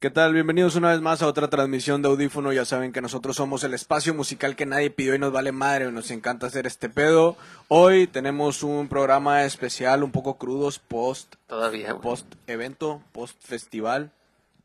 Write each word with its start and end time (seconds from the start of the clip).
¿Qué 0.00 0.08
tal? 0.08 0.32
Bienvenidos 0.32 0.76
una 0.76 0.92
vez 0.92 1.02
más 1.02 1.20
a 1.20 1.26
otra 1.26 1.48
transmisión 1.50 2.00
de 2.00 2.08
Audífono. 2.08 2.54
Ya 2.54 2.64
saben 2.64 2.90
que 2.90 3.02
nosotros 3.02 3.36
somos 3.36 3.64
el 3.64 3.74
espacio 3.74 4.14
musical 4.14 4.56
que 4.56 4.64
nadie 4.64 4.88
pidió 4.88 5.14
y 5.14 5.18
nos 5.18 5.30
vale 5.30 5.52
madre. 5.52 5.92
Nos 5.92 6.10
encanta 6.10 6.46
hacer 6.46 6.66
este 6.66 6.88
pedo. 6.88 7.36
Hoy 7.68 8.06
tenemos 8.06 8.62
un 8.62 8.88
programa 8.88 9.44
especial, 9.44 10.02
un 10.02 10.10
poco 10.10 10.38
crudos, 10.38 10.78
post, 10.78 11.34
Todavía, 11.46 11.92
güey. 11.92 12.02
post 12.02 12.26
evento, 12.46 13.02
post 13.12 13.36
festival. 13.44 14.10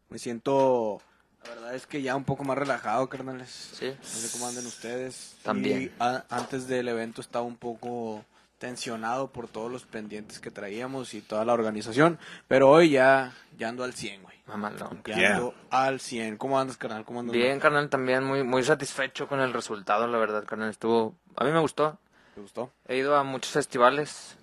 Me 0.10 0.20
siento, 0.20 1.02
la 1.44 1.50
verdad 1.50 1.76
es 1.76 1.86
que 1.86 2.02
ya 2.02 2.16
un 2.16 2.24
poco 2.24 2.46
más 2.46 2.58
relajado, 2.58 3.10
carnales. 3.10 3.72
Sí. 3.78 3.88
No 3.90 4.06
sé 4.08 4.32
cómo 4.32 4.48
anden 4.48 4.66
ustedes. 4.66 5.36
También. 5.44 5.82
Y 5.84 5.92
a- 6.00 6.24
antes 6.30 6.70
del 6.70 6.88
evento 6.88 7.20
estaba 7.20 7.44
un 7.44 7.58
poco 7.58 8.24
tensionado 8.58 9.28
por 9.34 9.50
todos 9.50 9.70
los 9.70 9.84
pendientes 9.84 10.40
que 10.40 10.50
traíamos 10.50 11.14
y 11.14 11.20
toda 11.20 11.44
la 11.44 11.52
organización. 11.52 12.20
Pero 12.48 12.70
hoy 12.72 12.92
ya, 12.92 13.34
ya 13.60 13.68
ando 13.68 13.84
al 13.84 13.94
100, 13.94 14.24
güey. 14.24 14.35
Mamalón. 14.48 15.02
Ya 15.06 15.16
Yeah. 15.18 15.42
al 15.72 16.00
100. 16.00 16.38
¿Cómo 16.38 16.60
andas, 16.60 16.78
carnal? 16.78 17.04
¿Cómo 17.06 17.22
andas? 17.22 17.34
Bien, 17.34 17.60
carnal, 17.60 17.90
también 17.90 18.24
muy, 18.24 18.44
muy 18.44 18.64
satisfecho 18.64 19.28
con 19.28 19.40
el 19.40 19.54
resultado, 19.54 20.08
la 20.08 20.18
verdad, 20.18 20.46
carnal. 20.46 20.70
Estuvo, 20.70 21.16
a 21.36 21.44
mí 21.46 21.52
me 21.52 21.60
gustó. 21.60 21.98
¿Te 22.36 22.42
gustó? 22.42 22.72
He 22.88 22.98
ido 22.98 23.16
a 23.16 23.24
muchos 23.24 23.52
festivales, 23.54 24.36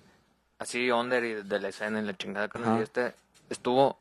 así 0.59 0.91
under 0.91 1.23
y 1.23 1.33
de 1.43 1.59
la 1.59 1.69
escena 1.69 2.01
y 2.01 2.05
la 2.05 2.17
chingada, 2.17 2.47
carnal. 2.49 2.79
Y 2.79 2.83
este 2.83 3.13
estuvo 3.49 3.97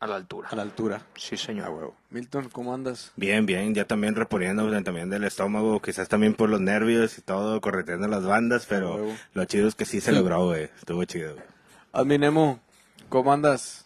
a 0.00 0.06
la 0.06 0.14
altura. 0.16 0.48
A 0.50 0.56
la 0.56 0.62
altura. 0.62 1.02
Sí, 1.16 1.34
A 1.34 1.38
señor. 1.38 1.70
huevo. 1.70 1.96
Milton, 2.10 2.48
¿cómo 2.50 2.72
andas? 2.72 3.12
Bien, 3.16 3.44
bien, 3.44 3.74
ya 3.74 3.84
también 3.84 4.14
reponiendo 4.14 4.70
también 4.82 5.10
del 5.10 5.24
estómago, 5.24 5.82
quizás 5.82 6.08
también 6.08 6.34
por 6.34 6.48
los 6.48 6.60
nervios 6.60 7.18
y 7.18 7.22
todo, 7.22 7.60
correteando 7.60 8.06
las 8.06 8.24
bandas, 8.24 8.64
pero 8.66 9.04
lo 9.34 9.44
chido 9.46 9.66
es 9.68 9.74
que 9.74 9.84
sí 9.84 10.00
se 10.00 10.12
logró, 10.12 10.46
güey. 10.46 10.64
Estuvo 10.78 11.04
chido. 11.04 11.34
güey. 11.34 11.44
Adminemo, 11.92 12.60
¿cómo 13.08 13.32
andas? 13.32 13.84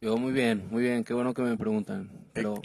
Yo 0.00 0.16
muy 0.18 0.32
bien, 0.32 0.66
muy 0.70 0.82
bien, 0.82 1.04
qué 1.04 1.14
bueno 1.14 1.32
que 1.32 1.40
me 1.42 1.56
preguntan, 1.56 2.10
pero 2.34 2.60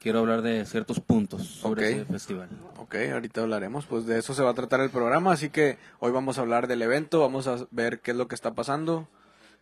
quiero 0.00 0.18
hablar 0.18 0.42
de 0.42 0.66
ciertos 0.66 0.98
puntos 0.98 1.46
sobre 1.46 1.86
Ok. 1.86 1.92
ese 1.92 2.04
festival. 2.04 2.48
Ok, 2.78 2.96
ahorita 3.12 3.42
hablaremos, 3.42 3.86
pues 3.86 4.06
de 4.06 4.18
eso 4.18 4.34
se 4.34 4.42
va 4.42 4.50
a 4.50 4.54
tratar 4.54 4.80
el 4.80 4.90
programa, 4.90 5.32
así 5.32 5.50
que 5.50 5.78
hoy 6.00 6.10
vamos 6.10 6.36
a 6.36 6.40
hablar 6.40 6.66
del 6.66 6.82
evento, 6.82 7.20
vamos 7.20 7.46
a 7.46 7.58
ver 7.70 8.00
qué 8.00 8.10
es 8.10 8.16
lo 8.16 8.26
que 8.26 8.34
está 8.34 8.54
pasando, 8.54 9.08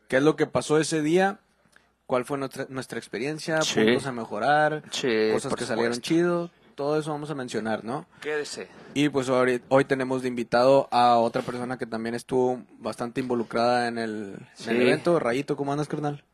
qué 0.08 0.16
es 0.16 0.22
lo 0.22 0.36
que 0.36 0.46
pasó 0.46 0.78
ese 0.78 1.02
día, 1.02 1.38
cuál 2.06 2.24
fue 2.24 2.38
nuestra, 2.38 2.66
nuestra 2.70 2.98
experiencia, 2.98 3.60
Sí. 3.60 3.80
puntos 3.84 4.06
a 4.06 4.12
mejorar, 4.12 4.82
Sí, 4.90 5.28
cosas 5.32 5.54
que 5.54 5.66
salieron 5.66 6.00
chido, 6.00 6.50
todo 6.76 6.98
eso 6.98 7.10
vamos 7.10 7.28
a 7.30 7.34
mencionar, 7.34 7.84
¿no? 7.84 8.06
Quédese. 8.22 8.68
Y 8.94 9.10
pues 9.10 9.28
hoy, 9.28 9.60
hoy 9.68 9.84
tenemos 9.84 10.22
de 10.22 10.28
invitado 10.28 10.88
a 10.90 11.16
otra 11.16 11.42
persona 11.42 11.76
que 11.76 11.84
también 11.84 12.14
estuvo 12.14 12.62
bastante 12.78 13.20
involucrada 13.20 13.86
en 13.88 13.98
el, 13.98 14.38
en 14.64 14.68
el 14.70 14.80
evento. 14.80 15.18
Rayito, 15.20 15.56
¿cómo 15.58 15.72
andas, 15.72 15.88
carnal? 15.88 16.24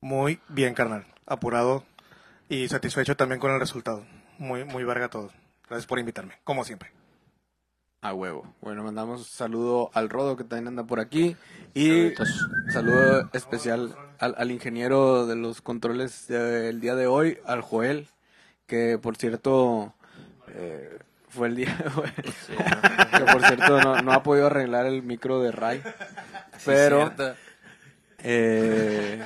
Muy 0.00 0.40
bien, 0.48 0.74
carnal. 0.74 1.06
Apurado 1.26 1.84
y 2.48 2.68
satisfecho 2.68 3.16
también 3.16 3.40
con 3.40 3.50
el 3.50 3.60
resultado. 3.60 4.04
Muy, 4.38 4.64
muy 4.64 4.84
verga 4.84 5.08
todo. 5.08 5.30
Gracias 5.68 5.86
por 5.86 5.98
invitarme, 5.98 6.34
como 6.44 6.64
siempre. 6.64 6.92
A 8.00 8.14
huevo. 8.14 8.54
Bueno, 8.60 8.84
mandamos 8.84 9.26
saludo 9.26 9.90
al 9.92 10.08
Rodo 10.08 10.36
que 10.36 10.44
también 10.44 10.68
anda 10.68 10.84
por 10.84 11.00
aquí. 11.00 11.36
Y 11.74 12.12
saludo 12.72 13.28
especial 13.32 13.96
al, 14.20 14.36
al 14.38 14.50
ingeniero 14.52 15.26
de 15.26 15.34
los 15.34 15.60
controles 15.60 16.28
del 16.28 16.80
día 16.80 16.94
de 16.94 17.08
hoy, 17.08 17.38
al 17.44 17.60
Joel, 17.60 18.08
que 18.66 18.98
por 18.98 19.16
cierto 19.16 19.94
eh, 20.54 20.98
fue 21.28 21.48
el 21.48 21.56
día 21.56 21.76
de 21.76 22.00
hoy. 22.00 22.10
que 23.18 23.32
por 23.32 23.44
cierto 23.44 23.80
no, 23.80 24.00
no 24.00 24.12
ha 24.12 24.22
podido 24.22 24.46
arreglar 24.46 24.86
el 24.86 25.02
micro 25.02 25.42
de 25.42 25.50
Ray. 25.50 25.82
Pero 26.64 27.12
eh, 28.18 29.24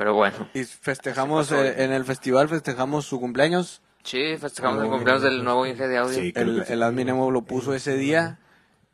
Pero 0.00 0.14
bueno. 0.14 0.48
y 0.54 0.64
festejamos 0.64 1.52
eh, 1.52 1.84
en 1.84 1.92
el 1.92 2.06
festival 2.06 2.48
festejamos 2.48 3.04
su 3.04 3.20
cumpleaños. 3.20 3.82
Sí, 4.02 4.38
festejamos 4.38 4.82
el 4.82 4.88
cumpleaños 4.88 5.22
del 5.22 5.44
nuevo 5.44 5.66
Inge 5.66 5.86
de 5.86 5.98
audio. 5.98 6.14
Sí, 6.18 6.32
creo 6.32 6.46
El, 6.46 6.64
el 6.66 6.82
adminemo 6.82 7.30
lo 7.30 7.42
puso 7.42 7.74
ese 7.74 7.98
día 7.98 8.38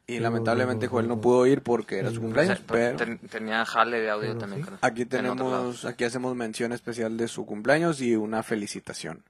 y 0.09 0.19
lamentablemente 0.19 0.89
Joel 0.89 1.07
no 1.07 1.21
pudo 1.21 1.47
ir 1.47 1.63
porque 1.63 2.01
era 2.01 2.11
su 2.11 2.21
cumpleaños, 2.21 2.61
pero 2.67 2.97
Ten- 2.97 3.19
tenía 3.21 3.65
jale 3.65 4.01
de 4.01 4.11
audio 4.11 4.37
también, 4.37 4.63
carnal. 4.63 4.81
aquí 4.83 5.05
tenemos, 5.07 5.85
aquí 5.85 6.03
hacemos 6.03 6.35
mención 6.35 6.73
especial 6.73 7.17
de 7.17 7.29
su 7.29 7.47
cumpleaños 7.47 8.01
y 8.01 8.17
una 8.17 8.43
felicitación. 8.43 9.23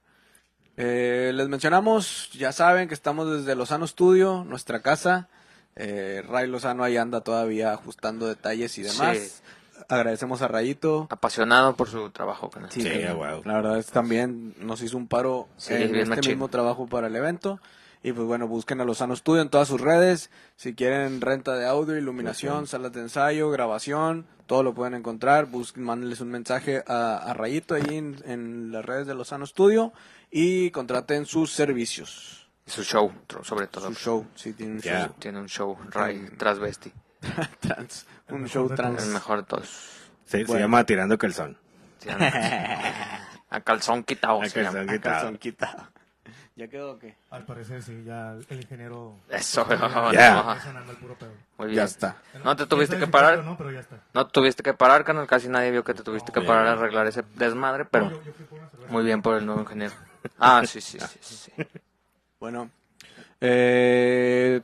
Eh, 0.77 1.31
les 1.35 1.47
mencionamos, 1.47 2.31
ya 2.33 2.51
saben 2.51 2.87
que 2.87 2.95
estamos 2.95 3.31
desde 3.31 3.55
Lozano 3.55 3.85
Studio, 3.85 4.43
nuestra 4.47 4.81
casa. 4.81 5.29
Eh, 5.75 6.23
Ray 6.27 6.47
Lozano 6.47 6.83
ahí 6.83 6.97
anda 6.97 7.21
todavía 7.21 7.71
ajustando 7.73 8.27
detalles 8.27 8.75
y 8.79 8.81
demás. 8.81 9.17
Sí. 9.17 9.41
Agradecemos 9.89 10.41
a 10.41 10.47
Rayito. 10.47 11.07
Apasionado 11.09 11.75
por 11.75 11.89
su 11.89 12.09
trabajo. 12.11 12.49
Sí, 12.69 12.81
Sí, 12.81 12.89
que 12.89 13.11
huevo. 13.13 13.41
La 13.45 13.53
verdad 13.55 13.77
es 13.79 13.87
que 13.87 13.91
también 13.93 14.53
nos 14.59 14.81
hizo 14.81 14.97
un 14.97 15.07
paro 15.07 15.47
Sí, 15.57 15.73
en 15.73 15.95
este 15.95 16.05
machín. 16.09 16.31
mismo 16.33 16.47
trabajo 16.49 16.87
para 16.87 17.07
el 17.07 17.15
evento. 17.15 17.59
Y 18.03 18.11
pues 18.13 18.27
bueno, 18.27 18.47
busquen 18.47 18.79
a 18.79 18.85
Lozano 18.85 19.15
Studio 19.15 19.41
en 19.41 19.49
todas 19.49 19.67
sus 19.67 19.81
redes. 19.81 20.29
Si 20.55 20.75
quieren 20.75 21.19
renta 21.19 21.55
de 21.55 21.65
audio, 21.67 21.97
iluminación, 21.97 22.67
salas 22.67 22.93
de 22.93 23.01
ensayo, 23.01 23.49
grabación, 23.49 24.27
todo 24.45 24.61
lo 24.63 24.73
pueden 24.73 24.93
encontrar. 24.93 25.47
Busquen, 25.47 25.83
mándenles 25.83 26.21
un 26.21 26.29
mensaje 26.29 26.83
a, 26.87 27.17
a 27.17 27.33
Rayito 27.33 27.73
ahí 27.75 27.83
en, 27.97 28.17
en 28.25 28.71
las 28.71 28.85
redes 28.85 29.07
de 29.07 29.15
Lozano 29.15 29.45
Studio 29.47 29.93
y 30.29 30.69
contraten 30.71 31.25
sus 31.25 31.51
servicios. 31.51 32.47
Y 32.65 32.71
su 32.71 32.83
show, 32.83 33.11
sobre 33.43 33.67
todo. 33.67 33.87
Su 33.87 33.93
show, 33.95 34.27
sí, 34.35 34.53
tiene 34.53 34.73
un 34.73 34.81
show 34.81 35.09
Tiene 35.19 35.39
un 35.39 35.47
show, 35.47 35.77
Ray 35.89 36.29
Transvesti. 36.37 36.91
trans. 37.59 38.05
Un 38.29 38.47
show 38.47 38.67
El 38.69 38.75
trans. 38.75 39.05
mejor 39.07 39.39
de 39.39 39.43
todos. 39.47 39.67
Sí, 40.25 40.43
Bueno. 40.43 40.53
Se 40.53 40.59
llama 40.59 40.83
Tirando 40.85 41.17
Calzón. 41.17 41.57
A 43.49 43.61
calzón 43.61 44.03
quitado. 44.03 44.41
A 44.41 44.49
se 44.49 44.61
llama. 44.61 44.79
calzón. 44.79 44.89
A 44.89 44.93
quitado. 44.93 45.15
calzón 45.15 45.37
quitado. 45.37 45.87
¿Ya 46.55 46.67
quedó 46.67 46.93
o 46.93 46.99
qué? 46.99 47.15
Al 47.29 47.45
parecer 47.45 47.83
sí, 47.83 48.03
ya 48.03 48.31
el 48.49 48.57
ingeniero... 48.61 49.15
Eso, 49.29 49.65
Ya. 50.11 50.33
no, 50.41 50.59
sonando 50.59 50.91
el 50.91 50.97
puro 50.97 51.13
pedo. 51.15 51.31
Muy 51.59 51.67
bien. 51.67 51.77
Ya 51.77 51.83
está. 51.83 52.17
No 52.43 52.55
te 52.55 52.65
tuviste 52.65 52.97
que 52.97 53.05
parar. 53.05 53.43
No, 53.43 53.55
pero 53.55 53.71
ya 53.71 53.81
está. 53.81 53.97
No 54.13 54.25
tuviste 54.27 54.63
que 54.63 54.73
parar, 54.73 55.03
canal. 55.05 55.27
Casi 55.27 55.49
nadie 55.49 55.69
vio 55.69 55.83
que 55.83 55.93
te 55.93 56.01
tuviste 56.01 56.31
que 56.31 56.41
parar 56.41 56.65
a 56.65 56.71
arreglar 56.71 57.05
ese 57.05 57.23
desmadre, 57.35 57.85
pero 57.85 58.09
Yo, 58.09 58.21
yo 58.23 58.33
muy 58.89 59.03
bien 59.03 59.21
por 59.21 59.37
el 59.37 59.45
nuevo 59.45 59.61
ingeniero. 59.61 59.93
Ah, 60.39 60.63
sí, 60.65 60.81
sí, 60.81 60.99
sí, 60.99 61.19
sí. 61.21 61.35
sí. 61.55 61.63
Bueno, 62.39 62.71
eh, 63.39 64.61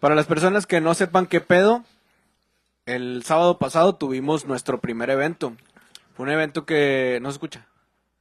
para 0.00 0.14
las 0.14 0.26
personas 0.26 0.66
que 0.66 0.80
no 0.80 0.94
sepan 0.94 1.26
qué 1.26 1.40
pedo, 1.40 1.84
el 2.86 3.22
sábado 3.24 3.58
pasado 3.58 3.94
tuvimos 3.96 4.46
nuestro 4.46 4.80
primer 4.80 5.10
evento. 5.10 5.54
Fue 6.14 6.24
un 6.24 6.30
evento 6.32 6.64
que 6.64 7.18
no 7.22 7.30
se 7.30 7.34
escucha. 7.34 7.66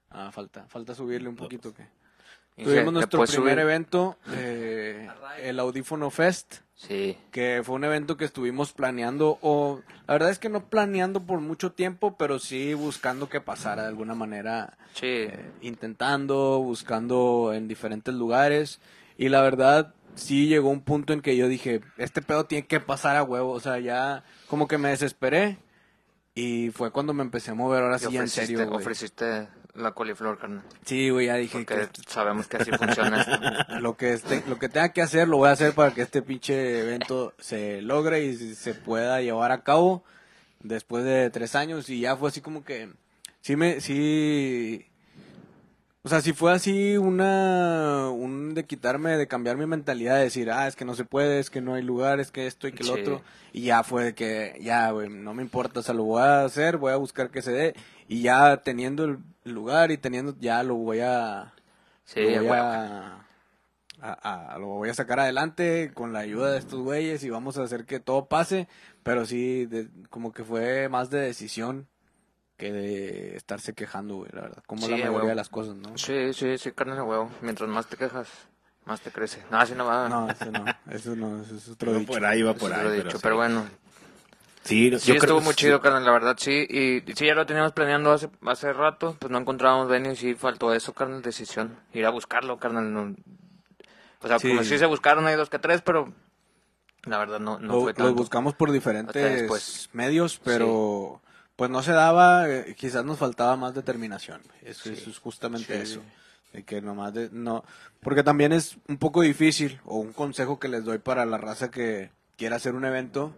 Ah, 0.09 0.31
falta, 0.31 0.65
falta 0.67 0.93
subirle 0.95 1.29
un 1.29 1.35
poquito. 1.35 1.73
que 1.73 1.83
Inge, 2.57 2.71
Tuvimos 2.71 2.85
¿le 2.85 2.91
nuestro 2.99 3.19
primer 3.23 3.35
subir? 3.35 3.59
evento, 3.59 4.17
eh, 4.31 5.07
el 5.41 5.59
Audífono 5.59 6.09
Fest, 6.09 6.61
Sí. 6.73 7.17
que 7.31 7.61
fue 7.63 7.75
un 7.75 7.83
evento 7.85 8.17
que 8.17 8.25
estuvimos 8.25 8.71
planeando, 8.71 9.37
o 9.41 9.81
la 10.07 10.13
verdad 10.13 10.29
es 10.31 10.37
que 10.39 10.49
no 10.49 10.63
planeando 10.65 11.21
por 11.21 11.39
mucho 11.39 11.71
tiempo, 11.71 12.15
pero 12.17 12.37
sí 12.39 12.73
buscando 12.75 13.29
que 13.29 13.41
pasara 13.41 13.83
de 13.83 13.87
alguna 13.89 14.13
manera 14.15 14.77
Sí. 14.93 15.05
eh, 15.07 15.51
intentando, 15.61 16.59
buscando 16.59 17.51
en 17.53 17.67
diferentes 17.67 18.13
lugares. 18.13 18.79
Y 19.19 19.29
la 19.29 19.41
verdad, 19.41 19.93
sí 20.17 20.47
llegó 20.47 20.69
un 20.69 20.81
punto 20.81 21.13
en 21.13 21.21
que 21.21 21.37
yo 21.37 21.47
dije, 21.47 21.81
este 21.97 22.21
pedo 22.21 22.45
tiene 22.45 22.67
que 22.67 22.79
pasar 22.81 23.15
a 23.15 23.23
huevo. 23.23 23.51
O 23.51 23.59
sea, 23.59 23.79
ya 23.79 24.23
como 24.49 24.67
que 24.67 24.77
me 24.77 24.89
desesperé. 24.89 25.57
Y 26.35 26.69
fue 26.71 26.91
cuando 26.91 27.13
me 27.13 27.23
empecé 27.23 27.51
a 27.51 27.55
mover 27.55 27.81
ahora 27.83 27.97
sí 27.97 28.15
en 28.15 28.27
serio, 28.27 28.65
güey. 28.67 28.77
ofreciste 28.81 29.47
la 29.73 29.91
coliflor, 29.93 30.37
carnal. 30.37 30.63
Sí, 30.85 31.09
güey, 31.09 31.27
ya 31.27 31.35
dije 31.35 31.57
Porque 31.65 31.87
que 31.87 32.01
sabemos 32.11 32.47
que 32.47 32.57
así 32.57 32.71
funciona 32.71 33.21
esto. 33.21 33.79
lo 33.79 33.95
que 33.97 34.13
este, 34.13 34.43
lo 34.47 34.59
que 34.59 34.69
tenga 34.69 34.89
que 34.93 35.01
hacer 35.01 35.27
lo 35.27 35.37
voy 35.37 35.49
a 35.49 35.53
hacer 35.53 35.73
para 35.73 35.93
que 35.95 36.01
este 36.03 36.21
pinche 36.21 36.81
evento 36.81 37.33
se 37.39 37.81
logre 37.81 38.23
y 38.23 38.35
se- 38.35 38.55
se 38.55 38.73
pueda 38.75 39.19
llevar 39.21 39.51
a 39.51 39.63
cabo 39.63 40.03
después 40.61 41.03
de 41.05 41.29
tres 41.31 41.55
años 41.55 41.89
y 41.89 42.01
ya 42.01 42.15
fue 42.17 42.29
así 42.29 42.41
como 42.41 42.63
que 42.63 42.89
sí 43.41 43.55
me 43.55 43.79
sí 43.81 44.85
o 46.07 46.09
sea, 46.09 46.21
si 46.21 46.31
fue 46.31 46.53
así 46.53 46.95
una 46.97 48.09
un 48.09 48.53
de 48.53 48.65
quitarme 48.65 49.17
de 49.17 49.27
cambiar 49.27 49.57
mi 49.57 49.65
mentalidad 49.65 50.15
de 50.15 50.23
decir, 50.23 50.49
ah, 50.49 50.65
es 50.67 50.77
que 50.77 50.85
no 50.85 50.95
se 50.95 51.03
puede, 51.03 51.39
es 51.39 51.49
que 51.49 51.59
no 51.59 51.73
hay 51.73 51.83
lugar, 51.83 52.21
es 52.21 52.31
que 52.31 52.47
esto 52.47 52.65
y 52.67 52.71
que 52.71 52.85
lo 52.85 52.93
otro 53.01 53.21
y 53.51 53.63
ya 53.63 53.83
fue 53.83 54.05
de 54.05 54.15
que 54.15 54.57
ya, 54.61 54.89
güey, 54.91 55.09
no 55.09 55.33
me 55.33 55.43
importa, 55.43 55.81
o 55.81 55.83
sea, 55.83 55.93
lo 55.93 56.05
voy 56.05 56.21
a 56.21 56.45
hacer, 56.45 56.77
voy 56.77 56.93
a 56.93 56.95
buscar 56.95 57.29
que 57.29 57.41
se 57.41 57.51
dé 57.51 57.75
y 58.07 58.21
ya 58.21 58.55
teniendo 58.63 59.03
el 59.03 59.17
lugar 59.43 59.91
y 59.91 59.97
teniendo 59.97 60.33
ya 60.39 60.63
lo 60.63 60.75
voy 60.75 60.99
a 61.01 61.53
Sí, 62.05 62.21
lo 62.21 62.43
voy 62.47 62.57
a, 62.57 63.25
a- 63.99 64.53
a- 64.53 64.57
lo 64.59 64.67
voy 64.67 64.87
a 64.89 64.93
sacar 64.93 65.19
adelante 65.19 65.91
con 65.93 66.13
la 66.13 66.19
ayuda 66.19 66.51
de 66.53 66.59
estos 66.59 66.79
güeyes 66.79 67.21
y 67.25 67.29
vamos 67.29 67.57
a 67.57 67.63
hacer 67.63 67.83
que 67.85 67.99
todo 67.99 68.27
pase, 68.27 68.69
pero 69.03 69.25
sí, 69.25 69.65
de- 69.65 69.89
como 70.09 70.31
que 70.31 70.43
fue 70.45 70.87
más 70.87 71.09
de 71.09 71.19
decisión 71.19 71.87
que 72.57 72.71
de 72.71 73.35
estarse 73.37 73.73
quejando, 73.73 74.15
güey, 74.15 74.29
la 74.33 74.41
verdad, 74.41 74.63
como 74.65 74.81
Sí, 74.81 74.87
la 74.91 74.97
mayoría 74.97 75.15
huevo. 75.17 75.29
de 75.29 75.35
las 75.35 75.49
cosas, 75.49 75.75
¿no? 75.75 75.97
Sí, 75.97 76.33
sí, 76.33 76.57
sí, 76.57 76.71
carnal 76.71 76.97
de 76.97 77.03
huevo. 77.03 77.29
Mientras 77.41 77.69
más 77.69 77.85
te 77.87 77.97
quejas, 77.97 78.27
más 78.85 78.99
te 79.01 79.11
crece. 79.11 79.43
No, 79.51 79.59
así 79.59 79.73
no 79.75 79.85
va. 79.85 80.09
No, 80.09 80.29
eso 80.29 80.51
no, 80.51 80.65
eso 80.91 81.15
no, 81.15 81.41
eso 81.41 81.55
es 81.55 81.69
otro 81.69 81.93
dicho. 81.93 82.11
por 82.11 82.25
ahí, 82.25 82.39
iba 82.39 82.51
Eso 82.51 82.59
por 82.59 82.73
ahí. 82.73 82.79
Pero, 82.79 82.91
dicho, 83.03 83.11
sí. 83.17 83.19
pero 83.21 83.35
bueno. 83.35 83.65
Sí, 84.63 84.85
Sí, 84.85 84.89
yo 84.91 84.99
creo 84.99 85.15
estuvo 85.15 85.37
que 85.39 85.45
muy 85.45 85.53
sí. 85.53 85.59
chido, 85.59 85.79
carnal, 85.81 86.03
la 86.03 86.11
verdad, 86.11 86.35
sí. 86.37 86.65
Y 86.69 87.13
sí, 87.13 87.25
ya 87.25 87.35
lo 87.35 87.45
teníamos 87.45 87.71
planeando 87.71 88.11
hace, 88.11 88.29
hace 88.45 88.73
rato, 88.73 89.15
pues 89.17 89.31
no 89.31 89.37
encontrábamos 89.37 89.87
venue 89.87 90.11
y 90.11 90.15
sí 90.17 90.35
faltó 90.35 90.73
eso, 90.73 90.91
carnal, 90.93 91.21
decisión. 91.21 91.77
Ir 91.93 92.05
a 92.05 92.09
buscarlo, 92.09 92.57
carnal. 92.57 92.91
no- 92.91 93.15
O 94.21 94.27
sea, 94.27 94.39
Sí. 94.39 94.49
como 94.49 94.63
sí 94.63 94.77
se 94.77 94.85
buscaron, 94.87 95.25
hay 95.27 95.35
dos 95.35 95.49
que 95.49 95.59
tres, 95.59 95.81
pero 95.83 96.11
la 97.03 97.17
verdad 97.19 97.39
no, 97.39 97.59
no 97.59 97.73
Lo- 97.75 97.81
fue 97.81 97.91
los 97.91 97.95
tanto. 97.97 98.15
buscamos 98.15 98.55
por 98.55 98.71
diferentes 98.71 99.13
después. 99.13 99.89
medios, 99.93 100.37
pero 100.43 101.21
pues 101.57 101.69
no 101.69 101.83
se 101.83 101.91
daba, 101.91 102.49
eh, 102.49 102.73
quizás 102.77 103.03
nos 103.03 103.17
faltaba 103.17 103.57
más 103.57 103.73
determinación. 103.75 104.41
Eso, 104.63 104.89
eso 104.89 105.09
es 105.09 105.17
justamente 105.19 105.75
Sí. 105.75 105.81
eso. 105.93 106.01
De 106.53 106.63
que 106.63 106.81
nomás 106.81 107.13
de- 107.13 107.29
no, 107.33 107.65
porque 107.99 108.23
también 108.23 108.53
es 108.53 108.77
un 108.87 108.97
poco 108.97 109.21
difícil, 109.21 109.81
o 109.83 109.97
un 109.97 110.13
consejo 110.13 110.57
que 110.59 110.69
les 110.69 110.85
doy 110.85 110.99
para 110.99 111.25
la 111.25 111.37
raza 111.37 111.69
que 111.69 112.09
quiera 112.37 112.55
hacer 112.55 112.73
un 112.73 112.85
evento, 112.85 113.33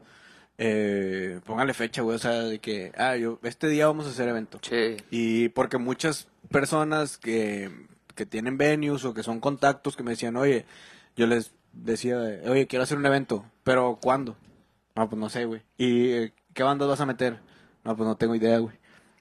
eh, 0.57 1.39
póngale 1.45 1.74
fecha, 1.74 2.01
güey, 2.01 2.18
o 2.18 2.19
sea, 2.19 2.33
de 2.44 2.60
que, 2.60 2.92
ah, 2.98 3.16
yo, 3.16 3.39
este 3.44 3.68
día 3.68 3.88
vamos 3.88 4.06
a 4.06 4.10
hacer 4.10 4.27
evento. 4.27 4.60
Sí, 4.62 4.98
Y 5.10 5.50
porque 5.50 5.77
muchas 5.77 6.27
personas 6.51 7.18
que, 7.18 7.71
que 8.16 8.25
tienen 8.25 8.57
venues 8.57 9.06
o 9.06 9.13
que 9.13 9.24
son 9.24 9.39
contactos 9.39 9.95
que 9.95 10.04
me 10.04 10.12
decían, 10.12 10.36
oye, 10.36 10.66
yo 11.16 11.27
les 11.27 11.51
decía, 11.74 12.18
oye, 12.45 12.68
quiero 12.68 12.83
hacer 12.83 12.98
un 12.98 13.06
evento, 13.06 13.45
pero 13.63 13.98
¿cuándo? 14.01 14.36
No, 14.95 15.10
pues 15.10 15.19
no 15.19 15.30
sé, 15.30 15.45
güey. 15.45 15.62
¿Y 15.77 16.12
eh, 16.12 16.33
qué 16.54 16.63
bandas 16.63 16.89
vas 16.89 17.00
a 17.01 17.06
meter? 17.06 17.39
No, 17.84 17.96
pues 17.96 18.08
no 18.08 18.16
tengo 18.18 18.36
idea, 18.36 18.58
güey. 18.60 18.76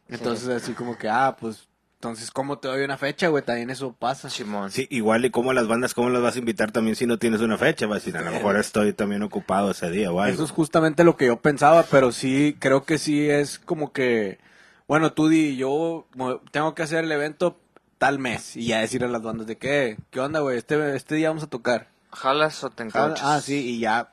Entonces 0.08 0.48
así 0.48 0.72
como 0.72 0.96
que, 0.96 1.08
ah, 1.08 1.36
pues, 1.38 1.68
entonces, 1.96 2.30
¿cómo 2.30 2.58
te 2.58 2.68
doy 2.68 2.84
una 2.84 2.96
fecha, 2.96 3.26
güey? 3.28 3.44
También 3.44 3.70
eso 3.70 3.92
pasa. 3.92 4.30
Simón. 4.30 4.70
Sí, 4.70 4.86
igual 4.90 5.24
y 5.24 5.30
como 5.30 5.52
las 5.52 5.66
bandas, 5.66 5.94
¿cómo 5.94 6.10
las 6.10 6.22
vas 6.22 6.36
a 6.36 6.38
invitar 6.38 6.70
también 6.70 6.94
si 6.94 7.06
no 7.06 7.18
tienes 7.18 7.40
una 7.40 7.58
fecha? 7.58 7.86
Vas 7.86 7.96
a 7.96 8.04
decir, 8.04 8.16
a 8.16 8.22
lo 8.22 8.30
mejor 8.30 8.56
estoy 8.56 8.92
también 8.92 9.22
ocupado 9.24 9.72
ese 9.72 9.90
día 9.90 10.08
algo. 10.08 10.24
Eso 10.26 10.44
es 10.44 10.50
justamente 10.52 11.02
lo 11.02 11.16
que 11.16 11.26
yo 11.26 11.40
pensaba, 11.40 11.82
pero 11.90 12.12
sí, 12.12 12.56
creo 12.60 12.84
que 12.84 12.98
sí 12.98 13.28
es 13.28 13.58
como 13.58 13.92
que, 13.92 14.38
bueno, 14.86 15.12
tú 15.12 15.28
di, 15.28 15.56
yo 15.56 16.06
tengo 16.52 16.74
que 16.76 16.82
hacer 16.84 17.02
el 17.04 17.10
evento 17.12 17.58
tal 17.98 18.20
mes 18.20 18.56
y 18.56 18.66
ya 18.68 18.78
decirle 18.78 19.08
a 19.08 19.10
las 19.10 19.22
bandas 19.22 19.48
de 19.48 19.58
qué, 19.58 19.98
qué 20.12 20.20
onda, 20.20 20.38
güey, 20.38 20.56
este, 20.56 20.94
este 20.94 21.16
día 21.16 21.28
vamos 21.30 21.42
a 21.42 21.48
tocar. 21.48 21.88
¿Jalas 22.12 22.62
o 22.62 22.70
te 22.70 22.84
Ah, 22.84 22.86
encauchas? 22.86 23.24
ah, 23.26 23.40
sí, 23.40 23.56
y 23.74 23.80
ya 23.80 24.12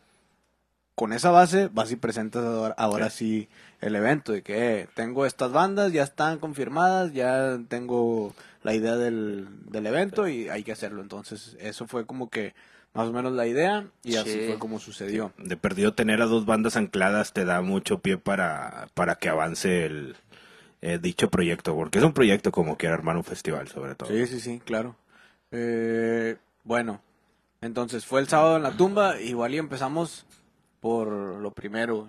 con 0.96 1.14
esa 1.14 1.30
base 1.30 1.68
vas 1.72 1.92
y 1.92 1.98
presentas 1.98 2.44
ahora, 2.44 2.74
ahora 2.80 3.10
sí 3.12 3.48
el 3.82 3.96
evento 3.96 4.32
de 4.32 4.42
que 4.42 4.82
eh, 4.82 4.88
tengo 4.96 5.26
estas 5.26 5.52
bandas, 5.52 5.92
ya 5.92 6.04
están 6.04 6.40
confirmadas, 6.40 7.14
ya 7.14 7.60
tengo 7.68 8.34
la 8.64 8.74
idea 8.74 8.96
del, 8.96 9.48
del 9.70 9.86
evento 9.88 10.28
y 10.28 10.50
hay 10.50 10.64
que 10.64 10.72
hacerlo. 10.72 11.02
Entonces, 11.02 11.56
eso 11.60 11.86
fue 11.88 12.06
como 12.06 12.30
que 12.30 12.54
más 12.94 13.08
o 13.08 13.12
menos 13.14 13.34
la 13.34 13.46
idea 13.46 13.86
y 14.04 14.16
así 14.16 14.32
Sí. 14.32 14.44
fue 14.48 14.58
como 14.58 14.80
sucedió. 14.80 15.34
De 15.38 15.58
perdido 15.58 15.94
tener 15.94 16.22
a 16.22 16.26
dos 16.26 16.46
bandas 16.46 16.78
ancladas 16.78 17.34
te 17.34 17.44
da 17.46 17.62
mucho 17.62 18.00
pie 18.00 18.18
para, 18.18 18.88
para 18.94 19.16
que 19.16 19.30
avance 19.30 19.86
el 19.86 20.16
eh, 20.82 20.98
dicho 21.02 21.30
proyecto, 21.30 21.76
porque 21.76 21.98
es 22.00 22.04
un 22.06 22.14
proyecto 22.14 22.52
como 22.52 22.78
quiera 22.78 22.96
armar 22.96 23.18
un 23.18 23.24
festival 23.24 23.68
sobre 23.68 23.96
todo. 23.96 24.10
Sí, 24.10 24.26
sí, 24.28 24.40
sí, 24.40 24.62
claro. 24.64 24.96
Eh, 25.52 26.38
bueno, 26.64 27.02
entonces 27.62 28.06
fue 28.06 28.20
el 28.22 28.28
sábado 28.28 28.58
en 28.58 28.64
la 28.64 28.72
tumba, 28.78 29.20
igual 29.22 29.54
y 29.54 29.58
empezamos 29.58 30.26
por 30.80 31.08
lo 31.10 31.52
primero. 31.52 32.08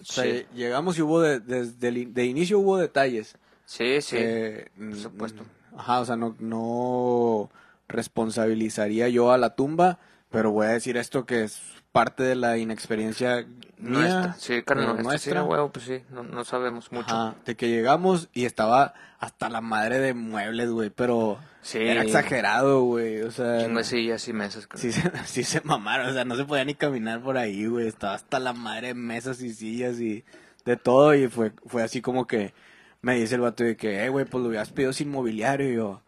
O 0.00 0.04
sea, 0.04 0.24
Sí. 0.24 0.46
llegamos 0.54 0.98
y 0.98 1.02
hubo, 1.02 1.20
de- 1.20 1.40
desde 1.40 1.88
el 1.88 2.14
de 2.14 2.24
inicio 2.26 2.58
hubo 2.58 2.76
detalles. 2.76 3.36
Sí, 3.64 4.00
sí. 4.00 4.16
Eh, 4.18 4.68
por 4.76 4.84
mm, 4.86 4.94
supuesto. 4.94 5.42
Ajá, 5.76 6.00
o 6.00 6.04
sea, 6.04 6.16
no, 6.16 6.34
no 6.38 7.50
responsabilizaría 7.88 9.08
yo 9.08 9.32
a 9.32 9.38
la 9.38 9.54
tumba, 9.54 9.98
pero 10.30 10.50
voy 10.50 10.66
a 10.66 10.70
decir 10.70 10.96
esto 10.96 11.24
que 11.26 11.44
es 11.44 11.60
parte 11.92 12.22
de 12.22 12.34
la 12.34 12.58
inexperiencia 12.58 13.46
mía. 13.78 14.00
Nuestra. 14.00 14.34
Sí, 14.34 14.62
carnal, 14.62 14.84
eh, 14.84 15.02
nuestra. 15.02 15.18
Sí, 15.18 15.30
nuestra. 15.30 15.40
a 15.40 15.44
huevo, 15.44 15.72
pues 15.72 15.84
sí, 15.86 16.02
no, 16.10 16.22
no 16.22 16.44
sabemos 16.44 16.92
mucho. 16.92 17.06
Ajá, 17.14 17.34
de 17.44 17.56
que 17.56 17.68
llegamos 17.68 18.28
y 18.32 18.44
estaba 18.44 18.94
hasta 19.18 19.48
la 19.48 19.60
madre 19.60 19.98
de 19.98 20.14
muebles, 20.14 20.70
güey, 20.70 20.90
pero 20.90 21.38
Sí. 21.62 21.78
era 21.78 22.02
exagerado, 22.02 22.82
güey, 22.82 23.22
o 23.22 23.30
sea, 23.32 23.64
Chingo 23.64 23.82
sillas 23.82 24.28
y 24.28 24.32
mesas, 24.32 24.68
sí, 24.74 24.92
se- 24.92 25.10
sí 25.26 25.42
se 25.42 25.60
mamaron, 25.62 26.08
o 26.10 26.12
sea, 26.12 26.24
no 26.24 26.36
se 26.36 26.44
podía 26.44 26.64
ni 26.64 26.74
caminar 26.74 27.20
por 27.20 27.36
ahí, 27.36 27.66
güey, 27.66 27.88
estaba 27.88 28.14
hasta 28.14 28.38
la 28.38 28.52
madre 28.52 28.88
de 28.88 28.94
mesas 28.94 29.40
y 29.42 29.52
sillas 29.52 29.98
y 30.00 30.24
de 30.64 30.76
todo 30.76 31.14
y 31.14 31.26
fue, 31.28 31.52
fue 31.66 31.82
así 31.82 32.00
como 32.00 32.26
que 32.26 32.54
me 33.00 33.16
dice 33.16 33.34
el 33.36 33.40
vato 33.40 33.64
de 33.64 33.76
que, 33.76 34.04
eh, 34.04 34.08
güey, 34.08 34.24
pues 34.24 34.40
lo 34.42 34.48
hubieras 34.50 34.70
pedido 34.70 34.92
sin 34.92 35.10
mobiliario 35.10 35.70
y 35.72 35.74
yo, 35.76 36.02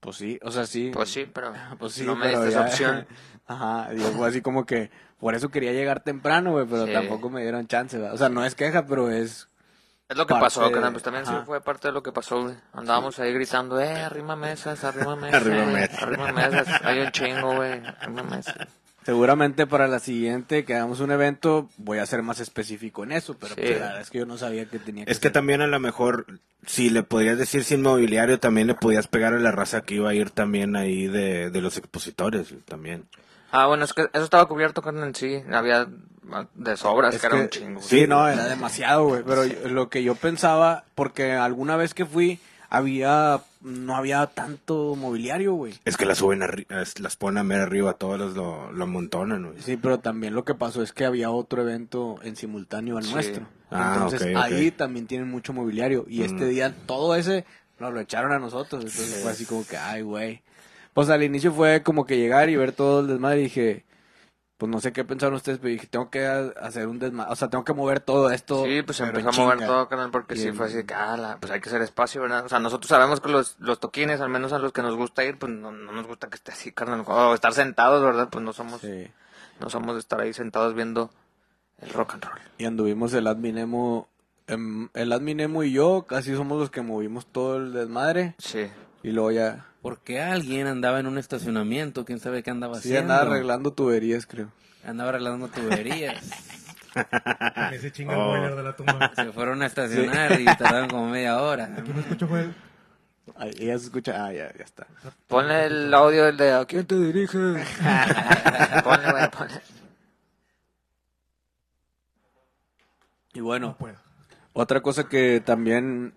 pues 0.00 0.16
sí, 0.16 0.38
o 0.42 0.50
sea, 0.50 0.66
sí. 0.66 0.90
Pues 0.92 1.10
sí, 1.10 1.26
pero 1.32 1.52
Pues 1.78 1.92
sí, 1.92 2.04
no 2.04 2.16
me 2.16 2.26
pero 2.26 2.42
diste 2.42 2.48
esa 2.58 2.62
opción. 2.66 3.06
Ajá, 3.46 3.90
y 3.94 3.98
fue 3.98 4.28
así 4.28 4.40
como 4.40 4.64
que 4.66 4.90
por 5.20 5.34
eso 5.34 5.50
quería 5.50 5.72
llegar 5.72 6.00
temprano, 6.02 6.52
güey, 6.52 6.66
pero 6.66 6.86
Sí. 6.86 6.92
tampoco 6.92 7.30
me 7.30 7.42
dieron 7.42 7.66
chance, 7.66 7.96
¿verdad? 7.98 8.14
O 8.14 8.18
sea, 8.18 8.28
no 8.28 8.44
es 8.44 8.54
queja, 8.54 8.86
pero 8.86 9.10
es 9.10 9.48
Es 10.08 10.16
lo 10.16 10.26
que 10.26 10.32
parte 10.34 10.44
pasó, 10.46 10.66
de- 10.66 10.72
carnal, 10.72 10.92
pues 10.92 11.02
también 11.04 11.26
sí 11.26 11.32
fue 11.46 11.60
parte 11.60 11.88
de 11.88 11.92
lo 11.92 12.02
que 12.02 12.12
pasó, 12.12 12.42
güey. 12.42 12.54
Andábamos 12.72 13.18
ahí 13.18 13.32
gritando, 13.32 13.80
eh, 13.80 13.88
arrima 13.94 14.36
mesas, 14.36 14.84
arrima 14.84 15.16
mesas. 15.16 15.40
Arrima 15.42 15.62
güey, 15.62 15.74
mesas. 15.74 16.02
Arrima 16.02 16.32
mesas, 16.32 16.68
hay 16.84 17.00
un 17.00 17.10
chingo, 17.12 17.56
güey, 17.56 17.82
arrima 18.00 18.22
mesas. 18.22 18.56
Seguramente 19.04 19.66
para 19.66 19.88
la 19.88 19.98
siguiente 19.98 20.64
que 20.64 20.74
hagamos 20.76 21.00
un 21.00 21.10
evento 21.10 21.68
voy 21.76 21.98
a 21.98 22.06
ser 22.06 22.22
más 22.22 22.38
específico 22.38 23.02
en 23.02 23.10
eso, 23.10 23.34
pero 23.36 23.54
Sí. 23.56 23.60
pues, 23.60 23.70
la 23.80 23.86
verdad 23.86 24.00
es 24.00 24.10
que 24.10 24.18
yo 24.18 24.26
no 24.26 24.38
sabía 24.38 24.66
que 24.66 24.78
tenía 24.78 25.04
que 25.04 25.10
Es 25.10 25.18
que 25.18 25.24
ser. 25.28 25.32
también 25.32 25.60
a 25.60 25.66
lo 25.66 25.80
mejor, 25.80 26.26
si 26.66 26.88
le 26.88 27.02
podrías 27.02 27.36
decir 27.36 27.64
sin 27.64 27.82
mobiliario, 27.82 28.38
también 28.38 28.68
le 28.68 28.74
podías 28.74 29.08
pegar 29.08 29.34
a 29.34 29.40
la 29.40 29.50
raza 29.50 29.80
que 29.80 29.94
iba 29.94 30.10
a 30.10 30.14
ir 30.14 30.30
también 30.30 30.76
ahí 30.76 31.08
de, 31.08 31.50
de 31.50 31.60
los 31.60 31.76
expositores 31.78 32.54
también. 32.64 33.06
Ah, 33.52 33.66
bueno, 33.66 33.84
es 33.84 33.92
que 33.92 34.02
eso 34.12 34.24
estaba 34.24 34.46
cubierto, 34.46 34.82
carnal, 34.82 35.14
sí. 35.14 35.42
Había 35.52 35.86
de 36.54 36.76
sobras, 36.76 37.14
Es 37.14 37.20
que 37.20 37.26
era 37.26 37.36
que- 37.36 37.42
un 37.42 37.48
chingo. 37.50 37.74
güey. 37.80 37.84
Sí, 37.84 38.06
no, 38.08 38.26
era 38.26 38.46
demasiado, 38.46 39.04
güey, 39.04 39.22
pero 39.24 39.44
yo- 39.44 39.68
lo 39.68 39.88
que 39.90 40.02
yo 40.02 40.14
pensaba, 40.14 40.84
porque 40.94 41.32
alguna 41.32 41.76
vez 41.76 41.92
que 41.94 42.06
fui 42.06 42.40
había 42.70 43.40
no 43.60 43.94
había 43.94 44.26
tanto 44.26 44.96
mobiliario, 44.96 45.52
güey. 45.52 45.74
Es 45.84 45.96
que 45.96 46.06
las 46.06 46.18
suben 46.18 46.40
las 46.98 47.16
ponen 47.16 47.38
a 47.38 47.44
mera 47.44 47.62
arriba, 47.64 47.92
todos 47.92 48.18
los 48.18 48.34
lo, 48.34 48.72
lo 48.72 48.84
amontonan, 48.84 49.44
güey. 49.52 49.60
Sí, 49.62 49.76
pero 49.76 50.00
también 50.00 50.34
lo 50.34 50.44
que 50.44 50.54
pasó 50.54 50.82
es 50.82 50.92
que 50.92 51.04
había 51.04 51.30
otro 51.30 51.62
evento 51.62 52.16
en 52.22 52.34
simultáneo 52.34 52.96
al 52.96 53.04
Sí. 53.04 53.12
nuestro. 53.12 53.46
Ah, 53.70 53.92
Entonces 54.02 54.22
ok, 54.22 54.28
ok. 54.36 54.42
ahí 54.42 54.70
también 54.72 55.06
tienen 55.06 55.28
mucho 55.30 55.52
mobiliario. 55.52 56.06
Y 56.08 56.22
este 56.22 56.44
Mm. 56.46 56.48
día 56.48 56.74
todo 56.86 57.14
ese 57.14 57.44
nos 57.78 57.92
lo 57.92 58.00
echaron 58.00 58.32
a 58.32 58.38
nosotros. 58.40 58.82
Entonces 58.84 59.20
fue 59.22 59.30
así 59.30 59.44
como 59.44 59.64
que, 59.66 59.76
ay, 59.76 60.02
güey. 60.02 60.42
Pues 60.94 61.08
al 61.10 61.22
inicio 61.22 61.52
fue 61.52 61.82
como 61.82 62.04
que 62.06 62.18
llegar 62.18 62.48
y 62.50 62.56
ver 62.56 62.72
todo 62.72 63.00
el 63.00 63.06
desmadre 63.06 63.40
y 63.40 63.44
dije, 63.44 63.84
pues 64.58 64.70
no 64.70 64.80
sé 64.80 64.92
qué 64.92 65.04
pensaron 65.04 65.34
ustedes, 65.34 65.58
pero 65.58 65.70
dije, 65.70 65.86
tengo 65.86 66.10
que 66.10 66.26
ha- 66.26 66.52
hacer 66.60 66.86
un 66.86 66.98
desmadre. 66.98 67.32
O 67.32 67.36
sea, 67.36 67.48
tengo 67.48 67.64
que 67.64 67.72
mover 67.72 68.00
todo 68.00 68.30
esto. 68.30 68.64
Sí, 68.64 68.82
pues 68.82 69.00
empezó 69.00 69.30
a 69.30 69.32
mover 69.32 69.58
todo, 69.66 69.88
carnal, 69.88 70.10
porque 70.10 70.34
Y 70.34 70.38
sí 70.38 70.52
fue 70.52 70.66
así 70.66 70.76
de 70.76 70.86
que, 70.86 70.94
ah, 70.94 71.16
la- 71.16 71.38
pues 71.38 71.50
hay 71.52 71.60
que 71.60 71.68
hacer 71.68 71.82
espacio, 71.82 72.20
¿verdad? 72.22 72.44
O 72.44 72.48
sea, 72.48 72.58
nosotros 72.60 72.88
sabemos 72.88 73.20
que 73.20 73.30
los, 73.30 73.56
los 73.58 73.80
toquines, 73.80 74.20
al 74.20 74.28
menos 74.28 74.52
a 74.52 74.58
los 74.58 74.72
que 74.72 74.82
nos 74.82 74.94
gusta 74.94 75.24
ir, 75.24 75.38
pues 75.38 75.50
no, 75.52 75.72
no 75.72 75.92
nos 75.92 76.06
gusta 76.06 76.28
que 76.28 76.36
esté 76.36 76.52
así, 76.52 76.72
carnal. 76.72 77.02
O 77.06 77.34
estar 77.34 77.52
sentados, 77.54 78.02
¿verdad? 78.04 78.28
Pues 78.30 78.44
no 78.44 78.52
somos, 78.52 78.80
Sí. 78.82 79.08
no 79.60 79.70
somos 79.70 79.94
de 79.94 80.00
estar 80.00 80.20
ahí 80.20 80.32
sentados 80.32 80.74
viendo 80.74 81.10
el 81.80 81.90
rock 81.90 82.14
and 82.14 82.24
roll. 82.24 82.38
Y 82.58 82.66
anduvimos 82.66 83.14
el 83.14 83.26
adminemo. 83.26 84.08
em, 84.48 84.88
el 84.94 85.12
adminemo 85.12 85.62
y 85.62 85.72
yo 85.72 86.04
casi 86.06 86.34
somos 86.36 86.58
los 86.58 86.70
que 86.70 86.82
movimos 86.82 87.26
todo 87.26 87.56
el 87.56 87.72
desmadre. 87.72 88.34
Sí. 88.38 88.68
Y 89.02 89.10
luego 89.10 89.30
ya. 89.32 89.66
Porque 89.82 90.20
alguien 90.20 90.66
andaba 90.68 91.00
en 91.00 91.06
un 91.06 91.18
estacionamiento, 91.18 92.04
quién 92.04 92.20
sabe 92.20 92.42
qué 92.42 92.50
andaba 92.50 92.74
Sí, 92.74 92.88
haciendo. 92.90 93.12
andaba 93.14 93.30
arreglando 93.30 93.72
tuberías, 93.72 94.26
creo. 94.26 94.48
Andaba 94.86 95.10
arreglando 95.10 95.48
tuberías. 95.48 96.22
Ese 97.72 97.90
chinga 97.90 98.16
Oh. 98.18 98.28
boiler 98.28 98.54
de 98.54 98.62
la 98.62 98.76
tumba. 98.76 99.10
Se 99.16 99.32
fueron 99.32 99.62
a 99.62 99.66
estacionar 99.66 100.40
y 100.40 100.44
tardaron 100.44 100.88
como 100.90 101.08
media 101.08 101.40
hora. 101.40 101.74
Aquí 101.76 101.92
me 101.92 102.00
escucho, 102.00 102.28
Joel. 102.28 102.54
Ahí 103.36 103.52
ya 103.52 103.78
se 103.78 103.84
escucha. 103.86 104.24
Ah, 104.26 104.32
ya, 104.32 104.52
ya 104.56 104.64
está. 104.64 104.86
Ponle 105.26 105.64
el 105.66 105.94
audio 105.94 106.24
del 106.26 106.36
de 106.36 106.52
¿A 106.52 106.64
quién 106.66 106.84
te 106.86 106.96
dirige? 106.96 107.38
ponle, 108.84 109.10
güey, 109.10 109.30
ponle. 109.30 109.60
Y 113.34 113.40
bueno, 113.40 113.76
No 113.80 113.96
otra 114.52 114.80
cosa 114.82 115.08
que 115.08 115.40
también 115.44 116.12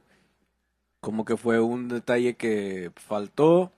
como 1.05 1.24
que 1.24 1.38
fue 1.38 1.59
un 1.59 1.88
detalle 1.88 2.35
que 2.35 2.91
faltó 2.95 3.71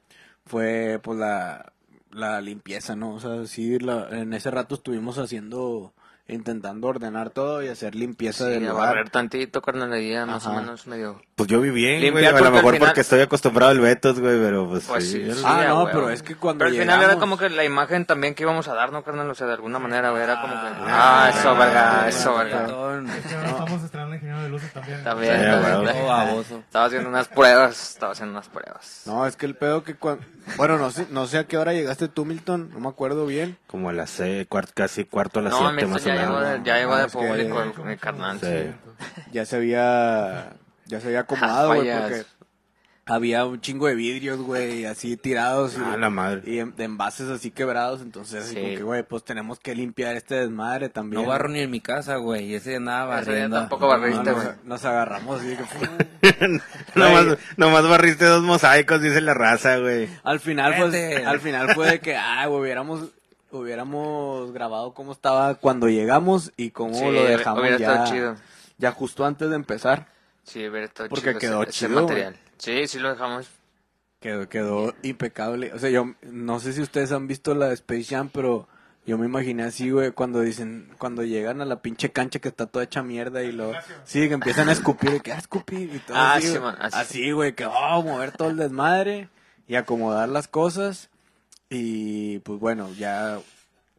fue 0.46 0.98
pues 1.04 1.20
la, 1.20 1.74
la 2.12 2.40
limpieza, 2.40 2.96
¿no? 2.96 3.16
O 3.16 3.20
sea, 3.20 3.46
sí, 3.46 3.78
en 4.12 4.34
ese 4.34 4.50
rato 4.50 4.76
estuvimos 4.76 5.18
haciendo, 5.18 5.94
intentando 6.28 6.88
ordenar 6.88 7.30
todo 7.30 7.64
y 7.64 7.68
hacer 7.70 7.96
limpieza 7.96 8.46
Sí, 8.46 8.52
del 8.52 8.68
a 8.68 8.72
lugar. 8.72 8.90
barrer 8.90 9.10
tantito, 9.10 9.62
carnal, 9.62 9.92
ahí 9.94 10.12
ya 10.12 10.26
más 10.26 10.46
o 10.46 10.54
menos 10.54 10.86
medio... 10.88 11.22
Pues 11.36 11.48
yo 11.50 11.62
vi 11.62 11.70
bien, 11.70 12.12
güey, 12.12 12.26
a 12.26 12.32
porque 12.32 12.44
lo 12.46 12.52
mejor 12.52 12.74
final- 12.74 12.88
porque 12.90 13.02
estoy 13.02 13.22
acostumbrado 13.22 13.72
al 13.72 13.80
Betos, 13.80 14.20
güey, 14.20 14.40
pero 14.40 14.68
pues, 14.68 14.86
Pues 14.86 15.10
sí. 15.10 15.24
sí, 15.24 15.34
sí. 15.34 15.44
Ah, 15.46 15.62
a 15.62 15.68
no, 15.68 15.76
huevo. 15.84 15.90
pero 15.94 16.10
es 16.10 16.24
que 16.24 16.36
cuando 16.36 16.66
Pero 16.66 16.72
al 16.76 16.82
final 16.82 17.02
era 17.04 17.16
como 17.18 17.38
que 17.38 17.50
la 17.50 17.64
imagen 17.64 18.06
también 18.06 18.34
que 18.34 18.44
íbamos 18.44 18.68
a 18.68 18.74
dar, 18.74 18.92
¿no, 18.92 19.04
carnal? 19.04 19.30
O 19.30 19.36
sea, 19.36 19.46
de 19.48 19.54
alguna 19.54 19.78
manera, 19.80 20.10
güey, 20.10 20.24
era 20.24 20.42
como 20.42 20.54
que... 20.54 20.68
Ah, 20.88 21.32
eso, 21.38 21.56
verga, 21.56 22.08
eso, 22.10 22.36
verga. 22.36 22.62
Ratón, 22.62 23.10
Es 23.10 23.26
que 23.26 23.36
ahora 23.36 23.50
estamos 23.50 23.84
estrenando 23.84 24.16
ingeniero 24.16 24.42
de 24.44 24.50
luces 24.50 24.74
también. 24.74 25.04
También, 25.04 25.62
baboso. 26.08 26.58
Estaba 26.58 26.86
haciendo 26.86 27.10
unas 27.10 27.28
pruebas, 27.28 27.90
estaba 27.92 28.12
haciendo 28.14 28.32
unas 28.34 28.50
pruebas. 28.50 29.04
No, 29.06 29.26
es 29.28 29.36
que 29.36 29.46
el 29.46 29.56
pedo 29.56 29.84
que 29.84 29.96
cuando... 29.96 30.24
Bueno, 30.56 30.78
no 30.78 30.90
sé, 30.92 31.06
no 31.12 31.28
sé 31.28 31.38
a 31.40 31.44
qué 31.46 31.58
hora 31.58 31.74
llegaste 31.74 32.08
tú, 32.08 32.24
Milton, 32.26 32.70
no 32.74 32.80
me 32.80 32.88
acuerdo 32.90 33.26
bien. 33.26 33.58
Como 33.68 33.90
a 33.90 33.94
las 33.94 34.10
seis, 34.10 34.48
cuart- 34.50 34.72
casi 34.74 35.04
cuarto 35.04 35.40
a 35.40 35.44
las 35.44 35.52
No, 35.54 35.70
siete 35.70 35.86
más 35.86 36.02
o 36.04 36.08
ya 36.08 36.16
llegó, 36.20 36.34
menos. 36.40 36.50
de- 36.64 36.64
ya 36.70 36.78
llegó 36.78 36.94
Ah, 36.94 37.00
de 37.00 37.06
es 37.08 37.12
que- 37.12 37.18
público 37.18 37.62
el, 37.84 37.90
el 37.92 38.00
carnal. 38.00 38.40
Sí. 38.40 38.72
Ya 39.32 39.46
se 39.46 39.56
había, 39.58 40.54
ya 40.86 41.00
se 41.02 41.08
había 41.08 41.20
acomodado, 41.22 41.74
güey, 41.76 41.90
porque 41.92 42.26
había 43.10 43.46
un 43.46 43.62
chingo 43.62 43.88
de 43.88 43.96
vidrios, 43.96 44.38
güey, 44.42 44.84
así 44.84 45.16
tirados. 45.16 45.78
Y, 45.78 45.82
Ah, 45.82 45.96
la 45.96 46.10
madre. 46.10 46.42
Y 46.46 46.60
en- 46.60 46.76
de 46.76 46.84
envases 46.84 47.30
así 47.30 47.52
quebrados, 47.52 48.02
entonces 48.02 48.44
así 48.44 48.56
Sí. 48.56 48.62
como 48.62 48.76
que, 48.76 48.84
güey, 48.84 49.04
pues 49.04 49.24
tenemos 49.24 49.60
que 49.60 49.74
limpiar 49.76 50.18
este 50.18 50.36
desmadre 50.36 50.90
también. 50.90 51.22
No 51.22 51.28
barro 51.30 51.48
ni 51.48 51.60
en 51.62 51.72
mi 51.72 51.80
casa, 51.80 52.18
güey. 52.18 52.54
Ese 52.54 52.72
día 52.72 52.80
andaba 52.80 53.22
Ese 53.22 53.32
día 53.32 53.34
barriendo. 53.48 53.60
tampoco 53.60 53.86
No, 53.86 53.90
barriste, 53.92 54.24
nos, 54.32 54.44
güey. 54.44 54.56
nos 54.66 54.84
agarramos 54.86 55.40
así 55.40 55.56
que, 56.22 56.62
nomás, 56.96 57.38
nomás 57.56 57.88
barriste 57.88 58.26
dos 58.26 58.44
mosaicos, 58.44 59.02
dice 59.02 59.22
la 59.22 59.34
raza, 59.34 59.78
güey. 59.78 60.10
Al 60.24 60.42
final, 60.42 60.74
pues, 60.78 60.92
Vete. 60.92 61.26
al 61.26 61.40
final 61.40 61.74
fue 61.76 61.92
de 61.92 62.00
que, 62.02 62.18
ah, 62.18 62.50
hubiéramos, 62.50 63.06
hubiéramos 63.52 64.52
grabado 64.52 64.94
cómo 64.94 65.12
estaba 65.12 65.56
cuando 65.56 65.88
llegamos 65.90 66.52
y 66.58 66.72
cómo 66.72 66.96
Sí, 66.96 67.06
lo 67.06 67.24
dejamos 67.24 67.62
hubiera 67.62 67.78
ya, 67.78 67.88
estado 67.94 68.12
chido. 68.12 68.36
ya 68.78 68.92
justo 68.92 69.26
antes 69.26 69.50
de 69.50 69.56
empezar. 69.56 70.08
Sí, 70.44 70.68
hubiera 70.68 70.86
estado 70.86 71.10
Porque 71.10 71.30
chido 71.32 71.40
quedó 71.40 71.62
ese, 71.64 71.70
ese 71.72 71.88
chido, 71.88 72.02
material. 72.02 72.36
Sí, 72.58 72.88
sí 72.88 73.00
lo 73.00 73.10
dejamos. 73.10 73.48
Quedó, 74.20 74.50
quedó 74.50 74.94
impecable. 75.04 75.72
O 75.74 75.80
sea, 75.80 75.90
yo 75.90 76.14
no 76.24 76.60
sé 76.60 76.74
si 76.74 76.82
ustedes 76.82 77.12
han 77.12 77.28
visto 77.28 77.54
la 77.54 77.68
de 77.68 77.76
Space 77.76 78.06
Jam, 78.06 78.30
pero 78.34 78.68
yo 79.06 79.18
me 79.18 79.26
imaginé 79.28 79.64
así, 79.64 79.92
güey, 79.92 80.12
cuando 80.12 80.42
dicen, 80.42 80.90
cuando 80.98 81.24
llegan 81.24 81.62
a 81.62 81.66
la 81.66 81.82
pinche 81.82 82.12
cancha 82.12 82.40
que 82.40 82.48
está 82.50 82.66
toda 82.66 82.84
hecha 82.84 83.04
mierda 83.04 83.44
y 83.44 83.52
lo, 83.52 83.72
sí, 84.06 84.28
que 84.28 84.34
empiezan 84.34 84.70
a 84.70 84.72
escupir, 84.74 85.14
y 85.16 85.20
que, 85.22 85.32
ah, 85.32 85.38
escupir, 85.38 85.94
y 85.96 86.00
todo 86.00 86.18
Ah, 86.18 86.34
así, 86.34 86.48
sí, 86.48 86.58
güey. 86.58 86.62
man, 86.62 86.78
así. 86.82 86.98
así, 86.98 87.32
güey, 87.32 87.54
que, 87.56 87.66
oh, 87.68 88.02
mover 88.02 88.32
todo 88.32 88.50
el 88.50 88.58
desmadre 88.58 89.30
y 89.68 89.76
acomodar 89.76 90.28
las 90.30 90.48
cosas. 90.48 91.10
Y, 91.70 92.40
pues 92.40 92.60
bueno, 92.60 92.92
ya, 92.94 93.40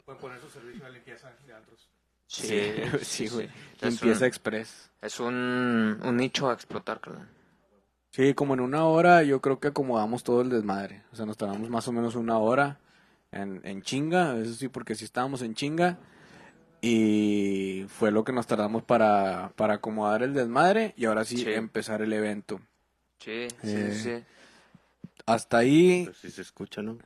Pueden 0.05 0.21
poner 0.21 0.41
su 0.41 0.49
servicio 0.49 0.85
de 0.85 0.93
limpieza 0.93 1.31
de 1.47 1.53
antros. 1.55 1.89
sí, 2.27 2.75
sí, 3.03 3.29
güey, 3.29 3.49
Es 3.81 3.83
limpieza 3.83 4.21
un- 4.21 4.27
express. 4.29 4.91
Es 5.03 5.21
un, 5.21 6.01
un 6.03 6.17
nicho 6.17 6.49
a 6.51 6.55
explotar, 6.55 7.01
carnal. 7.01 7.29
Sí, 8.11 8.33
como 8.35 8.55
en 8.55 8.61
una 8.61 8.87
hora 8.87 9.23
yo 9.23 9.41
creo 9.43 9.61
que 9.61 9.69
acomodamos 9.69 10.25
todo 10.25 10.41
el 10.41 10.49
desmadre. 10.49 11.03
O 11.13 11.17
sea, 11.17 11.27
nos 11.27 11.37
tardamos 11.37 11.69
más 11.69 11.87
o 11.89 11.93
menos 11.93 12.15
una 12.17 12.39
hora 12.39 12.81
en, 13.33 13.61
en 13.65 13.83
chinga, 13.83 14.37
eso 14.39 14.55
sí, 14.55 14.69
porque 14.69 14.95
sí 14.95 15.05
estábamos 15.05 15.43
en 15.43 15.55
chinga. 15.55 15.99
Y 16.81 17.85
fue 17.89 18.11
lo 18.11 18.25
que 18.25 18.33
nos 18.33 18.47
tardamos 18.47 18.83
para, 18.85 19.53
para 19.57 19.75
acomodar 19.75 20.23
el 20.23 20.33
desmadre 20.33 20.95
y 20.97 21.05
ahora 21.05 21.25
sí, 21.25 21.37
Sí. 21.39 21.51
empezar 21.53 22.01
el 22.03 22.13
evento. 22.13 22.61
Sí, 23.19 23.49
sí, 23.63 23.69
Eh, 23.69 23.93
sí. 23.95 24.25
Hasta 25.27 25.59
ahí... 25.59 26.09
Sí 26.21 26.31
se 26.31 26.41
escucha, 26.43 26.81
¿no? 26.83 26.99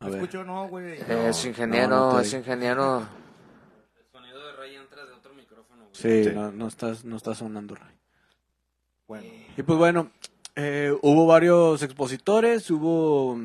A 0.00 0.04
¿Me 0.04 0.10
ver. 0.12 0.20
escucho 0.22 0.44
no, 0.44 0.68
güey? 0.68 0.98
es 1.08 1.44
ingeniero, 1.44 1.88
no, 1.88 2.12
no 2.12 2.20
es 2.20 2.32
ingeniero. 2.32 2.98
El 3.00 4.06
sonido 4.12 4.46
de 4.46 4.52
Ray 4.52 4.76
entra 4.76 5.04
de 5.04 5.12
otro 5.12 5.34
micrófono, 5.34 5.82
güey. 5.84 5.94
Sí, 5.94 6.24
Sí. 6.24 6.30
No, 6.34 6.52
no, 6.52 6.68
estás, 6.68 7.04
no 7.04 7.16
está 7.16 7.34
sonando, 7.34 7.74
Ray. 7.74 7.94
Bueno. 9.08 9.26
Y 9.56 9.62
pues 9.62 9.78
bueno, 9.78 10.10
eh, 10.54 10.94
hubo 11.02 11.26
varios 11.26 11.82
expositores, 11.82 12.70
hubo 12.70 13.40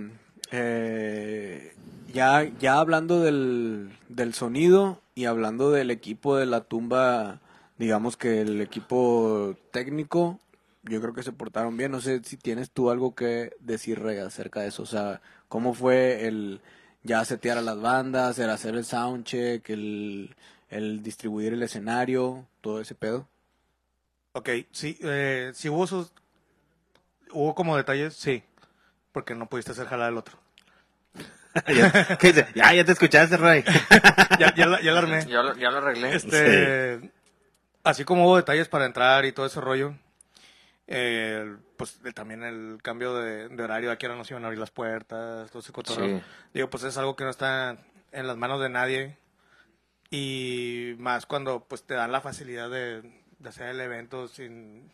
eh, 0.51 1.73
ya, 2.13 2.43
ya 2.59 2.77
hablando 2.77 3.21
del, 3.21 3.89
del 4.09 4.33
sonido 4.35 4.99
y 5.15 5.25
hablando 5.25 5.71
del 5.71 5.89
equipo 5.89 6.35
de 6.35 6.45
la 6.45 6.61
tumba, 6.61 7.39
digamos 7.79 8.15
que 8.17 8.41
el 8.41 8.61
equipo 8.61 9.55
técnico, 9.71 10.39
yo 10.83 11.01
creo 11.01 11.13
que 11.13 11.23
se 11.23 11.31
portaron 11.31 11.77
bien. 11.77 11.91
No 11.91 12.01
sé 12.01 12.21
si 12.23 12.37
tienes 12.37 12.71
tú 12.71 12.89
algo 12.89 13.15
que 13.15 13.55
decir 13.59 13.99
Rey, 14.01 14.17
acerca 14.19 14.61
de 14.61 14.67
eso. 14.67 14.83
O 14.83 14.87
sea, 14.87 15.21
¿cómo 15.47 15.73
fue 15.73 16.27
el 16.27 16.61
ya 17.03 17.23
setear 17.25 17.57
a 17.57 17.61
las 17.61 17.79
bandas, 17.81 18.39
el 18.39 18.49
hacer 18.49 18.75
el 18.75 18.85
soundcheck, 18.85 19.69
el, 19.69 20.35
el 20.69 21.03
distribuir 21.03 21.53
el 21.53 21.63
escenario, 21.63 22.45
todo 22.61 22.79
ese 22.81 22.95
pedo? 22.95 23.27
Ok, 24.33 24.49
sí, 24.71 24.97
eh, 25.01 25.51
sí 25.53 25.69
hubo 25.69 25.85
sus... 25.87 26.11
Hubo 27.31 27.55
como 27.55 27.75
detalles, 27.77 28.13
sí. 28.15 28.43
Porque 29.11 29.35
no 29.35 29.47
pudiste 29.47 29.71
hacer 29.71 29.87
jalar 29.87 30.11
el 30.11 30.17
otro. 30.17 30.37
ya, 31.67 32.17
¿qué 32.17 32.27
dice? 32.27 32.47
ya, 32.55 32.73
ya 32.73 32.83
te 32.83 32.91
escuchaste, 32.93 33.37
Ray. 33.37 33.63
ya, 34.39 34.53
ya, 34.55 34.65
la- 34.65 34.81
ya 34.81 34.91
la 34.91 34.99
armé. 34.99 35.25
Ya 35.27 35.41
lo, 35.43 35.55
ya 35.55 35.69
lo 35.71 35.77
arreglé. 35.77 36.15
Este, 36.15 37.11
Así 37.83 38.05
como 38.05 38.25
hubo 38.25 38.37
detalles 38.37 38.69
para 38.69 38.85
entrar 38.85 39.25
y 39.25 39.33
todo 39.33 39.45
ese 39.45 39.59
rollo, 39.61 39.93
eh, 40.87 41.55
pues 41.77 41.99
también 42.13 42.43
el 42.43 42.79
cambio 42.81 43.15
de, 43.15 43.47
de 43.49 43.63
horario, 43.63 43.91
aquí 43.91 44.05
ahora 44.05 44.17
nos 44.17 44.29
iban 44.31 44.43
a 44.43 44.47
abrir 44.47 44.59
las 44.59 44.71
puertas, 44.71 45.49
todo 45.49 45.59
ese 45.61 45.71
cotorreo. 45.71 46.19
Sí. 46.19 46.23
Digo, 46.53 46.69
pues 46.69 46.83
es 46.83 46.97
algo 46.97 47.15
que 47.15 47.23
no 47.23 47.29
está 47.29 47.77
en 48.11 48.27
las 48.27 48.37
manos 48.37 48.61
de 48.61 48.69
nadie. 48.69 49.17
Y 50.09 50.95
más 50.99 51.25
cuando 51.25 51.63
pues 51.65 51.83
te 51.83 51.95
dan 51.95 52.11
la 52.11 52.21
facilidad 52.21 52.69
de, 52.69 53.01
de 53.39 53.49
hacer 53.49 53.67
el 53.69 53.81
evento 53.81 54.27
sin, 54.27 54.91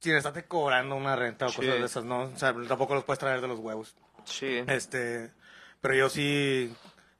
sin 0.00 0.14
estarte 0.14 0.44
cobrando 0.44 0.94
una 0.94 1.16
renta 1.16 1.46
o 1.46 1.48
Sí. 1.48 1.56
cosas 1.56 1.74
de 1.80 1.84
esas, 1.86 2.04
¿no? 2.04 2.22
O 2.24 2.36
sea, 2.36 2.54
tampoco 2.68 2.94
los 2.94 3.04
puedes 3.04 3.18
traer 3.18 3.40
de 3.40 3.48
los 3.48 3.58
huevos. 3.58 3.96
Sí. 4.24 4.62
Este, 4.68 5.32
pero 5.80 5.94
yo 5.94 6.08
sí 6.08 6.72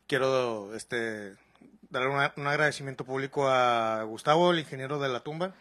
quiero 0.06 0.74
este 0.74 1.34
dar 1.90 2.06
una- 2.08 2.32
un 2.36 2.46
agradecimiento 2.46 3.04
público 3.04 3.48
a 3.48 4.02
Gustavo, 4.04 4.52
el 4.52 4.60
ingeniero 4.60 4.98
de 5.00 5.08
la 5.08 5.20
tumba, 5.20 5.52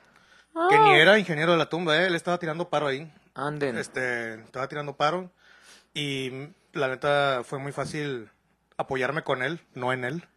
que 0.70 0.80
ni 0.80 0.94
era 0.94 1.18
ingeniero 1.18 1.52
de 1.52 1.58
la 1.58 1.70
tumba, 1.70 1.98
¿eh? 1.98 2.08
él 2.08 2.16
estaba 2.16 2.38
tirando 2.38 2.70
paro 2.70 2.88
ahí. 2.88 3.12
Anden. 3.34 3.78
Este, 3.78 4.36
estaba 4.36 4.68
tirando 4.68 4.96
paro 4.96 5.32
y 5.94 6.50
la 6.74 6.88
neta 6.88 7.42
fue 7.44 7.60
muy 7.60 7.72
fácil 7.72 8.30
apoyarme 8.78 9.24
con 9.24 9.44
él, 9.44 9.62
no 9.74 9.94
en 9.94 10.06
él. 10.06 10.28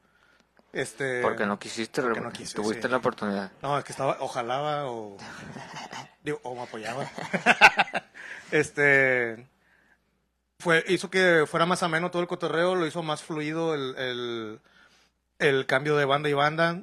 Este, 0.72 1.22
Porque 1.22 1.46
no 1.46 1.58
quisiste, 1.58 2.02
porque 2.02 2.20
no 2.20 2.30
quise, 2.30 2.54
tuviste 2.54 2.82
sí. 2.82 2.88
la 2.88 2.98
oportunidad. 2.98 3.50
no, 3.62 3.78
es 3.78 3.84
que 3.84 3.92
estaba, 3.92 4.18
ojalá 4.20 4.86
o, 4.86 5.16
digo, 6.22 6.38
o 6.42 6.54
me 6.54 6.62
apoyaba. 6.62 7.06
este, 8.50 9.46
fue, 10.58 10.84
hizo 10.88 11.08
que 11.08 11.44
fuera 11.46 11.64
más 11.64 11.82
ameno 11.82 12.10
todo 12.10 12.20
el 12.20 12.28
cotorreo, 12.28 12.74
lo 12.74 12.86
hizo 12.86 13.02
más 13.02 13.22
fluido 13.22 13.74
el, 13.74 13.94
el, 13.96 14.60
el 15.38 15.66
cambio 15.66 15.96
de 15.96 16.04
banda 16.04 16.28
y 16.28 16.34
banda. 16.34 16.82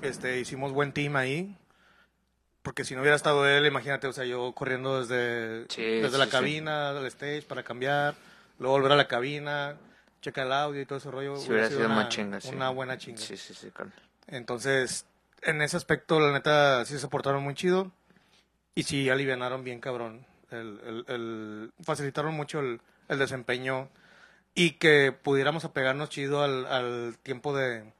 Este, 0.00 0.40
hicimos 0.40 0.72
buen 0.72 0.92
team 0.92 1.16
ahí. 1.16 1.54
Porque 2.64 2.82
si 2.84 2.94
no 2.94 3.02
hubiera 3.02 3.14
estado 3.14 3.46
él, 3.46 3.66
imagínate, 3.66 4.06
o 4.08 4.12
sea, 4.12 4.24
yo 4.24 4.50
corriendo 4.52 4.98
desde, 5.00 5.66
Sí, 5.68 5.82
desde 5.82 6.12
sí, 6.12 6.18
la 6.18 6.28
cabina, 6.28 6.90
al 6.90 7.04
stage 7.06 7.42
para 7.42 7.62
cambiar, 7.62 8.14
luego 8.58 8.74
volver 8.76 8.92
a 8.92 8.96
la 8.96 9.06
cabina, 9.06 9.76
checar 10.22 10.46
el 10.46 10.52
audio 10.54 10.80
y 10.80 10.86
todo 10.86 10.96
ese 10.98 11.10
rollo. 11.10 11.36
Si 11.36 11.50
hubiera 11.50 11.68
sido 11.68 11.84
una, 11.84 11.94
más 11.94 12.08
chinga, 12.08 12.40
sí. 12.40 12.48
Una 12.48 12.70
buena 12.70 12.96
chinga. 12.96 13.18
Sí, 13.18 13.36
sí, 13.36 13.52
sí. 13.52 13.70
Entonces, 14.28 15.04
en 15.42 15.60
ese 15.60 15.76
aspecto, 15.76 16.18
la 16.20 16.32
neta, 16.32 16.84
sí 16.86 16.98
se 16.98 17.06
portaron 17.08 17.42
muy 17.42 17.54
chido. 17.54 17.92
Y 18.74 18.84
sí 18.84 19.10
alivianaron 19.10 19.62
bien, 19.62 19.80
cabrón. 19.80 20.26
El, 20.50 20.80
el- 20.86 21.04
el- 21.08 21.72
facilitaron 21.84 22.34
mucho 22.34 22.60
el, 22.60 22.80
el 23.08 23.18
desempeño. 23.18 23.90
Y 24.54 24.72
que 24.78 25.12
pudiéramos 25.12 25.66
apegarnos 25.66 26.08
chido 26.08 26.42
al, 26.42 26.64
al 26.66 27.18
tiempo 27.22 27.54
de... 27.54 27.92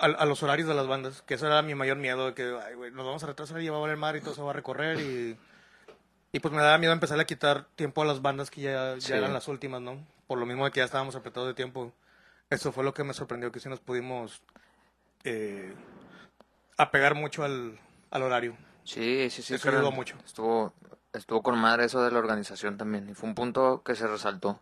a 0.00 0.24
los 0.26 0.42
horarios 0.42 0.68
de 0.68 0.74
las 0.74 0.86
bandas. 0.86 1.22
Que 1.22 1.34
eso 1.34 1.46
era 1.46 1.62
mi 1.62 1.74
mayor 1.74 1.96
miedo. 1.96 2.26
De 2.26 2.34
que, 2.34 2.42
ay, 2.42 2.74
nos 2.92 3.06
vamos 3.06 3.22
a 3.22 3.26
retrasar 3.26 3.60
y 3.60 3.64
ya 3.66 3.72
va 3.72 3.78
a 3.78 3.80
valer 3.82 3.96
mar 3.96 4.16
y 4.16 4.20
todo 4.20 4.34
se 4.34 4.42
va 4.42 4.50
a 4.50 4.54
recorrer. 4.54 5.00
Y, 5.00 5.38
y 6.32 6.40
pues 6.40 6.52
me 6.52 6.62
daba 6.62 6.78
miedo 6.78 6.92
empezar 6.92 7.18
a 7.20 7.24
quitar 7.24 7.64
tiempo 7.76 8.02
a 8.02 8.04
las 8.04 8.20
bandas 8.22 8.50
que 8.50 8.62
ya, 8.62 8.94
ya 8.94 9.00
Sí. 9.00 9.12
eran 9.12 9.32
las 9.32 9.46
últimas, 9.48 9.80
¿no? 9.80 10.04
Por 10.26 10.38
lo 10.38 10.46
mismo 10.46 10.64
de 10.64 10.70
que 10.70 10.80
ya 10.80 10.84
estábamos 10.84 11.14
apretados 11.16 11.48
de 11.48 11.54
tiempo. 11.54 11.92
Eso 12.50 12.72
fue 12.72 12.84
lo 12.84 12.92
que 12.92 13.04
me 13.04 13.14
sorprendió, 13.14 13.50
que 13.52 13.60
sí 13.60 13.68
nos 13.68 13.80
pudimos 13.80 14.42
eh, 15.24 15.72
apegar 16.76 17.14
mucho 17.14 17.44
al, 17.44 17.78
al 18.10 18.22
horario. 18.22 18.56
Sí, 18.84 19.28
sí, 19.30 19.42
sí. 19.42 19.54
Eso 19.54 19.68
ayudó 19.70 19.92
mucho. 19.92 20.16
Estuvo, 20.26 20.74
estuvo 21.12 21.42
con 21.42 21.58
madre 21.58 21.84
eso 21.86 22.02
de 22.02 22.10
la 22.10 22.18
organización 22.18 22.76
también. 22.76 23.08
Y 23.08 23.14
fue 23.14 23.28
un 23.28 23.34
punto 23.34 23.82
que 23.84 23.94
se 23.94 24.06
resaltó 24.06 24.60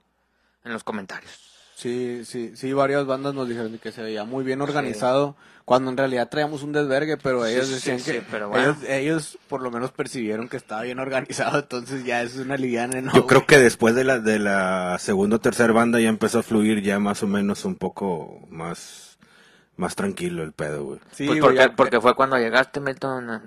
en 0.64 0.72
los 0.72 0.84
comentarios. 0.84 1.51
Sí, 1.74 2.22
sí, 2.24 2.52
sí, 2.54 2.72
varias 2.72 3.06
bandas 3.06 3.34
nos 3.34 3.48
dijeron 3.48 3.78
que 3.78 3.92
se 3.92 4.02
veía 4.02 4.24
muy 4.24 4.44
bien 4.44 4.60
organizado, 4.60 5.36
cuando 5.64 5.90
en 5.90 5.96
realidad 5.96 6.28
traíamos 6.28 6.62
un 6.62 6.72
desvergue, 6.72 7.16
pero 7.16 7.46
ellos 7.46 7.66
sí, 7.66 7.74
decían 7.74 8.00
sí, 8.00 8.12
que 8.12 8.22
pero 8.30 8.48
bueno. 8.48 8.64
ellos, 8.64 8.76
ellos 8.88 9.38
por 9.48 9.62
lo 9.62 9.70
menos 9.70 9.90
percibieron 9.90 10.48
que 10.48 10.56
estaba 10.56 10.82
bien 10.82 10.98
organizado, 10.98 11.60
entonces 11.60 12.04
ya 12.04 12.22
es 12.22 12.36
una 12.36 12.56
liviana, 12.56 13.00
¿no? 13.00 13.12
Yo 13.12 13.26
creo 13.26 13.46
que 13.46 13.58
después 13.58 13.94
de 13.94 14.04
la, 14.04 14.18
de 14.18 14.38
la 14.38 14.96
segunda 14.98 15.36
o 15.36 15.40
tercera 15.40 15.72
banda 15.72 15.98
ya 16.00 16.08
empezó 16.08 16.40
a 16.40 16.42
fluir 16.42 16.82
ya 16.82 16.98
más 16.98 17.22
o 17.22 17.26
menos 17.26 17.64
un 17.64 17.76
poco 17.76 18.46
más, 18.48 19.18
más 19.76 19.96
tranquilo 19.96 20.42
el 20.42 20.52
pedo, 20.52 20.84
güey. 20.84 21.00
Sí, 21.12 21.26
pues 21.26 21.40
porque, 21.40 21.70
porque 21.76 22.00
fue 22.00 22.14
cuando 22.14 22.36
llegaste, 22.38 22.80
Milton. 22.80 23.26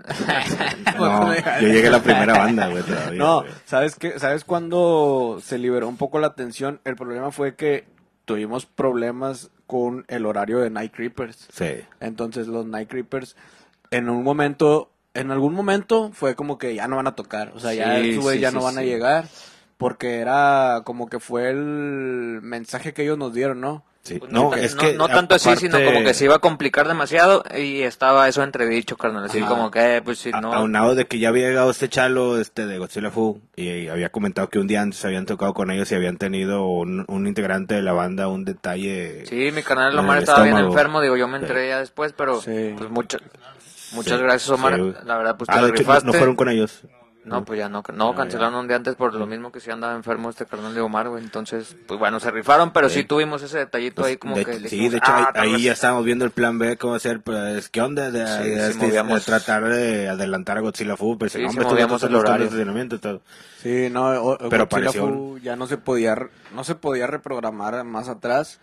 No, 0.97 1.33
yo 1.33 1.67
llegué 1.67 1.87
a 1.87 1.91
la 1.91 2.01
primera 2.01 2.37
banda, 2.37 2.67
güey, 2.67 2.83
todavía. 2.83 3.19
No. 3.19 3.43
¿sabes 3.65 3.95
qué? 3.95 4.19
¿Sabes 4.19 4.43
cuándo 4.43 5.39
se 5.43 5.57
liberó 5.57 5.87
un 5.87 5.97
poco 5.97 6.19
la 6.19 6.33
tensión? 6.35 6.79
El 6.85 6.95
problema 6.95 7.31
fue 7.31 7.55
que 7.55 7.94
tuvimos 8.25 8.65
problemas 8.65 9.51
con 9.67 10.05
el 10.07 10.25
horario 10.25 10.59
de 10.59 10.69
Night 10.69 10.93
Creepers. 10.93 11.47
Sí. 11.51 11.81
Entonces 11.99 12.47
los 12.47 12.65
Night 12.65 12.89
Creepers 12.89 13.35
en 13.91 14.09
un 14.09 14.23
momento, 14.23 14.91
en 15.13 15.31
algún 15.31 15.53
momento 15.53 16.11
fue 16.13 16.35
como 16.35 16.57
que 16.57 16.75
ya 16.75 16.87
no 16.87 16.97
van 16.97 17.07
a 17.07 17.15
tocar, 17.15 17.53
o 17.55 17.59
sea, 17.59 17.73
ya 17.73 17.99
Sí, 18.01 18.19
sí, 18.21 18.39
ya 18.39 18.49
sí, 18.49 18.55
no 18.55 18.63
van 18.63 18.77
a 18.77 18.83
llegar 18.83 19.25
porque 19.77 20.19
era 20.19 20.81
como 20.85 21.07
que 21.07 21.19
fue 21.19 21.49
el 21.49 22.39
mensaje 22.41 22.93
que 22.93 23.03
ellos 23.03 23.17
nos 23.17 23.33
dieron, 23.33 23.61
¿no? 23.61 23.83
Sí. 24.05 24.19
Pues 24.19 24.31
No, 24.31 24.51
tan- 24.51 24.59
es 24.59 24.75
que. 24.75 24.93
no 24.93 25.07
tanto 25.07 25.33
así, 25.33 25.55
sino 25.55 25.83
como 25.83 26.03
que 26.03 26.13
se 26.13 26.25
iba 26.25 26.35
a 26.35 26.39
complicar 26.39 26.87
demasiado 26.87 27.43
y 27.57 27.81
estaba 27.81 28.27
eso 28.27 28.43
entredicho, 28.43 28.97
carnal. 28.97 29.25
Así 29.25 29.39
Ajá. 29.39 29.47
como 29.49 29.71
que, 29.71 29.99
pues 30.05 30.19
si 30.19 30.29
a- 30.31 30.39
no. 30.41 30.53
Aunado 30.53 30.93
de 30.93 31.07
que 31.07 31.17
ya 31.17 31.29
había 31.29 31.47
llegado 31.47 31.71
este 31.71 31.89
chalo 31.89 32.39
este 32.39 32.67
de 32.67 32.77
Godzilla 32.77 33.09
Fu 33.09 33.41
y 33.55 33.87
había 33.87 34.09
comentado 34.09 34.47
que 34.49 34.59
un 34.59 34.67
día 34.67 34.81
antes 34.83 35.03
habían 35.05 35.25
tocado 35.25 35.55
con 35.55 35.71
ellos 35.71 35.91
y 35.91 35.95
habían 35.95 36.17
tenido 36.17 36.67
un, 36.67 37.03
un 37.07 37.25
integrante 37.27 37.73
de 37.73 37.81
la 37.81 37.93
banda 37.93 38.27
un 38.27 38.45
detalle. 38.45 39.25
Sí, 39.25 39.49
mi 39.51 39.63
canal 39.63 39.93
en 39.93 39.97
Omar 39.99 40.17
el 40.17 40.23
estaba 40.23 40.43
bien 40.43 40.57
enfermo, 40.57 41.01
digo, 41.01 41.17
yo 41.17 41.27
me 41.27 41.39
Sí. 41.39 41.45
enteré 41.45 41.69
ya 41.69 41.79
después, 41.79 42.13
pero 42.13 42.39
Sí. 42.41 42.75
pues 42.77 42.91
muchas 42.91 43.21
muchas 43.93 44.17
Sí, 44.19 44.23
gracias 44.23 44.49
Omar, 44.51 44.77
la 44.79 45.17
verdad 45.17 45.35
pues 45.35 45.47
te 45.49 45.53
Ah, 45.55 45.61
de 45.61 45.69
hecho, 45.69 45.73
no- 45.73 45.79
rifaste. 45.79 46.05
no 46.05 46.13
fueron 46.13 46.35
con 46.35 46.49
ellos. 46.49 46.81
No, 47.25 47.43
pues 47.43 47.57
ya 47.59 47.67
no, 47.69 47.83
no, 47.93 48.13
cancelaron 48.13 48.53
un 48.55 48.67
día 48.67 48.77
antes 48.77 48.95
por 48.95 49.13
lo 49.15 49.25
mismo 49.25 49.51
que 49.51 49.59
si 49.59 49.71
andaba 49.71 49.95
enfermo 49.95 50.29
este 50.29 50.45
carnal 50.45 50.75
de 50.75 50.81
Omar, 50.81 51.09
güey. 51.09 51.23
Entonces, 51.23 51.75
pues 51.87 51.99
bueno, 51.99 52.19
se 52.19 52.29
rifaron, 52.29 52.71
pero 52.71 52.87
sí, 52.87 52.99
Sí. 52.99 53.05
tuvimos 53.05 53.41
ese 53.41 53.57
detallito 53.57 54.05
ahí 54.05 54.17
como 54.17 54.35
De- 54.35 54.45
que... 54.45 54.53
sí, 54.53 54.59
dijimos, 54.63 54.91
de 54.91 54.97
hecho, 54.99 55.11
"Ah, 55.11 55.31
ahí, 55.33 55.47
ahí 55.47 55.51
vez". 55.53 55.61
ya 55.63 55.71
estábamos 55.73 56.05
viendo 56.05 56.23
el 56.23 56.31
plan 56.31 56.59
B, 56.59 56.77
cómo 56.77 56.93
hacer, 56.93 57.21
pues, 57.21 57.69
¿qué 57.69 57.81
onda? 57.81 58.11
De, 58.11 58.19
Sí, 58.27 58.49
de- 58.49 58.55
sí 58.73 58.85
este, 58.85 58.91
de 58.91 59.19
tratar 59.25 59.63
de 59.67 60.07
adelantar 60.09 60.57
a 60.59 60.61
Godzilla 60.61 60.95
Fu, 60.95 61.17
pero 61.17 61.29
Sí, 61.29 61.39
no, 61.39 61.41
sí 61.41 61.47
hombre, 61.49 61.61
estos 61.63 61.73
movíamos 61.73 61.91
vatos 62.01 62.09
el 62.09 62.15
horario. 62.15 62.99
todo. 62.99 63.21
Sí, 63.61 63.89
no, 63.91 64.05
o- 64.21 64.37
Pero 64.37 64.49
Godzilla 64.49 64.63
apareció 64.63 65.07
Fu 65.07 65.37
ya 65.39 65.55
no 65.55 65.65
se 65.67 65.77
podía, 65.77 66.15
no 66.53 66.63
se 66.63 66.75
podía 66.75 67.07
reprogramar 67.07 67.83
más 67.85 68.07
atrás, 68.07 68.59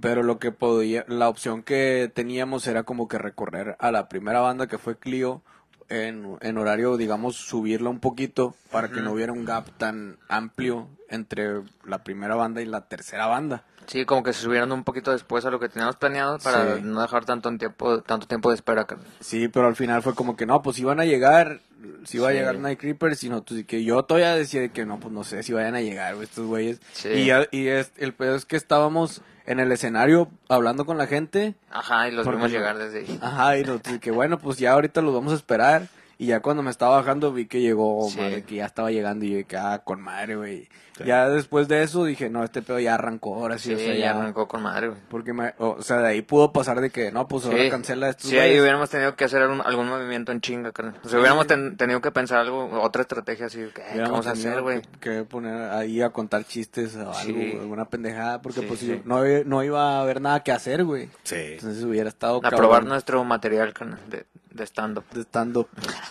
pero 0.00 0.22
lo 0.22 0.38
que 0.38 0.52
podía, 0.52 1.04
la 1.08 1.28
opción 1.28 1.62
que 1.62 2.10
teníamos 2.14 2.66
era 2.66 2.82
como 2.84 3.08
que 3.08 3.18
recorrer 3.18 3.76
a 3.78 3.92
la 3.92 4.08
primera 4.08 4.40
banda 4.40 4.66
que 4.66 4.78
fue 4.78 4.96
Clio 4.98 5.42
en, 5.90 6.36
en 6.40 6.58
horario, 6.58 6.96
digamos, 6.96 7.36
subirla 7.36 7.90
un 7.90 8.00
poquito 8.00 8.54
para 8.70 8.88
que 8.88 9.00
no 9.00 9.12
hubiera 9.12 9.32
un 9.32 9.44
gap 9.44 9.68
tan 9.76 10.16
amplio 10.28 10.88
entre 11.08 11.60
la 11.84 12.02
primera 12.04 12.34
banda 12.36 12.62
y 12.62 12.66
la 12.66 12.82
tercera 12.82 13.26
banda. 13.26 13.64
Sí, 13.86 14.04
como 14.04 14.22
que 14.22 14.32
se 14.32 14.42
subieron 14.42 14.70
un 14.70 14.84
poquito 14.84 15.10
después 15.10 15.44
a 15.44 15.50
lo 15.50 15.58
que 15.58 15.68
teníamos 15.68 15.96
planeado 15.96 16.38
para 16.38 16.76
Sí. 16.76 16.82
no 16.84 17.02
dejar 17.02 17.24
tanto 17.24 17.50
tiempo, 17.58 18.02
tanto 18.02 18.28
tiempo 18.28 18.50
de 18.50 18.54
espera. 18.54 18.86
Sí, 19.18 19.48
pero 19.48 19.66
al 19.66 19.74
final 19.74 20.00
fue 20.02 20.14
como 20.14 20.36
que 20.36 20.46
no, 20.46 20.62
pues 20.62 20.78
iban 20.78 21.00
a 21.00 21.04
llegar, 21.04 21.58
si 22.04 22.18
iba 22.18 22.28
a 22.28 22.32
llegar 22.32 22.56
Night 22.58 22.78
Creepers, 22.78 23.18
sino 23.18 23.42
pues, 23.42 23.64
que 23.66 23.82
yo 23.82 24.04
todavía 24.04 24.36
decía 24.36 24.60
de 24.60 24.70
que 24.70 24.86
no, 24.86 25.00
pues 25.00 25.12
no 25.12 25.24
sé 25.24 25.42
si 25.42 25.52
vayan 25.52 25.74
a 25.74 25.80
llegar 25.80 26.14
estos 26.22 26.46
güeyes. 26.46 26.80
Sí. 26.92 27.08
Y, 27.08 27.26
ya- 27.26 27.48
y 27.50 27.66
es, 27.66 27.90
el 27.96 28.12
pedo 28.14 28.36
es 28.36 28.44
que 28.44 28.56
estábamos 28.56 29.22
en 29.46 29.60
el 29.60 29.70
escenario 29.72 30.28
hablando 30.48 30.84
con 30.86 30.98
la 30.98 31.06
gente, 31.06 31.54
Ajá, 31.70 32.08
y 32.08 32.12
los 32.12 32.28
vimos 32.28 32.50
llegar 32.50 32.78
desde 32.78 33.00
ahí. 33.00 33.18
ajá, 33.22 33.56
y 33.58 33.62
de 33.64 33.98
que 34.00 34.10
bueno, 34.10 34.38
pues 34.38 34.58
ya 34.58 34.72
ahorita 34.72 35.00
los 35.02 35.14
vamos 35.14 35.32
a 35.32 35.36
esperar. 35.36 35.88
Y 36.20 36.26
ya 36.26 36.40
cuando 36.40 36.62
me 36.62 36.70
estaba 36.70 36.96
bajando 36.96 37.32
vi 37.32 37.46
que 37.46 37.62
llegó, 37.62 38.06
Sí. 38.10 38.18
madre, 38.20 38.42
que 38.42 38.56
ya 38.56 38.66
estaba 38.66 38.90
llegando 38.90 39.24
y 39.24 39.40
yo 39.40 39.46
que, 39.46 39.56
ah, 39.56 39.80
con 39.82 40.02
madre, 40.02 40.36
güey. 40.36 40.68
Ya 41.06 41.30
después 41.30 41.66
de 41.66 41.82
eso 41.82 42.04
dije, 42.04 42.28
no, 42.28 42.44
este 42.44 42.60
pedo 42.60 42.78
ya 42.78 42.92
arrancó, 42.92 43.36
ahora 43.36 43.56
sí, 43.56 43.70
Sí, 43.70 43.74
o 43.74 43.78
sea, 43.78 43.94
ya 43.94 44.00
ya. 44.00 44.10
arrancó 44.10 44.46
con 44.46 44.60
madre, 44.62 44.88
güey. 44.88 45.00
Porque, 45.08 45.32
me, 45.32 45.54
o 45.56 45.80
sea, 45.80 45.96
de 46.02 46.08
ahí 46.08 46.20
pudo 46.20 46.52
pasar 46.52 46.78
de 46.82 46.90
que, 46.90 47.10
no, 47.10 47.26
pues 47.26 47.46
ahora 47.46 47.62
Sí, 47.62 47.70
cancela 47.70 48.10
estos 48.10 48.28
sí, 48.28 48.38
ahí 48.38 48.60
hubiéramos 48.60 48.90
tenido 48.90 49.16
que 49.16 49.24
hacer 49.24 49.40
algún, 49.40 49.62
algún 49.62 49.88
movimiento 49.88 50.30
en 50.30 50.42
chinga, 50.42 50.72
carnal. 50.72 50.96
O 51.02 51.08
sea, 51.08 51.18
hubiéramos 51.18 51.46
ten- 51.46 51.78
tenido 51.78 52.02
que 52.02 52.10
pensar 52.10 52.40
algo, 52.40 52.68
otra 52.82 53.00
estrategia 53.00 53.46
así, 53.46 53.60
que, 53.74 53.82
¿qué 53.94 54.00
vamos 54.02 54.26
a 54.26 54.32
hacer, 54.32 54.60
güey? 54.60 54.82
Que, 54.82 54.98
que 55.20 55.24
poner 55.24 55.70
ahí 55.70 56.02
a 56.02 56.10
contar 56.10 56.44
chistes 56.44 56.94
o 56.96 57.00
algo, 57.00 57.14
Sí. 57.40 57.56
alguna 57.58 57.86
pendejada, 57.86 58.42
porque 58.42 58.60
Sí, 58.60 58.66
pues 58.66 58.80
sí. 58.80 59.00
no, 59.06 59.22
no 59.46 59.64
iba 59.64 59.96
a 59.96 60.02
haber 60.02 60.20
nada 60.20 60.40
que 60.42 60.52
hacer, 60.52 60.84
güey. 60.84 61.08
Sí. 61.22 61.36
Entonces 61.36 61.82
hubiera 61.82 62.10
estado 62.10 62.36
A 62.36 62.40
cabrón 62.42 62.58
probar 62.60 62.84
nuestro 62.84 63.24
material, 63.24 63.72
carnal, 63.72 64.00
de, 64.10 64.26
de 64.60 64.66
stand-up. 64.66 65.04
de 65.12 65.22
stand-up. 65.22 65.68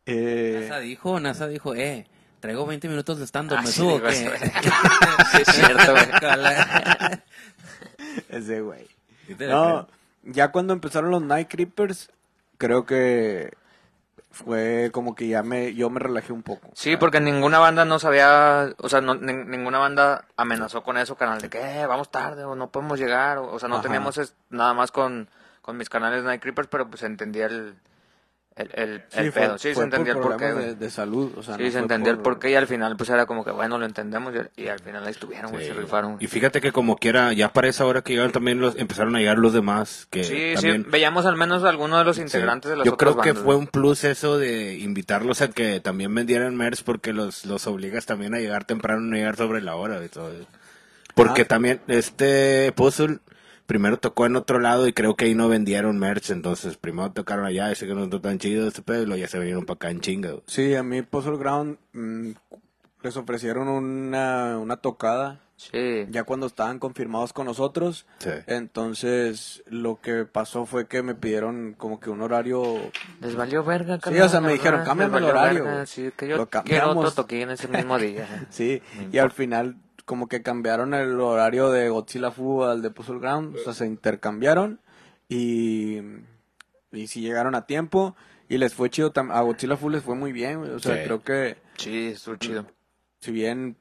eh, 0.06 0.60
NASA 0.62 0.79
dijo, 0.79 1.20
NASA 1.20 1.48
dijo, 1.48 1.75
eh, 1.75 2.08
traigo 2.39 2.65
20 2.65 2.88
minutos 2.88 3.20
de 3.20 3.25
stand-up, 3.27 3.58
Ah, 3.60 3.63
¿me 3.63 3.67
sí, 3.67 3.74
subo 3.79 3.94
digo 3.96 4.08
eso. 4.08 4.32
Sí, 5.32 5.41
es 5.41 5.48
cierto, 5.56 5.91
güey. 5.94 6.08
ese 8.29 8.62
güey. 8.62 8.88
No, 9.39 9.88
ya 10.24 10.51
cuando 10.51 10.74
empezaron 10.74 11.12
los 11.12 11.22
Night 11.22 11.50
Creepers, 11.50 12.10
creo 12.58 12.86
que 12.86 13.51
fue 14.32 14.89
como 14.94 15.15
que 15.15 15.27
ya 15.27 15.41
me, 15.44 15.74
yo 15.74 15.89
me 15.89 16.00
relajé 16.00 16.32
un 16.32 16.44
poco. 16.44 16.70
Sí, 16.74 16.96
porque 16.96 17.20
ninguna 17.20 17.60
banda 17.60 17.84
no 17.86 17.98
sabía, 18.00 18.74
o 18.77 18.88
sea, 18.88 19.01
no, 19.01 19.15
nin- 19.15 19.47
ninguna 19.47 19.80
banda 19.80 20.26
amenazó 20.38 20.84
con 20.84 20.97
eso, 20.97 21.15
canal, 21.17 21.41
de 21.41 21.50
que 21.50 21.60
eh, 21.82 21.86
vamos 21.88 22.10
tarde 22.12 22.43
o 22.45 22.56
no 22.56 22.69
podemos 22.69 23.00
llegar, 23.00 23.39
o, 23.39 23.52
o 23.52 23.60
sea, 23.60 23.67
no 23.67 23.76
Ajá. 23.76 23.84
teníamos 23.84 24.17
es- 24.19 24.36
nada 24.50 24.73
más 24.76 24.91
con, 24.91 25.28
con 25.67 25.75
mis 25.77 25.89
canales 25.89 26.23
Night 26.23 26.41
Creepers, 26.41 26.69
pero 26.69 26.88
pues 26.88 27.01
se 27.01 27.08
entendía 27.08 27.47
el, 27.47 27.73
el, 28.56 28.69
el, 28.73 29.03
el 29.12 29.32
fue- 29.34 29.41
pedo, 29.41 29.58
sí, 29.58 29.67
se 29.67 29.73
fue 29.75 29.84
entendía 29.84 30.13
el 30.13 30.19
por 30.19 30.30
porqué, 30.32 30.45
problemas 30.45 30.63
güey. 30.63 30.75
de, 30.75 30.86
de 30.86 30.89
salud, 30.89 31.32
o 31.38 31.43
sea, 31.43 31.58
Sí, 31.58 31.63
no 31.63 31.67
se 31.67 31.71
fue 31.73 31.82
entendía 31.82 32.12
el 32.12 32.17
por- 32.19 32.34
porqué 32.36 32.51
y 32.51 32.56
al 32.56 32.67
final 32.67 32.95
pues 32.95 33.10
era 33.10 33.25
como 33.25 33.43
que 33.43 33.51
bueno, 33.51 33.77
lo 33.77 33.86
entendemos 33.86 34.34
y, 34.56 34.63
y 34.63 34.67
al 34.69 34.80
final 34.80 35.03
ahí 35.03 35.12
estuvieron, 35.12 35.51
güey, 35.51 35.65
Sí. 35.67 35.73
se 35.73 35.77
rifaron. 35.77 36.15
Y 36.21 36.27
fíjate 36.27 36.62
que 36.62 36.71
como 36.71 36.95
quiera, 36.95 37.34
ya 37.34 37.51
para 37.51 37.67
esa 37.67 37.86
hora 37.86 38.01
que 38.01 38.13
llegaron 38.13 38.32
también 38.32 38.60
los, 38.62 38.77
empezaron 38.77 39.13
a 39.15 39.19
llegar 39.19 39.38
los 39.39 39.51
demás, 39.51 40.08
que 40.10 40.23
Sí, 40.23 40.53
también... 40.56 40.86
sí, 40.86 40.89
veíamos 40.89 41.25
al 41.25 41.36
menos 41.36 41.63
algunos 41.65 41.99
de 41.99 42.06
los 42.06 42.17
integrantes 42.17 42.71
de 42.71 42.77
las 42.77 42.86
Yo 42.86 42.93
otras 42.93 43.12
creo 43.12 43.21
que 43.21 43.30
bandas, 43.32 43.43
fue 43.43 43.56
güey. 43.56 43.65
un 43.65 43.67
plus 43.69 44.06
eso 44.06 44.38
de 44.39 44.75
invitarlos 44.80 45.41
a 45.41 45.49
que 45.49 45.82
también 45.82 46.15
vendieran 46.15 46.56
merch 46.56 46.82
porque 46.84 47.12
los, 47.12 47.45
los 47.45 47.67
obligas 47.67 48.06
también 48.06 48.34
a 48.34 48.39
llegar 48.39 48.63
temprano, 48.63 49.01
no 49.01 49.15
llegar 49.17 49.36
sobre 49.36 49.62
la 49.62 49.75
hora 49.75 50.01
y 50.03 50.08
todo. 50.10 50.32
Porque 51.13 51.41
Ah. 51.41 51.47
también 51.47 51.82
este 51.88 52.71
Puzzle 52.75 53.19
primero 53.67 53.97
tocó 53.99 54.25
en 54.25 54.36
otro 54.36 54.60
lado 54.60 54.88
y 54.88 54.93
creo 54.93 55.15
que 55.15 55.25
ahí 55.25 55.36
no 55.36 55.47
vendieron 55.49 55.99
merch, 55.99 56.32
entonces 56.32 56.77
primero 56.77 57.12
tocaron 57.12 57.45
allá, 57.45 57.71
ese 57.71 57.86
que 57.86 57.93
no 57.93 58.06
estuvo 58.06 58.21
tan 58.21 58.39
chido 58.39 58.67
este 58.67 58.82
pedo 58.82 59.03
y 59.03 59.06
luego 59.06 59.21
ya 59.21 59.27
se 59.27 59.38
vinieron 59.38 59.65
para 59.65 59.75
acá 59.75 59.89
en 59.91 59.99
chinga. 60.01 60.30
güey. 60.32 60.43
Sí, 60.47 60.73
a 60.73 60.82
mí 60.82 61.03
Puzzle 61.03 61.38
Ground 61.38 61.77
mm, 61.93 62.32
les 63.03 63.15
ofrecieron 63.17 63.67
una, 63.67 64.58
una 64.58 64.77
tocada 64.77 65.41
Sí, 65.60 66.06
ya 66.12 66.23
cuando 66.23 66.45
estaban 66.45 66.77
confirmados 66.77 67.34
con 67.34 67.47
nosotros. 67.47 68.06
Sí. 68.19 68.30
Entonces, 68.45 69.63
lo 69.65 69.99
que 69.99 70.23
pasó 70.23 70.67
fue 70.67 70.88
que 70.88 71.01
me 71.01 71.15
pidieron 71.15 71.73
como 71.75 71.99
que 71.99 72.12
un 72.12 72.21
horario. 72.21 72.63
les 73.21 73.36
valió 73.36 73.63
verga, 73.63 73.95
Sí, 73.95 74.01
carnal, 74.01 74.21
o 74.21 74.30
sea, 74.30 74.39
me 74.39 74.51
dijeron, 74.53 74.84
cámbiame 74.86 75.17
el 75.17 75.23
horario. 75.23 75.86
Sí, 75.88 76.12
que 76.15 76.27
yo 76.27 76.38
Lo 76.38 76.45
quiero 76.47 76.63
cambiamos. 76.63 76.97
otro 76.97 77.12
toquín 77.23 77.49
ese 77.49 77.67
mismo 77.67 77.97
día. 77.97 78.45
Sí, 78.51 78.84
y 79.12 79.17
al 79.17 79.32
final, 79.32 79.77
como 80.08 80.28
que 80.28 80.41
cambiaron 80.41 80.96
el 80.96 81.20
horario 81.22 81.70
de 81.70 81.89
Godzilla 81.89 82.32
Fu 82.32 82.63
al 82.63 82.82
de 82.82 82.89
Puzzle 82.89 83.20
Ground. 83.20 83.56
O 83.56 83.60
sea, 83.60 83.74
se 83.74 83.86
intercambiaron 83.86 84.80
y, 85.30 85.98
y 86.91 87.08
sí 87.08 87.22
llegaron 87.22 87.54
a 87.54 87.65
tiempo. 87.67 88.15
Y 88.50 88.58
les 88.58 88.74
fue 88.74 88.89
chido. 88.89 89.12
A 89.15 89.41
Godzilla 89.41 89.76
Fu 89.78 89.89
les 89.89 90.02
fue 90.02 90.15
muy 90.15 90.32
bien. 90.32 90.60
O 90.60 90.80
sea, 90.80 90.96
Sí. 90.96 91.02
creo 91.04 91.22
que 91.22 91.58
Sí, 91.78 92.08
estuvo 92.08 92.38
chido. 92.38 92.65
si 93.20 93.32
bien 93.32 93.76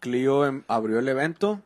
Clio 0.00 0.46
em- 0.46 0.64
abrió 0.68 0.98
el 1.00 1.08
evento, 1.08 1.60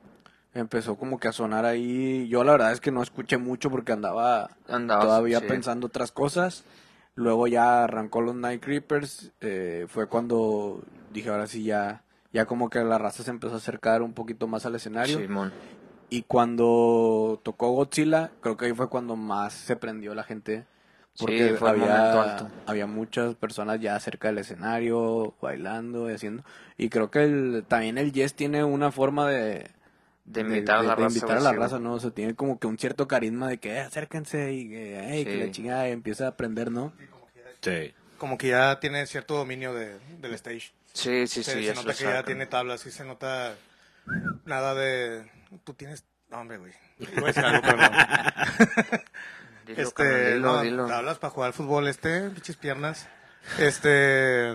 empezó 0.53 0.97
como 0.97 1.21
que 1.21 1.29
a 1.29 1.33
sonar 1.33 1.65
ahí. 1.65 2.27
Yo 2.29 2.43
la 2.45 2.53
verdad 2.53 2.73
es 2.73 2.81
que 2.81 2.91
no 2.91 3.03
escuché 3.03 3.39
mucho 3.39 3.71
porque 3.71 3.93
andaba 3.93 4.51
Andaba, 4.69 5.03
todavía 5.03 5.39
sí. 5.41 5.47
pensando 5.47 5.87
otras 5.87 6.11
cosas. 6.11 6.65
Luego 7.15 7.47
ya 7.47 7.85
arrancó 7.85 8.21
los 8.21 8.35
Night 8.35 8.61
Creepers. 8.63 9.31
eh, 9.41 9.87
fue 9.89 10.09
cuando 10.09 10.83
dije, 11.13 11.29
ahora 11.31 11.47
sí 11.47 11.63
ya, 11.63 12.03
ya 12.33 12.47
como 12.47 12.71
que 12.71 12.81
la 12.85 12.99
raza 12.99 13.23
se 13.23 13.31
empezó 13.31 13.55
a 13.55 13.59
acercar 13.59 14.03
un 14.03 14.13
poquito 14.15 14.47
más 14.47 14.65
al 14.67 14.75
escenario. 14.75 15.19
Simón. 15.19 15.53
Y 16.11 16.23
cuando 16.23 17.41
tocó 17.43 17.71
Godzilla, 17.71 18.31
creo 18.41 18.57
que 18.57 18.67
ahí 18.67 18.73
fue 18.73 18.89
cuando 18.89 19.17
más 19.17 19.53
se 19.53 19.77
prendió 19.77 20.15
la 20.15 20.23
gente. 20.25 20.67
Porque 21.19 21.51
Sí, 21.51 21.55
fue 21.57 21.69
había, 21.71 22.23
alto. 22.23 22.49
había 22.67 22.87
muchas 22.87 23.35
personas 23.35 23.79
ya 23.81 23.99
cerca 24.01 24.29
del 24.29 24.39
escenario, 24.39 25.35
bailando 25.43 26.11
y 26.11 26.15
haciendo. 26.15 26.43
Y 26.79 26.89
creo 26.89 27.11
que 27.11 27.25
el, 27.25 27.65
también 27.69 27.99
el 27.99 28.13
Yes 28.13 28.35
tiene 28.35 28.65
una 28.65 28.91
forma 28.91 29.29
de, 29.29 29.71
De 30.25 30.41
invitar 30.41 30.79
a 30.79 30.83
la 30.83 30.95
de 30.97 31.03
raza. 31.03 31.17
invitar 31.19 31.37
a 31.37 31.41
la 31.41 31.53
raza. 31.53 31.79
¿no? 31.79 31.93
O 31.95 32.01
sea, 32.01 32.11
tiene 32.13 32.35
como 32.35 32.59
que 32.59 32.67
un 32.67 32.79
cierto 32.79 33.07
carisma 33.09 33.49
de 33.49 33.59
que 33.59 33.73
eh, 33.75 33.81
acérquense 33.81 34.55
y 34.55 34.69
que, 34.71 35.01
"Ey, 35.15 35.25
que 35.27 35.33
Sí. 35.33 35.39
la 35.47 35.51
chingada 35.51 35.89
empieza 35.89 36.25
a 36.25 36.29
aprender, 36.29 36.71
¿no? 36.71 36.95
Sí. 37.61 37.93
Como 38.17 38.39
que 38.39 38.49
ya 38.49 38.81
tiene 38.81 39.05
cierto 39.07 39.35
dominio 39.37 39.75
de, 39.75 39.99
del 40.21 40.33
stage. 40.35 40.73
Sí, 40.93 41.27
sí, 41.27 41.43
se, 41.43 41.55
sí. 41.55 41.67
se 41.67 41.75
nota 41.75 41.95
que 41.95 42.05
ya 42.05 42.23
tiene 42.23 42.47
tablas, 42.47 42.81
sí 42.83 42.91
se 42.91 43.05
nota 43.05 43.55
nada 44.45 44.75
de... 44.75 45.31
Tú 45.65 45.75
tienes... 45.75 46.05
No, 46.31 46.39
hombre, 46.41 46.59
güey. 46.59 46.73
Iba 46.99 47.23
a 47.23 47.27
decir 47.27 47.45
algo, 47.45 47.63
pero. 47.63 47.79
Dilo, 49.67 49.83
Este, 49.83 50.35
dilo, 50.35 50.53
no, 50.57 50.63
dilo. 50.63 50.87
tablas 50.87 51.19
para 51.19 51.31
jugar 51.31 51.47
al 51.49 51.53
fútbol, 51.53 51.87
este, 51.89 52.31
pinches 52.31 52.57
piernas. 52.57 53.09
Este... 53.59 54.51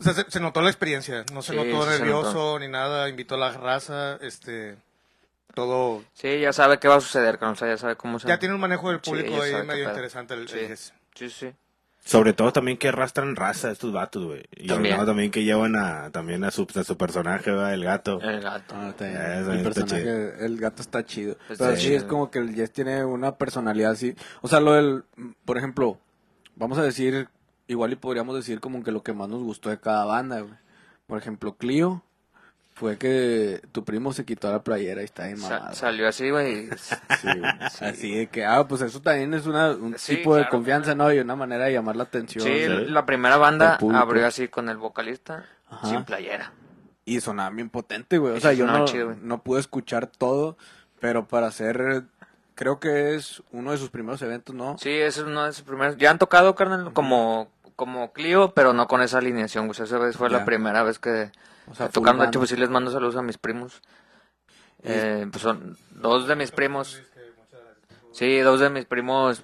O 0.00 0.02
sea, 0.04 0.14
se, 0.14 0.30
se 0.30 0.40
notó 0.40 0.62
la 0.62 0.70
experiencia, 0.70 1.24
no 1.32 1.42
se 1.42 1.52
Sí, 1.52 1.56
notó 1.58 1.84
sí 1.84 1.92
se 1.92 1.98
nervioso 1.98 2.58
ni 2.58 2.68
nada, 2.68 3.08
invitó 3.08 3.34
a 3.34 3.38
la 3.38 3.52
raza, 3.52 4.16
este... 4.22 4.76
Todo... 5.54 6.02
Sí, 6.14 6.40
ya 6.40 6.52
sabe 6.54 6.78
qué 6.78 6.88
va 6.88 6.96
a 6.96 7.00
suceder, 7.00 7.38
o 7.42 7.54
sea, 7.54 7.68
ya 7.68 7.76
sabe 7.76 7.96
cómo 7.96 8.18
se... 8.18 8.26
Ya 8.26 8.38
tiene 8.38 8.54
un 8.54 8.60
manejo 8.60 8.88
del 8.88 9.00
Sí, 9.02 9.10
público 9.10 9.36
ya 9.46 9.58
ahí 9.58 9.66
medio 9.66 9.88
interesante 9.88 10.34
el, 10.34 10.48
Sí. 10.48 10.90
Sí, 11.14 11.28
sí. 11.30 11.52
Sobre 12.04 12.32
todo 12.32 12.52
también 12.52 12.78
que 12.78 12.88
arrastran 12.88 13.36
raza 13.36 13.70
estos 13.70 13.92
vatos, 13.92 14.24
güey. 14.24 14.42
Y 14.56 14.66
También. 14.66 14.94
luego 14.96 15.06
también 15.06 15.30
que 15.30 15.44
llevan 15.44 15.76
a, 15.76 16.10
también 16.10 16.42
a 16.42 16.50
su, 16.50 16.66
a 16.74 16.82
su 16.82 16.96
personaje, 16.96 17.50
¿verdad? 17.52 17.72
el 17.74 17.84
gato. 17.84 18.20
El 18.20 18.40
gato. 18.40 18.74
Ah, 18.76 18.88
está 18.88 19.04
bien. 19.06 19.20
Eso 19.20 19.52
el 19.52 19.58
está 19.58 19.70
personaje, 19.72 20.02
chido. 20.02 20.46
el 20.46 20.56
gato 20.58 20.82
está 20.82 21.04
chido. 21.04 21.36
Está 21.48 21.66
Pero 21.66 21.76
sí 21.76 21.94
es 21.94 22.02
como 22.02 22.28
que 22.30 22.40
el 22.40 22.54
Yes 22.56 22.72
tiene 22.72 23.04
una 23.04 23.36
personalidad 23.36 23.92
así. 23.92 24.16
O 24.40 24.48
sea, 24.48 24.58
lo 24.58 24.72
del, 24.72 25.04
por 25.44 25.58
ejemplo, 25.58 25.98
vamos 26.56 26.76
a 26.78 26.82
decir, 26.82 27.28
igual 27.68 27.92
y 27.92 27.96
podríamos 27.96 28.34
decir 28.34 28.58
como 28.58 28.82
que 28.82 28.90
lo 28.90 29.04
que 29.04 29.12
más 29.12 29.28
nos 29.28 29.42
gustó 29.44 29.70
de 29.70 29.78
cada 29.78 30.04
banda, 30.04 30.40
güey. 30.40 30.54
Por 31.06 31.18
ejemplo, 31.18 31.56
Clio, 31.56 32.02
fue 32.74 32.96
que 32.98 33.60
tu 33.72 33.84
primo 33.84 34.12
se 34.12 34.24
quitó 34.24 34.50
la 34.50 34.62
playera 34.62 35.02
y 35.02 35.04
está 35.04 35.24
ahí 35.24 35.36
Sa- 35.36 35.72
salió 35.74 36.08
así, 36.08 36.30
güey. 36.30 36.68
Sí. 37.20 37.28
Así 37.80 38.14
de 38.16 38.26
que, 38.28 38.44
ah, 38.44 38.66
pues 38.66 38.80
eso 38.82 39.00
también 39.00 39.34
es 39.34 39.46
una, 39.46 39.70
un 39.70 39.96
Sí, 39.98 40.16
tipo 40.16 40.34
de 40.34 40.42
claro. 40.42 40.50
confianza, 40.56 40.94
¿no? 40.94 41.12
Y 41.12 41.18
una 41.18 41.36
manera 41.36 41.66
de 41.66 41.72
llamar 41.72 41.96
la 41.96 42.04
atención. 42.04 42.44
Sí, 42.44 42.66
la 42.90 43.06
primera 43.06 43.36
banda 43.36 43.78
abrió 43.94 44.26
así 44.26 44.48
con 44.48 44.68
el 44.68 44.76
vocalista 44.78 45.44
Ajá. 45.70 45.86
sin 45.88 46.04
playera. 46.04 46.52
Y 47.04 47.20
sonaba 47.20 47.50
bien 47.50 47.68
potente, 47.68 48.18
güey. 48.18 48.36
O 48.36 48.40
sea, 48.40 48.52
yo 48.52 48.66
no, 48.66 48.84
chido, 48.84 49.14
no 49.20 49.42
pude 49.42 49.60
escuchar 49.60 50.06
todo, 50.06 50.56
pero 51.00 51.26
para 51.26 51.48
hacer, 51.48 52.04
creo 52.54 52.78
que 52.80 53.14
es 53.16 53.42
uno 53.52 53.72
de 53.72 53.78
sus 53.78 53.90
primeros 53.90 54.22
eventos, 54.22 54.54
¿no? 54.54 54.78
Sí, 54.78 54.90
ese 54.90 55.20
es 55.20 55.26
uno 55.26 55.44
de 55.44 55.52
sus 55.52 55.62
primeros. 55.64 55.96
Ya 55.98 56.10
han 56.10 56.18
tocado, 56.18 56.54
carnal, 56.54 56.92
como, 56.92 57.48
como 57.76 58.12
Clio, 58.12 58.52
pero 58.54 58.72
no 58.72 58.86
con 58.86 59.02
esa 59.02 59.18
alineación. 59.18 59.66
güey. 59.66 59.80
esa 59.82 59.98
vez 59.98 60.16
fue 60.16 60.30
Ya. 60.30 60.38
la 60.38 60.44
primera 60.44 60.82
vez 60.84 60.98
que, 61.00 61.30
O 61.70 61.74
sea, 61.74 61.88
band. 62.18 62.28
hecho, 62.30 62.38
pues 62.40 62.50
sí 62.50 62.56
les 62.56 62.70
mando 62.70 62.90
saludos 62.90 63.16
a 63.16 63.22
mis 63.22 63.38
primos. 63.38 63.80
Eh, 64.82 65.26
pues 65.30 65.42
son 65.42 65.76
dos 65.90 66.26
de 66.26 66.36
mis 66.36 66.50
primos. 66.50 67.00
Sí, 68.12 68.38
dos 68.40 68.60
de 68.60 68.68
mis 68.68 68.84
primos, 68.84 69.42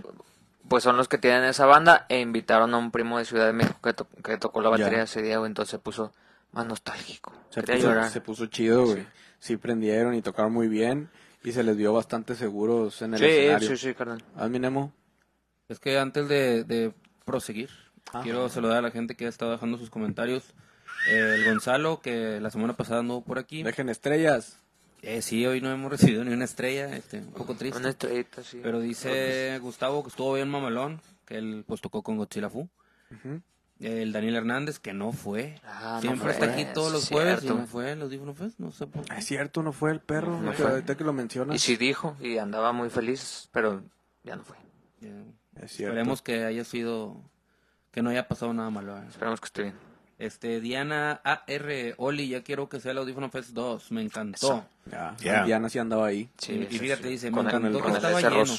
pues 0.68 0.82
son 0.84 0.96
los 0.96 1.08
que 1.08 1.16
tienen 1.16 1.44
esa 1.44 1.64
banda 1.64 2.06
e 2.08 2.20
invitaron 2.20 2.74
a 2.74 2.78
un 2.78 2.90
primo 2.90 3.18
de 3.18 3.24
Ciudad 3.24 3.46
de 3.46 3.52
México 3.52 3.78
que, 3.82 3.94
to- 3.94 4.08
que 4.22 4.36
tocó 4.36 4.60
la 4.60 4.68
batería 4.68 4.98
Ya. 4.98 5.04
ese 5.04 5.22
día, 5.22 5.38
güey. 5.38 5.48
Entonces 5.48 5.70
se 5.70 5.78
puso 5.78 6.12
más 6.52 6.66
nostálgico. 6.66 7.32
Se 7.50 7.62
puso, 7.62 8.04
se 8.10 8.20
puso 8.20 8.46
chido, 8.46 8.84
güey. 8.86 9.06
Sí. 9.40 9.56
prendieron 9.56 10.14
y 10.14 10.22
tocaron 10.22 10.52
muy 10.52 10.66
bien 10.68 11.08
y 11.44 11.52
se 11.52 11.62
les 11.62 11.76
vio 11.76 11.92
bastante 11.92 12.34
seguros 12.34 13.00
en 13.02 13.14
el 13.14 13.20
Sí, 13.20 13.24
escenario. 13.26 13.68
sí, 13.68 13.76
sí, 13.76 13.94
carnal. 13.94 14.22
Hazme 14.36 14.58
Nemo. 14.58 14.92
Es 15.68 15.78
que 15.78 15.98
antes 15.98 16.28
de, 16.28 16.64
de 16.64 16.92
proseguir, 17.24 17.70
Ah. 18.12 18.20
quiero 18.22 18.48
saludar 18.48 18.78
a 18.78 18.82
la 18.82 18.90
gente 18.90 19.14
que 19.14 19.26
ha 19.26 19.28
estado 19.28 19.52
dejando 19.52 19.78
sus 19.78 19.90
comentarios. 19.90 20.54
Eh, 21.06 21.34
el 21.34 21.44
Gonzalo, 21.44 22.00
que 22.00 22.40
la 22.40 22.50
semana 22.50 22.74
pasada 22.74 23.00
anduvo 23.00 23.22
por 23.22 23.38
aquí. 23.38 23.62
Dejen 23.62 23.88
estrellas. 23.88 24.58
Eh, 25.02 25.22
sí, 25.22 25.46
hoy 25.46 25.60
no 25.60 25.70
hemos 25.70 25.90
recibido 25.90 26.24
ni 26.24 26.32
una 26.32 26.44
estrella, 26.44 26.94
este, 26.96 27.18
un 27.18 27.32
poco 27.32 27.54
triste. 27.54 27.78
Una 27.78 27.90
estrellita, 27.90 28.42
sí. 28.42 28.60
Pero 28.62 28.80
dice 28.80 29.58
Gustavo 29.60 30.02
que 30.02 30.08
estuvo 30.08 30.34
bien 30.34 30.48
mamalón, 30.48 31.00
que 31.24 31.36
él 31.36 31.64
pues 31.66 31.80
tocó 31.80 32.02
con 32.02 32.16
Godzilla 32.16 32.50
Fu. 32.50 32.68
El 33.80 34.12
Daniel 34.12 34.34
Hernández, 34.34 34.80
que 34.80 34.92
no 34.92 35.12
fue. 35.12 35.54
Ah, 35.64 35.94
no 35.94 36.00
Siempre 36.00 36.22
fue, 36.22 36.30
está 36.32 36.52
aquí 36.52 36.66
todos 36.74 36.92
los 36.92 37.08
jueves 37.08 37.44
y 37.44 37.46
no 37.46 37.66
fue 37.66 37.94
los 37.94 38.36
Fest, 38.36 38.58
no 38.58 38.72
sé 38.72 38.88
por 38.88 39.04
qué. 39.04 39.14
Es 39.14 39.24
cierto, 39.24 39.62
no 39.62 39.72
fue 39.72 39.92
el 39.92 40.00
perro. 40.00 40.40
No 40.40 40.50
que 40.50 40.56
fue. 40.56 40.70
Ahorita 40.70 40.96
que 40.96 41.04
lo 41.04 41.12
mencionas. 41.12 41.54
Y 41.54 41.58
sí 41.60 41.76
dijo, 41.76 42.16
y 42.20 42.38
andaba 42.38 42.72
muy 42.72 42.90
feliz, 42.90 43.48
pero 43.52 43.82
ya 44.24 44.34
no 44.34 44.42
fue. 44.42 44.56
Es 45.00 45.72
cierto. 45.72 45.92
Esperemos 45.92 46.22
que 46.22 46.44
haya 46.44 46.64
sido, 46.64 47.22
que 47.92 48.02
no 48.02 48.10
haya 48.10 48.26
pasado 48.26 48.52
nada 48.52 48.70
malo. 48.70 48.98
¿eh? 48.98 49.04
Esperemos 49.08 49.40
que 49.40 49.46
esté 49.46 49.62
bien. 49.62 49.87
Este, 50.18 50.60
Diana 50.60 51.20
AR, 51.22 51.94
Oli, 51.96 52.28
ya 52.28 52.42
quiero 52.42 52.68
que 52.68 52.80
sea 52.80 52.90
el 52.90 52.98
Audífono 52.98 53.30
Fest 53.30 53.50
2, 53.50 53.92
me 53.92 54.02
encantó. 54.02 54.66
Ya. 54.90 55.44
Diana 55.44 55.68
sí 55.68 55.78
andaba 55.78 56.06
ahí. 56.06 56.28
Sí, 56.38 56.66
y, 56.68 56.78
fíjate, 56.78 57.04
sí. 57.04 57.08
dice, 57.10 57.30
me 57.30 57.40
encantó 57.40 57.82
que 57.82 57.92
estaba 57.92 58.20
lleno. 58.20 58.54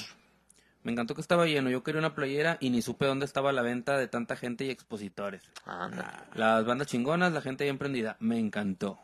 Me 0.83 0.93
encantó 0.93 1.13
que 1.13 1.21
estaba 1.21 1.45
lleno. 1.45 1.69
Yo 1.69 1.83
quería 1.83 1.99
una 1.99 2.15
playera 2.15 2.57
y 2.61 2.69
ni 2.69 2.81
supe 2.81 3.05
dónde 3.05 3.25
estaba 3.25 3.51
la 3.51 3.61
venta 3.61 3.97
de 3.97 4.07
tanta 4.07 4.37
gente 4.37 4.63
y 4.63 4.69
expositores. 4.69 5.43
Anda. 5.65 6.25
Las 6.33 6.65
bandas 6.65 6.87
chingonas, 6.87 7.33
la 7.33 7.41
gente 7.41 7.65
bien 7.65 7.77
prendida. 7.77 8.15
Me 8.19 8.39
encantó. 8.39 8.97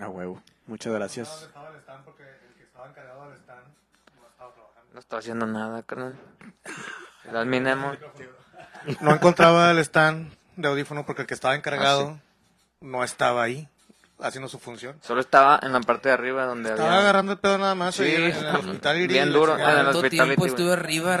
A 0.00 0.08
huevo. 0.08 0.42
Muchas 0.66 0.92
gracias. 0.92 1.44
estaba 1.44 1.68
el 1.70 1.76
stand 1.76 2.04
porque 2.04 2.24
el 2.24 2.54
que 2.56 2.64
estaba 2.64 2.88
encargado 2.88 3.30
del 3.30 3.38
stand 3.38 3.66
no 4.16 4.26
estaba 4.26 4.52
trabajando. 4.52 4.90
No 4.92 4.98
estaba 4.98 5.20
haciendo 5.20 5.46
nada, 5.46 5.82
carnal. 5.84 6.16
El 7.28 7.36
adminemo. 7.36 7.92
No 9.00 9.14
encontraba 9.14 9.70
el 9.70 9.78
stand 9.78 10.32
de 10.56 10.68
audífono 10.68 11.06
porque 11.06 11.22
el 11.22 11.28
que 11.28 11.34
estaba 11.34 11.54
encargado 11.54 12.18
no 12.80 13.04
estaba 13.04 13.42
ahí 13.42 13.68
haciendo 14.22 14.48
su 14.48 14.58
función. 14.58 14.96
Solo 15.02 15.20
estaba 15.20 15.58
en 15.62 15.72
la 15.72 15.80
parte 15.80 16.08
de 16.08 16.14
arriba 16.14 16.44
donde 16.46 16.70
Estaba 16.70 16.88
había... 16.88 17.00
agarrando 17.00 17.32
el 17.32 17.38
pedo 17.38 17.58
nada 17.58 17.74
más 17.74 17.94
Sí, 17.94 18.04
ahí 18.04 18.14
en 18.14 18.24
el 18.24 18.46
hospital 18.56 19.00
y 19.00 19.06
bien 19.06 19.32
duro. 19.32 19.54
En 19.54 19.60
el 19.60 19.64
¿Cuánto 19.66 19.98
hospitality, 19.98 20.16
tiempo 20.26 20.46
estuve 20.46 20.72
arriba? 20.72 21.18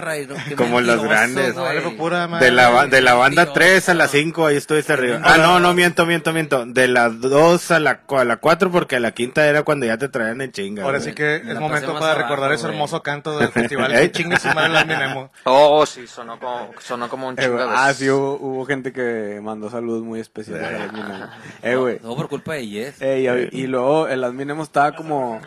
Qué 0.48 0.56
Como 0.56 0.80
los 0.80 1.02
grandes. 1.02 1.54
No, 1.54 1.62
vale, 1.62 1.80
pura 1.82 2.28
madre. 2.28 2.46
De 2.46 2.52
la, 2.52 2.86
de 2.86 3.00
la 3.00 3.14
banda 3.14 3.44
Mentiroso. 3.44 3.52
3 3.54 3.88
a 3.90 3.94
la 3.94 4.08
5, 4.08 4.46
ahí 4.46 4.56
estuviste 4.56 4.92
arriba. 4.92 5.20
Ah, 5.22 5.38
no, 5.38 5.60
no, 5.60 5.74
miento, 5.74 6.06
miento, 6.06 6.32
miento. 6.32 6.64
De 6.66 6.88
la 6.88 7.08
2 7.08 7.70
a 7.70 7.80
la, 7.80 8.00
a 8.08 8.24
la 8.24 8.36
4, 8.36 8.70
porque 8.70 8.96
a 8.96 9.00
la 9.00 9.12
quinta 9.12 9.46
era 9.46 9.62
cuando 9.62 9.86
ya 9.86 9.98
te 9.98 10.08
traían 10.08 10.40
en 10.40 10.52
chinga. 10.52 10.84
Ahora 10.84 10.98
güey. 10.98 11.10
sí 11.10 11.14
que 11.14 11.36
es 11.36 11.44
la 11.46 11.60
momento 11.60 11.92
para 11.94 12.12
abajo, 12.12 12.22
recordar 12.22 12.52
ese 12.52 12.66
hermoso 12.66 13.02
canto 13.02 13.38
del 13.38 13.48
festival. 13.52 13.92
¿Eh? 13.92 14.10
chingue 14.12 14.38
su 14.38 14.48
madre 14.48 14.80
el 14.80 14.86
Minemo. 14.86 15.30
Oh, 15.44 15.84
sí, 15.86 16.06
sonó 16.06 16.38
como, 16.38 16.70
sonó 16.80 17.08
como 17.08 17.28
un 17.28 17.38
Eh, 17.38 17.42
chingo 17.42 17.58
ah, 17.60 17.92
sí, 17.94 18.08
hubo, 18.10 18.34
hubo 18.40 18.64
gente 18.66 18.92
que 18.92 19.40
mandó 19.42 19.70
saludos 19.70 20.02
muy 20.02 20.20
especiales. 20.20 20.90
Eh, 21.62 21.76
güey. 21.76 21.98
Todo 21.98 22.16
por 22.16 22.28
culpa 22.28 22.54
de 22.54 22.62
Yes. 22.72 22.91
Eh, 23.00 23.50
y, 23.52 23.62
y 23.62 23.66
luego 23.66 24.08
el 24.08 24.24
Adminemo 24.24 24.62
estaba 24.62 24.94
como 24.94 25.40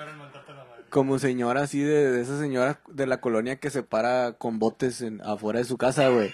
como 0.95 1.19
señora 1.19 1.63
así 1.63 1.81
de, 1.81 2.10
de 2.10 2.21
esa 2.21 2.39
señora 2.39 2.79
de 2.88 3.05
la 3.05 3.19
colonia 3.19 3.58
que 3.58 3.69
se 3.69 3.84
para 3.84 4.31
con 4.31 4.60
botes 4.60 5.01
en, 5.01 5.19
afuera 5.25 5.60
de 5.60 5.65
su 5.65 5.75
casa, 5.75 6.08
güey. 6.08 6.34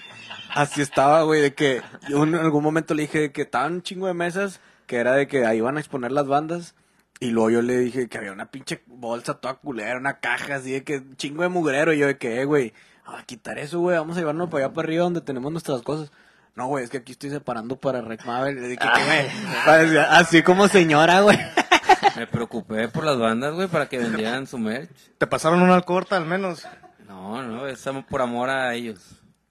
Así 0.53 0.81
estaba, 0.81 1.23
güey, 1.23 1.41
de 1.41 1.55
que 1.55 1.81
yo 2.07 2.23
en 2.23 2.35
algún 2.35 2.63
momento 2.63 2.93
le 2.93 3.01
dije 3.01 3.31
que 3.31 3.41
estaban 3.41 3.73
un 3.73 3.81
chingo 3.81 4.05
de 4.05 4.13
mesas, 4.13 4.59
que 4.85 4.97
era 4.97 5.13
de 5.13 5.27
que 5.27 5.47
ahí 5.47 5.57
iban 5.57 5.77
a 5.77 5.79
exponer 5.79 6.11
las 6.11 6.27
bandas. 6.27 6.75
Y 7.19 7.31
luego 7.31 7.49
yo 7.49 7.61
le 7.63 7.75
dije 7.79 8.07
que 8.07 8.19
había 8.19 8.33
una 8.33 8.51
pinche 8.51 8.83
bolsa 8.85 9.33
toda 9.33 9.55
culera, 9.55 9.97
una 9.97 10.19
caja 10.19 10.53
así 10.53 10.73
de 10.73 10.83
que 10.83 11.01
chingo 11.15 11.41
de 11.41 11.49
mugrero. 11.49 11.91
Y 11.91 11.97
yo 11.97 12.05
de 12.05 12.19
que, 12.19 12.39
eh, 12.39 12.45
güey, 12.45 12.73
a 13.05 13.23
quitar 13.23 13.57
eso, 13.57 13.79
güey, 13.79 13.97
vamos 13.97 14.15
a 14.17 14.19
llevarnos 14.19 14.49
para 14.51 14.65
allá 14.65 14.73
para 14.75 14.85
arriba 14.85 15.05
donde 15.05 15.21
tenemos 15.21 15.51
nuestras 15.51 15.81
cosas. 15.81 16.11
No, 16.55 16.67
güey, 16.67 16.83
es 16.83 16.89
que 16.89 16.97
aquí 16.97 17.13
estoy 17.13 17.29
separando 17.29 17.77
para 17.77 18.01
Rec 18.01 18.25
Mabel. 18.25 18.55
Le 18.55 18.67
dije 18.67 18.77
que, 18.79 19.03
güey, 19.05 19.27
parecía 19.65 20.17
así 20.17 20.43
como 20.43 20.67
señora, 20.67 21.21
güey. 21.21 21.37
Me 22.17 22.27
preocupé 22.27 22.89
por 22.89 23.05
las 23.05 23.17
bandas, 23.17 23.53
güey, 23.53 23.67
para 23.67 23.87
que 23.87 23.97
vendieran 23.97 24.47
su 24.47 24.57
merch. 24.57 24.89
Te 25.17 25.27
pasaron 25.27 25.61
una 25.61 25.81
corta 25.81 26.17
al 26.17 26.25
menos. 26.25 26.67
No, 27.07 27.41
no, 27.43 27.67
es 27.67 27.83
por 28.09 28.21
amor 28.21 28.49
a 28.49 28.73
ellos. 28.73 28.99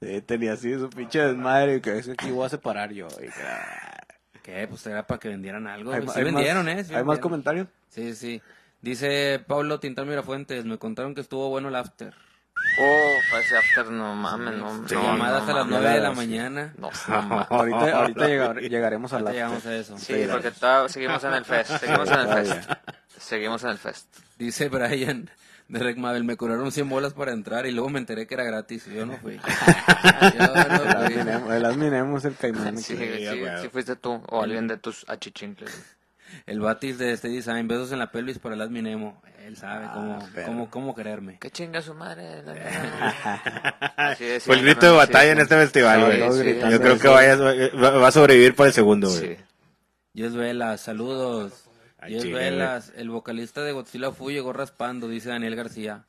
Sí, 0.01 0.21
tenía 0.23 0.55
así 0.55 0.73
su 0.75 0.89
pinche 0.89 1.21
desmadre 1.21 1.81
que 1.81 1.99
es 1.99 2.07
que 2.07 2.13
aquí 2.13 2.31
voy 2.31 2.47
a 2.47 2.49
separar 2.49 2.93
yo. 2.93 3.07
y 3.19 3.27
que, 3.27 3.43
ah. 3.43 4.01
¿Qué? 4.43 4.67
Pues 4.69 4.87
era 4.87 5.07
para 5.07 5.19
que 5.19 5.29
vendieran 5.29 5.67
algo. 5.67 5.93
¿Hay, 5.93 6.03
Sí 6.03 6.09
hay 6.17 6.25
vendieron, 6.25 6.65
más, 6.65 6.75
¿eh? 6.75 6.85
Sí 6.85 6.95
¿Hay 6.95 7.05
más 7.05 7.19
vendieron. 7.19 7.19
comentarios? 7.21 7.69
Sí, 7.89 8.15
sí. 8.15 8.43
Dice 8.81 9.45
Pablo 9.47 9.79
Tintán 9.79 10.09
Mirafuentes, 10.09 10.65
me 10.65 10.79
contaron 10.79 11.15
que 11.15 11.21
estuvo 11.21 11.49
bueno 11.51 11.69
el 11.69 11.75
after. 11.77 12.15
Oh, 12.79 13.13
ese 13.39 13.57
after, 13.59 13.91
no 13.91 14.15
mames, 14.15 14.55
no. 14.55 14.89
Sí. 14.89 14.95
no, 14.95 15.03
Llamadas 15.03 15.45
no 15.47 15.51
a 15.53 15.55
las 15.55 15.67
mames. 15.67 15.81
9 15.83 15.95
de 15.97 16.01
la 16.01 16.13
mañana. 16.13 16.75
No, 16.79 16.91
no 17.09 17.23
mames. 17.23 17.47
Ahorita, 17.51 17.97
ahorita 17.99 18.27
llegar- 18.29 18.61
llegaremos 18.61 19.13
a 19.13 19.17
Ahorita 19.17 19.31
la... 19.31 19.35
llegamos 19.35 19.67
a 19.67 19.77
eso. 19.77 19.99
Sí, 19.99 20.27
porque 20.31 20.51
todavía 20.51 20.89
seguimos 20.89 21.25
en 21.25 21.33
el 21.35 21.45
fest. 21.45 21.71
Seguimos 21.81 22.11
en 22.11 22.21
el 22.21 22.29
fest. 22.29 22.71
Seguimos 23.19 23.65
en 23.65 23.71
el 23.71 23.79
fest. 23.79 24.17
Dice 24.39 24.69
Brian 24.69 25.29
de 25.69 25.79
Rec 25.79 25.99
Mabel, 25.99 26.25
me 26.25 26.37
cobraron 26.37 26.73
100 26.73 26.89
bolas 26.89 27.13
para 27.15 27.33
entrar 27.33 27.67
y 27.67 27.71
luego 27.73 27.91
me 27.91 27.99
enteré 28.01 28.27
que 28.27 28.35
era 28.35 28.43
gratis 28.45 28.87
y 28.89 28.95
yo 28.95 29.07
no 29.07 29.17
fui. 29.19 29.37
yo 30.35 30.47
no 30.47 30.55
El 30.55 30.79
fui. 30.81 30.89
Adminemo, 30.97 31.53
el 31.53 31.65
Adminemo 31.65 32.19
es 32.19 32.25
el 32.25 32.35
caimán. 32.37 32.79
Sí, 32.79 32.97
sí, 32.97 33.45
sí 33.63 33.69
fuiste 33.69 33.95
tú 33.97 34.23
o 34.29 34.43
alguien 34.43 34.67
de 34.67 34.79
tus 34.79 35.05
achichincles. 35.09 35.97
El 36.47 36.61
batis 36.61 36.99
de 36.99 37.13
este 37.13 37.29
design, 37.29 37.69
besos 37.69 37.93
en 37.93 37.99
la 37.99 38.11
pelvis 38.11 38.39
para 38.39 38.55
el 38.55 38.63
adminemo. 38.63 39.21
Él 39.51 39.57
sabe 39.57 39.85
Ah, 39.87 39.91
cómo, 39.95 40.19
perro. 40.33 40.47
cómo, 40.47 40.71
cómo 40.71 40.95
quererme. 40.95 41.39
¿Qué 41.41 41.51
chinga 41.51 41.83
su 41.83 41.93
madre? 41.93 42.45
Fue 44.41 44.55
el 44.57 44.63
grito 44.63 44.87
de 44.87 44.93
batalla 44.93 45.25
Sí, 45.25 45.31
en 45.31 45.39
este 45.41 45.57
festival, 45.57 45.99
Sí, 46.01 46.07
güey. 46.07 46.19
Todos 46.21 46.37
sí, 46.37 46.43
gritando. 46.45 46.77
Yo 46.77 46.81
creo 46.83 46.99
que 46.99 47.09
vaya, 47.09 47.37
va 47.37 47.91
va 47.91 48.09
a 48.09 48.13
sobrevivir 48.13 48.55
para 48.55 48.69
el 48.69 48.73
segundo, 48.75 49.09
güey. 49.11 49.39
Dios 50.13 50.35
Velas, 50.35 50.81
saludos. 50.81 51.65
Ay, 51.99 52.13
Dios 52.13 52.23
chile, 52.25 52.39
Velas, 52.39 52.93
el 52.97 53.11
vocalista 53.11 53.63
de 53.63 53.73
Godzilla 53.73 54.13
Fu 54.13 54.31
llegó 54.31 54.53
raspando, 54.53 55.09
dice 55.09 55.29
Daniel 55.31 55.57
García. 55.57 56.05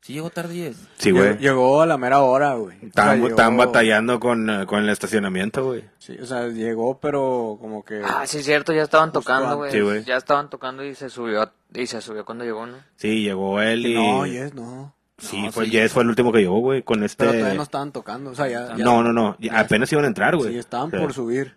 Sí 0.00 0.12
llegó 0.12 0.28
tarde, 0.28 0.54
Yes. 0.54 0.76
Sí, 0.98 1.10
Llegó- 1.12 1.18
güey. 1.20 1.38
Llegó 1.38 1.80
a 1.80 1.86
la 1.86 1.96
mera 1.96 2.20
hora, 2.20 2.52
güey. 2.54 2.76
O 2.76 2.80
sea, 2.80 2.88
Estaban, 2.88 3.16
llegó- 3.16 3.28
estaban 3.28 3.56
batallando 3.56 4.20
con, 4.20 4.66
con 4.66 4.80
el 4.84 4.90
estacionamiento, 4.90 5.64
güey. 5.64 5.84
Sí, 5.98 6.16
o 6.20 6.26
sea, 6.26 6.46
llegó, 6.48 6.98
pero 7.00 7.56
como 7.58 7.82
que... 7.84 8.02
Ah, 8.04 8.26
sí, 8.26 8.38
es 8.38 8.44
cierto, 8.44 8.74
ya 8.74 8.82
estaban 8.82 9.12
tocando, 9.12 9.56
güey. 9.56 9.70
antes. 9.70 9.80
Sí, 9.80 9.84
güey. 9.84 10.04
ya 10.04 10.16
estaban 10.18 10.50
tocando 10.50 10.84
y 10.84 10.94
se 10.94 11.08
subió, 11.08 11.50
y 11.74 11.86
se 11.86 12.00
subió 12.00 12.24
cuando 12.24 12.44
llegó, 12.44 12.66
¿no? 12.66 12.76
Sí, 12.96 13.22
llegó 13.22 13.60
él 13.60 13.84
y... 13.86 13.94
No, 13.94 14.26
yes, 14.26 14.54
no. 14.54 14.94
Sí, 15.18 15.42
No, 15.42 15.52
fue 15.52 15.66
sí. 15.66 15.70
Jess, 15.72 15.92
fue 15.92 16.02
el 16.02 16.08
último 16.08 16.32
que 16.32 16.38
llegó, 16.40 16.58
güey, 16.60 16.82
con 16.82 17.02
este... 17.04 17.24
Pero 17.24 17.32
todavía 17.38 17.54
no 17.56 17.62
estaban 17.62 17.92
tocando, 17.92 18.30
o 18.30 18.34
sea, 18.34 18.48
ya... 18.48 18.74
ya- 18.76 18.84
No, 18.84 19.02
no, 19.02 19.12
no, 19.12 19.36
ya 19.38 19.60
apenas 19.60 19.92
iban 19.92 20.04
a 20.04 20.08
entrar, 20.08 20.36
güey. 20.36 20.52
Sí, 20.52 20.58
estaban 20.58 20.90
Sí. 20.90 20.96
por 20.96 21.12
subir. 21.12 21.56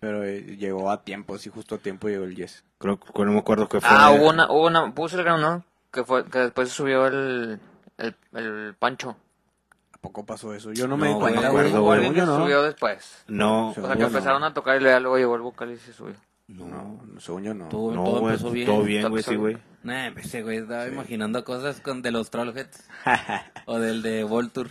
Pero 0.00 0.22
eh, 0.24 0.56
llegó 0.58 0.90
a 0.90 1.02
tiempo, 1.02 1.38
sí, 1.38 1.50
justo 1.50 1.76
a 1.76 1.78
tiempo 1.78 2.08
llegó 2.08 2.24
el 2.24 2.34
Yes. 2.36 2.64
Creo 2.78 2.98
que 3.00 3.24
no 3.24 3.32
me 3.32 3.38
acuerdo 3.38 3.68
qué 3.68 3.80
fue. 3.80 3.88
Ah, 3.90 4.10
hubo 4.10 4.28
una, 4.30 4.50
hubo 4.50 4.66
una, 4.66 4.94
puso 4.94 5.16
el 5.18 5.24
gran, 5.24 5.40
¿no? 5.40 5.64
Que 5.90 6.04
fue, 6.04 6.24
que 6.26 6.38
después 6.40 6.68
se 6.68 6.74
subió 6.74 7.06
el, 7.06 7.58
el, 7.98 8.14
el 8.34 8.74
Pancho. 8.78 9.16
¿A 9.92 9.98
poco 9.98 10.26
pasó 10.26 10.52
eso? 10.52 10.72
Yo 10.72 10.86
no, 10.86 10.96
No, 10.98 11.04
me 11.04 11.08
di 11.08 11.14
cuenta, 11.14 11.48
güey. 11.48 11.72
Yo 12.14 12.26
no. 12.26 12.36
subió 12.42 12.62
después. 12.62 13.24
No. 13.28 13.70
O 13.70 13.74
sea, 13.74 13.96
que 13.96 14.02
empezaron 14.02 14.44
a 14.44 14.52
tocar 14.52 14.76
y 14.76 14.80
luego 14.84 15.16
llegó 15.16 15.36
el 15.36 15.40
vocal 15.42 15.70
y 15.70 15.76
se 15.78 15.92
subió. 15.94 16.14
No, 16.46 16.66
No, 16.66 17.20
según 17.20 17.42
yo 17.42 17.54
no. 17.54 17.68
todo, 17.68 17.94
No, 17.94 18.04
todo 18.04 18.20
güey, 18.20 18.36
bien. 18.52 18.66
todo 18.66 18.82
bien, 18.82 19.08
güey, 19.08 19.22
sí, 19.22 19.34
güey. 19.34 19.56
Nah, 19.82 20.08
ese 20.16 20.42
güey 20.42 20.58
estaba 20.58 20.86
imaginando 20.86 21.44
cosas 21.44 21.80
con, 21.80 22.00
de 22.02 22.10
los 22.10 22.30
Trollheads. 22.30 22.84
o 23.66 23.78
del 23.78 24.02
de 24.02 24.24
Voltur. 24.24 24.68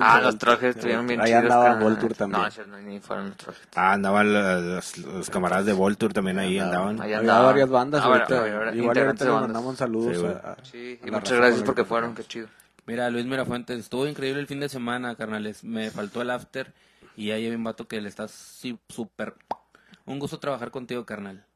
Ah, 0.00 0.20
los 0.22 0.38
trajes 0.38 0.76
estuvieron 0.76 1.06
bien 1.06 1.20
Ahí 1.20 1.28
chidos. 1.28 1.42
andaba 1.44 1.64
carnal. 1.64 1.82
Voltur 1.84 2.14
también. 2.14 2.42
No, 2.68 2.78
ni 2.80 3.00
fueron 3.00 3.28
los 3.28 3.36
trajes. 3.38 3.62
Ah, 3.74 3.92
andaban 3.92 4.32
los, 4.32 5.30
camaradas 5.30 5.66
de 5.66 5.72
Voltur 5.72 6.12
también 6.12 6.38
ahí 6.38 6.58
andaban. 6.58 6.96
Ahí 7.00 7.12
Había 7.14 7.18
andaban. 7.20 7.46
varias 7.46 7.68
bandas 7.70 8.02
Ah, 8.02 8.06
ahorita. 8.06 8.40
había 8.40 8.74
Igual 8.74 8.98
ahorita 8.98 9.24
les 9.24 9.34
mandamos 9.34 9.76
saludos. 9.76 10.16
Sí, 10.18 10.24
a- 10.26 10.50
a- 10.52 10.64
Sí, 10.64 11.00
a 11.02 11.08
y 11.08 11.10
muchas 11.10 11.38
gracias 11.38 11.62
porque 11.62 11.84
fueron, 11.84 12.14
qué 12.14 12.24
chido. 12.24 12.48
Mira, 12.86 13.08
Luis 13.10 13.24
Mirafuentes, 13.26 13.78
estuvo 13.78 14.06
increíble 14.06 14.40
el 14.40 14.46
fin 14.46 14.60
de 14.60 14.68
semana, 14.68 15.14
carnales. 15.16 15.64
Me 15.64 15.90
faltó 15.90 16.20
el 16.22 16.30
after 16.30 16.72
y 17.16 17.30
ahí 17.30 17.46
hay 17.46 17.54
un 17.54 17.64
vato 17.64 17.86
que 17.88 18.00
le 18.00 18.08
está 18.08 18.26
sí, 18.28 18.78
súper... 18.88 19.34
Un 20.06 20.18
gusto 20.18 20.38
trabajar 20.38 20.70
contigo, 20.70 21.04
carnal. 21.06 21.46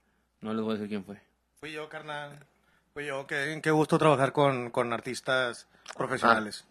No 0.40 0.52
les 0.54 0.62
voy 0.62 0.70
a 0.70 0.74
decir 0.74 0.88
quién 0.88 1.04
fue. 1.04 1.20
Fui 1.58 1.72
yo, 1.72 1.88
carnal. 1.88 2.46
Fui 2.94 3.06
yo. 3.06 3.26
Qué, 3.26 3.60
qué 3.62 3.70
gusto 3.70 3.98
trabajar 3.98 4.32
con, 4.32 4.70
con 4.70 4.92
artistas 4.92 5.66
profesionales. 5.96 6.66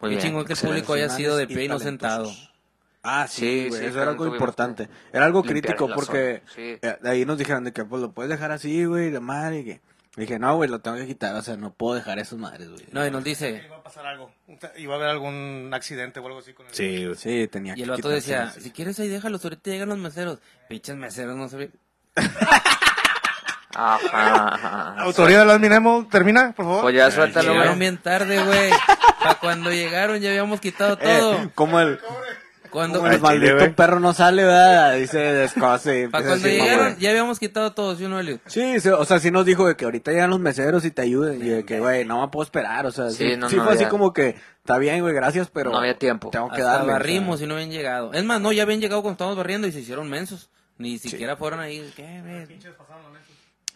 Muy 0.00 0.14
Qué 0.14 0.22
chingón 0.22 0.44
que 0.44 0.52
el 0.52 0.58
público 0.58 0.92
haya 0.92 1.08
sido 1.08 1.36
de 1.36 1.46
pie 1.46 1.64
y 1.64 1.68
no 1.68 1.78
sentado. 1.78 2.30
Ah, 3.02 3.26
sí, 3.28 3.40
Sí, 3.40 3.68
güey, 3.68 3.80
sí, 3.80 3.86
eso 3.86 4.02
era 4.02 4.10
algo 4.10 4.26
importante. 4.26 4.88
Era 5.12 5.26
algo 5.26 5.42
crítico 5.42 5.88
la 5.88 5.94
porque 5.94 6.42
sí. 6.54 6.78
eh, 6.82 6.98
ahí 7.04 7.24
nos 7.24 7.38
dijeron 7.38 7.64
de 7.64 7.72
que 7.72 7.84
pues 7.84 8.02
lo 8.02 8.12
puedes 8.12 8.30
dejar 8.30 8.52
así, 8.52 8.84
güey, 8.84 9.10
de 9.10 9.20
madre. 9.20 9.60
Y 9.60 9.64
que... 9.64 9.80
Dije, 10.18 10.38
no, 10.38 10.56
güey, 10.56 10.68
lo 10.68 10.80
tengo 10.80 10.96
que 10.96 11.06
quitar, 11.06 11.34
o 11.36 11.42
sea, 11.42 11.56
no 11.56 11.72
puedo 11.72 11.94
dejar 11.94 12.18
esas 12.18 12.38
madres, 12.38 12.68
güey. 12.68 12.84
No, 12.90 13.06
y 13.06 13.10
nos 13.10 13.22
dice... 13.22 13.62
Iba 13.64 13.76
a 13.76 13.82
pasar 13.84 14.04
algo. 14.04 14.32
Iba 14.76 14.94
a 14.94 14.96
haber 14.96 15.08
algún 15.08 15.70
accidente 15.72 16.18
o 16.18 16.26
algo 16.26 16.40
así 16.40 16.52
con 16.54 16.66
el... 16.66 16.74
Sí, 16.74 17.04
güey. 17.04 17.16
Sí, 17.16 17.46
tenía 17.46 17.74
Y 17.76 17.82
el 17.82 17.86
que 17.86 17.90
vato 17.92 18.08
decía, 18.08 18.50
si 18.50 18.72
quieres 18.72 18.98
ahí 18.98 19.08
déjalos, 19.08 19.44
ahorita 19.44 19.70
llegan 19.70 19.90
los 19.90 19.98
meseros. 19.98 20.40
Pinches 20.68 20.96
meseros, 20.96 21.36
no 21.36 21.48
se 21.48 21.56
ve. 21.56 21.70
Ajá, 23.74 24.54
ajá. 24.54 24.94
Autoridad 25.02 25.40
de 25.40 25.46
las 25.46 25.60
Minemo, 25.60 26.08
termina, 26.10 26.52
por 26.52 26.64
favor. 26.64 26.82
Pues 26.82 26.96
ya 26.96 27.12
suéltalo, 27.12 27.52
Llegaron 27.52 27.78
bien 27.78 27.98
tarde, 27.98 28.42
güey. 28.42 28.70
Para 29.20 29.34
cuando 29.36 29.70
llegaron 29.70 30.18
ya 30.18 30.30
habíamos 30.30 30.60
quitado 30.60 30.96
todo. 30.96 31.34
Eh, 31.34 31.50
como 31.54 31.78
el, 31.78 32.00
Cuando, 32.70 33.06
el 33.06 33.20
maldito 33.20 33.56
güey. 33.56 33.74
perro 33.74 34.00
no 34.00 34.12
sale, 34.12 34.44
¿verdad? 34.44 34.94
Dice 34.96 35.18
descose. 35.18 36.08
para 36.10 36.24
cuando 36.26 36.44
decir 36.44 36.60
llegaron 36.60 36.84
mamá. 36.84 36.96
ya 36.98 37.10
habíamos 37.10 37.38
quitado 37.38 37.72
todo, 37.72 37.96
¿sí 37.96 38.04
o 38.04 38.08
no, 38.08 38.20
Elliot? 38.20 38.40
Sí, 38.46 38.80
sí, 38.80 38.88
o 38.88 39.04
sea, 39.04 39.18
sí 39.18 39.30
nos 39.30 39.44
dijo 39.46 39.66
de 39.66 39.76
que 39.76 39.84
ahorita 39.84 40.10
llegan 40.12 40.30
los 40.30 40.40
meseros 40.40 40.84
y 40.84 40.90
te 40.90 41.02
ayuden. 41.02 41.40
Y 41.44 41.48
de 41.48 41.64
que, 41.64 41.80
güey, 41.80 42.04
no 42.04 42.20
me 42.20 42.28
puedo 42.28 42.44
esperar. 42.44 42.86
O 42.86 42.90
sea, 42.90 43.10
sí, 43.10 43.30
Sí, 43.30 43.36
no, 43.36 43.48
sí 43.48 43.56
no 43.56 43.64
fue 43.64 43.74
así 43.74 43.84
como 43.86 44.12
que, 44.12 44.36
está 44.58 44.78
bien, 44.78 45.00
güey, 45.02 45.14
gracias, 45.14 45.48
pero. 45.52 45.70
No 45.70 45.78
había 45.78 45.98
tiempo. 45.98 46.30
Tengo 46.30 46.48
que 46.48 46.62
Hasta 46.62 46.64
darle. 46.64 46.82
o 46.82 46.86
sea. 46.86 46.92
barrimos 46.94 47.42
y 47.42 47.46
no 47.46 47.54
habían 47.54 47.70
llegado. 47.70 48.12
Es 48.12 48.24
más, 48.24 48.40
no, 48.40 48.52
ya 48.52 48.62
habían 48.64 48.80
llegado 48.80 49.02
cuando 49.02 49.14
estábamos 49.14 49.36
barriendo 49.36 49.66
y 49.66 49.72
se 49.72 49.80
hicieron 49.80 50.08
mensos. 50.08 50.50
Ni 50.78 50.96
siquiera 50.98 51.36
fueron 51.36 51.58
ahí. 51.58 51.90
¿Qué, 51.96 52.22
güey? 52.22 52.58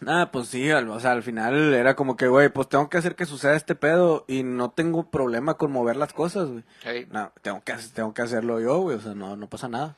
Ah, 0.07 0.29
pues 0.31 0.47
sí, 0.47 0.69
al- 0.71 0.89
o 0.89 0.99
sea, 0.99 1.11
al 1.11 1.23
final 1.23 1.73
era 1.73 1.95
como 1.95 2.15
que, 2.17 2.27
güey, 2.27 2.49
pues 2.49 2.69
tengo 2.69 2.89
que 2.89 2.97
hacer 2.97 3.15
que 3.15 3.25
suceda 3.25 3.55
este 3.55 3.75
pedo 3.75 4.25
y 4.27 4.43
no 4.43 4.71
tengo 4.71 5.09
problema 5.09 5.55
con 5.55 5.71
mover 5.71 5.95
las 5.95 6.13
cosas, 6.13 6.49
güey. 6.49 6.63
Ey, 6.85 7.07
No, 7.11 7.31
tengo 7.41 7.61
que, 7.63 7.73
tengo 7.93 8.13
que 8.13 8.21
hacerlo 8.21 8.59
yo, 8.59 8.79
güey, 8.79 8.97
o 8.97 9.01
sea, 9.01 9.13
no, 9.13 9.35
no 9.35 9.47
pasa 9.47 9.67
nada. 9.67 9.95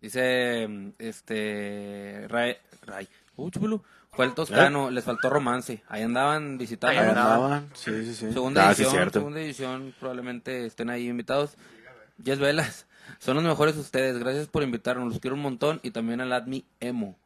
Dice, 0.00 0.66
mm, 0.68 0.88
este, 0.98 2.26
Ray, 2.28 2.56
Ray, 2.86 3.08
uy, 3.36 3.50
chulo, 3.50 3.82
fue 4.12 4.26
el 4.26 4.34
Toscano, 4.34 4.90
les 4.90 5.04
faltó 5.04 5.30
romance. 5.30 5.82
Ahí 5.88 6.02
andaban 6.02 6.58
visitando. 6.58 7.00
Ahí 7.00 7.08
andaban. 7.08 7.70
sí, 7.74 8.04
sí, 8.04 8.14
sí. 8.14 8.32
Segunda 8.32 8.68
Ah, 8.68 8.74
sí, 8.74 8.82
edición, 8.82 8.90
cierto. 8.92 9.18
segunda 9.20 9.40
edición, 9.40 9.94
probablemente 9.98 10.66
estén 10.66 10.90
ahí 10.90 11.08
invitados. 11.08 11.56
Jess 12.22 12.38
Velas, 12.38 12.86
son 13.18 13.36
los 13.36 13.44
mejores 13.44 13.76
ustedes, 13.76 14.18
gracias 14.18 14.46
por 14.46 14.62
invitarnos, 14.62 15.08
los 15.08 15.20
quiero 15.20 15.36
un 15.36 15.42
montón 15.42 15.80
y 15.82 15.90
también 15.90 16.20
al 16.20 16.32
Admi 16.32 16.64
Emo. 16.80 17.16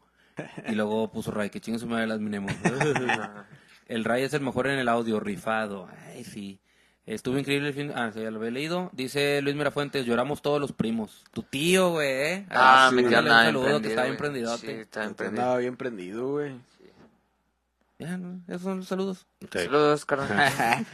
Y 0.69 0.75
luego 0.75 1.11
puso 1.11 1.31
Ray, 1.31 1.51
que 1.51 1.61
chingue 1.61 1.79
su 1.79 1.87
madre 1.87 2.05
el 2.05 2.13
Admi 2.13 2.37
Emo. 2.37 2.49
el 3.87 4.05
Ray 4.05 4.23
es 4.25 4.35
el 4.35 4.41
mejor 4.43 4.67
en 4.69 4.79
el 4.79 4.89
audio, 4.89 5.21
rifado. 5.21 5.89
Ay, 6.15 6.25
sí. 6.25 6.61
Estuvo 7.07 7.39
increíble 7.39 7.69
el 7.69 7.75
fin. 7.75 7.91
Ah, 7.95 8.11
sí, 8.13 8.21
ya 8.21 8.31
lo 8.31 8.39
había 8.39 8.51
leído. 8.51 8.91
Dice 8.93 9.41
Luis 9.41 9.57
Mirafuentes, 9.57 10.05
lloramos 10.05 10.43
todos 10.43 10.61
los 10.61 10.73
primos. 10.73 11.25
Tu 11.33 11.43
tío, 11.43 11.91
güey, 11.93 12.09
¿eh? 12.11 12.47
Ah, 12.51 12.89
sí, 12.91 12.97
me 12.97 13.05
queda 13.09 13.23
nada 13.23 13.41
un 13.41 13.47
saludo, 13.47 13.65
que 13.65 13.71
emprendido, 13.71 13.91
está 13.91 14.03
bien 14.03 14.15
güey. 14.17 14.19
prendidote. 14.19 14.67
Sí, 14.67 14.73
está 14.81 15.01
bien 15.01 15.09
Andaba 15.11 15.17
prendido. 15.17 15.57
bien 15.59 15.77
prendido, 15.77 16.29
güey. 16.33 16.53
Ya, 17.99 18.17
¿no? 18.17 18.41
esos 18.47 18.63
son 18.63 18.77
los 18.79 18.87
saludos. 18.89 19.27
Saludos, 19.51 20.05
carnal. 20.05 20.87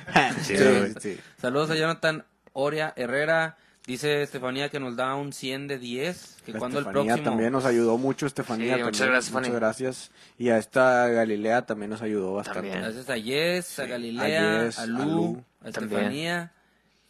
Sí, 0.42 0.57
Sí, 0.57 0.64
güey. 0.64 0.94
sí. 1.00 1.20
Saludos 1.37 1.70
a 1.70 1.74
Jonathan 1.74 2.24
Oria 2.54 2.92
Herrera. 2.96 3.59
Dice 3.86 4.22
Estefanía 4.22 4.70
que 4.70 4.80
nos 4.80 4.96
da 4.96 5.14
un 5.14 5.32
100 5.32 5.68
de 5.68 5.78
10. 5.78 6.36
Que 6.46 6.52
cuando 6.54 6.78
el 6.78 6.84
Estefanía 6.86 7.12
próximo. 7.14 7.30
también 7.30 7.52
nos 7.52 7.64
ayudó 7.66 7.98
mucho, 7.98 8.26
Estefanía. 8.26 8.76
Sí, 8.76 8.82
muchas 8.82 8.98
también. 8.98 9.12
gracias, 9.12 9.32
Muchas 9.34 9.52
gracias. 9.54 10.10
Y 10.38 10.48
a 10.48 10.56
esta 10.58 11.08
Galilea 11.08 11.66
también 11.66 11.90
nos 11.90 12.00
ayudó 12.00 12.32
bastante. 12.34 12.60
También. 12.60 12.80
Gracias 12.82 13.10
a 13.10 13.16
Yes, 13.18 13.78
a 13.78 13.86
Galilea, 13.86 14.60
a 14.60 14.64
Yes, 14.66 14.78
a 14.78 14.82
a 14.82 14.86
Lu, 14.86 15.04
Lu, 15.04 15.44
a. 15.62 15.68
Estefanía. 15.68 16.52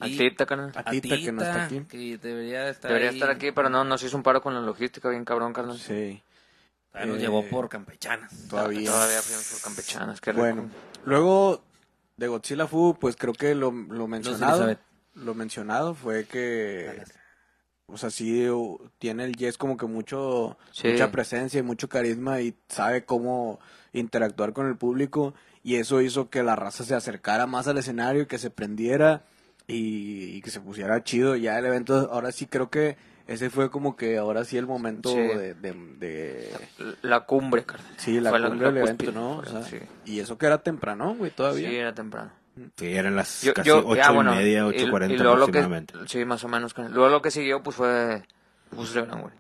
A 0.01 0.07
Tita, 0.07 0.45
carnal. 0.47 0.73
A 0.75 0.91
Tita, 0.91 1.17
que 1.17 1.31
no 1.33 1.43
está 1.43 1.65
aquí. 1.67 1.81
que 1.89 2.19
debería 2.19 2.69
estar 2.69 2.89
Debería 2.91 3.11
ahí. 3.11 3.17
estar 3.17 3.31
aquí, 3.31 3.53
pero 3.53 3.69
no, 3.71 3.85
nos 3.85 4.03
hizo 4.03 4.17
un 4.17 4.25
paro 4.25 4.43
con 4.43 4.53
la 4.53 4.61
logística 4.61 5.09
bien 5.09 5.25
cabrón, 5.25 5.53
carnal. 5.53 5.79
Sí, 5.79 6.21
Ah, 6.93 7.07
nos 7.07 7.17
Eh, 7.19 7.21
llevó 7.21 7.45
por 7.49 7.69
campechanas. 7.69 8.33
todavía. 8.49 8.89
Todavía 8.91 9.21
fuimos 9.23 9.45
por 9.53 9.61
campechanas, 9.63 10.21
qué 10.21 10.31
rico. 10.33 10.43
Bueno, 10.43 10.71
luego 11.05 11.63
de 12.17 12.29
Godzilla 12.29 12.67
Fu, 12.69 12.97
pues 13.01 13.17
creo 13.17 13.33
que 13.33 13.55
lo, 13.55 13.71
lo 13.73 14.07
mencionado, 14.09 14.65
Elizabeth. 14.65 14.79
Lo 15.15 15.35
mencionado 15.35 15.95
fue 15.95 16.25
que, 16.25 17.03
o 17.87 17.97
sea, 17.99 18.11
sí 18.11 18.47
tiene 18.99 19.25
el 19.25 19.37
Yes 19.37 19.59
como 19.59 19.77
que 19.77 19.87
mucho, 19.87 20.57
Sí. 20.73 20.89
mucha 20.89 21.11
presencia 21.13 21.61
y 21.61 21.63
mucho 21.63 21.89
carisma 21.89 22.41
y 22.41 22.55
sabe 22.69 23.05
cómo 23.05 23.61
interactuar 23.93 24.53
con 24.53 24.67
el 24.67 24.77
público 24.77 25.35
y 25.63 25.77
eso 25.77 26.01
hizo 26.01 26.31
que 26.31 26.43
la 26.43 26.57
raza 26.57 26.85
se 26.85 26.95
acercara 26.95 27.47
más 27.47 27.69
al 27.69 27.79
escenario 27.79 28.23
y 28.23 28.27
que 28.27 28.39
se 28.39 28.51
prendiera 28.51 29.23
y, 29.67 30.37
y 30.37 30.41
que 30.43 30.51
se 30.51 30.61
pusiera 30.61 31.03
chido 31.05 31.37
ya 31.37 31.59
el 31.59 31.65
evento. 31.67 32.11
Ahora 32.13 32.33
sí 32.33 32.47
creo 32.47 32.69
que 32.71 32.97
ese 33.27 33.49
fue 33.49 33.71
como 33.71 33.97
que 33.97 34.19
ahora 34.19 34.45
sí 34.45 34.59
el 34.59 34.67
momento 34.67 35.09
Sí. 35.11 35.17
de- 35.17 35.55
de- 35.55 35.73
de 35.99 36.51
La 37.01 37.21
cumbre, 37.21 37.65
carnal. 37.65 37.95
Sí, 37.97 38.21
la 38.21 38.29
Fue 38.31 38.43
cumbre 38.43 38.67
del 38.73 38.77
evento, 38.79 39.13
¿no? 39.13 39.39
O 39.39 39.43
fue, 39.43 39.51
sea, 39.53 39.63
sí. 39.63 39.79
Y 40.05 40.21
eso 40.21 40.37
que 40.37 40.45
era 40.47 40.63
temprano, 40.63 41.15
güey, 41.15 41.31
todavía. 41.31 41.69
Sí, 41.71 41.77
era 41.77 41.95
temprano. 41.95 42.31
Sí, 42.77 42.95
eran 42.95 43.17
las 43.17 43.43
Yo, 43.43 43.53
casi 43.55 43.69
yo, 43.69 43.79
ocho 43.85 43.97
ya, 43.97 44.11
bueno, 44.11 44.33
y 44.35 44.37
media, 44.37 44.59
y- 44.59 44.63
ocho 44.63 44.91
cuarenta 44.91 45.15
y 45.15 45.19
luego 45.19 45.37
lo 45.37 45.47
que- 45.47 45.59
aproximadamente. 45.59 45.95
sí, 46.07 46.25
más 46.25 46.45
o 46.45 46.49
menos. 46.49 46.75
Luego 46.77 47.09
lo 47.09 47.21
que 47.23 47.31
siguió, 47.31 47.63
pues 47.63 47.77
fue 47.77 48.23
pues. 48.71 48.91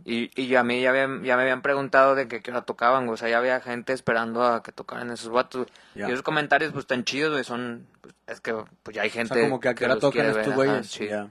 Y, 0.04 0.30
y 0.40 0.54
a 0.54 0.62
mí 0.62 0.80
ya, 0.82 0.90
habían- 0.90 1.22
ya 1.24 1.36
me 1.36 1.42
habían 1.42 1.60
preguntado 1.62 2.14
de 2.14 2.28
que 2.28 2.40
qué 2.40 2.50
hora 2.52 2.62
tocaban, 2.62 3.06
güey. 3.06 3.14
O 3.14 3.16
sea, 3.16 3.28
ya 3.28 3.38
había 3.38 3.60
gente 3.60 3.92
esperando 3.92 4.44
a 4.44 4.62
que 4.62 4.70
tocaran 4.72 5.10
esos 5.10 5.30
vatos. 5.30 5.66
Ya. 5.94 6.08
Y 6.08 6.12
esos 6.12 6.22
comentarios, 6.22 6.72
pues, 6.72 6.86
tan 6.86 7.04
chidos, 7.04 7.32
güey, 7.32 7.42
son... 7.44 7.86
pues, 8.00 8.14
es 8.28 8.40
que, 8.40 8.54
pues, 8.82 8.94
ya 8.94 9.02
hay 9.02 9.08
O 9.08 9.12
gente 9.12 9.34
sea, 9.34 9.42
como 9.42 9.58
que 9.60 9.68
a 9.68 9.74
qué 9.74 9.84
hora 9.86 9.98
tocan 9.98 10.26
estos 10.26 10.54
güeyes. 10.54 10.86
sí, 10.86 11.08
Ya. 11.08 11.28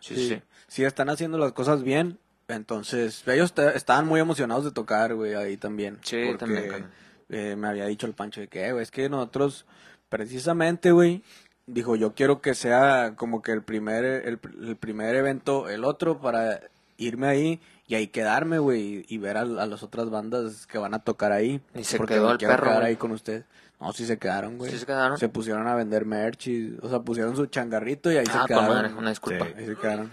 sí, 0.00 0.14
Sí, 0.16 0.28
sí. 0.28 0.42
sí, 0.68 0.84
están 0.84 1.08
haciendo 1.10 1.38
las 1.38 1.52
cosas 1.52 1.82
bien. 1.82 2.18
Entonces, 2.46 3.26
ellos 3.26 3.52
te- 3.54 3.76
estaban 3.76 4.06
muy 4.06 4.20
emocionados 4.20 4.64
de 4.64 4.70
tocar, 4.70 5.14
güey, 5.14 5.34
ahí 5.34 5.56
también. 5.56 5.98
Sí, 6.02 6.22
porque, 6.26 6.38
también, 6.38 6.68
carnal. 6.68 6.90
Eh, 7.34 7.56
me 7.56 7.68
había 7.68 7.86
dicho 7.86 8.06
el 8.06 8.14
Pancho 8.14 8.40
de 8.40 8.48
que, 8.48 8.66
eh, 8.66 8.72
güey, 8.72 8.82
es 8.82 8.90
que 8.90 9.08
nosotros, 9.08 9.66
precisamente, 10.08 10.92
güey, 10.92 11.22
dijo, 11.66 11.96
yo 11.96 12.14
quiero 12.14 12.40
que 12.40 12.54
sea 12.54 13.14
como 13.16 13.42
que 13.42 13.52
el 13.52 13.62
primer, 13.62 14.04
el, 14.04 14.38
el 14.66 14.76
primer 14.76 15.14
evento, 15.14 15.68
el 15.68 15.84
otro, 15.84 16.20
para 16.20 16.60
irme 16.96 17.26
ahí 17.26 17.60
y 17.86 17.96
ahí 17.96 18.06
quedarme, 18.06 18.58
güey, 18.58 18.80
y, 18.80 19.06
y 19.08 19.18
ver 19.18 19.36
a, 19.36 19.40
a 19.42 19.66
las 19.66 19.82
otras 19.82 20.10
bandas 20.10 20.66
que 20.66 20.78
van 20.78 20.94
a 20.94 21.00
tocar 21.00 21.32
ahí. 21.32 21.60
Y 21.74 21.84
se 21.84 21.96
porque 21.96 22.14
quedó 22.14 22.32
el 22.32 22.38
quiero 22.38 22.54
perro, 22.54 22.66
quedar 22.68 22.82
ahí 22.84 22.96
con 22.96 23.10
usted. 23.10 23.44
No, 23.80 23.92
sí 23.92 24.06
se 24.06 24.16
quedaron, 24.18 24.56
güey. 24.56 24.70
¿Sí 24.70 24.78
se 24.78 24.86
quedaron? 24.86 25.18
Se 25.18 25.28
pusieron 25.28 25.66
a 25.66 25.74
vender 25.74 26.06
merch 26.06 26.46
y, 26.46 26.78
o 26.80 26.88
sea, 26.88 27.00
pusieron 27.00 27.34
su 27.36 27.46
changarrito 27.46 28.10
y 28.12 28.16
ahí 28.16 28.24
Ah, 28.30 28.44
se 28.46 28.54
tu 28.54 28.60
madre, 28.60 28.74
quedaron. 28.76 28.98
una 28.98 29.10
disculpa. 29.10 29.44
Sí. 29.46 29.52
Ahí 29.58 29.66
se 29.66 29.76
quedaron. 29.76 30.10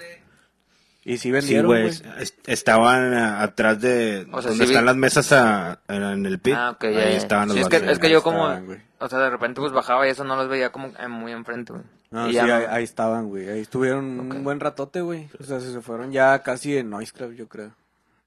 Y 1.04 1.14
sí 1.14 1.18
Sí, 1.24 1.32
vendieron, 1.32 1.66
güey. 1.66 1.82
güey. 1.84 2.02
es- 2.20 2.36
Estaban 2.46 3.14
atrás 3.16 3.82
de 3.82 4.28
O 4.32 4.42
sea, 4.42 4.52
donde 4.52 4.66
sí 4.66 4.70
vi- 4.70 4.76
están 4.76 4.86
las 4.86 4.96
mesas 4.96 5.32
ah, 5.32 5.80
en 5.88 6.26
el 6.26 6.40
pit. 6.40 6.54
Ah, 6.56 6.72
ok, 6.72 6.84
ya, 6.84 6.88
Ahí 6.90 6.96
ya. 6.96 7.18
estaban 7.18 7.48
los 7.48 7.56
Sí, 7.58 7.64
es 7.64 7.70
que, 7.70 7.92
es 7.92 7.98
que 8.00 8.10
yo 8.12 8.22
como... 8.22 8.48
estaban, 8.52 8.84
o 9.00 9.10
sea, 9.10 9.20
de 9.20 9.30
repente, 9.32 9.60
pues, 9.62 9.72
bajaba 9.74 10.06
y 10.08 10.12
eso 10.12 10.24
no 10.24 10.36
los 10.36 10.48
veía 10.48 10.72
como 10.72 10.92
muy 11.10 11.32
enfrente, 11.32 11.74
güey. 11.74 11.84
No, 12.12 12.28
Y 12.30 12.34
sí, 12.34 12.40
ahí, 12.40 12.52
ahí 12.70 12.84
estaban, 12.84 13.30
güey. 13.30 13.50
Ahí 13.50 13.62
estuvieron 13.62 14.20
Ok. 14.20 14.34
un 14.36 14.44
buen 14.44 14.60
ratote, 14.60 15.02
güey. 15.02 15.28
O 15.40 15.44
sea, 15.44 15.60
se 15.60 15.72
se 15.72 15.82
fueron 15.82 16.12
ya 16.12 16.40
casi 16.44 16.78
en 16.78 16.90
Noise 16.90 17.14
Club, 17.14 17.34
yo 17.34 17.48
creo. 17.48 17.72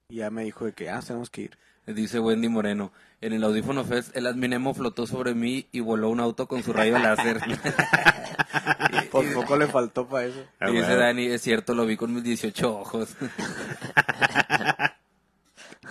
Y 0.08 0.16
ya 0.16 0.30
me 0.30 0.42
dijo 0.42 0.64
de 0.64 0.72
que, 0.72 0.90
ah, 0.90 1.00
tenemos 1.06 1.30
que 1.30 1.42
ir. 1.42 1.58
Dice 1.86 2.18
Wendy 2.18 2.48
Moreno. 2.48 2.92
En 3.20 3.32
el 3.32 3.44
Audífono 3.44 3.84
Fest, 3.84 4.16
el 4.16 4.26
Adminemo 4.26 4.74
flotó 4.74 5.06
sobre 5.06 5.34
mí 5.34 5.66
y 5.72 5.80
voló 5.80 6.10
un 6.10 6.20
auto 6.20 6.46
con 6.46 6.62
su 6.62 6.72
rayo 6.72 6.98
láser. 6.98 7.40
Por 9.10 9.32
poco 9.32 9.56
le 9.56 9.66
faltó 9.66 10.06
para 10.06 10.26
eso. 10.26 10.44
Ah, 10.60 10.70
y 10.70 10.72
dice 10.74 10.86
güey. 10.86 10.98
Dani, 10.98 11.26
es 11.26 11.42
cierto, 11.42 11.74
lo 11.74 11.86
vi 11.86 11.96
con 11.96 12.14
mis 12.14 12.22
18 12.22 12.78
ojos. 12.78 13.16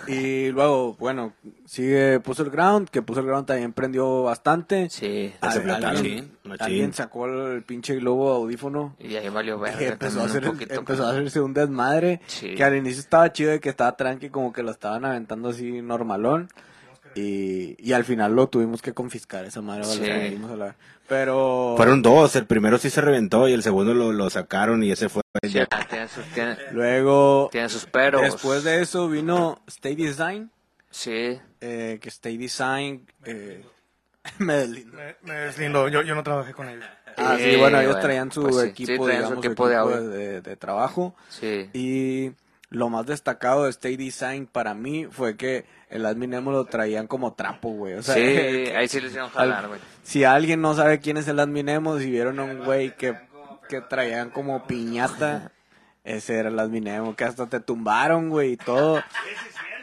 Y 0.07 0.49
luego, 0.49 0.93
bueno, 0.95 1.33
sigue 1.65 2.19
Puzzle 2.19 2.49
Ground, 2.49 2.89
que 2.89 3.01
Puzzle 3.01 3.23
Ground 3.23 3.45
también 3.47 3.73
prendió 3.73 4.23
bastante. 4.23 4.89
Sí. 4.89 5.33
Al- 5.41 5.69
alguien, 5.85 6.31
Machín. 6.43 6.61
alguien 6.65 6.93
sacó 6.93 7.25
el 7.27 7.63
pinche 7.63 7.95
globo 7.95 8.31
audífono. 8.31 8.95
Y 8.99 9.15
ahí 9.15 9.29
valió 9.29 9.57
ver. 9.59 9.81
empezó 9.81 10.21
a, 10.21 10.25
hacer, 10.25 10.43
empezó 10.45 11.05
a 11.05 11.11
hacerse 11.11 11.39
un 11.41 11.53
desmadre. 11.53 12.21
Sí. 12.27 12.55
Que 12.55 12.63
al 12.63 12.75
inicio 12.75 12.99
estaba 13.01 13.31
chido 13.31 13.51
de 13.51 13.59
que 13.59 13.69
estaba 13.69 13.95
tranqui, 13.95 14.29
como 14.29 14.51
que 14.51 14.63
lo 14.63 14.71
estaban 14.71 15.05
aventando 15.05 15.49
así 15.49 15.81
normalón. 15.81 16.49
Y, 17.15 17.75
y 17.77 17.93
al 17.93 18.03
final 18.05 18.35
lo 18.35 18.47
tuvimos 18.47 18.81
que 18.81 18.93
confiscar 18.93 19.45
esa 19.45 19.61
madre. 19.61 19.83
Sí. 19.85 20.03
a 20.09 20.55
la- 20.55 20.75
Pero 21.07 21.73
Fueron 21.77 22.01
dos, 22.01 22.35
el 22.35 22.45
primero 22.45 22.77
sí 22.77 22.89
se 22.89 23.01
reventó 23.01 23.47
y 23.47 23.53
el 23.53 23.61
segundo 23.63 23.93
lo, 23.93 24.11
lo 24.11 24.29
sacaron 24.29 24.83
y 24.83 24.91
ese 24.91 25.09
fue... 25.09 25.21
tiene, 25.41 25.67
sus, 26.07 26.23
tiene, 26.33 26.57
luego, 26.71 27.49
tiene 27.51 27.69
sus 27.69 27.85
peros. 27.85 28.21
después 28.21 28.63
de 28.63 28.81
eso 28.81 29.07
vino 29.09 29.61
Stay 29.67 29.95
Design. 29.95 30.49
Sí. 30.89 31.39
eh, 31.61 31.99
que 32.01 32.09
Stay 32.09 32.37
Design 32.37 33.05
eh, 33.25 33.63
me 34.39 34.53
deslindo. 34.55 34.97
Me, 34.97 35.15
me 35.23 35.33
deslindo, 35.39 35.87
yo, 35.89 36.01
yo 36.03 36.15
no 36.15 36.23
trabajé 36.23 36.53
con 36.53 36.69
ellos. 36.69 36.85
Ah, 37.17 37.35
sí, 37.37 37.55
bueno, 37.57 37.77
ellos 37.79 37.91
bueno, 37.93 37.99
traían 38.01 38.31
su 38.31 38.41
pues 38.41 38.55
sí, 38.55 38.67
equipo, 38.69 38.91
sí, 39.05 39.11
traían 39.11 39.27
su 39.27 39.33
equipo 39.39 39.67
de 39.69 39.75
audio. 39.75 40.01
de, 40.09 40.41
de 40.41 40.55
trabajo. 40.55 41.15
Sí. 41.29 41.69
Y 41.73 42.31
lo 42.73 42.89
más 42.89 43.05
destacado 43.05 43.63
de 43.65 43.69
Stay 43.69 43.95
Design 43.97 44.47
para 44.47 44.73
mí 44.73 45.05
fue 45.09 45.37
que 45.37 45.65
el 45.89 46.05
Admin 46.05 46.33
Emo 46.33 46.51
lo 46.51 46.65
traían 46.65 47.07
como 47.07 47.33
trapo, 47.33 47.69
güey. 47.69 47.93
O 47.93 48.03
sea, 48.03 48.15
sí, 48.15 48.21
ahí 48.75 48.87
sí 48.87 48.99
le 48.99 49.07
hicieron 49.07 49.29
jalar, 49.29 49.59
al- 49.63 49.67
güey. 49.69 49.79
si 50.03 50.23
alguien 50.23 50.59
no 50.61 50.73
sabe 50.73 50.99
quién 50.99 51.17
es 51.17 51.27
el 51.27 51.39
Admin 51.39 51.69
Emo, 51.69 51.99
si 51.99 52.09
vieron 52.09 52.39
a 52.39 52.43
un 52.43 52.63
güey 52.65 52.95
que, 52.95 53.15
que 53.69 53.79
traían 53.81 54.31
como 54.31 54.65
piñata, 54.65 55.51
ese 56.03 56.35
era 56.37 56.49
el 56.49 56.59
Admin 56.59 56.87
Emo, 56.87 57.15
que 57.15 57.23
hasta 57.25 57.47
te 57.47 57.59
tumbaron, 57.59 58.29
güey, 58.29 58.53
y 58.53 58.57
todo. 58.57 59.01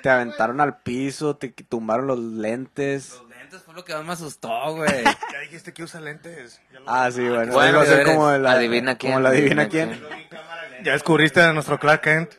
Te 0.02 0.08
aventaron 0.08 0.62
al 0.62 0.78
piso, 0.78 1.36
te 1.36 1.50
tumbaron 1.50 2.06
los 2.06 2.18
lentes. 2.18 3.18
Los 3.20 3.28
lentes 3.36 3.62
fue 3.62 3.74
lo 3.74 3.84
que 3.84 3.92
más 3.92 4.06
me 4.06 4.12
asustó, 4.14 4.74
güey. 4.74 4.88
Ya 5.32 5.40
dijiste 5.42 5.74
que 5.74 5.82
usa 5.82 6.00
lentes. 6.00 6.58
Ya, 6.72 6.80
lo- 6.80 6.86
Ah, 6.90 7.10
sí, 7.10 7.20
bueno, 7.20 7.52
Bueno, 7.52 7.82
eres- 7.82 8.06
como 8.08 8.30
la, 8.32 8.52
adivina 8.52 8.96
quién, 8.96 9.12
Como 9.12 9.22
la 9.22 9.28
adivina 9.28 9.64
adivina 9.64 9.68
quién. 9.92 10.84
ya 10.84 10.92
descubriste 10.92 11.42
a 11.42 11.52
nuestro 11.52 11.78
Clark 11.78 12.00
Kent. 12.00 12.30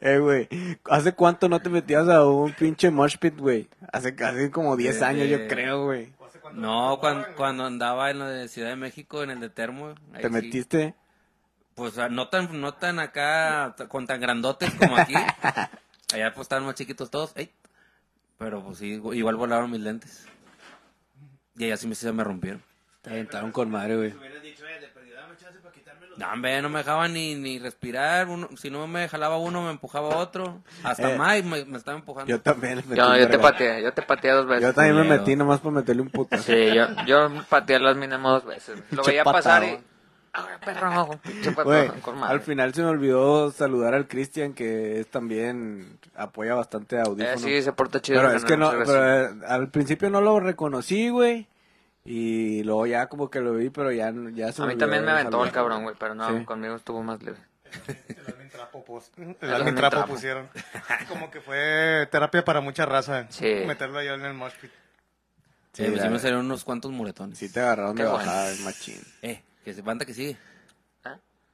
Eh, 0.00 0.18
güey, 0.18 0.48
¿hace 0.84 1.12
cuánto 1.12 1.48
no 1.48 1.60
te 1.60 1.68
metías 1.68 2.08
a 2.08 2.24
un 2.24 2.52
pinche 2.52 2.90
mosh 2.90 3.16
pit, 3.18 3.38
güey? 3.38 3.68
Hace 3.92 4.14
casi 4.14 4.50
como 4.50 4.76
10 4.76 5.02
años, 5.02 5.28
yo 5.28 5.46
creo, 5.48 5.84
güey. 5.84 6.12
No, 6.52 6.98
cuando, 7.00 7.26
cuando 7.36 7.64
andaba 7.64 8.10
en 8.10 8.18
la 8.18 8.28
de 8.28 8.48
Ciudad 8.48 8.70
de 8.70 8.76
México, 8.76 9.22
en 9.22 9.30
el 9.30 9.40
de 9.40 9.50
Termo. 9.50 9.94
ahí 10.12 10.22
¿Te 10.22 10.28
sí. 10.28 10.34
metiste? 10.34 10.94
Pues 11.74 11.98
ah, 11.98 12.08
no 12.08 12.28
tan, 12.28 12.60
no 12.60 12.74
tan 12.74 12.98
acá, 12.98 13.76
con 13.88 14.06
tan 14.06 14.20
grandotes 14.20 14.72
como 14.74 14.96
aquí. 14.96 15.14
Allá 16.12 16.32
pues 16.34 16.46
estaban 16.46 16.64
más 16.64 16.74
chiquitos 16.74 17.10
todos. 17.10 17.32
¡ey! 17.36 17.52
Pero 18.38 18.64
pues 18.64 18.78
sí, 18.78 19.00
igual 19.12 19.36
volaron 19.36 19.70
mis 19.70 19.80
lentes. 19.80 20.26
Y 21.56 21.64
allá 21.64 21.76
sí 21.76 21.86
me, 21.88 21.94
se 21.94 22.10
me 22.12 22.24
rompieron. 22.24 22.62
Te 23.02 23.10
aventaron 23.10 23.52
con 23.52 23.70
madre, 23.70 23.96
güey. 23.96 24.14
No, 26.18 26.32
hombre, 26.32 26.60
no 26.62 26.68
me 26.68 26.78
dejaban 26.78 27.12
ni, 27.12 27.36
ni 27.36 27.60
respirar. 27.60 28.26
Uno, 28.28 28.48
si 28.56 28.70
no 28.70 28.88
me 28.88 29.08
jalaba 29.08 29.38
uno, 29.38 29.62
me 29.62 29.70
empujaba 29.70 30.16
otro. 30.16 30.60
Hasta 30.82 31.14
Eh, 31.14 31.18
Mike 31.18 31.48
me, 31.48 31.64
me 31.64 31.78
estaba 31.78 31.96
empujando. 31.96 32.28
Yo 32.28 32.40
también. 32.40 32.82
metí 32.88 32.96
Yo, 32.96 33.28
te 33.28 33.38
pateé, 33.38 33.82
yo 33.84 33.92
te 33.92 34.02
pateé 34.02 34.32
dos 34.32 34.46
veces. 34.46 34.64
Yo 34.64 34.74
también 34.74 34.96
me 34.96 35.04
metí 35.04 35.36
nomás 35.36 35.60
para 35.60 35.76
meterle 35.76 36.02
un 36.02 36.10
puto. 36.10 36.36
Sí, 36.38 36.74
yo, 36.74 36.86
yo 37.06 37.30
pateé 37.48 37.78
las 37.78 37.96
mínimo 37.96 38.30
dos 38.30 38.44
veces. 38.44 38.82
Lo 38.90 39.04
veía 39.04 39.22
pasar 39.22 39.62
y... 39.62 39.78
perro, 40.64 41.20
madre. 42.16 42.34
al 42.34 42.40
final 42.40 42.74
se 42.74 42.82
me 42.82 42.88
olvidó 42.88 43.52
saludar 43.52 43.94
al 43.94 44.08
Cristian, 44.08 44.54
que 44.54 45.00
es 45.00 45.06
también 45.06 45.98
apoya 46.16 46.54
bastante 46.54 46.98
a 46.98 47.04
Eh, 47.16 47.34
sí, 47.38 47.62
se 47.62 47.72
porta 47.72 48.00
chido. 48.00 48.20
pero 48.20 48.32
es 48.32 48.44
que 48.44 48.56
no, 48.56 48.70
pero, 48.70 49.22
eh, 49.22 49.30
al 49.46 49.70
principio 49.70 50.10
no 50.10 50.20
lo 50.20 50.40
reconocí, 50.40 51.10
güey. 51.10 51.46
Y 52.10 52.62
luego 52.64 52.86
ya 52.86 53.06
como 53.08 53.28
que 53.28 53.38
lo 53.40 53.52
vi, 53.52 53.68
pero 53.68 53.92
ya, 53.92 54.10
ya 54.32 54.50
se 54.50 54.62
A 54.62 54.66
mí 54.66 54.76
también 54.76 55.04
me 55.04 55.10
aventó 55.10 55.44
el 55.44 55.52
cabrón, 55.52 55.82
güey, 55.82 55.94
pero 55.98 56.14
no, 56.14 56.38
Sí. 56.38 56.44
conmigo 56.46 56.74
estuvo 56.76 57.02
más 57.02 57.22
leve. 57.22 57.36
El 58.08 58.26
admin 58.34 58.48
trapo, 58.48 58.82
pues, 58.82 59.12
el 59.42 59.68
El 59.68 60.04
pusieron. 60.08 60.48
Como 61.10 61.30
que 61.30 61.42
fue 61.42 62.08
terapia 62.10 62.42
para 62.46 62.62
mucha 62.62 62.86
raza. 62.86 63.26
Sí. 63.28 63.62
Meterlo 63.66 63.98
allá 63.98 64.14
en 64.14 64.24
el 64.24 64.32
mosh 64.32 64.54
pit. 64.58 64.70
Sí, 65.74 65.84
Sí, 65.84 65.90
sí 65.92 65.96
la- 65.98 66.08
me 66.08 66.18
salieron 66.18 66.46
unos 66.46 66.64
cuantos 66.64 66.90
muretones. 66.92 67.36
Sí 67.36 67.52
te 67.52 67.60
agarraron 67.60 67.94
Qué 67.94 68.04
de 68.04 68.08
bueno. 68.08 68.24
bajada, 68.24 68.54
machín. 68.64 69.02
Eh, 69.20 69.42
que 69.62 69.74
se 69.74 69.82
banda 69.82 70.06
que 70.06 70.14
sigue. 70.14 70.38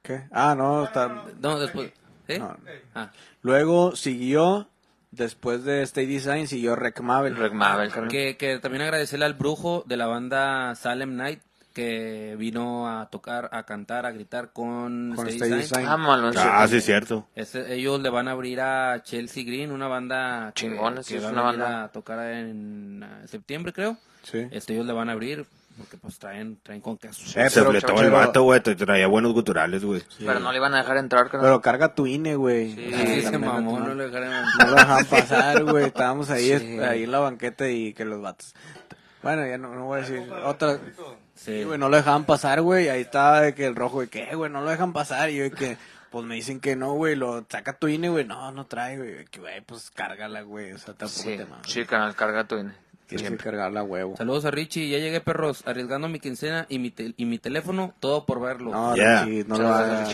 ¿Qué? 0.01 0.23
Ah, 0.31 0.55
no, 0.57 0.85
está... 0.85 1.25
No, 1.41 1.59
después. 1.59 1.91
¿Sí? 2.29 2.39
No. 2.39 2.55
Ah, 2.93 3.11
Luego 3.41 3.95
siguió, 3.95 4.69
después 5.15 5.63
de 5.63 5.81
Stay 5.83 6.05
Design, 6.05 6.47
siguió 6.47 6.75
Rec 6.75 6.99
Mabel. 7.01 7.35
Rec 7.35 7.53
Mabel, 7.53 7.91
que, 8.09 8.37
que 8.37 8.59
también 8.59 8.81
agradecerle 8.83 9.25
al 9.25 9.33
brujo 9.33 9.83
de 9.87 9.97
la 9.97 10.07
banda 10.07 10.75
Salem 10.75 11.15
Night 11.15 11.39
que 11.73 12.35
vino 12.39 12.87
a 12.87 13.09
tocar, 13.09 13.49
a 13.51 13.63
cantar, 13.63 14.05
a 14.05 14.11
gritar 14.11 14.53
con, 14.53 15.11
Con 15.13 15.27
Stay 15.27 15.35
Stay 15.41 15.49
Design. 15.49 15.81
Design. 15.81 15.85
Ah, 15.89 15.97
malón, 15.97 16.33
Ah, 16.37 16.65
sí, 16.69 16.77
es 16.77 16.85
cierto. 16.85 17.27
Ese- 17.35 17.73
ellos 17.75 17.99
le 17.99 18.09
van 18.09 18.29
a 18.29 18.31
abrir 18.31 18.61
a 18.61 19.01
Chelsea 19.03 19.43
Green, 19.43 19.71
una 19.73 19.87
banda 19.89 20.53
que, 20.55 20.61
Chingones, 20.61 21.05
que 21.05 21.13
sí, 21.13 21.15
es 21.17 21.23
va 21.25 21.29
a 21.29 21.31
una 21.33 21.43
venir 21.43 21.59
banda. 21.59 21.83
a 21.83 21.87
tocar 21.89 22.19
en 22.31 23.03
ah, 23.03 23.27
septiembre, 23.27 23.73
creo. 23.73 23.97
Sí. 24.23 24.47
Este, 24.51 24.71
ellos 24.73 24.85
le 24.85 24.93
van 24.93 25.09
a 25.09 25.11
abrir 25.11 25.45
porque 25.77 25.97
pues 25.97 26.17
traen, 26.19 26.57
traen 26.63 26.81
con 26.81 26.97
queso. 26.97 27.21
Eh, 27.39 27.49
se 27.49 27.59
pero- 27.59 27.71
fletó 27.71 28.01
el 28.01 28.11
vato, 28.11 28.43
güey, 28.43 28.59
traía 28.61 29.07
buenos 29.07 29.33
guturales, 29.33 29.83
güey. 29.83 30.01
Pero 30.19 30.39
no 30.39 30.51
le 30.51 30.57
iban 30.57 30.73
a 30.73 30.77
dejar 30.77 30.97
entrar, 30.97 31.25
carnal. 31.25 31.41
Pero 31.41 31.61
carga 31.61 31.93
tu 31.95 32.07
INE, 32.07 32.35
güey. 32.35 32.73
Sí, 32.75 32.89
sea, 32.91 33.01
Así 33.03 33.21
se 33.23 33.37
mamó, 33.37 33.79
no- 33.79 33.87
no 33.87 33.93
le 33.95 34.09
dejaron. 34.09 34.29
No 34.59 34.65
lo 34.67 34.75
dejaban 34.75 35.05
pasar, 35.05 35.63
güey. 35.63 35.85
Estábamos 35.85 36.29
ahí, 36.29 36.45
Sí. 36.45 36.51
es- 36.51 36.81
ahí 36.81 37.03
en 37.03 37.11
la 37.11 37.19
banqueta 37.19 37.69
y 37.69 37.93
que 37.93 38.05
los 38.05 38.21
vatos. 38.21 38.53
Bueno, 39.23 39.45
ya 39.47 39.57
no, 39.57 39.73
no 39.73 39.85
voy 39.85 39.99
a 39.99 40.01
decir 40.01 40.31
otra. 40.43 40.75
Sí, 41.33 41.59
Sí. 41.59 41.63
güey, 41.63 41.77
no 41.79 41.89
lo 41.89 41.97
dejaban 41.97 42.25
pasar, 42.25 42.61
güey. 42.61 42.89
Ahí 42.89 43.01
estaba 43.01 43.41
de 43.41 43.53
que 43.55 43.65
el 43.65 43.75
rojo, 43.75 44.01
de 44.01 44.07
que, 44.07 44.23
"Eh, 44.29 44.35
güey, 44.35 44.51
no 44.51 44.61
lo 44.61 44.69
dejan 44.69 44.93
pasar. 44.93 45.29
Y 45.31 45.37
yo, 45.37 45.43
de 45.43 45.51
que, 45.51 45.77
pues 46.11 46.23
me 46.25 46.35
dicen 46.35 46.59
que 46.61 46.75
no, 46.75 46.93
güey. 46.93 47.15
Lo 47.15 47.43
saca 47.49 47.73
tu 47.73 47.87
INE, 47.87 48.07
güey. 48.09 48.23
No, 48.23 48.51
no 48.51 48.65
trae, 48.67 48.97
güey. 48.97 49.25
Que, 49.25 49.39
güey, 49.39 49.61
pues 49.61 49.89
cárgala, 49.91 50.43
güey. 50.43 50.71
O 50.73 50.77
sea, 50.77 50.93
tampoco 50.93 51.21
Sí, 51.23 51.35
te 51.37 51.45
mames. 51.45 51.67
sí, 51.69 51.83
canal, 51.85 52.15
carga 52.15 52.45
tu 52.45 52.55
INE. 52.57 52.71
Tienes 53.05 53.21
que 53.23 53.27
Siempre. 53.27 53.43
cargarla, 53.51 53.83
huevo. 53.83 54.15
Saludos 54.17 54.45
a 54.45 54.51
Richie, 54.51 54.89
ya 54.89 54.97
llegué 54.97 55.21
perros, 55.21 55.61
arriesgando 55.67 56.07
mi 56.09 56.19
quincena 56.19 56.65
y 56.69 56.79
mi, 56.79 56.89
tel- 56.91 57.13
y 57.17 57.25
mi 57.25 57.37
teléfono, 57.37 57.93
todo 57.99 58.25
por 58.25 58.41
verlo. 58.41 58.71
No, 58.71 58.95
Yeah. 58.95 59.25
Richie, 59.25 59.43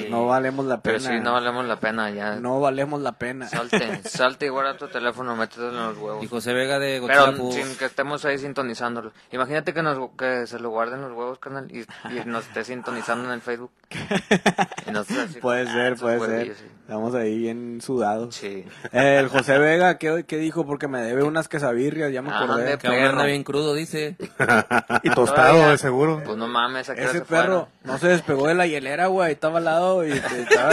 no, 0.10 0.26
valemos 0.28 0.66
la 0.66 0.82
pena. 0.82 0.98
Pero 1.00 1.14
sí, 1.14 1.20
no 1.24 1.34
valemos 1.34 1.66
la 1.66 1.80
pena 1.80 2.10
ya. 2.12 2.36
No 2.36 2.60
valemos 2.60 3.02
la 3.02 3.14
pena. 3.14 3.48
Salte, 3.48 4.02
salte 4.10 4.46
y 4.48 4.50
guarda 4.50 4.76
tu 4.78 4.88
teléfono, 4.88 5.36
métetelo 5.36 5.70
en 5.70 5.76
los 5.88 5.98
huevos. 5.98 6.24
Y 6.24 6.28
José 6.28 6.54
Vega 6.54 6.80
de 6.80 7.02
Pero 7.06 7.52
sin 7.52 7.76
que 7.78 7.86
estemos 7.86 8.26
ahí 8.26 8.38
sintonizándolo. 8.38 9.14
Imagínate 9.32 9.74
que, 9.74 9.82
nos, 9.82 10.10
que 10.18 10.46
se 10.48 10.60
lo 10.60 10.70
guarden 10.70 11.02
los 11.02 11.12
huevos, 11.14 11.40
canal, 11.40 11.68
y, 11.72 11.80
y 11.82 12.26
nos 12.26 12.46
esté 12.48 12.64
sintonizando 12.66 13.26
en 13.28 13.32
el 13.36 13.42
Facebook. 13.42 13.72
Y 14.88 14.92
nos 14.92 15.10
esté 15.10 15.22
así, 15.22 15.40
Puede 15.40 15.70
ah, 15.70 15.74
ser, 15.74 15.96
puede 15.98 16.20
ser. 16.20 16.30
huevillos, 16.30 16.58
sí. 16.58 16.66
Estamos 16.92 17.16
ahí 17.16 17.38
bien 17.38 17.80
sudados. 17.82 18.36
Sí. 18.36 18.66
El 18.92 19.30
José 19.30 19.58
Vega, 19.58 19.98
¿qué, 19.98 20.26
qué 20.28 20.36
dijo? 20.36 20.66
Porque 20.66 20.90
me 20.90 21.00
debe 21.02 21.24
unas 21.24 21.48
quesabirrias, 21.48 22.12
ya 22.12 22.22
me 22.22 22.32
Ah, 22.34 22.44
acordé. 22.44 22.66
de 22.66 22.78
que 22.78 22.88
anda 22.90 23.24
bien 23.24 23.46
crudo, 23.46 23.74
dice. 23.74 24.18
Y 25.04 25.10
tostado, 25.12 25.54
Todavía. 25.54 25.68
de 25.70 25.78
seguro. 25.78 26.22
Pues 26.26 26.36
no 26.38 26.50
mames, 26.50 26.90
a 26.90 26.96
qué 26.96 27.04
hora 27.04 27.10
Ese 27.12 27.20
se 27.20 27.26
perro 27.26 27.70
no 27.86 27.98
se 27.98 28.10
despegó 28.10 28.48
de 28.50 28.56
la 28.56 28.68
hielera, 28.68 29.08
güey. 29.08 29.32
Estaba 29.32 29.60
al 29.60 29.64
lado 29.64 30.06
y 30.06 30.12
estaba 30.12 30.72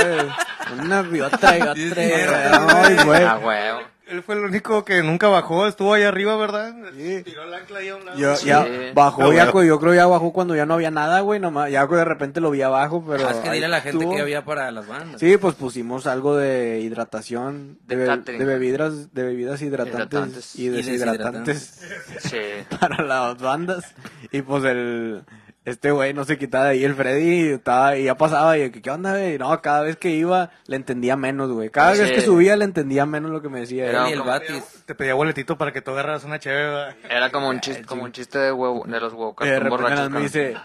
una 0.82 1.00
otra 1.26 1.56
y 1.56 1.62
otra. 1.62 2.82
Ay, 2.82 2.96
güey. 3.04 3.22
Ah, 3.22 3.38
huevo. 3.40 3.78
Él 4.10 4.22
fue 4.22 4.36
el 4.36 4.40
único 4.44 4.84
que 4.84 5.02
nunca 5.02 5.28
bajó, 5.28 5.66
estuvo 5.66 5.92
ahí 5.92 6.02
arriba, 6.02 6.36
¿verdad? 6.36 6.74
Sí. 6.96 7.22
Tiró 7.24 7.44
el 7.44 7.52
ancla 7.54 7.78
ahí 7.80 7.88
a 7.88 7.96
un 7.96 8.06
lado. 8.06 8.18
Yo, 8.18 8.36
Sí. 8.36 8.46
ya 8.46 8.66
bajó, 8.94 9.20
ya, 9.32 9.44
bueno. 9.44 9.52
cu- 9.52 9.62
yo 9.64 9.78
creo 9.78 9.92
ya 9.94 10.06
bajó 10.06 10.32
cuando 10.32 10.56
ya 10.56 10.64
no 10.64 10.74
había 10.74 10.90
nada, 10.90 11.20
güey. 11.20 11.38
Nomás, 11.40 11.70
ya 11.70 11.86
de 11.86 12.04
repente 12.04 12.40
lo 12.40 12.50
vi 12.50 12.62
abajo, 12.62 13.04
pero. 13.06 13.28
Ah, 13.28 13.32
es 13.32 13.36
que 13.38 13.50
dile 13.50 13.66
a 13.66 13.68
la 13.68 13.80
gente 13.82 13.98
estuvo. 13.98 14.14
que 14.16 14.22
había 14.22 14.44
para 14.44 14.70
las 14.70 14.86
bandas. 14.86 15.20
Sí, 15.20 15.36
pues 15.36 15.54
pusimos 15.56 16.06
algo 16.06 16.36
de 16.36 16.80
hidratación, 16.80 17.78
de, 17.86 17.96
De 17.96 18.16
de 18.38 18.44
bebidas, 18.44 19.12
de 19.14 19.22
bebidas 19.24 19.60
hidratantes, 19.60 20.08
Hidratantes. 20.08 20.56
y 20.56 20.64
Y 20.64 20.68
deshidratantes. 20.70 21.80
Sí. 22.20 22.38
para 22.80 23.02
las 23.04 23.38
bandas. 23.38 23.94
Y 24.32 24.42
pues 24.42 24.64
el 24.64 25.22
este 25.70 25.90
güey 25.90 26.14
no 26.14 26.24
se 26.24 26.38
quitaba 26.38 26.66
de 26.66 26.70
ahí 26.72 26.84
el 26.84 26.94
Freddy 26.94 27.50
estaba 27.50 27.96
y 27.96 28.04
ya 28.04 28.16
pasaba 28.16 28.56
y 28.58 28.70
que 28.70 28.82
qué 28.82 28.90
onda, 28.90 29.12
güey. 29.12 29.38
No, 29.38 29.60
cada 29.62 29.82
vez 29.82 29.96
que 29.96 30.10
iba 30.10 30.50
le 30.66 30.76
entendía 30.76 31.16
menos, 31.16 31.50
güey. 31.50 31.70
Cada 31.70 31.94
Sí. 31.94 32.02
vez 32.02 32.12
que 32.12 32.20
subía 32.22 32.56
le 32.56 32.64
entendía 32.64 33.06
menos 33.06 33.30
lo 33.30 33.42
que 33.42 33.48
me 33.48 33.60
decía. 33.60 33.86
Era 33.86 34.08
el 34.08 34.18
como- 34.18 34.30
Batis. 34.30 34.84
Te 34.86 34.94
pedía 34.94 35.14
boletito 35.14 35.56
para 35.58 35.72
que 35.72 35.82
tú 35.82 35.90
agarras 35.92 36.24
una 36.24 36.38
chévere. 36.38 36.96
Era 37.08 37.30
como 37.30 37.48
un 37.48 37.60
chiste, 37.60 37.84
como 37.84 38.04
un 38.04 38.12
chiste 38.12 38.38
de 38.38 38.52
huevo, 38.52 38.84
de 38.86 39.00
los 39.00 39.12
huevos 39.12 39.34
Y 39.42 39.48
de 39.48 39.60
repente 39.60 40.08
me 40.08 40.20
dice, 40.20 40.56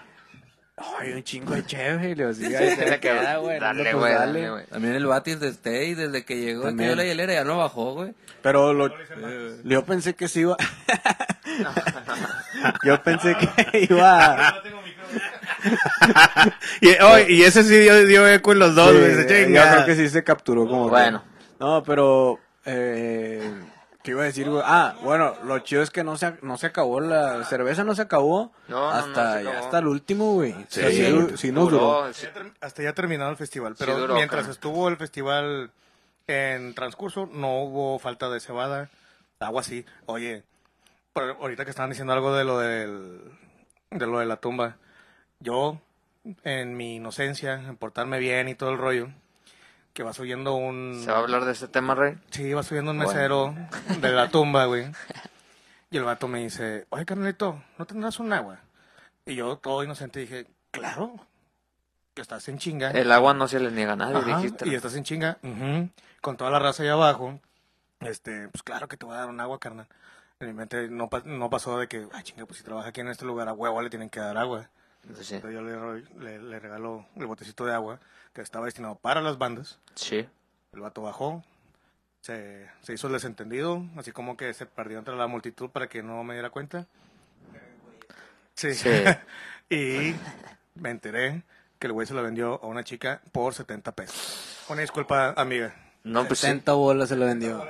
"Ay, 1.00 1.14
un 1.14 1.24
chingo 1.24 1.54
de 1.54 1.66
chévere." 1.66 2.10
Y 2.12 2.16
le 2.16 2.34
digo, 2.34 2.34
"Sí, 2.34 2.76
se 2.76 3.00
queda, 3.00 3.38
güey. 3.38 3.60
no, 3.60 3.66
Dale, 3.66 3.84
pues, 3.84 3.96
güey, 3.96 4.14
dale". 4.14 4.40
dale, 4.42 4.50
güey. 4.52 4.66
También 4.68 4.96
el 4.96 5.06
Batis 5.06 5.40
de 5.40 5.50
Stay, 5.50 5.94
desde 5.96 6.24
que 6.26 6.38
llegó, 6.38 6.64
que 6.76 6.84
dio 6.84 6.96
la 6.96 7.04
hielera, 7.04 7.34
ya 7.34 7.44
no 7.44 7.58
bajó, 7.58 7.94
güey. 7.94 8.14
Pero 8.42 8.74
lo, 8.74 8.90
yo 9.64 9.86
pensé 9.86 10.16
que 10.16 10.28
se 10.28 10.42
iba. 10.42 10.58
yo 12.84 13.02
pensé 13.04 13.36
que 13.38 13.88
iba. 13.90 14.56
y, 16.82 16.90
oh, 17.02 17.20
y 17.28 17.44
ese 17.44 17.64
sí 17.64 17.78
dio, 17.78 18.06
dio 18.06 18.28
eco 18.28 18.52
en 18.52 18.60
los 18.60 18.76
dos, 18.76 18.92
Sí, 18.92 18.98
güey. 18.98 19.54
yo 19.54 19.62
creo 19.62 19.86
que 19.86 19.96
sí 19.96 20.10
se 20.10 20.24
capturó 20.24 20.68
como. 20.68 20.86
que- 20.86 20.92
Bueno. 20.92 21.24
No, 21.60 21.84
pero. 21.84 22.40
Eh, 22.66 23.52
¿Qué 24.04 24.12
iba 24.12 24.24
a 24.24 24.26
decir, 24.26 24.50
güey? 24.50 24.62
Ah, 24.66 24.96
bueno, 25.02 25.34
lo 25.46 25.60
chido 25.60 25.82
es 25.82 25.90
que 25.90 26.04
no 26.04 26.18
se, 26.18 26.34
no 26.42 26.58
se 26.58 26.68
acabó 26.68 27.00
la 27.00 27.46
cerveza, 27.46 27.86
no 27.86 27.96
se 27.96 28.02
acabó 28.02 28.52
No, 28.68 28.80
no, 28.80 28.82
no 28.82 28.92
hasta, 28.92 29.34
se 29.42 29.48
acabó. 29.48 29.64
hasta 29.66 29.80
el 29.80 29.88
último, 29.88 30.34
güey. 30.34 30.52
Sí. 30.68 30.82
Sea, 30.82 30.90
sí, 30.92 31.26
sí 31.38 31.52
nos 31.54 31.70
duró. 31.72 32.14
sí. 32.14 32.28
Hasta 32.60 32.84
ya 32.84 32.92
terminado 32.94 33.32
el 33.32 33.38
festival, 33.38 33.76
Sí 33.78 33.84
pero 33.86 33.98
duró, 33.98 34.16
mientras 34.16 34.50
estuvo 34.50 34.90
el 34.90 34.98
festival 34.98 35.72
en 36.28 36.74
transcurso, 36.74 37.30
no 37.32 37.64
hubo 37.64 37.98
falta 37.98 38.30
de 38.30 38.42
cebada, 38.42 38.90
agua 39.40 39.64
sí. 39.64 39.86
Oye, 40.06 40.44
pero 41.14 41.38
ahorita 41.40 41.64
que 41.64 41.70
estaban 41.70 41.90
diciendo 41.92 42.12
algo 42.12 42.36
de 42.36 42.44
lo 42.44 42.60
del, 42.60 43.22
de 43.92 44.06
lo 44.06 44.20
de 44.20 44.26
la 44.26 44.36
tumba, 44.36 44.76
yo, 45.44 45.80
en 46.44 46.76
mi 46.78 46.96
inocencia, 46.96 47.56
en 47.56 47.78
portarme 47.78 48.20
bien 48.20 48.48
y 48.48 48.56
todo 48.56 48.72
el 48.72 48.78
rollo, 48.78 49.10
que 49.94 50.04
va 50.04 50.14
subiendo 50.14 50.56
un... 50.56 51.02
¿Se 51.04 51.12
va 51.12 51.18
a 51.18 51.22
hablar 51.22 51.46
de 51.46 51.52
este 51.52 51.68
tema, 51.68 51.94
Rey? 51.96 52.18
Sí, 52.32 52.52
va 52.54 52.64
subiendo 52.64 52.92
un 52.92 52.98
Bueno. 52.98 53.12
mesero 53.14 53.56
de 54.00 54.12
la 54.12 54.30
tumba, 54.32 54.66
güey. 54.66 54.88
Y 55.92 55.98
el 55.98 56.04
vato 56.04 56.28
me 56.28 56.40
dice, 56.40 56.88
oye, 56.90 57.06
carnalito, 57.06 57.62
¿no 57.78 57.86
tendrás 57.86 58.20
un 58.20 58.34
agua? 58.34 58.60
Y 59.26 59.36
yo, 59.36 59.58
todo 59.58 59.84
inocente, 59.84 60.20
dije, 60.22 60.48
claro, 60.72 61.16
que 62.16 62.22
estás 62.24 62.48
en 62.50 62.58
chinga. 62.58 62.92
El 62.92 63.12
agua 63.12 63.34
no 63.36 63.48
se 63.48 63.60
le 63.60 63.70
niega 63.72 63.94
a 63.94 63.96
nadie, 63.96 64.18
Ajá, 64.18 64.38
dijiste. 64.38 64.68
y 64.68 64.74
estás 64.74 64.96
en 64.96 65.04
chinga, 65.04 65.38
con 66.22 66.38
toda 66.38 66.50
la 66.50 66.60
raza 66.60 66.82
ahí 66.84 66.90
abajo. 66.90 67.40
Este, 68.00 68.48
pues 68.50 68.64
claro 68.64 68.88
que 68.88 68.98
te 68.98 69.06
voy 69.06 69.16
a 69.16 69.20
dar 69.20 69.30
un 69.30 69.40
agua, 69.40 69.60
carnal. 69.60 69.88
En 70.40 70.48
mi 70.48 70.54
mente 70.54 70.90
no, 70.90 71.10
no 71.26 71.50
pasó 71.50 71.78
de 71.78 71.88
que, 71.88 72.08
ay, 72.12 72.24
chinga, 72.24 72.46
pues 72.48 72.58
si 72.58 72.64
trabaja 72.64 72.90
aquí 72.90 73.02
en 73.02 73.08
este 73.10 73.24
lugar 73.26 73.48
a 73.48 73.54
huevo 73.54 73.82
le 73.82 73.90
tienen 73.90 74.10
que 74.10 74.20
dar 74.20 74.38
agua. 74.38 74.70
Sí. 75.22 75.36
Entonces 75.36 75.54
yo 75.54 75.62
le, 75.62 76.04
le, 76.20 76.42
le 76.42 76.60
regalo 76.60 77.06
el 77.16 77.26
botecito 77.26 77.66
de 77.66 77.74
agua 77.74 78.00
que 78.34 78.42
estaba 78.42 78.66
destinado 78.66 78.96
para 78.96 79.22
las 79.22 79.38
bandas. 79.38 79.80
Sí. 79.96 80.28
El 80.72 80.80
vato 80.80 81.02
bajó, 81.02 81.44
se, 82.22 82.70
se 82.82 82.94
hizo 82.94 83.08
el 83.08 83.14
desentendido, 83.14 83.84
así 83.98 84.12
como 84.12 84.38
que 84.38 84.54
se 84.54 84.66
perdió 84.66 84.98
entre 85.00 85.16
la 85.16 85.28
multitud 85.28 85.70
para 85.70 85.88
que 85.88 86.02
no 86.02 86.24
me 86.24 86.34
diera 86.34 86.50
cuenta. 86.50 86.88
Sí. 88.56 88.74
Sí. 88.74 88.90
y 89.70 90.16
me 90.76 90.90
enteré 90.90 91.44
que 91.80 91.88
el 91.88 91.94
güey 91.94 92.08
se 92.08 92.14
lo 92.14 92.24
vendió 92.24 92.64
a 92.64 92.68
una 92.68 92.84
chica 92.84 93.22
por 93.32 93.54
70 93.54 93.92
pesos. 93.92 94.66
Una 94.70 94.82
disculpa, 94.82 95.34
amiga. 95.36 95.76
No, 96.04 96.26
pues 96.26 96.40
sí. 96.40 96.48
60 96.48 96.74
bolas 96.74 97.10
se 97.10 97.18
lo 97.18 97.26
vendió. 97.26 97.66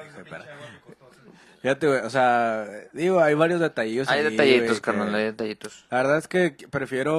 Fíjate, 1.64 1.88
güey, 1.88 2.02
o 2.02 2.10
sea, 2.10 2.68
digo, 2.92 3.20
hay 3.22 3.34
varios 3.34 3.60
detallitos. 3.62 4.10
Hay 4.10 4.20
ahí, 4.20 4.32
detallitos, 4.32 4.64
güey, 4.68 4.76
que- 4.76 4.82
carnal, 4.82 5.16
hay 5.16 5.24
detallitos. 5.24 5.86
La 5.90 5.98
verdad 5.98 6.18
es 6.20 6.28
que 6.28 6.56
prefiero 6.70 7.16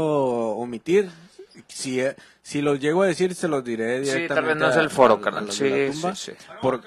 omitir. 0.50 1.08
Si, 1.68 2.00
si 2.42 2.60
los 2.62 2.78
llego 2.78 3.02
a 3.02 3.06
decir, 3.06 3.34
se 3.34 3.48
los 3.48 3.64
diré 3.64 4.04
Sí, 4.04 4.12
directamente. 4.12 4.34
tal 4.34 4.44
vez 4.44 4.56
no 4.56 4.70
es 4.70 4.76
el 4.76 4.90
foro, 4.90 5.20
carnal. 5.20 5.50
Sí, 5.50 5.92
sí, 5.92 6.08
sí. 6.14 6.32
Por- 6.60 6.82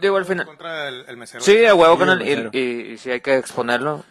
Digo, 0.00 0.16
al 0.16 0.24
final. 0.24 0.44
Contra 0.44 0.88
el, 0.88 1.04
el 1.08 1.16
mesero. 1.16 1.42
Sí, 1.42 1.64
a 1.64 1.74
huevo, 1.74 1.94
Sí, 1.94 1.98
carnal. 2.00 2.22
Y, 2.22 2.24
mesero. 2.30 2.50
y, 2.52 2.58
y 2.58 2.98
si 2.98 3.10
hay 3.10 3.20
que 3.20 3.36
exponerlo. 3.38 4.04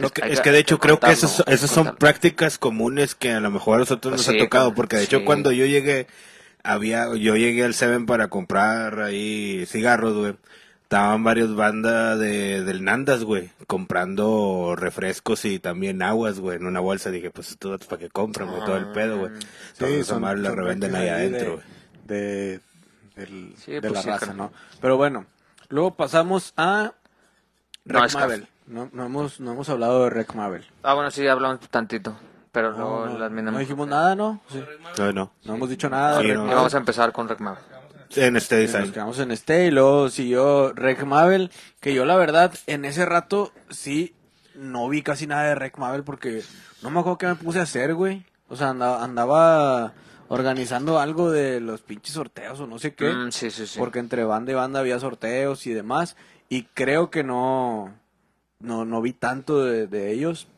Lo 0.00 0.10
que- 0.10 0.24
hay 0.24 0.32
es 0.32 0.40
que 0.40 0.50
de 0.52 0.58
hecho 0.58 0.78
creo 0.78 0.96
que 0.96 1.06
contarlo, 1.06 1.28
esas, 1.28 1.44
que 1.44 1.54
esas 1.54 1.70
son 1.70 1.96
prácticas 1.96 2.58
comunes 2.58 3.14
que 3.14 3.30
a 3.32 3.40
lo 3.40 3.50
mejor 3.50 3.76
a 3.76 3.78
nosotros 3.80 4.12
nos 4.12 4.24
Sí, 4.24 4.36
ha 4.36 4.42
tocado, 4.42 4.74
porque 4.74 4.96
de 4.96 5.04
hecho 5.04 5.18
sí. 5.18 5.24
cuando 5.24 5.52
yo 5.52 5.66
llegué, 5.66 6.06
había, 6.62 7.14
yo 7.16 7.36
llegué 7.36 7.64
al 7.64 7.74
Seven 7.74 8.06
para 8.06 8.28
comprar 8.28 9.00
ahí 9.00 9.64
cigarros, 9.66 10.14
güey. 10.16 10.36
Estaban 10.90 11.22
varias 11.22 11.54
bandas 11.54 12.18
de, 12.18 12.64
del 12.64 12.82
Nandas, 12.82 13.22
güey, 13.22 13.52
comprando 13.68 14.74
refrescos 14.76 15.44
y 15.44 15.60
también 15.60 16.02
aguas, 16.02 16.40
güey, 16.40 16.56
en 16.56 16.66
una 16.66 16.80
bolsa. 16.80 17.12
Dije, 17.12 17.30
pues 17.30 17.50
esto 17.52 17.76
es 17.76 17.86
para 17.86 18.00
que 18.00 18.08
compran, 18.08 18.48
güey, 18.50 18.64
todo 18.64 18.76
el 18.76 18.88
pedo, 18.90 19.18
güey. 19.18 19.30
Sí, 19.74 20.02
son, 20.02 20.22
la 20.22 20.30
son 20.48 20.56
revenden 20.56 20.96
ahí 20.96 21.06
adentro, 21.08 21.38
de, 21.38 21.54
güey. 21.54 21.64
de, 22.06 22.60
del- 23.14 23.54
Sí, 23.56 23.70
de 23.70 23.82
pues 23.82 23.92
la 23.92 24.02
sí, 24.02 24.08
raza. 24.08 24.34
¿no? 24.34 24.50
Pero 24.80 24.96
bueno, 24.96 25.26
luego 25.68 25.94
pasamos 25.94 26.54
a 26.56 26.92
No, 27.84 28.00
Rec 28.02 28.12
Mabel. 28.14 28.48
No, 28.66 28.90
no, 28.92 29.06
hemos, 29.06 29.38
no 29.38 29.52
hemos 29.52 29.68
hablado 29.68 30.02
de 30.02 30.10
Rec 30.10 30.34
Mabel. 30.34 30.66
Ah, 30.82 30.94
bueno, 30.94 31.12
sí, 31.12 31.24
hablamos 31.28 31.60
tantito. 31.70 32.16
Pero 32.50 32.72
No, 32.72 32.78
luego 32.78 33.06
no, 33.06 33.18
las 33.20 33.30
no 33.30 33.58
dijimos 33.60 33.86
nada, 33.86 34.16
¿no? 34.16 34.40
Sí. 34.48 34.60
No, 34.98 35.12
no. 35.12 35.32
No 35.44 35.54
hemos 35.54 35.68
dicho 35.68 35.88
nada. 35.88 36.16
de 36.18 36.22
Sí, 36.22 36.26
Rec 36.30 36.36
no. 36.36 36.40
Y 36.42 36.46
Mabel. 36.46 36.56
vamos 36.56 36.74
a 36.74 36.78
empezar 36.78 37.12
con 37.12 37.28
Recmab. 37.28 37.58
En 38.16 38.36
este 38.36 38.66
Nos 38.66 38.90
quedamos 38.90 39.18
en 39.20 39.30
este 39.30 39.66
y 39.66 39.70
luego 39.70 40.08
siguió 40.08 40.72
Rec 40.72 41.04
Mabel, 41.04 41.50
que 41.80 41.94
yo 41.94 42.04
la 42.04 42.16
verdad 42.16 42.52
en 42.66 42.84
ese 42.84 43.06
rato 43.06 43.52
sí 43.70 44.14
no 44.54 44.88
vi 44.88 45.02
casi 45.02 45.26
nada 45.26 45.44
de 45.44 45.54
Rec 45.54 45.78
Mabel 45.78 46.02
porque 46.02 46.42
no 46.82 46.90
me 46.90 47.00
acuerdo 47.00 47.18
qué 47.18 47.26
me 47.28 47.34
puse 47.36 47.60
a 47.60 47.62
hacer, 47.62 47.94
güey. 47.94 48.24
O 48.48 48.56
sea, 48.56 48.70
andaba, 48.70 49.04
andaba 49.04 49.92
organizando 50.28 50.98
algo 50.98 51.30
de 51.30 51.60
los 51.60 51.82
pinches 51.82 52.14
sorteos 52.14 52.58
o 52.60 52.66
no 52.66 52.78
sé 52.78 52.94
qué. 52.94 53.12
Mm, 53.12 53.30
sí, 53.30 53.50
sí, 53.50 53.66
sí. 53.66 53.78
Porque 53.78 54.00
entre 54.00 54.24
banda 54.24 54.52
y 54.52 54.54
banda 54.54 54.80
había 54.80 54.98
sorteos 54.98 55.66
y 55.66 55.72
demás. 55.72 56.16
Y 56.48 56.64
creo 56.64 57.10
que 57.10 57.22
no, 57.22 57.94
no, 58.58 58.84
no 58.84 59.00
vi 59.02 59.12
tanto 59.12 59.64
de, 59.64 59.86
de 59.86 60.12
ellos. 60.12 60.48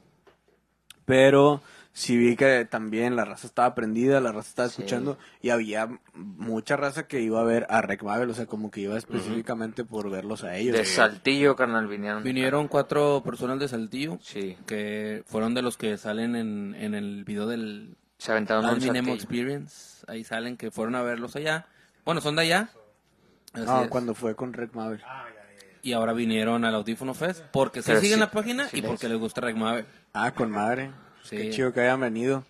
Pero 1.05 1.61
sí 1.93 2.17
vi 2.17 2.37
que 2.37 2.65
también 2.65 3.17
la 3.17 3.25
raza 3.25 3.47
estaba 3.47 3.75
prendida, 3.75 4.21
la 4.21 4.33
raza 4.33 4.49
estaba 4.49 4.69
Sí. 4.69 4.77
escuchando. 4.83 5.19
Y 5.41 5.51
había 5.51 5.89
mucha 6.15 6.77
raza 6.77 7.07
que 7.07 7.21
iba 7.21 7.41
a 7.41 7.45
ver 7.45 7.67
a 7.69 7.83
Rec 7.83 8.03
Mabel, 8.03 8.31
o 8.31 8.35
sea, 8.35 8.47
como 8.47 8.71
que 8.71 8.81
iba 8.81 8.97
específicamente 8.97 9.85
por 9.85 10.11
verlos 10.11 10.43
a 10.45 10.57
ellos. 10.57 10.77
De 10.77 10.85
Saltillo, 10.85 11.55
carnal, 11.57 11.87
vinieron. 11.89 12.23
Vinieron 12.23 12.69
cuatro 12.69 13.23
personas 13.25 13.59
de 13.59 13.69
Saltillo 13.69 14.19
Sí, 14.23 14.57
que 14.67 15.23
fueron 15.27 15.55
de 15.55 15.63
los 15.63 15.77
que 15.77 15.97
salen 15.99 16.35
en, 16.37 16.75
en 16.75 16.95
el 16.95 17.25
video 17.25 17.47
del 17.47 17.97
se 18.19 18.31
aventaron 18.33 18.65
un. 18.65 19.09
Experience. 19.09 20.05
Ahí 20.07 20.23
salen 20.25 20.57
que 20.57 20.71
fueron 20.71 20.95
a 20.95 21.03
verlos 21.03 21.35
allá. 21.37 21.67
Bueno, 22.05 22.21
son 22.21 22.37
de 22.37 22.43
allá. 22.43 22.69
Así 23.53 23.65
No, 23.67 23.83
es. 23.83 23.89
cuando 23.89 24.15
fue 24.15 24.35
con 24.37 24.53
Rec 24.53 24.73
Mabel. 24.75 25.03
Y 25.83 25.93
ahora 25.95 26.13
vinieron 26.13 26.65
al 26.65 26.75
Audífono 26.77 27.13
Fest 27.15 27.45
porque 27.53 27.83
se 27.83 27.89
Pero 27.91 28.01
siguen 28.01 28.15
sí- 28.17 28.21
la 28.21 28.31
página 28.31 28.69
sí 28.69 28.79
y 28.79 28.81
les- 28.81 28.89
porque 28.91 29.09
les 29.09 29.19
gusta 29.19 29.41
Rec 29.41 29.57
Mabel. 29.57 29.85
Ah, 30.15 30.31
con 30.33 30.51
madre. 30.51 30.93
Sí. 31.23 31.37
Qué 31.37 31.51
chido 31.51 31.73
que 31.73 31.81
hayan 31.81 32.01
venido. 32.01 32.45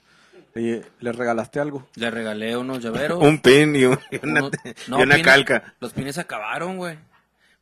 Oye, 0.54 0.82
¿les 1.00 1.16
regalaste 1.16 1.60
algo? 1.60 1.88
Le 1.94 2.10
regalé 2.10 2.56
unos 2.56 2.80
llaveros. 2.82 3.18
Un 3.22 3.40
pin 3.40 3.74
y, 3.76 3.84
un- 3.86 3.98
y 4.10 4.16
una, 4.26 4.40
unos- 4.40 4.52
no, 4.88 4.98
y 4.98 5.02
una 5.02 5.14
pines- 5.16 5.24
calca. 5.24 5.74
Los 5.80 5.92
pines 5.92 6.18
acabaron, 6.18 6.76
güey. 6.76 6.98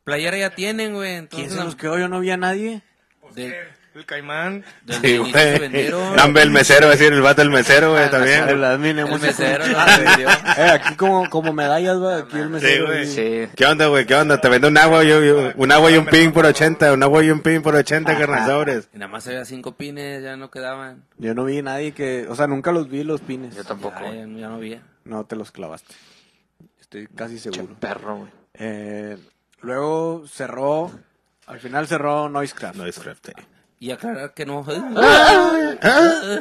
Playera 0.04 0.36
ya 0.38 0.50
tienen, 0.50 0.94
güey. 0.94 1.10
¿Quién 1.28 1.42
Entonces, 1.42 1.52
se 1.58 1.64
los 1.64 1.76
quedó? 1.76 1.98
Yo 1.98 2.08
no 2.08 2.20
vi 2.20 2.30
a 2.30 2.36
nadie. 2.36 2.82
de- 3.34 3.54
El 3.92 4.06
caimán. 4.06 4.64
Sí, 5.02 5.18
güey. 5.18 5.32
el 5.34 6.50
mesero, 6.50 6.86
a 6.86 6.90
decir 6.90 7.12
el 7.12 7.22
vato 7.22 7.42
el 7.42 7.50
mesero, 7.50 7.90
güey, 7.92 8.04
Ah, 8.04 8.10
también. 8.10 8.48
El 8.48 8.62
admin 8.62 8.98
El 9.00 9.20
mesero 9.20 9.64
vendió. 9.64 10.28
Eh, 10.28 10.70
aquí 10.70 10.94
como, 10.94 11.28
como 11.28 11.52
medallas, 11.52 12.00
va, 12.00 12.18
aquí 12.18 12.38
el 12.38 12.50
mesero. 12.50 12.86
güey. 12.86 13.06
Sí. 13.06 13.48
¿Qué 13.56 13.66
onda, 13.66 13.86
güey? 13.88 14.06
¿Qué 14.06 14.14
onda? 14.14 14.40
Te 14.40 14.48
vendo 14.48 14.68
un 14.68 14.78
agua 14.78 15.02
y 15.02 15.10
un, 15.10 15.52
un 15.56 15.72
agua 15.72 15.90
y 15.90 15.96
un 15.96 16.06
pin 16.06 16.30
por 16.32 16.46
80, 16.46 16.92
un 16.92 17.02
agua 17.02 17.24
y 17.24 17.30
un 17.30 17.40
pin 17.40 17.62
por 17.62 17.74
80, 17.74 18.16
carnal, 18.16 18.46
sobres. 18.46 18.88
Y 18.94 18.98
nada 18.98 19.10
más 19.10 19.26
había 19.26 19.44
cinco 19.44 19.74
pines, 19.74 20.22
ya 20.22 20.36
no 20.36 20.50
quedaban. 20.52 21.02
Yo 21.18 21.34
no 21.34 21.44
vi 21.44 21.58
a 21.58 21.62
nadie 21.62 21.92
que, 21.92 22.26
o 22.28 22.36
sea, 22.36 22.46
nunca 22.46 22.70
los 22.70 22.88
vi 22.88 23.02
los 23.02 23.20
pines. 23.20 23.56
Yo 23.56 23.64
tampoco. 23.64 24.00
Ya, 24.04 24.12
ya, 24.12 24.20
ya 24.20 24.48
no 24.48 24.54
había. 24.54 24.82
No 25.04 25.24
te 25.24 25.34
los 25.34 25.50
clavaste. 25.50 25.94
Estoy 26.80 27.08
casi 27.08 27.40
Che, 27.40 27.50
seguro. 27.52 27.74
perro, 27.80 28.16
güey. 28.18 28.30
Eh, 28.54 29.16
luego 29.62 30.24
cerró, 30.28 30.92
al 31.46 31.58
final 31.58 31.88
cerró 31.88 32.28
Noisecraft. 32.28 32.76
No 32.76 32.86
es 32.86 32.98
craft, 33.00 33.30
eh. 33.30 33.32
Y 33.80 33.90
aclarar 33.90 34.34
que 34.34 34.46
no. 34.46 34.64
Ah. 35.02 36.40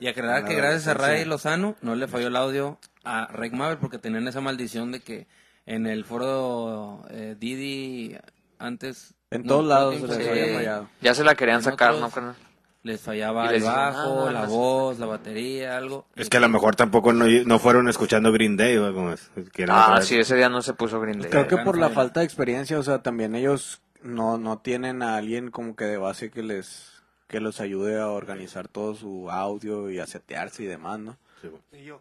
y 0.00 0.08
aclarar 0.08 0.44
que 0.44 0.54
gracias 0.54 0.88
a 0.88 0.94
Ray. 0.94 1.24
Lozano 1.24 1.76
no 1.82 1.94
le 1.94 2.08
falló 2.08 2.26
el 2.26 2.36
audio 2.36 2.78
a 3.04 3.26
Reg 3.28 3.54
Mabel 3.54 3.78
porque 3.78 3.98
tenían 3.98 4.26
esa 4.28 4.40
maldición 4.40 4.92
de 4.92 5.00
que 5.00 5.26
en 5.66 5.86
el 5.86 6.04
foro 6.04 7.04
eh, 7.10 7.36
Didi 7.38 8.16
antes. 8.58 9.14
En 9.30 9.42
no, 9.42 9.48
todos 9.48 9.66
lados 9.66 9.96
se 10.00 10.06
les 10.08 10.28
había 10.28 10.54
fallado. 10.56 10.88
Ya 11.00 11.14
se 11.14 11.22
la 11.24 11.34
querían 11.36 11.62
sacar, 11.62 11.94
¿no, 11.94 12.10
carnal? 12.10 12.34
Les 12.82 13.00
fallaba 13.00 13.52
les 13.52 13.62
el 13.62 13.68
bajo, 13.68 14.16
"Nada 14.20 14.32
la 14.32 14.40
más". 14.40 14.48
voz, 14.48 14.98
la 14.98 15.06
batería, 15.06 15.76
algo. 15.76 16.06
Es 16.16 16.28
que 16.28 16.38
a 16.38 16.40
lo 16.40 16.48
mejor 16.48 16.74
tampoco 16.74 17.12
no, 17.12 17.26
no 17.26 17.58
fueron 17.60 17.88
escuchando 17.88 18.32
Green 18.32 18.56
Day, 18.56 18.76
como 18.78 19.12
es. 19.12 19.30
quieren 19.52 19.74
Ah, 19.76 19.84
saber. 19.88 20.02
sí, 20.04 20.18
ese 20.18 20.34
día 20.34 20.48
no 20.48 20.62
se 20.62 20.72
puso 20.72 20.98
Green 21.00 21.20
Day. 21.20 21.30
Creo 21.30 21.46
que 21.46 21.58
por 21.58 21.78
la 21.78 21.90
falta 21.90 22.20
de 22.20 22.26
experiencia, 22.26 22.78
o 22.78 22.82
sea, 22.82 23.00
también 23.02 23.34
ellos 23.36 23.80
no, 24.02 24.38
no 24.38 24.58
tienen 24.58 25.02
a 25.02 25.16
alguien 25.16 25.50
como 25.50 25.76
que 25.76 25.84
de 25.84 25.96
base 25.96 26.30
que 26.30 26.42
les 26.42 26.90
que 27.28 27.38
los 27.40 27.60
ayude 27.60 28.00
a 28.00 28.08
organizar 28.08 28.66
todo 28.66 28.94
su 28.96 29.30
audio 29.30 29.88
y 29.88 30.00
a 30.00 30.06
setearse 30.08 30.64
y 30.64 30.66
demás, 30.66 30.98
¿no? 30.98 31.16
Sí. 31.40 31.48
Y 31.72 31.84
yo, 31.84 32.00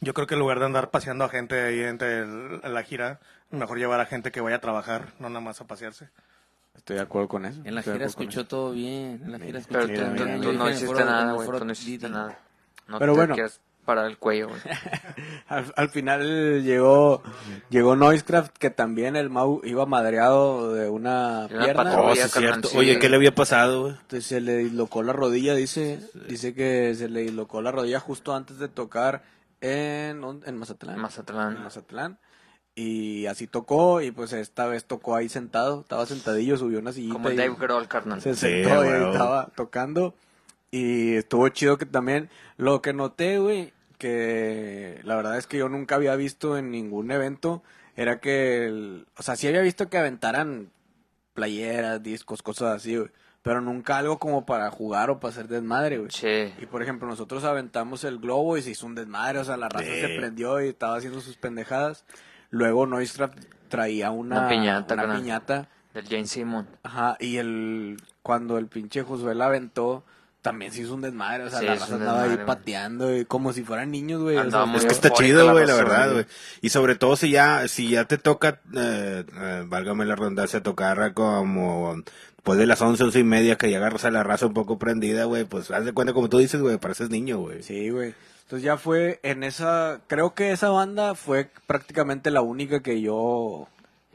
yo 0.00 0.14
creo 0.14 0.26
que 0.26 0.34
en 0.34 0.40
lugar 0.40 0.58
de 0.58 0.64
andar 0.64 0.90
paseando 0.90 1.22
a 1.24 1.28
gente 1.28 1.62
ahí 1.62 1.80
entre 1.80 2.20
el- 2.22 2.60
la 2.64 2.82
gira, 2.82 3.20
mejor 3.50 3.78
llevar 3.78 4.00
a 4.00 4.06
gente 4.06 4.32
que 4.32 4.40
vaya 4.40 4.56
a 4.56 4.60
trabajar, 4.60 5.12
no 5.20 5.28
nada 5.28 5.40
más 5.40 5.60
a 5.60 5.66
pasearse. 5.68 6.08
Estoy 6.76 6.96
de 6.96 7.02
acuerdo 7.02 7.28
con 7.28 7.46
eso. 7.46 7.60
En 7.64 7.76
la 7.76 7.82
gira 7.82 8.04
escuchó 8.04 8.46
todo 8.48 8.72
bien. 8.72 9.20
En 9.24 9.30
la 9.30 9.38
gira 9.38 9.60
escuchó 9.60 9.78
tú, 9.86 9.86
todo 9.94 10.08
tú- 10.08 10.16
tú 10.16 10.24
bien. 10.24 10.40
mira. 10.40 10.52
no 10.54 10.68
hiciste 10.70 11.04
nada, 11.04 11.32
güey. 11.34 11.48
Tú 11.58 11.64
no 11.64 11.72
hiciste 11.72 12.08
nada. 12.08 12.38
No 12.88 12.98
Pero 12.98 13.12
te 13.12 13.16
bueno. 13.18 13.36
Parar 13.84 14.06
el 14.06 14.18
cuello, 14.18 14.48
güey. 14.48 14.60
Al, 15.48 15.72
al 15.76 15.88
final 15.90 16.62
llegó 16.64 17.22
llegó 17.70 17.96
Noisecraft 17.96 18.56
que 18.58 18.70
también 18.70 19.14
el 19.16 19.30
Mau 19.30 19.60
iba 19.64 19.86
madreado 19.86 20.72
de 20.74 20.88
una 20.88 21.46
De 21.48 21.54
una 21.56 21.64
pierna. 21.64 21.84
patrulla. 21.84 22.10
Oh, 22.10 22.14
sí, 22.14 22.20
es 22.22 22.32
cierto. 22.32 22.68
sí. 22.68 22.76
Oye, 22.78 22.98
¿qué 22.98 23.08
le 23.08 23.16
había 23.16 23.34
pasado, 23.34 23.82
güey? 23.82 23.92
Entonces 23.94 24.26
se 24.26 24.40
le 24.40 24.56
dislocó 24.58 25.02
la 25.02 25.12
rodilla, 25.12 25.54
dice, 25.54 26.00
dice 26.28 26.54
que 26.54 26.94
se 26.94 27.08
le 27.08 27.20
dislocó 27.20 27.62
la 27.62 27.70
rodilla 27.72 28.00
justo 28.00 28.34
antes 28.34 28.58
de 28.58 28.68
tocar 28.68 29.22
en, 29.60 30.22
en 30.46 30.56
Mazatlán. 30.58 30.96
En 30.96 31.02
Mazatlán. 31.02 31.56
En 31.56 31.62
Mazatlán. 31.62 32.18
Y 32.76 33.26
así 33.26 33.46
tocó, 33.46 34.00
y 34.00 34.10
pues 34.10 34.32
esta 34.32 34.66
vez 34.66 34.84
tocó 34.84 35.14
ahí 35.14 35.28
sentado, 35.28 35.82
estaba 35.82 36.06
sentadillo, 36.06 36.56
subió 36.56 36.80
una 36.80 36.90
sillita 36.92 37.12
Como 37.12 37.30
y 37.30 37.36
Dave 37.36 37.54
Grohl, 37.56 37.86
carnal. 37.86 38.20
se 38.20 38.34
Sí, 38.34 38.40
sentó 38.40 38.84
y 38.84 38.88
huevo. 38.88 39.12
estaba 39.12 39.46
tocando. 39.54 40.14
Y 40.72 41.14
estuvo 41.14 41.48
chido 41.50 41.78
que 41.78 41.86
también, 41.86 42.30
lo 42.56 42.82
que 42.82 42.92
noté, 42.92 43.38
güey, 43.38 43.72
que 43.98 45.00
la 45.04 45.16
verdad 45.16 45.38
es 45.38 45.46
que 45.46 45.58
yo 45.58 45.68
nunca 45.68 45.94
había 45.94 46.14
visto 46.16 46.56
en 46.58 46.70
ningún 46.70 47.10
evento, 47.10 47.62
era 47.96 48.20
que, 48.20 48.66
el- 48.66 49.06
o 49.16 49.22
sea, 49.22 49.36
sí 49.36 49.46
había 49.48 49.60
visto 49.62 49.88
que 49.88 49.98
aventaran 49.98 50.70
playeras, 51.34 52.02
discos, 52.02 52.42
cosas 52.42 52.76
así, 52.76 52.96
güey, 52.96 53.10
pero 53.42 53.60
nunca 53.60 53.98
algo 53.98 54.18
como 54.18 54.46
para 54.46 54.70
jugar 54.70 55.10
o 55.10 55.20
para 55.20 55.32
hacer 55.32 55.48
desmadre, 55.48 55.98
güey. 55.98 56.10
Sí. 56.10 56.52
Y 56.60 56.66
por 56.66 56.82
ejemplo, 56.82 57.08
nosotros 57.08 57.44
aventamos 57.44 58.04
el 58.04 58.18
globo 58.18 58.56
y 58.56 58.62
se 58.62 58.70
hizo 58.70 58.86
un 58.86 58.94
desmadre, 58.94 59.38
o 59.40 59.44
sea, 59.44 59.56
la 59.56 59.68
raza 59.68 59.84
Sí. 59.86 60.00
se 60.00 60.16
prendió 60.16 60.62
y 60.62 60.68
estaba 60.68 60.96
haciendo 60.96 61.20
sus 61.20 61.36
pendejadas. 61.36 62.04
Luego 62.50 62.86
Noistrap 62.86 63.34
traía 63.68 64.10
una, 64.10 64.40
Una 64.40 64.48
piñata, 64.48 64.94
una 64.94 65.16
piñata. 65.16 65.68
Del 65.92 66.06
Jane 66.08 66.26
Simon. 66.26 66.66
Ajá, 66.82 67.16
y 67.20 67.36
el 67.36 67.96
cuando 68.22 68.58
el 68.58 68.66
pinche 68.68 69.02
Josué 69.02 69.34
la 69.34 69.46
aventó, 69.46 70.04
también 70.44 70.72
se 70.72 70.82
hizo 70.82 70.94
un 70.94 71.00
desmadre, 71.00 71.44
o 71.44 71.48
sea, 71.48 71.60
Sí, 71.60 71.64
la 71.64 71.74
raza 71.76 71.94
andaba 71.94 72.24
ahí 72.24 72.38
pateando 72.44 73.16
y 73.16 73.24
como 73.24 73.54
si 73.54 73.62
fueran 73.62 73.90
niños, 73.90 74.20
güey. 74.20 74.36
o 74.36 74.50
sea, 74.50 74.66
Es 74.76 74.84
que 74.84 74.92
está 74.92 75.08
chido, 75.08 75.50
güey, 75.50 75.66
la 75.66 75.74
verdad, 75.74 76.02
güey. 76.10 76.12
güey. 76.12 76.26
Y 76.60 76.68
sobre 76.68 76.96
todo 76.96 77.16
si 77.16 77.30
ya, 77.30 77.66
si 77.66 77.88
ya 77.88 78.04
te 78.04 78.18
toca, 78.18 78.60
eh, 78.76 79.24
eh, 79.26 79.64
válgame 79.66 80.04
la 80.04 80.16
redundancia, 80.16 80.62
tocar 80.62 81.14
como 81.14 81.96
después 82.36 82.58
de 82.58 82.66
las 82.66 82.82
once, 82.82 83.02
once 83.02 83.18
y 83.18 83.24
media 83.24 83.56
que 83.56 83.70
ya 83.70 83.78
agarras 83.78 84.04
a 84.04 84.10
la 84.10 84.22
raza 84.22 84.44
un 84.44 84.52
poco 84.52 84.78
prendida, 84.78 85.24
güey, 85.24 85.46
pues 85.46 85.70
haz 85.70 85.86
de 85.86 85.94
cuenta 85.94 86.12
como 86.12 86.28
tú 86.28 86.36
dices, 86.36 86.60
güey, 86.60 86.76
pareces 86.76 87.08
niño, 87.08 87.38
güey. 87.38 87.62
Sí, 87.62 87.88
güey. 87.88 88.14
Entonces 88.42 88.66
ya 88.66 88.76
fue 88.76 89.20
en 89.22 89.44
esa, 89.44 90.00
creo 90.08 90.34
que 90.34 90.52
esa 90.52 90.68
banda 90.68 91.14
fue 91.14 91.48
prácticamente 91.66 92.30
la 92.30 92.42
única 92.42 92.80
que 92.82 93.00
yo 93.00 93.66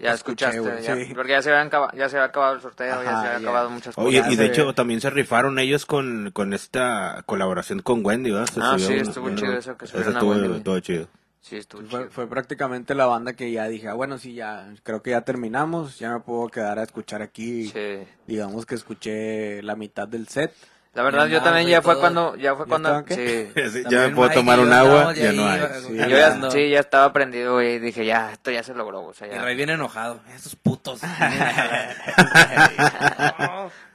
Ya 0.02 0.14
escuché, 0.14 0.46
escuchaste, 0.50 0.84
ya- 0.84 0.96
sí. 0.96 1.14
porque 1.14 1.32
ya 1.32 1.42
se, 1.42 1.52
habían 1.52 1.70
ya 1.96 2.08
se 2.10 2.18
había 2.18 2.26
acabado 2.30 2.56
el 2.56 2.62
sorteo, 2.62 3.04
ya 3.04 3.10
se 3.22 3.28
habían 3.28 3.42
acabado 3.42 3.70
muchas 3.70 3.96
cosas. 3.96 4.08
Oye, 4.08 4.24
y 4.30 4.36
de 4.36 4.46
se- 4.46 4.46
hecho 4.46 4.74
también 4.74 5.02
se 5.02 5.10
rifaron 5.10 5.60
ellos 5.60 5.86
con, 5.86 6.32
con 6.32 6.54
esta 6.54 7.24
colaboración 7.26 7.82
con 7.82 8.06
Wendy, 8.06 8.32
¿verdad? 8.32 8.48
Se 8.54 8.60
Ah, 8.64 8.76
sí, 8.80 8.94
estuvo 8.94 9.28
un- 9.28 9.36
chido 9.36 9.54
eso 9.54 9.78
que 9.78 9.86
a 9.86 9.88
estuvo 9.88 10.32
Wendy, 10.32 10.62
todo 10.62 10.80
chido. 10.80 11.08
Sí, 11.42 11.56
estuvo 11.58 11.82
Fue, 11.84 12.00
chido. 12.02 12.12
fue 12.12 12.28
prácticamente 12.28 12.96
la 12.96 13.06
banda 13.08 13.34
que 13.34 13.52
ya 13.52 13.68
dije, 13.68 13.88
ah, 13.88 13.94
bueno, 13.94 14.18
sí, 14.18 14.34
ya, 14.34 14.74
creo 14.84 15.02
que 15.02 15.12
ya 15.12 15.22
terminamos, 15.22 15.98
ya 16.00 16.14
me 16.14 16.20
puedo 16.20 16.48
quedar 16.50 16.80
a 16.80 16.84
escuchar 16.84 17.22
aquí. 17.22 17.68
Sí. 17.70 18.00
Digamos 18.28 18.66
que 18.66 18.76
escuché 18.76 19.62
la 19.64 19.76
mitad 19.76 20.08
del 20.08 20.28
set. 20.28 20.54
La 21.00 21.06
verdad, 21.06 21.28
Ya 21.28 21.38
yo 21.38 21.42
también 21.42 21.66
ya 21.70 21.82
fue 21.82 21.94
todo. 21.94 22.02
cuando, 22.02 22.36
ya 22.36 22.56
fue 22.58 22.66
¿Ya 22.66 22.70
cuando, 22.70 23.06
sí. 23.08 23.48
Sí, 23.72 23.84
ya 23.90 24.00
me 24.02 24.10
puedo 24.10 24.32
tomar 24.32 24.60
y 24.60 24.64
un 24.64 24.74
agua, 24.74 25.14
ya 25.14 25.32
no 25.32 25.48
hay. 25.48 25.62
Sí, 25.88 25.96
Yo 25.96 26.08
ya, 26.10 26.52
sí, 26.52 26.70
ya 26.70 26.82
estaba 26.82 27.14
prendido, 27.14 27.54
güey, 27.54 27.76
y 27.76 27.80
dije, 27.80 28.06
ya, 28.06 28.34
esto 28.34 28.52
ya 28.52 28.64
se 28.64 28.74
logró, 28.74 29.06
o 29.06 29.14
sea, 29.14 29.28
Y 29.28 29.32
ya. 29.32 29.42
Ray 29.42 29.56
viene 29.56 29.72
enojado. 29.76 30.20
Esos 30.36 30.58
putos. 30.58 31.00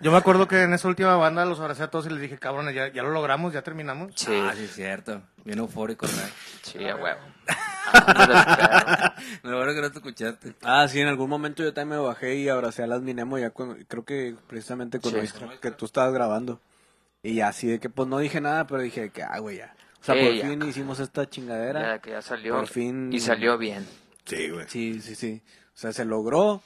Yo 0.00 0.12
me 0.12 0.16
acuerdo 0.16 0.48
que 0.48 0.62
en 0.62 0.72
esa 0.72 0.88
última 0.88 1.14
banda 1.16 1.44
los 1.44 1.61
abracé 1.61 1.82
a 1.82 1.90
todos 1.90 2.07
y 2.07 2.09
les 2.09 2.22
dije, 2.22 2.38
cabrones, 2.38 2.74
ya, 2.74 2.90
ya 2.90 3.02
lo 3.02 3.11
logramos, 3.11 3.52
ya 3.52 3.61
terminamos. 3.61 4.12
Sí, 4.14 4.32
Ah, 4.42 4.55
sí, 4.57 4.64
es 4.64 4.72
cierto. 4.74 5.20
Bien 5.44 5.59
eufórico, 5.59 6.07
Ray. 6.07 6.32
sí, 6.62 6.88
a 6.88 6.96
huevo. 6.96 7.20
Ah, 7.92 8.14
no 8.16 8.34
espero. 8.34 9.12
Lo 9.50 9.59
bueno 9.59 9.74
que 9.74 9.80
no 9.82 9.90
te 9.90 9.98
escuchaste. 9.98 10.55
Ah, 10.62 10.88
sí, 10.88 11.02
en 11.02 11.09
algún 11.09 11.28
momento 11.28 11.62
yo 11.62 11.74
también 11.74 12.00
me 12.00 12.07
bajé 12.07 12.36
y 12.36 12.48
abracé 12.48 12.82
a 12.82 12.86
las 12.86 13.02
Minemo 13.02 13.36
ya 13.38 13.50
con, 13.50 13.74
creo 13.88 14.07
que 14.07 14.34
precisamente 14.46 15.00
con 15.00 15.12
Sí. 15.12 15.18
Que 15.61 15.70
tú 15.70 15.84
estabas 15.84 16.14
grabando. 16.14 16.61
Y 17.25 17.41
así 17.41 17.66
de 17.66 17.81
que 17.81 17.89
pues 17.91 18.07
no 18.09 18.18
dije 18.18 18.41
nada, 18.41 18.66
pero 18.68 18.83
dije 18.83 19.11
que, 19.11 19.22
ah, 19.25 19.39
güey, 19.41 19.57
ya. 19.59 19.75
O 20.01 20.05
sea, 20.05 20.14
Sí, 20.14 20.20
por 20.20 20.35
ya. 20.35 20.49
fin 20.49 20.62
hicimos 20.68 21.01
esta 21.01 21.29
chingadera. 21.29 21.81
Ya 21.95 21.99
que 21.99 22.11
ya 22.11 22.22
salió. 22.22 22.55
Por 22.55 22.68
fin- 22.68 23.12
Y 23.12 23.18
salió 23.18 23.59
bien. 23.59 23.85
Sí, 24.27 24.51
güey. 24.51 24.66
Sí, 24.68 25.01
sí, 25.01 25.14
sí. 25.16 25.43
O 25.75 25.77
sea, 25.79 25.93
se 25.93 26.05
logró, 26.05 26.62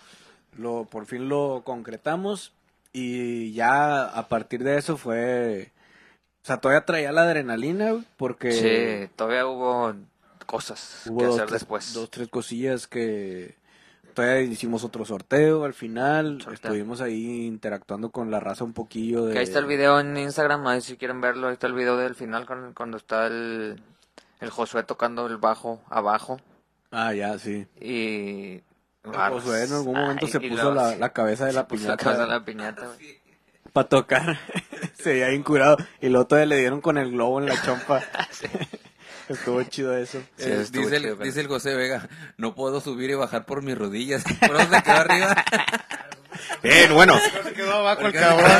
lo, 0.59 0.85
por 0.85 1.07
fin 1.07 1.29
lo 1.31 1.63
concretamos 1.65 2.53
y 2.93 3.53
ya 3.53 4.03
a 4.05 4.29
partir 4.29 4.63
de 4.65 4.77
eso 4.77 4.97
fue... 4.99 5.71
O 6.43 6.47
sea, 6.49 6.59
todavía 6.59 6.85
traía 6.85 7.13
la 7.13 7.23
adrenalina, 7.23 7.93
güey, 7.93 8.05
porque 8.17 8.53
Sí, 8.53 9.11
todavía 9.17 9.47
hubo 9.47 9.95
cosas 10.47 11.03
hubo 11.09 11.19
que 11.21 11.27
dos, 11.27 11.35
hacer 11.37 11.49
tres, 11.49 11.61
después. 11.61 11.93
dos, 11.95 12.11
tres 12.11 12.29
cosillas 12.29 12.87
que 12.87 13.55
todavía 14.19 14.41
hicimos 14.43 14.83
otro 14.85 15.05
sorteo 15.05 15.64
al 15.64 15.75
final. 15.75 16.41
Sorteo. 16.43 16.55
Estuvimos 16.55 17.01
ahí 17.01 17.47
interactuando 17.47 18.11
con 18.11 18.31
la 18.31 18.41
raza 18.41 18.64
un 18.64 18.73
poquillo 18.73 19.25
de... 19.27 19.33
Que 19.33 19.39
ahí 19.39 19.45
está 19.45 19.61
el 19.61 19.66
video 19.66 20.01
en 20.01 20.16
Instagram, 20.16 20.66
ahí 20.66 20.81
si 20.81 20.97
quieren 20.97 21.21
verlo, 21.21 21.47
ahí 21.47 21.53
está 21.53 21.69
el 21.69 21.75
video 21.75 21.97
del 21.97 22.14
final 22.16 22.45
con- 22.47 22.73
cuando 22.73 22.97
está 22.97 23.29
el, 23.29 23.81
el 24.41 24.51
Josué 24.51 24.83
tocando 24.83 25.27
el 25.27 25.37
bajo 25.37 25.81
abajo 25.89 26.41
Ah, 26.91 27.14
ya, 27.14 27.39
sí. 27.39 27.66
y... 27.81 28.61
Josué 29.05 29.64
en 29.64 29.73
algún 29.73 29.95
momento 29.95 30.27
Ay, 30.27 30.33
se 30.33 30.41
puso 30.41 30.75
la, 30.75 30.97
la 30.97 31.12
cabeza 31.12 31.45
de 31.47 31.53
se 31.53 31.57
la 31.57 31.69
puso 31.69 31.87
la 31.89 31.97
piñata 31.97 32.05
cabeza 32.05 32.23
de 32.23 32.29
la 32.29 32.45
piñata, 32.45 32.87
güey. 32.87 33.19
para 33.73 33.89
tocar. 33.89 34.39
se 34.95 35.12
veía 35.12 35.33
incurado. 35.33 35.77
Y 36.01 36.09
luego 36.09 36.27
todavía 36.27 36.47
le 36.47 36.59
dieron 36.59 36.81
con 36.81 36.99
el 36.99 37.12
globo 37.12 37.39
en 37.41 37.47
la 37.47 37.62
chompa. 37.62 38.03
Estuvo 39.35 39.62
chido 39.64 39.97
eso. 39.97 40.20
Sí, 40.37 40.45
Eh, 40.51 40.59
estuvo 40.62 40.83
dice, 40.85 40.97
el, 40.97 41.03
chido, 41.03 41.16
dice 41.16 41.41
el 41.41 41.47
José 41.49 41.74
Vega, 41.74 42.09
no 42.37 42.55
puedo 42.55 42.81
subir 42.81 43.11
y 43.11 43.14
bajar 43.14 43.45
por 43.45 43.62
mis 43.62 43.76
rodillas. 43.76 44.24
¿Por 44.41 44.57
dónde 44.59 44.76
se 44.76 44.83
quedó 44.83 44.97
arriba? 44.97 45.45
Bien, 46.62 46.93
bueno. 46.95 47.14
Se 47.45 47.53
quedó 47.53 47.74
abajo 47.74 48.07
el 48.07 48.12
cabrón. 48.12 48.51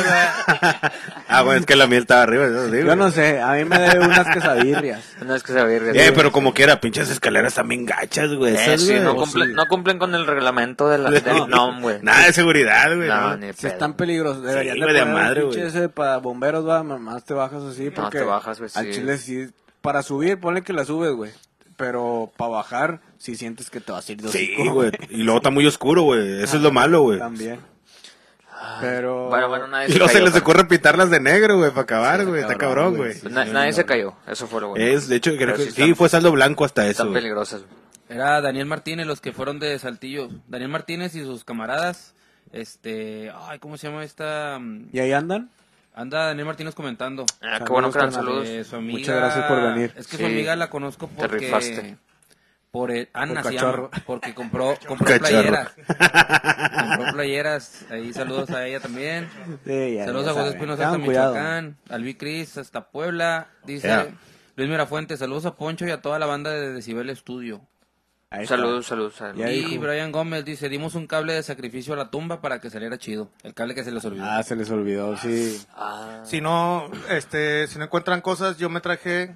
Ah, 1.28 1.42
bueno, 1.42 1.60
es 1.60 1.66
que 1.66 1.76
la 1.76 1.86
miel 1.86 2.02
estaba 2.02 2.22
arriba. 2.22 2.46
eso 2.46 2.70
sí, 2.70 2.78
Yo 2.84 2.96
no 2.96 3.10
sé, 3.10 3.40
a 3.40 3.52
mí 3.52 3.64
me 3.64 3.78
debe 3.78 4.04
unas 4.04 4.26
quesadillas. 4.34 5.04
No 5.24 5.34
es 5.34 5.42
que 5.42 5.52
se 5.52 5.62
vea 5.62 5.92
Eh, 5.94 6.12
pero 6.14 6.32
como 6.32 6.54
quiera, 6.54 6.80
pinches 6.80 7.10
escaleras 7.10 7.54
también 7.54 7.84
gachas, 7.86 8.32
güey. 8.34 8.54
Eh, 8.56 8.62
esas, 8.64 8.80
sí, 8.80 8.92
güey. 8.92 9.00
no, 9.00 9.14
cumplen, 9.14 9.48
sí. 9.50 9.54
no 9.54 9.66
cumplen 9.66 9.98
con 9.98 10.14
el 10.14 10.26
reglamento 10.26 10.88
de 10.88 10.98
la, 10.98 11.10
del 11.10 11.48
NOM, 11.48 11.80
güey. 11.82 11.98
Nada 12.02 12.26
de 12.26 12.32
seguridad, 12.32 12.94
güey. 12.96 13.08
No, 13.08 13.20
¿no? 13.30 13.36
ni 13.36 13.52
Si 13.52 13.62
pedo. 13.62 13.72
están 13.72 13.94
peligrosos, 13.94 14.42
deberían 14.42 14.76
Sí, 14.76 14.80
de 14.80 14.92
de 14.92 15.04
madre, 15.04 15.40
pinche 15.42 15.56
güey. 15.58 15.68
ese 15.68 15.88
para 15.88 16.16
bomberos, 16.18 16.66
va, 16.66 16.82
más 16.82 17.24
te 17.24 17.34
bajas 17.34 17.62
así, 17.62 17.90
porque 17.90 18.18
te 18.18 18.24
bajas, 18.24 18.58
güey, 18.58 18.70
al 18.74 18.90
chile 18.90 19.18
sí, 19.18 19.48
para 19.80 20.02
subir, 20.02 20.38
ponle 20.40 20.62
que 20.62 20.72
la 20.72 20.84
subes, 20.84 21.12
güey, 21.12 21.30
pero 21.76 22.30
para 22.36 22.50
bajar, 22.50 23.00
si 23.18 23.34
sientes 23.36 23.70
que 23.70 23.80
te 23.80 23.92
vas 23.92 24.08
a 24.08 24.12
ir 24.12 24.20
de 24.22 24.28
Sí, 24.30 24.52
hocico, 24.54 24.74
güey. 24.74 24.90
Y 25.10 25.22
luego 25.22 25.38
está 25.38 25.50
muy 25.50 25.66
oscuro, 25.66 26.02
güey. 26.02 26.42
Eso 26.42 26.56
es 26.56 26.62
lo 26.62 26.72
malo, 26.72 27.02
güey. 27.02 27.18
También. 27.18 27.60
Pero... 28.80 29.28
Bueno, 29.28 29.48
bueno, 29.48 29.66
nadie 29.68 29.88
Y 29.88 29.92
se 29.92 29.98
luego 29.98 30.08
se 30.08 30.14
cayó. 30.14 30.24
les 30.24 30.32
pero- 30.34 30.42
ocurre 30.44 30.64
pintarlas 30.64 31.10
de 31.10 31.20
negro, 31.20 31.58
güey, 31.58 31.70
para 31.70 31.82
acabar, 31.82 32.26
güey. 32.26 32.40
Está 32.40 32.56
cabrón, 32.56 32.96
güey. 32.96 33.18
güey. 33.20 33.32
Na- 33.32 33.44
nadie 33.44 33.72
se 33.72 33.84
cayó, 33.84 34.14
eso 34.26 34.46
fue 34.48 34.60
lo 34.60 34.68
bueno. 34.70 34.84
Es, 34.84 35.08
de 35.08 35.16
hecho, 35.16 35.30
creo 35.36 35.46
Pero 35.46 35.56
que 35.58 35.64
sí 35.66 35.70
sí, 35.72 35.82
están- 35.82 35.96
fue 35.96 36.08
saldo 36.08 36.32
blanco 36.32 36.64
hasta 36.64 36.82
eso. 36.82 36.90
Están 36.90 37.06
güey. 37.08 37.20
peligrosas. 37.22 37.62
güey. 37.62 37.72
Era 38.08 38.40
Daniel 38.40 38.66
Martínez, 38.66 39.06
los 39.06 39.20
que 39.20 39.32
fueron 39.32 39.58
de 39.60 39.78
Saltillo. 39.78 40.28
Daniel 40.48 40.70
Martínez 40.70 41.14
y 41.14 41.20
sus 41.22 41.44
camaradas. 41.44 42.14
Este, 42.52 43.30
ay, 43.34 43.58
¿cómo 43.58 43.76
se 43.76 43.88
llama 43.88 44.02
esta? 44.04 44.58
mm, 44.58 44.88
¿Y 44.92 44.98
ahí 45.00 45.12
andan? 45.12 45.50
Anda 45.99 46.26
Daniel 46.26 46.46
Martínez 46.46 46.74
comentando. 46.76 47.26
Ah, 47.42 47.59
qué 47.64 47.72
bueno 47.72 47.90
que 47.90 47.99
eran 47.99 48.12
saludos. 48.12 48.46
Eh, 48.46 48.62
su 48.62 48.76
amiga, 48.76 48.99
Muchas 49.01 49.16
gracias 49.16 49.44
por 49.46 49.62
venir. 49.62 49.92
Es 49.96 50.07
que 50.07 50.16
Sí, 50.16 50.22
su 50.22 50.26
amiga 50.26 50.55
la 50.55 50.70
conozco 50.70 51.09
te 51.09 51.14
porque 51.16 51.38
rifaste. 51.38 51.96
por 52.70 52.90
el- 52.92 53.09
Ana 53.12 53.42
Por 53.42 53.51
se 53.53 53.59
llama, 53.59 53.90
porque 54.07 54.32
compró 54.34 54.74
compró 54.86 55.07
Cachorro. 55.07 55.20
playeras. 55.28 55.72
compró 56.96 57.12
playeras. 57.12 57.84
Ahí 57.90 58.12
saludos 58.12 58.51
a 58.51 58.64
ella 58.66 58.78
también. 58.78 59.28
Sí, 59.66 59.94
ya, 59.94 60.05
saludos 60.05 60.26
ya 60.26 60.30
a 60.30 60.34
José. 60.34 60.49
Espinosa 60.51 60.86
hasta. 60.86 60.99
Michoacán, 60.99 61.76
Albi 61.88 62.14
Cris 62.14 62.59
hasta 62.59 62.90
Puebla, 62.90 63.49
dice 63.64 63.88
Ya. 63.88 64.07
Luis 64.55 64.68
Mirafuente, 64.70 65.16
saludos 65.16 65.46
a 65.46 65.57
Poncho 65.57 65.84
y 65.86 65.90
a 65.90 66.01
toda 66.01 66.18
la 66.20 66.26
banda 66.26 66.51
de 66.51 66.72
Decibel 66.72 67.14
Studio. 67.16 67.61
Saludos. 68.46 68.86
saludos. 68.86 69.14
Ya 69.36 69.50
y. 69.50 69.78
Brian 69.78 70.12
Gómez 70.12 70.44
dice, 70.44 70.68
dimos 70.68 70.94
un 70.94 71.06
cable 71.06 71.32
de 71.32 71.42
sacrificio 71.42 71.94
a 71.94 71.96
la 71.96 72.10
tumba 72.10 72.40
para 72.42 72.60
que 72.60 72.68
saliera 72.68 72.98
chido. 72.98 73.30
El 73.42 73.54
cable 73.54 73.74
que 73.74 73.84
se 73.84 73.90
les 73.90 74.04
olvidó. 74.04 74.24
Ah, 74.26 74.42
se 74.42 74.54
les 74.54 74.70
olvidó, 74.70 75.16
sí. 75.16 75.58
Ah, 75.74 76.20
Si 76.24 76.40
no, 76.42 76.90
este, 77.08 77.66
si 77.68 77.78
no 77.78 77.84
encuentran 77.84 78.20
cosas, 78.20 78.58
yo 78.58 78.68
me 78.68 78.80
traje 78.80 79.34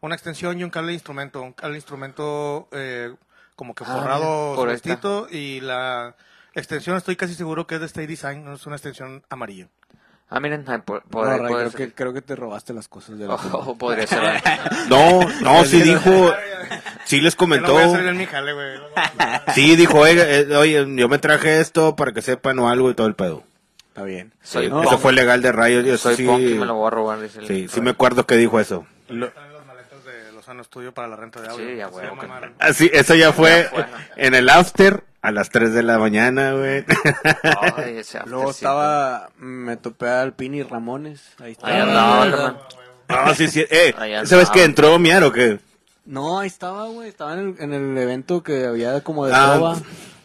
una 0.00 0.14
extensión 0.14 0.58
y 0.58 0.64
un 0.64 0.70
cable 0.70 0.88
de 0.88 0.94
instrumento. 0.94 1.42
Un 1.42 1.52
cable 1.52 1.72
de 1.74 1.78
instrumento 1.78 2.68
eh, 2.72 3.14
como 3.56 3.74
que 3.74 3.84
forrado 3.84 4.54
por 4.56 4.70
ahí 4.70 4.76
está. 4.76 4.96
suavecito 5.00 5.26
y 5.30 5.60
la 5.60 6.14
extensión 6.54 6.96
estoy 6.96 7.16
casi 7.16 7.34
seguro 7.34 7.66
que 7.66 7.74
es 7.74 7.80
de 7.82 7.86
Stay 7.88 8.06
Design, 8.06 8.42
no 8.42 8.54
es 8.54 8.66
una 8.66 8.76
extensión 8.76 9.22
amarilla. 9.28 9.68
Ah, 10.30 10.40
miren, 10.40 10.64
por, 10.86 11.02
por 11.02 11.26
No, 11.26 11.32
ahí 11.32 11.38
Ray, 11.40 11.48
puede 11.52 11.64
creo, 11.64 11.70
ser. 11.72 11.88
que, 11.88 11.94
creo 11.94 12.12
que 12.14 12.22
te 12.22 12.36
robaste 12.36 12.72
las 12.72 12.86
cosas 12.88 13.18
de 13.18 13.26
la 13.26 13.34
Oh, 13.34 13.74
podría 13.78 14.06
ser. 14.06 14.22
No, 14.88 15.20
no, 15.42 15.64
sí 15.64 15.82
dijo, 15.82 16.32
sí 17.10 17.20
les 17.20 17.34
comentó, 17.36 17.68
no 17.68 17.72
voy 17.74 17.82
a 17.82 17.88
salir 17.90 18.06
en 18.08 18.16
mi 18.16 18.26
jale, 18.26 18.52
güey. 18.52 18.78
sí 19.54 19.76
dijo, 19.76 19.98
oiga, 19.98 20.24
eh, 20.26 20.54
oye, 20.56 20.86
yo 20.96 21.08
me 21.08 21.18
traje 21.18 21.60
esto 21.60 21.96
para 21.96 22.12
que 22.12 22.22
sepan 22.22 22.58
o 22.58 22.68
algo 22.68 22.90
y 22.90 22.94
todo 22.94 23.06
el 23.06 23.14
pedo. 23.14 23.42
Está 23.88 24.04
bien. 24.04 24.32
Soy 24.42 24.68
Sí, 24.68 24.72
eso 24.84 24.98
fue 24.98 25.12
legal 25.12 25.42
de 25.42 25.50
rayos. 25.52 25.84
Eso 25.84 25.98
Soy 25.98 26.16
sí, 26.16 26.24
punk 26.24 26.40
y 26.40 26.54
me 26.54 26.66
lo 26.66 26.74
voy 26.76 26.86
a 26.86 26.90
robar. 26.90 27.20
Dice 27.20 27.40
el- 27.40 27.46
sí, 27.46 27.66
sí 27.68 27.80
me 27.80 27.90
acuerdo 27.90 28.24
que 28.26 28.36
dijo 28.36 28.60
eso. 28.60 28.86
En 29.08 29.18
los 29.20 29.30
maletas 29.66 30.04
de 30.04 30.32
Lozano 30.32 30.62
Studio 30.62 30.94
para 30.94 31.08
la 31.08 31.16
renta 31.16 31.40
de 31.40 31.48
audio. 31.48 31.68
Sí, 31.68 31.76
ya, 31.76 31.86
güey, 31.88 32.06
ok. 32.06 32.16
mamaron. 32.16 32.54
Así, 32.60 32.88
eso 32.92 33.14
ya 33.16 33.32
fue 33.32 33.64
Ya 33.64 33.68
fue. 33.70 33.86
en 34.16 34.34
el 34.34 34.48
after 34.48 35.02
a 35.22 35.32
las 35.32 35.50
3 35.50 35.74
de 35.74 35.82
la 35.82 35.98
mañana, 35.98 36.52
güey. 36.52 36.84
Ay, 37.76 37.98
ese 37.98 38.20
Luego 38.26 38.52
estaba, 38.52 39.30
me 39.38 39.76
topé 39.76 40.08
al 40.08 40.32
Pini 40.34 40.62
Ramones. 40.62 41.22
Ahí 41.42 41.52
está. 41.52 41.66
Ahí 41.66 41.80
andaba, 41.80 42.22
Ah, 42.22 42.30
carnal. 42.30 43.26
No, 43.26 43.34
sí, 43.34 43.48
sí, 43.48 43.66
eh, 43.68 43.92
¿sabes 44.24 44.50
que 44.50 44.62
entró 44.62 44.96
Miar 45.00 45.24
o 45.24 45.32
qué? 45.32 45.58
No, 46.10 46.40
ahí 46.40 46.48
estaba, 46.48 46.88
güey. 46.88 47.08
Estaba 47.08 47.34
en 47.34 47.38
el, 47.40 47.54
en 47.60 47.72
el 47.72 47.96
evento 47.98 48.42
que 48.42 48.66
había 48.66 49.00
como 49.02 49.26
de 49.26 49.32
Ah. 49.34 49.52
trova. 49.54 49.76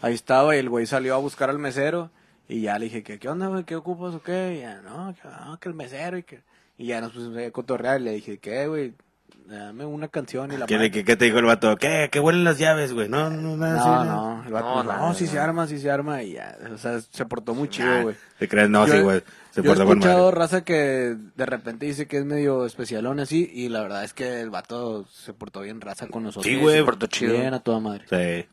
Ahí 0.01 0.13
estaba 0.13 0.55
y 0.55 0.59
el 0.59 0.69
güey 0.69 0.85
salió 0.87 1.13
a 1.15 1.19
buscar 1.19 1.49
al 1.49 1.59
mesero. 1.59 2.09
Y 2.47 2.61
ya 2.61 2.77
le 2.79 2.85
dije, 2.85 3.03
que, 3.03 3.19
¿qué 3.19 3.29
onda, 3.29 3.47
güey? 3.47 3.63
¿Qué 3.65 3.75
ocupas 3.75 4.13
o 4.15 4.21
qué? 4.21 4.55
Y 4.57 4.61
ya, 4.61 4.81
no, 4.81 5.13
que, 5.13 5.21
ah, 5.25 5.57
que 5.59 5.69
el 5.69 5.75
mesero 5.75 6.17
y 6.17 6.23
que... 6.23 6.41
Y 6.77 6.87
ya 6.87 7.01
nos 7.01 7.11
pusimos 7.13 7.37
a 7.37 7.51
cotorrear 7.51 8.01
y 8.01 8.03
le 8.03 8.11
dije, 8.11 8.37
¿qué, 8.39 8.67
güey? 8.67 8.93
Dame 9.47 9.85
una 9.85 10.07
canción 10.07 10.51
y 10.51 10.57
la 10.57 10.65
¿Qué, 10.65 10.89
qué, 10.89 11.05
qué 11.05 11.15
te 11.15 11.25
dijo 11.25 11.37
el 11.37 11.45
vato? 11.45 11.75
¿Qué? 11.77 12.09
¿Qué 12.11 12.19
huelen 12.19 12.43
las 12.43 12.57
llaves, 12.57 12.93
güey? 12.93 13.07
No, 13.07 13.29
no, 13.29 13.55
nada 13.55 14.03
No, 14.03 14.05
no, 14.05 14.43
el 14.47 14.51
vato 14.51 14.65
No, 14.65 14.81
dijo, 14.81 14.83
nada, 14.93 15.07
no, 15.07 15.13
sí 15.13 15.27
se 15.27 15.37
arma, 15.37 15.67
sí 15.67 15.77
se 15.77 15.91
arma. 15.91 16.23
Y 16.23 16.33
ya, 16.33 16.57
o 16.73 16.77
sea, 16.79 16.99
se 16.99 17.25
portó 17.25 17.53
muy 17.53 17.69
chido, 17.69 17.87
Nah, 17.87 18.01
güey. 18.01 18.15
¿Te 18.39 18.47
crees? 18.47 18.69
No, 18.71 18.87
Yo- 18.87 18.93
sí, 18.93 18.99
güey. 19.01 19.23
Se 19.51 19.61
Yo 19.61 19.71
he 19.71 19.75
portó 19.75 19.85
con 19.85 19.97
escuchado 19.99 20.25
madre. 20.25 20.37
raza 20.39 20.63
que 20.65 21.15
de 21.35 21.45
repente 21.45 21.85
dice 21.85 22.07
que 22.07 22.17
es 22.17 22.25
medio 22.25 22.65
especialón 22.65 23.19
así 23.19 23.49
y 23.53 23.69
la 23.69 23.81
verdad 23.83 24.03
es 24.03 24.13
que 24.13 24.41
el 24.41 24.49
vato 24.49 25.05
se 25.11 25.33
portó 25.33 25.61
bien 25.61 25.79
raza 25.79 26.07
con 26.07 26.23
nosotros. 26.23 26.45
Sí, 26.51 26.59
güey. 26.59 26.77
Se 26.79 26.83
portó 26.83 27.05
chido. 27.07 27.33
Bien 27.33 27.53
a 27.53 27.59
toda 27.59 27.79
madre. 27.79 28.05
Sí. 28.09 28.49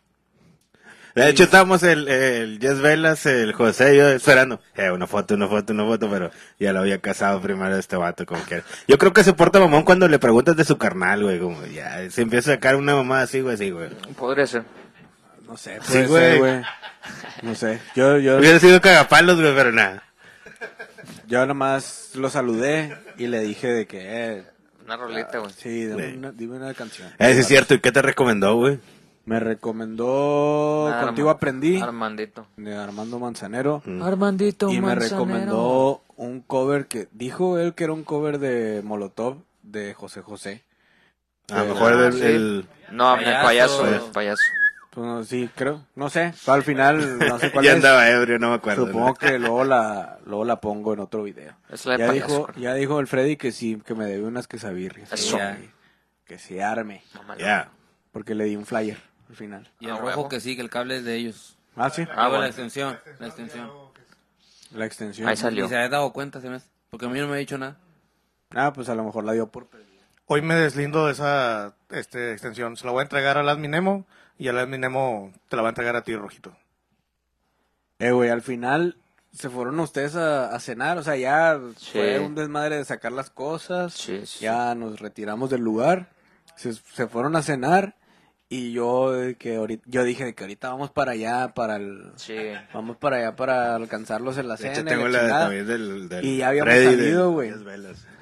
De 1.15 1.29
hecho, 1.29 1.43
estábamos 1.45 1.83
el, 1.83 2.09
el 2.09 2.59
Jess 2.61 2.81
Velas, 2.81 3.27
el 3.27 3.53
José 3.53 3.95
y 3.95 3.99
yo 3.99 4.09
esperando. 4.09 4.61
Eh, 4.77 4.91
una 4.91 5.07
foto, 5.07 5.35
una 5.35 5.47
foto, 5.47 5.73
una 5.75 5.85
foto, 5.85 6.09
pero 6.11 6.31
ya 6.59 6.73
lo 6.73 6.81
había 6.81 6.99
casado 7.01 7.41
primero 7.41 7.77
este 7.77 7.97
vato, 7.97 8.25
como 8.25 8.45
que. 8.47 8.63
Yo 8.89 8.97
creo 8.99 9.13
que 9.13 9.23
se 9.25 9.33
porta 9.35 9.61
mamón 9.61 9.83
cuando 9.85 10.09
le 10.09 10.19
preguntas 10.19 10.57
de 10.57 10.65
su 10.65 10.79
carnal, 10.79 11.23
güey, 11.23 11.39
como 11.39 11.65
ya, 11.67 12.09
se 12.11 12.23
empieza 12.23 12.53
a 12.53 12.55
sacar 12.55 12.77
una 12.77 12.95
mamá 12.95 13.21
así, 13.23 13.41
güey, 13.43 13.57
sí, 13.59 13.71
güey. 13.71 13.91
Podría 14.19 14.47
ser. 14.47 14.65
No 15.47 15.57
sé, 15.59 15.79
Sí, 15.83 16.03
puede 16.09 16.09
güey. 16.09 16.23
ser, 16.31 16.39
güey. 16.39 16.63
No 17.43 17.55
sé. 17.55 17.79
Yo, 17.95 18.17
yo, 18.19 18.39
Hubiera 18.39 18.59
sido 18.59 18.81
cagapalos, 18.81 19.39
güey, 19.39 19.55
pero 19.55 19.71
nada. 19.73 20.03
yo 21.27 21.45
nomás 21.47 22.13
lo 22.15 22.31
saludé 22.31 22.97
y 23.19 23.27
le 23.27 23.41
dije 23.41 23.67
de 23.69 23.87
que, 23.87 23.99
eh, 24.01 24.45
Una 24.87 24.97
rolita, 24.97 25.39
güey. 25.39 25.53
sí, 25.57 25.85
dime 25.87 26.11
Sí. 26.11 26.17
una, 26.17 26.33
dime 26.33 26.57
una 26.57 26.73
canción. 26.75 27.09
Eh, 27.19 27.35
sí 27.35 27.41
es 27.41 27.47
cierto, 27.49 27.75
¿y 27.75 27.81
qué 27.81 27.93
te 27.93 28.01
recomendó, 28.03 28.55
güey? 28.57 28.79
Me 29.25 29.39
recomendó 29.41 30.89
Arma- 30.89 31.07
Contigo 31.07 31.31
Aprendí, 31.31 31.81
Armandito. 31.81 32.47
de 32.57 32.75
Armando 32.77 33.19
Manzanero. 33.19 33.83
Mm. 33.85 34.03
Armandito 34.03 34.69
Y 34.71 34.75
me 34.81 34.89
Manzanero. 34.89 35.15
recomendó 35.17 36.03
un 36.17 36.41
cover 36.41 36.87
que 36.87 37.09
dijo 37.13 37.59
él 37.59 37.75
que 37.75 37.85
era 37.85 37.93
un 37.93 38.05
cover 38.05 38.39
de 38.39 38.83
Molotov 38.83 39.37
de 39.63 39.95
José 39.95 40.23
José. 40.23 40.65
A 41.53 41.63
lo 41.65 41.75
mejor 41.75 41.93
el, 41.93 42.13
sí. 42.15 42.23
el- 42.23 42.67
No, 42.91 43.15
el 43.17 43.25
Payaso. 43.25 43.45
payaso, 43.45 43.81
Pues. 43.83 43.93
el 43.95 44.11
payaso. 44.13 44.43
Pues, 44.91 45.07
no, 45.07 45.25
sí, 45.25 45.49
creo. 45.55 45.81
No 45.95 46.11
sé. 46.11 46.35
Al 46.47 46.63
final, 46.65 47.19
no 47.19 47.39
sé 47.39 47.51
cuál 47.53 47.65
ya 47.65 47.71
es. 47.71 47.77
andaba 47.77 48.09
ebrio, 48.11 48.39
no 48.39 48.51
me 48.51 48.57
acuerdo. 48.57 48.87
Supongo 48.87 49.15
que 49.15 49.39
luego 49.39 49.65
la, 49.65 50.19
luego 50.27 50.45
la 50.45 50.61
pongo 50.61 50.93
en 50.95 51.01
otro 51.01 51.23
video. 51.23 51.55
Es 51.71 51.87
la 51.87 51.93
de 51.95 51.99
Ya 52.01 52.07
payaso. 52.09 52.29
dijo, 52.29 52.53
ya 52.61 52.75
dijo 52.75 53.01
el 53.01 53.07
Freddy 53.07 53.37
que 53.37 53.53
sí, 53.53 53.81
que 53.87 53.95
me 53.95 54.05
debe 54.05 54.25
unas 54.27 54.47
quesabirrias. 54.49 55.13
Eso. 55.13 55.39
Ya, 55.39 55.59
Que 56.27 56.39
se 56.39 56.63
arme. 56.63 57.03
Ya. 57.39 57.71
Porque 58.11 58.35
le 58.35 58.45
di 58.45 58.57
un 58.57 58.67
flyer 58.67 58.99
al 59.33 59.37
final. 59.37 59.71
Y 59.81 59.87
el 59.87 59.93
Ah, 59.93 59.95
rojo 59.97 60.07
huevo. 60.09 60.29
que 60.29 60.41
sí, 60.41 60.55
que 60.55 60.63
el 60.63 60.71
cable 60.71 60.99
es 60.99 61.05
de 61.05 61.17
ellos. 61.17 61.57
Ah, 61.75 61.91
sí. 61.91 62.03
Ah, 62.03 62.15
Luego 62.15 62.29
bueno. 62.29 62.43
la 62.43 62.47
extensión, 62.49 62.99
la 63.19 63.27
extensión. 63.27 63.71
La 64.75 64.87
extensión. 64.87 65.29
Ahí 65.29 65.37
salió. 65.37 65.65
Y 65.67 65.69
se 65.69 65.77
había 65.77 65.89
dado 65.89 66.13
cuenta, 66.13 66.41
se 66.41 66.49
me 66.49 66.57
hace. 66.57 66.69
Porque 66.91 67.07
a 67.07 67.09
mí 67.09 67.19
no 67.19 67.27
me 67.29 67.35
ha 67.35 67.39
dicho 67.39 67.57
nada. 67.59 67.79
Ah, 68.55 68.73
pues 68.75 68.89
a 68.91 68.95
lo 68.95 69.03
mejor 69.05 69.25
la 69.25 69.33
dio 69.33 69.49
por 69.49 69.67
perdida. 69.67 69.89
Hoy 70.27 70.43
me 70.43 70.55
deslindo 70.55 71.07
de 71.07 71.13
esa 71.13 71.75
este, 71.91 72.33
extensión. 72.33 72.77
Se 72.77 72.85
la 72.85 72.93
voy 72.93 73.01
a 73.01 73.03
entregar 73.05 73.39
al 73.39 73.49
Adminemo 73.49 74.07
y 74.39 74.49
al 74.49 74.59
Adminemo 74.59 75.33
te 75.49 75.57
la 75.57 75.63
va 75.63 75.69
a 75.69 75.71
entregar 75.71 75.97
a 75.97 76.03
ti, 76.05 76.15
Rojito. 76.15 76.55
Eh, 77.99 78.11
güey, 78.13 78.29
al 78.31 78.43
final 78.43 78.97
se 79.33 79.49
fueron 79.49 79.79
ustedes 79.81 80.15
a, 80.17 80.55
a 80.55 80.61
cenar. 80.61 80.99
O 80.99 81.03
sea, 81.03 81.17
ya 81.17 81.59
Sí. 81.79 81.93
fue 81.93 82.19
un 82.19 82.35
desmadre 82.35 82.77
de 82.77 82.85
sacar 82.85 83.13
las 83.13 83.31
cosas. 83.31 83.95
Sí, 83.95 84.27
sí. 84.27 84.41
Ya 84.45 84.75
nos 84.75 85.01
retiramos 85.01 85.49
del 85.51 85.63
lugar. 85.63 86.11
Se, 86.57 86.75
se 86.75 87.07
fueron 87.07 87.35
a 87.37 87.43
cenar. 87.43 87.97
Y 88.55 88.73
yo, 88.73 89.13
de 89.13 89.37
que 89.37 89.57
ahorita, 89.57 89.83
yo 89.87 90.05
dije 90.05 90.27
de 90.27 90.35
que 90.35 90.45
ahorita 90.45 90.69
vamos 90.69 90.91
para 90.91 91.13
allá, 91.13 91.55
para 91.55 91.77
el... 91.77 92.13
Sí. 92.17 92.37
Vamos 92.75 92.99
para 92.99 93.17
allá 93.17 93.35
para 93.35 93.75
alcanzarlos 93.75 94.37
en 94.37 94.47
la 94.47 94.57
De 94.57 94.59
cena. 94.59 94.73
hecho, 94.73 94.83
y 94.83 94.85
tengo 94.85 95.09
la 95.09 95.23
la 95.23 95.25
de, 95.25 95.31
también 95.31 95.67
del, 95.67 96.09
del 96.11 96.23
Y 96.23 96.37
ya 96.37 96.49
habíamos 96.49 96.75
Freddy 96.75 96.85
de 96.85 96.97
salido, 96.97 97.31
güey. 97.33 97.51
O 97.51 97.65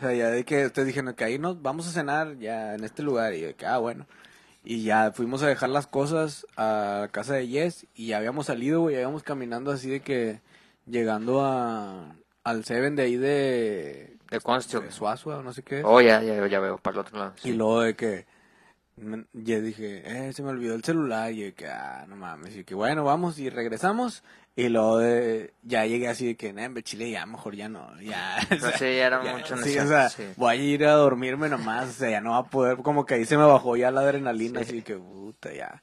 sea, 0.00 0.14
ya 0.14 0.30
de 0.30 0.44
que 0.44 0.66
ustedes 0.66 0.86
dijeron 0.86 1.14
que 1.14 1.24
ahí 1.24 1.40
nos 1.40 1.60
vamos 1.60 1.88
a 1.88 1.90
cenar 1.90 2.38
ya 2.38 2.76
en 2.76 2.84
este 2.84 3.02
lugar. 3.02 3.34
Y 3.34 3.40
yo 3.40 3.46
de 3.48 3.54
que, 3.54 3.66
ah, 3.66 3.78
bueno. 3.78 4.06
Y 4.62 4.84
ya 4.84 5.10
fuimos 5.10 5.42
a 5.42 5.48
dejar 5.48 5.70
las 5.70 5.88
cosas 5.88 6.46
a 6.56 7.08
casa 7.10 7.34
de 7.34 7.48
Yes. 7.48 7.88
Y 7.96 8.06
ya 8.06 8.18
habíamos 8.18 8.46
salido, 8.46 8.82
güey. 8.82 8.94
Ya 8.94 9.00
íbamos 9.00 9.24
caminando 9.24 9.72
así 9.72 9.90
de 9.90 9.98
que 9.98 10.42
llegando 10.86 11.44
a, 11.44 12.14
al 12.44 12.64
Seven 12.64 12.94
de 12.94 13.02
ahí 13.02 13.16
de. 13.16 14.16
De 14.30 14.40
Constio. 14.40 14.80
de 14.80 14.92
Suazua 14.92 15.38
o 15.38 15.42
no 15.42 15.52
sé 15.52 15.64
qué. 15.64 15.82
Oh, 15.84 16.00
ya, 16.00 16.22
ya, 16.22 16.46
ya 16.46 16.60
veo, 16.60 16.78
para 16.78 16.94
el 16.94 17.00
otro 17.00 17.18
lado. 17.18 17.32
Y 17.42 17.50
luego 17.50 17.80
de 17.80 17.96
que. 17.96 18.26
Ya 19.32 19.60
dije, 19.60 20.02
eh, 20.04 20.32
se 20.32 20.42
me 20.42 20.50
olvidó 20.50 20.74
el 20.74 20.84
celular. 20.84 21.32
Y 21.32 21.46
yo 21.48 21.54
que, 21.54 21.66
ah, 21.66 22.04
no 22.08 22.16
mames. 22.16 22.56
Y 22.56 22.64
que 22.64 22.74
bueno, 22.74 23.04
vamos 23.04 23.38
y 23.38 23.50
regresamos. 23.50 24.22
Y 24.56 24.68
luego 24.68 24.98
de. 24.98 25.52
Ya 25.62 25.86
llegué 25.86 26.08
así 26.08 26.26
de 26.26 26.36
que, 26.36 26.48
en 26.48 26.82
Chile 26.82 27.10
ya 27.10 27.24
mejor 27.26 27.54
ya 27.56 27.68
no. 27.68 27.98
Ya. 28.00 28.36
o 28.50 28.54
No 28.54 28.60
sea, 28.60 28.78
sé, 28.78 28.96
ya 28.96 29.06
era 29.06 29.24
ya, 29.24 29.36
mucho 29.36 29.56
sí, 29.58 29.78
o 29.78 29.86
sea, 29.86 30.08
sí. 30.08 30.24
voy 30.36 30.50
a 30.50 30.54
ir 30.56 30.84
a 30.84 30.92
dormirme 30.92 31.48
nomás, 31.48 31.88
o 31.88 31.92
sea, 31.92 32.10
ya 32.10 32.20
no 32.20 32.32
va 32.32 32.38
a 32.38 32.50
poder, 32.50 32.78
como 32.78 33.06
que 33.06 33.14
ahí 33.14 33.24
se 33.24 33.38
me 33.38 33.44
bajó 33.44 33.76
ya 33.76 33.90
la 33.90 34.00
adrenalina, 34.00 34.60
así 34.60 34.82
que 34.82 34.96
puta, 34.96 35.52
ya. 35.52 35.82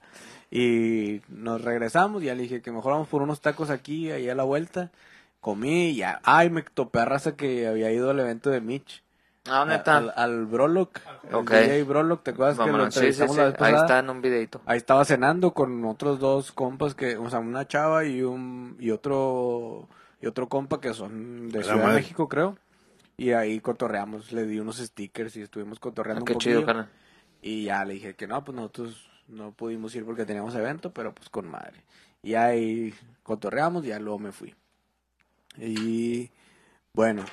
Y 0.51 1.21
nos 1.29 1.61
regresamos, 1.61 2.23
ya 2.23 2.35
le 2.35 2.43
dije 2.43 2.61
que 2.61 2.71
mejor 2.71 2.93
vamos 2.93 3.07
por 3.07 3.21
unos 3.21 3.41
tacos 3.41 3.69
aquí, 3.69 4.11
ahí 4.11 4.29
a 4.29 4.35
la 4.35 4.43
vuelta. 4.43 4.91
Comí 5.39 5.89
y 5.89 5.95
ya, 5.97 6.19
ay, 6.23 6.49
me 6.49 6.61
topé 6.61 6.99
a 6.99 7.05
raza 7.05 7.35
que 7.35 7.67
había 7.67 7.91
ido 7.91 8.09
al 8.09 8.19
evento 8.19 8.49
de 8.49 8.59
Mitch. 8.61 9.03
Ah, 9.49 9.65
neta. 9.65 9.97
Al, 9.97 10.13
al 10.15 10.45
Brolock, 10.45 10.99
Ok. 11.31 11.51
el 11.51 11.63
DJ 11.69 11.83
Brolock, 11.83 12.23
¿te 12.23 12.31
acuerdas 12.31 12.57
que 12.57 12.65
lo 12.65 12.71
Vámonos. 12.71 12.93
Sí, 12.93 12.99
sí, 12.99 13.05
entrevistamos 13.07 13.35
sí. 13.35 13.39
la 13.41 13.45
vez 13.45 13.53
Ahí 13.55 13.59
pasada? 13.59 13.81
está 13.85 13.99
en 13.99 14.09
un 14.09 14.21
videito. 14.21 14.61
Ahí 14.65 14.77
estaba 14.77 15.05
cenando 15.05 15.53
con 15.53 15.83
otros 15.85 16.19
dos 16.19 16.51
compas 16.51 16.95
que, 16.95 17.17
o 17.17 17.29
sea, 17.29 17.39
una 17.39 17.67
chava 17.67 18.05
y 18.05 18.21
un 18.21 18.75
y 18.79 18.91
otro 18.91 19.87
y 20.21 20.27
otro 20.27 20.49
compa 20.49 20.79
que 20.81 20.93
son 20.93 21.49
de 21.49 21.59
La 21.59 21.63
Ciudad 21.65 21.87
de. 21.89 21.93
México, 21.95 22.27
creo. 22.27 22.57
Y 23.17 23.31
ahí 23.31 23.59
cotorreamos, 23.59 24.31
le 24.31 24.45
di 24.45 24.59
unos 24.59 24.77
stickers 24.77 25.35
y 25.37 25.41
estuvimos 25.41 25.77
Ah, 25.77 25.81
cotorreando 25.81 26.25
qué 26.25 26.33
un 26.33 26.39
chido, 26.39 26.61
poquillo. 26.61 26.65
carnal. 26.67 26.89
Y 27.41 27.63
ya 27.65 27.83
le 27.85 27.93
dije 27.95 28.15
que 28.15 28.27
no, 28.27 28.43
pues 28.43 28.55
nosotros 28.55 29.09
no 29.27 29.51
pudimos 29.51 29.93
ir 29.95 30.05
porque 30.05 30.25
teníamos 30.25 30.53
evento, 30.55 30.91
pero 30.93 31.13
pues 31.13 31.29
con 31.29 31.49
madre. 31.49 31.83
Y 32.23 32.33
ahí 32.35 32.93
cotorreamos 33.23 33.85
y 33.85 33.89
ya 33.89 33.99
luego 33.99 34.19
me 34.19 34.31
fui. 34.31 34.55
Y 35.57 36.29
bueno, 36.93 37.23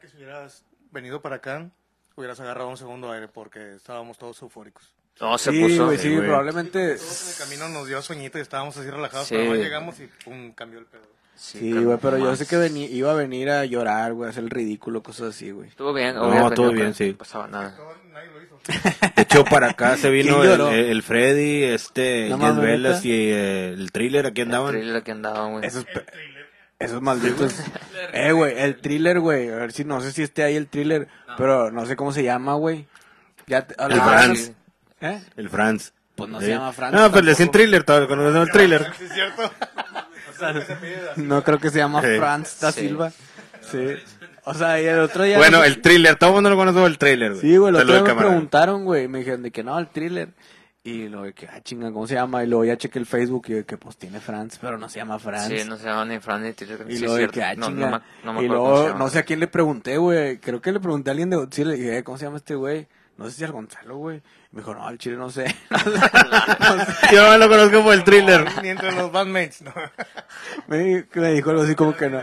que 0.00 0.08
si 0.08 0.16
hubieras 0.16 0.64
venido 0.92 1.20
para 1.20 1.36
acá, 1.36 1.68
hubieras 2.16 2.38
agarrado 2.40 2.68
un 2.68 2.76
segundo 2.76 3.10
aire 3.10 3.28
porque 3.28 3.74
estábamos 3.74 4.18
todos 4.18 4.40
eufóricos. 4.42 4.94
No, 5.20 5.36
se 5.38 5.50
sí, 5.50 5.60
puso. 5.60 5.86
güey, 5.86 5.98
sí, 5.98 6.04
sí, 6.04 6.14
güey. 6.14 6.26
probablemente 6.26 6.94
Todos 6.96 7.22
en 7.24 7.28
el 7.32 7.38
camino 7.38 7.68
nos 7.78 7.86
dio 7.88 8.00
sueñito 8.02 8.38
y 8.38 8.40
estábamos 8.40 8.76
así 8.76 8.88
relajados, 8.90 9.26
Sí. 9.28 9.34
pero 9.36 9.50
no 9.50 9.54
llegamos 9.56 10.00
y 10.00 10.08
pum, 10.24 10.52
cambió 10.52 10.78
el 10.78 10.86
pedo. 10.86 11.02
Sí, 11.34 11.72
güey, 11.72 11.98
pero 12.00 12.18
yo 12.18 12.26
más. 12.26 12.38
sé 12.38 12.46
que 12.46 12.56
vení- 12.56 12.88
iba 12.90 13.10
a 13.10 13.14
venir 13.14 13.50
a 13.50 13.64
llorar, 13.64 14.12
güey, 14.12 14.28
a 14.28 14.30
hacer 14.30 14.44
el 14.44 14.50
ridículo, 14.50 15.02
cosas 15.02 15.34
así, 15.34 15.50
güey. 15.50 15.68
Estuvo 15.68 15.92
bien. 15.92 16.14
No, 16.14 16.32
estuvo 16.48 16.68
venido, 16.68 16.70
bien, 16.72 16.78
pero 16.86 16.94
sí. 16.94 17.10
No 17.12 17.18
pasaba 17.18 17.48
nada. 17.48 17.76
Todo-. 17.76 17.92
De 19.16 19.22
hecho, 19.22 19.44
para 19.44 19.70
acá 19.70 19.96
se 19.96 20.08
vino 20.10 20.40
¿Quién 20.40 20.52
el, 20.52 20.90
el 20.90 21.02
Freddy, 21.02 21.64
este, 21.64 22.28
No 22.28 22.38
Velas 22.60 23.04
y 23.04 23.10
eh, 23.12 23.70
el 23.70 23.90
thriller, 23.90 24.26
aquí 24.26 24.42
El 24.42 24.48
andaban. 24.48 24.72
thriller 24.72 25.02
que 25.02 25.10
andaba, 25.10 25.48
güey. 25.48 25.66
Esos, 25.66 25.84
pe- 25.84 26.04
esos 26.84 27.00
malditos. 27.02 27.54
eh, 28.12 28.32
güey, 28.32 28.58
el 28.58 28.76
thriller, 28.76 29.20
güey. 29.20 29.48
A 29.50 29.56
ver 29.56 29.72
si 29.72 29.84
no 29.84 30.00
sé 30.00 30.12
si 30.12 30.22
esté 30.22 30.42
ahí 30.42 30.56
el 30.56 30.68
thriller, 30.68 31.08
pero 31.36 31.70
no 31.70 31.86
sé 31.86 31.96
cómo 31.96 32.12
se 32.12 32.22
llama, 32.22 32.54
güey. 32.54 32.86
Ya 33.46 33.66
te- 33.66 33.74
El 33.82 34.00
ah, 34.00 34.04
Franz. 34.04 34.52
¿Eh? 35.00 35.20
El 35.36 35.48
Franz. 35.48 35.92
Pues 36.14 36.30
no 36.30 36.38
Sí. 36.40 36.46
se 36.46 36.52
llama 36.52 36.72
Franz. 36.72 36.94
No, 36.94 37.10
pues 37.10 37.24
le 37.24 37.30
decían 37.30 37.50
thriller, 37.50 37.84
todo, 37.84 38.06
conocemos 38.06 38.46
el 38.48 38.52
thriller. 38.52 38.92
Sí, 38.98 39.04
es 39.04 39.12
cierto. 39.12 39.50
No 41.16 41.44
creo 41.44 41.58
que 41.60 41.70
se 41.70 41.78
llama 41.78 42.00
Sí. 42.02 42.16
Franz 42.18 42.58
da 42.60 42.72
Sí. 42.72 42.80
Silva. 42.80 43.12
Sí. 43.70 43.94
O 44.44 44.54
sea, 44.54 44.80
y 44.82 44.86
el 44.86 44.98
otro 44.98 45.22
día. 45.22 45.38
Bueno, 45.38 45.62
el 45.62 45.80
thriller, 45.80 46.16
todo 46.16 46.30
el 46.30 46.34
mundo 46.34 46.50
lo 46.50 46.56
conoce 46.56 46.84
el 46.84 46.98
thriller, 46.98 47.30
güey. 47.34 47.40
Sí, 47.40 47.56
güey, 47.56 47.68
el 47.70 47.76
otro 47.76 47.94
día 47.94 48.14
me 48.14 48.20
preguntaron, 48.20 48.84
güey. 48.84 49.06
Me 49.06 49.18
dijeron 49.18 49.42
de 49.44 49.52
que 49.52 49.62
no, 49.62 49.78
el 49.78 49.86
thriller. 49.88 50.30
Y 50.84 51.08
luego 51.08 51.26
de 51.26 51.32
que, 51.32 51.46
ah, 51.46 51.60
chinga, 51.62 51.92
¿cómo 51.92 52.08
se 52.08 52.14
llama? 52.14 52.42
Y 52.42 52.48
luego 52.48 52.64
ya 52.64 52.76
chequé 52.76 52.98
el 52.98 53.06
Facebook 53.06 53.44
y 53.48 53.52
de 53.52 53.64
que, 53.64 53.76
pues 53.76 53.96
tiene 53.96 54.18
Franz, 54.18 54.58
pero 54.60 54.78
no 54.78 54.88
se 54.88 54.98
llama 54.98 55.18
Franz. 55.20 55.46
Sí, 55.46 55.64
no 55.68 55.76
se 55.76 55.84
llama 55.86 56.04
ni 56.06 56.18
Fran 56.18 56.42
ni 56.42 56.52
thriller. 56.54 56.84
Y 56.90 56.96
sí, 56.96 57.02
luego 57.04 57.14
de 57.18 57.28
que, 57.28 57.42
ah, 57.44 57.54
no, 57.54 57.66
chinga. 57.68 57.90
no, 57.90 58.02
no 58.24 58.32
me 58.32 58.42
y 58.44 58.48
luego, 58.48 58.92
no 58.94 59.08
sé 59.08 59.20
a 59.20 59.22
quién 59.22 59.38
le 59.38 59.46
pregunté, 59.46 59.96
güey. 59.98 60.38
Creo 60.38 60.60
que 60.60 60.72
le 60.72 60.80
pregunté 60.80 61.10
a 61.10 61.12
alguien 61.12 61.30
de 61.30 61.46
sí 61.52 61.64
le 61.64 61.76
dije, 61.76 61.98
"Eh, 61.98 62.02
¿cómo 62.02 62.18
se 62.18 62.24
llama 62.24 62.38
este 62.38 62.56
güey? 62.56 62.88
No 63.16 63.26
sé 63.26 63.32
si 63.36 63.44
al 63.44 63.52
Gonzalo, 63.52 63.96
güey. 63.98 64.22
Me 64.50 64.60
dijo, 64.62 64.74
no, 64.74 64.84
al 64.86 64.98
chile 64.98 65.16
no 65.16 65.30
sé. 65.30 65.44
Yo 67.12 67.38
lo 67.38 67.48
conozco 67.48 67.82
por 67.82 67.94
el 67.94 68.04
thriller. 68.04 68.46
Ni 68.62 68.70
entre 68.70 68.90
los 68.92 69.12
bandmates, 69.12 69.62
no. 69.62 69.72
me, 70.66 70.78
di- 70.78 71.04
me 71.14 71.32
dijo 71.32 71.50
algo 71.50 71.62
así 71.62 71.74
como 71.74 71.94
que 71.94 72.08
no. 72.10 72.22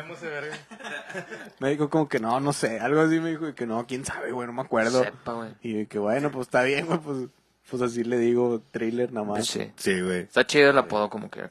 Me 1.60 1.70
dijo 1.70 1.90
como 1.90 2.08
que 2.10 2.20
no, 2.20 2.40
no 2.40 2.54
sé. 2.54 2.80
Algo 2.80 3.02
así 3.02 3.20
me 3.20 3.30
dijo 3.30 3.48
y 3.50 3.54
que 3.54 3.66
no, 3.66 3.86
quién 3.88 4.04
sabe, 4.06 4.32
güey, 4.32 4.48
no 4.48 4.54
me 4.54 4.62
acuerdo. 4.62 5.04
Sepa, 5.04 5.34
güey. 5.34 5.50
Y 5.62 5.86
que 5.86 6.00
bueno, 6.00 6.32
pues 6.32 6.48
está 6.48 6.64
bien, 6.64 6.86
güey, 6.88 7.00
pues, 7.00 7.18
pues 7.70 7.82
así 7.82 8.04
le 8.04 8.18
digo 8.18 8.62
thriller 8.72 9.12
nada 9.12 9.26
más. 9.26 9.46
Sí. 9.48 9.72
Sí, 9.76 10.02
güey. 10.02 10.22
Está 10.22 10.46
chido 10.46 10.70
el 10.72 10.78
apodo 10.78 11.10
como 11.10 11.30
quiera. 11.30 11.50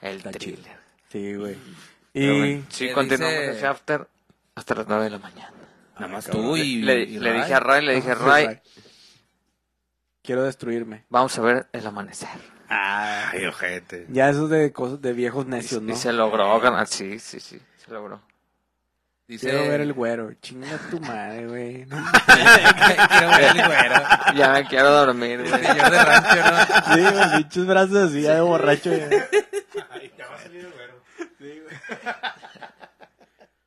El 0.00 0.16
Está 0.18 0.32
chido. 0.32 0.56
thriller. 0.56 0.76
Sí, 1.10 1.34
güey. 1.34 1.56
Y 2.14 2.26
bueno, 2.38 2.64
sí, 2.68 2.86
¿Qué 2.88 2.92
continuamos 2.92 3.38
dice? 3.40 3.50
ese 3.52 3.66
after 3.66 4.06
hasta 4.54 4.74
las 4.74 4.86
9 4.88 5.04
de 5.04 5.10
la 5.10 5.18
mañana. 5.18 5.52
Nada 5.94 6.08
más 6.08 6.26
cabrón. 6.26 6.42
tú 6.44 6.56
y. 6.56 6.82
Le, 6.82 7.02
y 7.02 7.18
le 7.18 7.32
dije 7.32 7.54
a 7.54 7.60
Ray, 7.60 7.84
le 7.84 7.94
dije 7.94 8.10
a 8.12 8.14
Ray. 8.14 8.60
Quiero 10.22 10.42
destruirme. 10.44 11.04
Vamos 11.08 11.36
a 11.38 11.42
ver 11.42 11.66
el 11.72 11.86
amanecer. 11.86 12.28
Ay, 12.68 13.44
ojete. 13.46 14.06
Ya 14.10 14.30
eso 14.30 14.48
de 14.48 14.72
cosas 14.72 15.02
de 15.02 15.12
viejos 15.12 15.46
necios, 15.46 15.82
¿no? 15.82 15.92
Y 15.92 15.96
se 15.96 16.12
logró 16.12 16.58
ganar. 16.60 16.86
Sí, 16.86 17.18
sí, 17.18 17.40
sí. 17.40 17.60
Se 17.84 17.90
logró. 17.92 18.20
Dice... 19.28 19.48
Quiero 19.50 19.68
ver 19.68 19.80
el 19.80 19.92
güero. 19.92 20.32
Chinga 20.42 20.76
tu 20.90 21.00
madre, 21.00 21.46
güey. 21.46 21.86
No, 21.86 21.96
Quiero 22.26 23.28
ver 23.30 23.56
el 23.56 23.66
güero. 23.66 23.94
Ya 24.36 24.52
me 24.52 24.66
quiero 24.66 24.90
dormir, 24.90 25.38
güey. 25.48 25.50
Señor 25.62 25.90
de 25.90 26.04
rancho, 26.04 26.36
¿no? 26.36 26.94
Sí, 26.94 27.00
güey, 27.02 27.36
pinches 27.38 27.66
brazos 27.66 27.96
así, 27.96 28.22
ya 28.22 28.34
de 28.34 28.40
borracho. 28.42 28.90
ya. 28.94 29.08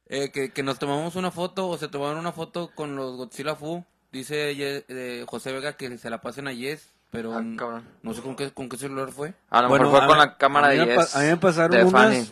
Eh, 0.08 0.32
que, 0.32 0.52
que 0.52 0.62
nos 0.64 0.78
tomamos 0.78 1.16
una 1.16 1.32
foto 1.32 1.68
o 1.68 1.78
se 1.78 1.88
tomaron 1.88 2.20
una 2.20 2.32
foto 2.32 2.70
con 2.76 2.96
los 2.96 3.16
Godzilla 3.18 3.56
Fu. 3.56 3.84
Dice 4.12 4.56
Ye- 4.56 4.86
eh, 4.88 5.26
José 5.28 5.52
Vega 5.52 5.74
que 5.74 5.98
se 5.98 6.10
la 6.10 6.22
pasen 6.22 6.48
a 6.48 6.54
Yes, 6.54 6.88
pero 7.12 7.34
Ah, 7.34 7.42
no 8.04 8.14
sé 8.14 8.22
con 8.22 8.36
qué, 8.36 8.52
con 8.52 8.70
qué 8.70 8.78
celular 8.78 9.10
fue. 9.12 9.34
A 9.50 9.62
lo 9.64 9.68
Bueno, 9.70 9.86
mejor 9.86 10.00
fue 10.02 10.06
a 10.06 10.08
con 10.08 10.18
la 10.20 10.38
cámara 10.38 10.68
a 10.68 10.70
de 10.72 10.86
Yes. 10.86 11.16
a 11.16 11.20
mí 11.22 11.26
me 11.28 11.38
pasaron 11.38 11.72
de 11.72 11.84
unas- 11.84 11.92
Fanny. 11.92 12.32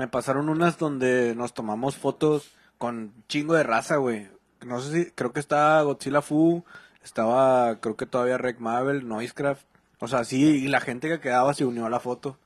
Me 0.00 0.08
pasaron 0.08 0.48
unas 0.48 0.78
donde 0.78 1.34
nos 1.36 1.52
tomamos 1.52 1.94
fotos 1.94 2.52
con 2.78 3.12
chingo 3.28 3.52
de 3.52 3.64
raza, 3.64 3.96
güey. 3.96 4.30
No 4.64 4.80
sé 4.80 5.04
si, 5.04 5.10
creo 5.10 5.34
que 5.34 5.40
estaba 5.40 5.82
Godzilla 5.82 6.22
Fu, 6.22 6.64
estaba, 7.04 7.78
creo 7.80 7.98
que 7.98 8.06
todavía 8.06 8.38
Rec 8.38 8.60
Mabel, 8.60 9.06
Noisecraft. 9.06 9.62
O 9.98 10.08
sea, 10.08 10.24
sí, 10.24 10.64
y 10.64 10.68
la 10.68 10.80
gente 10.80 11.06
que 11.10 11.20
quedaba 11.20 11.52
se 11.52 11.66
unió 11.66 11.84
a 11.84 11.90
la 11.90 12.00
foto. 12.00 12.38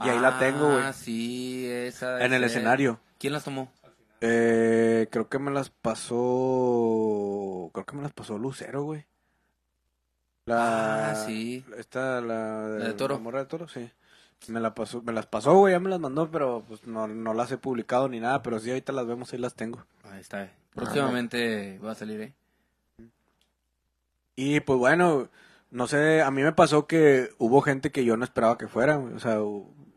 Y 0.00 0.10
ahí 0.10 0.20
la 0.20 0.38
tengo, 0.38 0.66
güey. 0.70 0.82
Ah, 0.84 0.92
sí, 0.92 1.66
esa. 1.66 2.22
En 2.22 2.34
el 2.34 2.44
escenario. 2.44 3.00
¿Quién 3.18 3.32
las 3.32 3.44
tomó? 3.44 3.72
Eh, 4.20 5.08
creo 5.10 5.30
que 5.30 5.38
me 5.38 5.50
las 5.50 5.70
pasó, 5.70 7.70
creo 7.72 7.86
que 7.86 7.96
me 7.96 8.02
las 8.02 8.12
pasó 8.12 8.36
Lucero, 8.36 8.82
güey. 8.82 9.06
La, 10.44 11.12
Ah, 11.12 11.14
sí. 11.14 11.64
Esta, 11.78 12.20
la, 12.20 12.66
¿La 12.68 12.84
de 12.88 12.92
Toro? 12.92 13.14
la 13.14 13.20
morra 13.22 13.38
de 13.38 13.46
toro, 13.46 13.66
sí. 13.66 13.90
Me 14.48 14.60
la 14.60 14.74
pasó, 14.74 15.02
me 15.02 15.12
las 15.12 15.26
pasó, 15.26 15.54
güey, 15.54 15.72
ya 15.72 15.80
me 15.80 15.90
las 15.90 16.00
mandó, 16.00 16.30
pero 16.30 16.64
pues 16.66 16.86
no, 16.86 17.06
no 17.06 17.34
las 17.34 17.52
he 17.52 17.58
publicado 17.58 18.08
ni 18.08 18.20
nada, 18.20 18.42
pero 18.42 18.58
sí 18.58 18.70
ahorita 18.70 18.92
las 18.92 19.06
vemos, 19.06 19.32
ahí 19.32 19.38
las 19.38 19.54
tengo. 19.54 19.84
Ahí 20.10 20.20
está. 20.20 20.50
Próximamente 20.74 21.78
va 21.78 21.92
a 21.92 21.94
salir, 21.94 22.20
¿eh? 22.20 22.32
Y 24.36 24.60
pues 24.60 24.78
bueno, 24.78 25.28
no 25.70 25.86
sé, 25.86 26.22
a 26.22 26.30
mí 26.30 26.42
me 26.42 26.52
pasó 26.52 26.86
que 26.86 27.30
hubo 27.38 27.60
gente 27.60 27.90
que 27.90 28.04
yo 28.04 28.16
no 28.16 28.24
esperaba 28.24 28.58
que 28.58 28.68
fuera, 28.68 28.96
güey, 28.96 29.14
o 29.14 29.18
sea, 29.20 29.38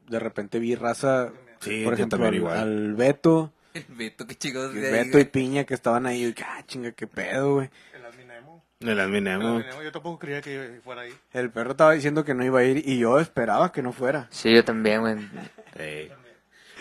de 0.09 0.19
repente 0.19 0.59
vi 0.59 0.75
raza, 0.75 1.31
Sí, 1.61 1.83
por 1.83 1.93
ejemplo, 1.93 2.23
al, 2.25 2.35
igual. 2.35 2.57
al 2.59 2.93
Beto, 2.95 3.51
El 3.73 3.83
Beto, 3.95 4.27
qué 4.27 4.35
chicos. 4.35 4.73
Beto 4.73 5.19
y 5.19 5.25
Piña 5.25 5.63
que 5.63 5.73
estaban 5.73 6.05
ahí, 6.05 6.25
y 6.25 6.33
que, 6.33 6.43
ah, 6.43 6.63
chinga, 6.67 6.91
qué 6.91 7.07
pedo, 7.07 7.55
güey. 7.55 7.69
El 8.81 8.99
Adminemo. 8.99 9.61
Yo 9.83 9.91
tampoco 9.91 10.19
creía 10.19 10.41
que 10.41 10.79
fuera 10.83 11.01
ahí. 11.03 11.13
El 11.33 11.49
perro 11.49 11.71
estaba 11.71 11.93
diciendo 11.93 12.25
que 12.25 12.33
no 12.33 12.43
iba 12.43 12.59
a 12.59 12.63
ir 12.63 12.83
y 12.87 12.97
yo 12.99 13.19
esperaba 13.19 13.71
que 13.71 13.81
no 13.81 13.91
fuera. 13.93 14.27
Sí, 14.31 14.53
yo 14.53 14.63
también, 14.65 15.01
güey. 15.01 15.15
Sí. 15.77 16.09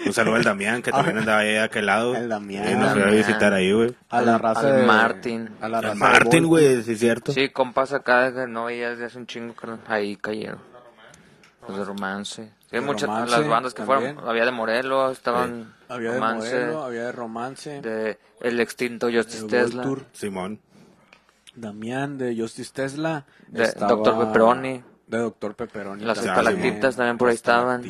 Un 0.06 0.12
saludo 0.12 0.34
al 0.34 0.42
Damián, 0.42 0.82
que 0.82 0.90
también 0.92 1.18
andaba 1.18 1.38
ahí 1.38 1.54
a 1.56 1.64
aquel 1.64 1.86
lado. 1.86 2.16
El 2.16 2.28
Damián. 2.28 2.68
Y 2.68 2.74
nos 2.74 2.92
fue 2.92 3.02
a 3.04 3.10
visitar 3.10 3.52
ahí, 3.52 3.72
güey. 3.72 3.94
A 4.10 4.20
la 4.22 4.34
Al- 4.34 4.40
raza 4.40 4.60
al 4.68 4.76
de 4.80 4.82
Martin. 4.86 5.50
A 5.60 5.68
la 5.68 5.78
Al 5.78 5.84
raza 5.84 5.94
de 5.94 6.00
Martín, 6.00 6.46
güey, 6.46 6.82
sí 6.82 6.92
es 6.92 6.98
cierto. 6.98 7.32
Sí, 7.32 7.48
compas 7.50 7.92
acá 7.92 8.34
que 8.34 8.46
no 8.48 8.64
veías 8.64 8.98
de 8.98 9.04
hace 9.06 9.16
un 9.18 9.26
chingo, 9.26 9.54
carnal. 9.54 9.80
Ahí 9.86 10.16
cayeron. 10.16 10.58
Los 11.68 11.78
de 11.78 11.84
romance. 11.84 12.50
Sí, 12.60 12.68
De 12.72 12.80
muchas 12.80 13.08
Romance 13.08 13.30
las 13.38 13.48
bandas 13.48 13.72
que 13.72 13.84
también. 13.84 14.14
fueron. 14.16 14.28
Había 14.30 14.44
de 14.44 14.50
Morelos, 14.50 15.12
estaban 15.12 15.72
Había 15.88 16.10
de 16.10 16.14
romance, 16.16 16.54
modelo, 16.54 16.84
había 16.84 17.04
de 17.04 17.12
romance. 17.12 17.80
de 17.80 18.18
el 18.40 18.60
extinto 18.60 19.08
Justice 19.10 19.44
de 19.44 19.48
Tesla. 19.48 19.84
Simón. 20.12 20.60
Damián 21.56 22.18
de 22.18 22.36
Justice 22.36 22.72
Tesla. 22.72 23.26
De 23.48 23.64
estaba- 23.64 23.92
Dr. 23.94 24.18
Pepperoni. 24.26 24.82
De 25.06 25.18
Doctor 25.18 25.54
Pepperoni. 25.54 26.02
Las 26.04 26.18
estalactitas 26.18 26.96
también 26.96 27.18
por 27.18 27.28
ahí 27.28 27.34
estaban. 27.34 27.82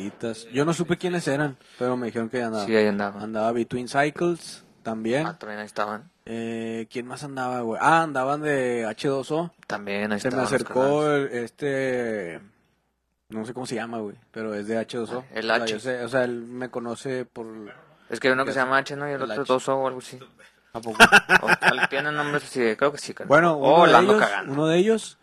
Yo 0.53 0.65
no 0.65 0.73
supe 0.73 0.97
quiénes 0.97 1.27
eran, 1.27 1.57
pero 1.79 1.95
me 1.95 2.07
dijeron 2.07 2.29
que 2.29 2.43
andaba. 2.43 2.65
Sí, 2.65 2.75
ahí 2.75 2.87
andaban. 2.87 3.23
Andaba 3.23 3.51
Between 3.53 3.87
Cycles 3.87 4.65
también. 4.83 5.25
Ah, 5.25 5.37
también 5.39 5.59
ahí 5.59 5.65
estaban. 5.65 6.11
Eh, 6.25 6.87
¿Quién 6.91 7.07
más 7.07 7.23
andaba, 7.23 7.61
güey? 7.61 7.79
Ah, 7.81 8.01
andaban 8.03 8.41
de 8.41 8.85
H2O. 8.85 9.51
También 9.67 10.11
ahí 10.11 10.19
Se 10.19 10.27
me 10.29 10.29
estaban. 10.29 10.43
los 10.43 10.53
acercó 10.53 10.81
carnales. 11.01 11.31
el- 11.31 11.37
este... 11.43 12.41
No 13.29 13.45
sé 13.45 13.53
cómo 13.53 13.65
se 13.65 13.75
llama, 13.75 13.99
güey, 13.99 14.15
pero 14.31 14.53
es 14.53 14.67
de 14.67 14.77
H2O. 14.77 15.23
El 15.33 15.45
O 15.49 15.55
sea, 15.55 15.63
H. 15.63 15.73
yo 15.73 15.79
sé, 15.79 16.03
o 16.03 16.07
sea, 16.09 16.23
él 16.25 16.41
me 16.43 16.69
conoce 16.69 17.25
por... 17.25 17.47
Es 18.09 18.19
que 18.19 18.27
hay 18.27 18.33
uno 18.33 18.45
que 18.45 18.51
se 18.51 18.59
llama 18.59 18.77
H, 18.77 18.95
¿no? 18.95 19.07
Y 19.09 19.13
el 19.13 19.15
El 19.21 19.31
otro 19.31 19.43
H. 19.43 19.53
Doso 19.53 19.75
o 19.77 19.87
algo 19.87 19.99
así. 19.99 20.19
¿A 20.75 20.81
poco? 20.81 20.97
O, 21.41 21.87
tienen 21.89 22.15
nombres 22.15 22.43
así, 22.43 22.59
creo 22.75 22.91
que 22.91 22.97
sí. 22.97 23.13
carnal. 23.13 23.29
Bueno, 23.29 23.53
Oh, 23.53 23.83
uno, 23.83 23.87
la 23.87 24.01
de 24.01 24.05
ellos, 24.07 24.29
uno 24.47 24.67
de 24.67 24.77
ellos 24.77 25.17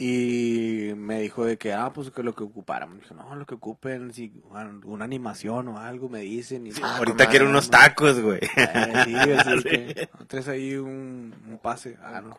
y 0.00 0.92
me 0.96 1.20
dijo 1.20 1.44
de 1.44 1.56
que, 1.58 1.72
ah, 1.72 1.92
pues 1.92 2.10
que 2.10 2.22
lo 2.22 2.34
que 2.34 2.44
ocupáramos. 2.44 3.00
Dije, 3.00 3.14
no, 3.14 3.34
lo 3.34 3.46
que 3.46 3.54
ocupen, 3.54 4.12
si 4.12 4.32
una 4.84 5.04
animación 5.04 5.68
o 5.68 5.78
algo, 5.78 6.08
me 6.08 6.20
dicen. 6.20 6.66
Y, 6.66 6.70
Ah, 6.82 6.98
Ahorita 6.98 7.24
madre, 7.24 7.44
unos 7.44 7.64
no. 7.66 7.70
tacos, 7.70 8.20
güey. 8.20 8.40
Eh, 8.56 9.02
sí, 9.04 9.14
así 9.16 9.52
es 9.54 9.64
que, 9.64 10.08
¿no 10.18 10.26
traes 10.26 10.48
ahí 10.48 10.76
un, 10.76 11.34
un 11.48 11.58
pase. 11.58 11.96
Ah, 12.02 12.20
no. 12.20 12.36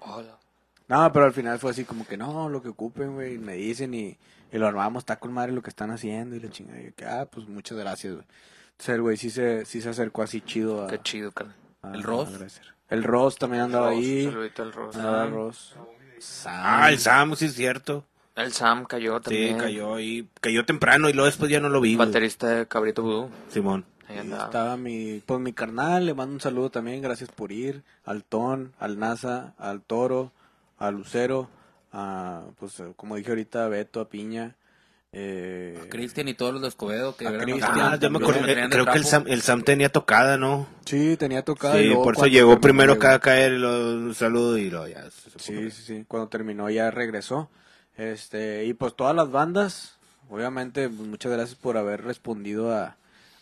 No, 0.88 1.14
pero 1.14 1.26
al 1.26 1.34
final 1.34 1.60
fue 1.60 1.72
así 1.72 1.84
como 1.84 2.06
que, 2.08 2.18
no, 2.18 2.50
lo 2.50 2.62
que 2.62 2.70
ocupen, 2.70 3.14
güey, 3.14 3.38
me 3.38 3.54
dicen 3.54 3.94
y, 3.94 4.18
y 4.52 4.58
lo 4.58 4.66
armamos, 4.68 5.02
está 5.02 5.18
con 5.20 5.32
madre 5.34 5.52
lo 5.52 5.62
que 5.62 5.70
están 5.70 5.92
haciendo 5.92 6.36
y 6.36 6.40
la 6.40 6.50
chingada. 6.50 6.80
Y 6.82 6.86
yo 6.86 6.96
que, 6.96 7.06
ah, 7.06 7.28
pues 7.30 7.48
muchas 7.48 7.78
gracias, 7.78 8.14
güey. 8.14 8.26
Entonces 8.72 8.96
el 8.96 9.02
güey 9.02 9.18
sí 9.18 9.30
se, 9.30 9.66
sí 9.66 9.82
se 9.82 9.90
acercó 9.90 10.24
así 10.24 10.40
chido 10.42 10.86
a... 10.86 10.88
Qué 10.88 11.00
chido, 11.02 11.32
carnal. 11.34 11.56
A- 11.82 11.92
¿El 11.94 12.04
Ross? 12.04 12.30
El 12.90 13.04
Ross 13.04 13.38
también 13.38 13.64
andaba 13.64 13.90
ahí. 13.90 14.26
Saludito 14.26 14.64
al 14.64 14.74
Ross. 14.74 14.96
Andaba 14.96 15.24
el 15.26 15.32
Ross. 15.32 15.76
Sam. 16.20 16.54
Ah, 16.58 16.90
el 16.90 17.00
Sam, 17.00 17.36
sí 17.36 17.46
es 17.46 17.54
cierto. 17.54 18.04
El 18.36 18.52
Sam 18.52 18.86
cayó 18.86 19.18
Sí, 19.18 19.24
también. 19.24 19.58
cayó 19.58 19.96
ahí. 19.96 20.28
Cayó 20.42 20.66
temprano 20.66 21.10
y 21.10 21.14
luego 21.14 21.28
después 21.28 21.50
ya 21.52 21.60
no 21.60 21.70
lo 21.70 21.82
vi. 21.82 21.96
Baterista 21.96 22.48
de 22.48 22.68
Cabrito 22.68 23.04
Vudú. 23.04 23.30
Simón. 23.50 23.86
Ahí 24.08 24.18
andaba. 24.18 24.46
Estaba 24.46 24.76
mi, 24.78 25.22
pues 25.26 25.40
mi 25.40 25.54
carnal, 25.54 26.06
le 26.08 26.14
mando 26.16 26.34
un 26.34 26.42
saludo 26.42 26.72
también, 26.72 27.02
gracias 27.02 27.30
por 27.30 27.52
ir, 27.52 27.84
al 28.06 28.24
Ton, 28.24 28.74
al 28.80 28.98
NASA, 28.98 29.54
al 29.60 29.82
Toro, 29.82 30.32
a 30.80 30.90
Lucero, 30.90 31.48
a, 31.94 32.42
pues 32.60 32.82
como 32.96 33.16
dije 33.18 33.30
ahorita, 33.30 33.66
a 33.66 33.68
Beto, 33.68 34.02
a 34.02 34.10
Piña, 34.10 34.56
eh, 35.12 35.88
Cristian 35.90 36.28
y 36.28 36.34
todos 36.36 36.54
los 36.54 36.62
de 36.62 36.68
Escobedo 36.68 37.16
que 37.16 37.26
eran 37.26 37.42
Cristian, 37.42 37.72
Ah, 37.74 37.98
ya 38.00 38.10
me 38.10 38.20
traían 38.20 38.70
de 38.70 38.76
Creo 38.76 38.86
que 38.86 38.98
el. 38.98 39.06
Sam, 39.06 39.24
el 39.28 39.42
Sam 39.42 39.64
tenía 39.64 39.90
tocada, 39.90 40.38
¿no? 40.38 40.68
sí, 40.86 41.18
tenía 41.18 41.44
tocado. 41.44 41.78
y 41.80 41.82
Sí, 41.84 41.88
luego 41.88 42.04
por 42.04 42.16
eso 42.16 42.28
llegó 42.28 42.60
primero 42.62 42.94
acá 42.94 43.16
a 43.16 43.20
caer 43.20 43.54
y 43.54 43.58
lo, 43.58 43.70
un 43.94 44.14
saludo 44.16 44.58
y 44.58 44.70
lo 44.70 44.88
ya. 44.88 45.10
se. 45.10 45.32
Sí, 45.40 45.72
sí, 45.72 45.82
sí, 45.84 46.06
cuando 46.08 46.30
terminó 46.30 46.70
ya 46.70 46.92
regresó, 46.92 47.50
este, 47.98 48.66
y 48.66 48.74
pues 48.74 48.96
todas 48.96 49.16
las 49.16 49.32
bandas, 49.32 49.98
obviamente, 50.30 50.88
pues, 50.90 51.08
muchas 51.08 51.32
gracias 51.32 51.58
por 51.58 51.78
haber 51.78 52.04
respondido 52.04 52.72
a, 52.76 52.96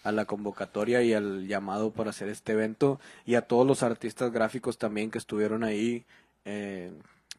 a 0.03 0.11
la 0.13 0.23
convocatoria 0.25 1.01
y 1.03 1.13
al 1.13 1.47
llamado 1.47 1.91
para 1.91 2.11
hacer 2.11 2.29
este 2.29 2.53
evento 2.53 2.99
y 3.25 3.35
a 3.35 3.41
todos 3.41 3.67
los 3.67 3.83
artistas 3.83 4.31
gráficos 4.31 4.77
también 4.77 5.11
que 5.11 5.17
estuvieron 5.17 5.65
ahí 5.65 6.05
eh, 6.45 6.91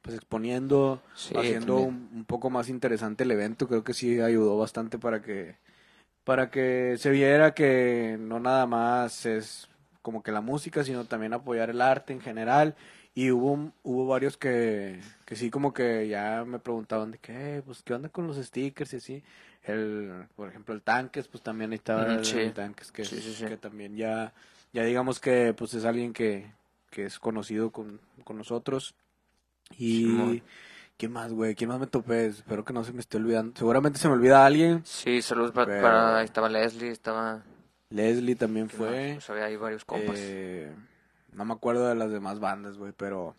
pues 0.03 0.17
exponiendo 0.17 1.03
Sí, 1.15 1.35
haciendo 1.37 1.79
un, 1.79 2.09
un 2.15 2.25
poco 2.25 2.51
más 2.51 2.69
interesante 2.69 3.25
el 3.25 3.31
evento. 3.31 3.69
Creo 3.69 3.85
que 3.85 3.95
sí 3.95 4.21
ayudó 4.21 4.57
bastante 4.59 4.99
para 4.99 5.23
que 5.23 5.57
para 6.25 6.51
que 6.51 6.97
se 6.99 7.11
viera 7.11 7.55
que 7.55 8.17
no 8.21 8.41
nada 8.41 8.67
más 8.67 9.27
es 9.27 9.69
como 10.03 10.23
que 10.23 10.33
la 10.33 10.41
música 10.43 10.85
sino 10.85 11.05
también 11.07 11.33
apoyar 11.35 11.71
el 11.71 11.81
arte 11.81 12.13
en 12.13 12.21
general. 12.21 12.77
Y 13.15 13.31
hubo 13.33 13.73
hubo 13.83 14.07
varios 14.07 14.37
que, 14.37 15.01
que 15.25 15.35
sí 15.37 15.51
como 15.51 15.73
que 15.75 16.07
ya 16.09 16.45
me 16.47 16.59
preguntaban 16.61 17.11
de 17.13 17.19
qué 17.19 17.63
pues 17.67 17.83
qué 17.83 17.95
onda 17.95 18.09
con 18.11 18.27
los 18.27 18.37
stickers 18.37 18.93
y 18.93 18.97
así 18.97 19.23
el 19.65 20.27
por 20.37 20.49
ejemplo 20.49 20.75
el 20.75 20.83
tanques 20.83 21.27
pues 21.29 21.43
también 21.43 21.73
ahí 21.73 21.77
estaba 21.79 22.07
el, 22.07 22.25
sí. 22.25 22.39
el 22.39 22.53
tanques 22.53 22.93
que, 22.93 23.05
sí. 23.05 23.45
que 23.47 23.57
también 23.57 23.97
ya 23.97 24.33
ya 24.73 24.85
digamos 24.85 25.19
que 25.21 25.55
pues 25.55 25.75
es 25.75 25.85
alguien 25.85 26.13
que, 26.13 26.53
que 26.91 27.07
es 27.07 27.19
conocido 27.19 27.71
con, 27.73 28.01
con 28.25 28.37
nosotros 28.39 28.95
y 29.77 30.05
Simón. 30.05 30.43
¿Quién 30.97 31.13
más, 31.13 31.33
güey? 31.33 31.55
¿Quién 31.55 31.71
más 31.71 31.79
me 31.79 31.87
topé? 31.87 32.27
Espero 32.27 32.65
que 32.65 32.73
no 32.73 32.83
se 32.83 32.93
me 32.93 33.01
esté 33.01 33.19
olvidando. 33.19 33.53
Seguramente 33.57 33.99
se 33.99 34.09
me 34.09 34.15
olvida 34.15 34.45
alguien. 34.45 34.83
Sí, 34.85 35.23
saludos 35.23 35.53
para, 35.53 35.67
Pero- 35.67 35.83
para- 35.83 36.19
ahí 36.19 36.25
estaba 36.25 36.49
Leslie, 36.49 36.91
estaba... 36.91 37.43
Leslie 37.91 38.35
también 38.37 38.67
¿quién 38.67 38.81
más? 38.83 38.91
fue. 38.91 39.11
Pues 39.15 39.31
había 39.31 39.45
ahí 39.45 39.57
varios 39.57 39.85
compas. 39.85 40.17
Eh, 40.19 40.73
no 41.33 41.45
me 41.45 41.55
acuerdo 41.55 41.89
de 41.89 41.95
las 41.95 42.11
demás 42.11 42.41
bandas, 42.41 42.77
güey, 42.79 42.93
pero 42.97 43.37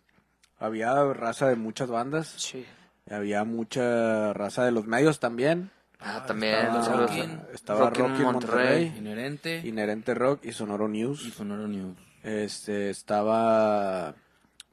había 0.58 1.04
raza 1.12 1.48
de 1.48 1.56
muchas 1.56 1.88
bandas. 1.90 2.28
sí. 2.36 2.64
Había 3.10 3.42
mucha 3.42 4.32
raza 4.34 4.64
de 4.64 4.70
los 4.70 4.86
medios 4.86 5.18
también. 5.18 5.70
Ah, 5.98 6.24
también, 6.28 6.54
Estaba, 6.60 6.84
saludos. 6.84 7.10
Rockin', 7.10 7.40
estaba 7.52 7.88
en 7.92 8.02
Monterrey. 8.02 8.24
Monterrey, 8.24 8.94
Inherente 8.96 9.62
Inherente 9.66 10.14
Rock 10.14 10.44
y 10.44 10.52
Sonoro 10.52 10.86
y 10.88 10.92
News. 10.92 11.32
Sonoro 11.34 11.66
News. 11.66 11.96
Este, 12.22 12.88
estaba, 12.90 14.14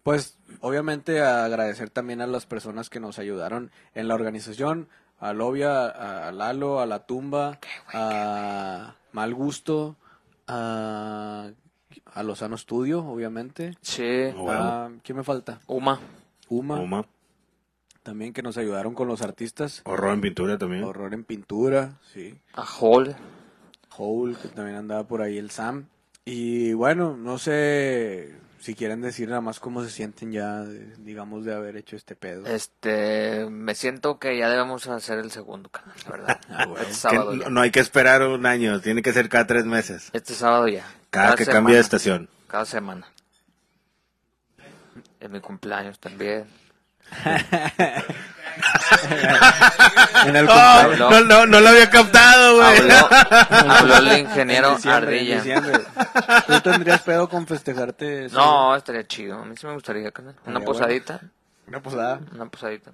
pues, 0.08 0.38
obviamente 0.62 1.20
agradecer 1.20 1.90
también 1.90 2.22
a 2.22 2.28
las 2.28 2.46
personas 2.46 2.90
que 2.90 3.02
nos 3.02 3.20
ayudaron 3.20 3.72
en 3.94 4.08
la 4.08 4.16
organización, 4.16 4.88
a 5.20 5.34
Lobia, 5.34 5.86
a, 5.86 6.32
Lalo, 6.32 6.80
a 6.80 6.86
La 6.86 7.06
Tumba, 7.06 7.60
a 7.94 8.96
Mal 9.12 9.34
Gusto, 9.34 9.98
a, 10.48 11.50
a 12.06 12.24
Lozano 12.24 12.58
Studio, 12.58 13.06
obviamente. 13.06 13.74
Sí. 13.82 14.30
A- 14.48 14.92
¿Quién 15.04 15.18
me 15.18 15.26
falta? 15.26 15.60
Uma. 15.68 16.00
Uma. 16.48 16.80
Uma. 16.80 17.06
también 18.02 18.32
que 18.32 18.42
nos 18.42 18.58
ayudaron 18.58 18.94
con 18.94 19.10
los 19.10 19.22
artistas. 19.22 19.82
Horror 19.84 20.14
en 20.14 20.22
pintura 20.22 20.58
también. 20.58 20.86
Horror 20.86 21.14
en 21.16 21.26
pintura, 21.26 22.00
sí. 22.14 22.40
A 22.54 22.64
Hall. 22.64 23.14
Hole, 23.98 24.38
que 24.42 24.48
también 24.48 24.78
andaba 24.78 25.04
por 25.04 25.22
ahí 25.22 25.38
el 25.38 25.52
Sam. 25.52 25.88
Y 26.24 26.72
bueno, 26.72 27.18
no 27.18 27.38
sé 27.38 28.47
si 28.60 28.76
quieren 28.76 29.02
decir 29.02 29.30
nada 29.30 29.42
más 29.42 29.60
cómo 29.60 29.84
se 29.84 29.90
sienten 29.90 30.32
ya, 30.32 30.64
digamos, 30.98 31.46
de 31.46 31.54
haber 31.54 31.78
hecho 31.78 31.96
este 31.96 32.16
pedo. 32.16 32.46
Este, 32.48 33.46
me 33.50 33.76
siento 33.76 34.20
que 34.20 34.38
ya 34.38 34.50
debemos 34.50 34.88
hacer 34.88 35.20
el 35.20 35.32
segundo 35.32 35.70
canal, 35.70 35.96
la 36.06 36.12
verdad. 36.12 36.42
este 36.82 36.94
Que 36.94 36.94
sábado 36.94 37.34
no, 37.36 37.44
ya. 37.44 37.50
no 37.50 37.62
hay 37.62 37.72
que 37.72 37.80
esperar 37.80 38.24
un 38.24 38.46
año, 38.46 38.80
tiene 38.82 39.02
que 39.02 39.14
ser 39.14 39.30
cada 39.30 39.46
tres 39.48 39.66
meses. 39.66 40.10
Este 40.14 40.34
sábado 40.34 40.68
ya. 40.68 40.86
Cada, 41.10 41.36
que 41.36 41.46
cambie 41.46 41.76
de 41.76 41.82
semana. 41.84 41.98
estación. 41.98 42.30
Cada 42.48 42.66
semana. 42.66 43.08
En 45.20 45.32
mi 45.32 45.40
cumpleaños 45.40 46.00
también. 46.00 46.46
en 50.26 50.36
el 50.36 50.46
No, 50.46 50.52
cumpleaños. 50.54 51.00
no, 51.12 51.22
no, 51.22 51.46
no 51.46 51.60
lo 51.60 51.70
había 51.70 51.90
captado, 51.90 52.56
güey. 52.56 52.78
Habló, 52.80 53.10
habló 53.72 53.98
el 53.98 54.18
ingeniero 54.20 54.70
En 54.70 54.76
diciembre, 54.78 55.22
en 55.22 55.42
Ardilla. 55.58 56.44
¿Tú 56.48 56.62
tendrías 56.62 57.02
pedo 57.02 57.30
con 57.30 57.48
festejarte? 57.48 58.28
No, 58.32 58.76
estaría 58.76 59.06
chido. 59.08 59.40
A 59.40 59.46
mí 59.46 59.56
sí 59.60 59.66
me 59.68 59.74
gustaría, 59.74 60.12
carnal. 60.12 60.36
Una 60.46 60.60
posadita. 60.62 61.22
Una 61.68 61.82
posada. 61.82 62.22
Una 62.34 62.46
posadita. 62.46 62.92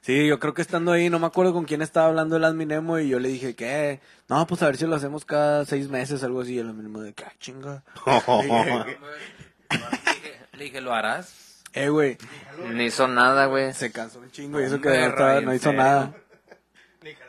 Sí, 0.00 0.26
yo 0.28 0.38
creo 0.38 0.54
que 0.54 0.62
estando 0.62 0.92
ahí, 0.92 1.10
no 1.10 1.18
me 1.18 1.26
acuerdo 1.26 1.52
con 1.52 1.64
quién 1.64 1.82
estaba 1.82 2.06
hablando 2.06 2.36
el 2.36 2.44
Adminemo 2.44 3.00
y 3.00 3.08
yo 3.08 3.18
le 3.18 3.28
dije, 3.28 3.56
¿qué? 3.56 4.00
No, 4.28 4.46
pues 4.46 4.62
a 4.62 4.66
ver 4.66 4.76
si 4.76 4.86
lo 4.86 4.94
hacemos 4.94 5.24
cada 5.24 5.64
seis 5.64 5.88
meses, 5.88 6.22
algo 6.22 6.42
así. 6.42 6.54
Y 6.54 6.58
el 6.60 6.68
Adminemo 6.68 7.00
de, 7.00 7.12
¿qué 7.12 7.24
chinga? 7.40 7.82
Le 10.52 10.64
dije, 10.64 10.80
¿lo 10.80 10.94
harás? 10.94 11.34
Eh, 11.74 11.88
güey, 11.88 12.16
Ni 12.72 12.84
hizo 12.86 13.08
nada, 13.08 13.46
güey. 13.46 13.72
se 13.74 13.90
cansó 13.92 14.20
un 14.20 14.30
chingo 14.30 14.60
y 14.60 14.64
eso 14.64 14.80
que 14.80 14.88
no, 14.88 14.94
estaba- 14.94 15.40
no 15.40 15.54
hizo 15.54 15.72
nada. 15.72 16.12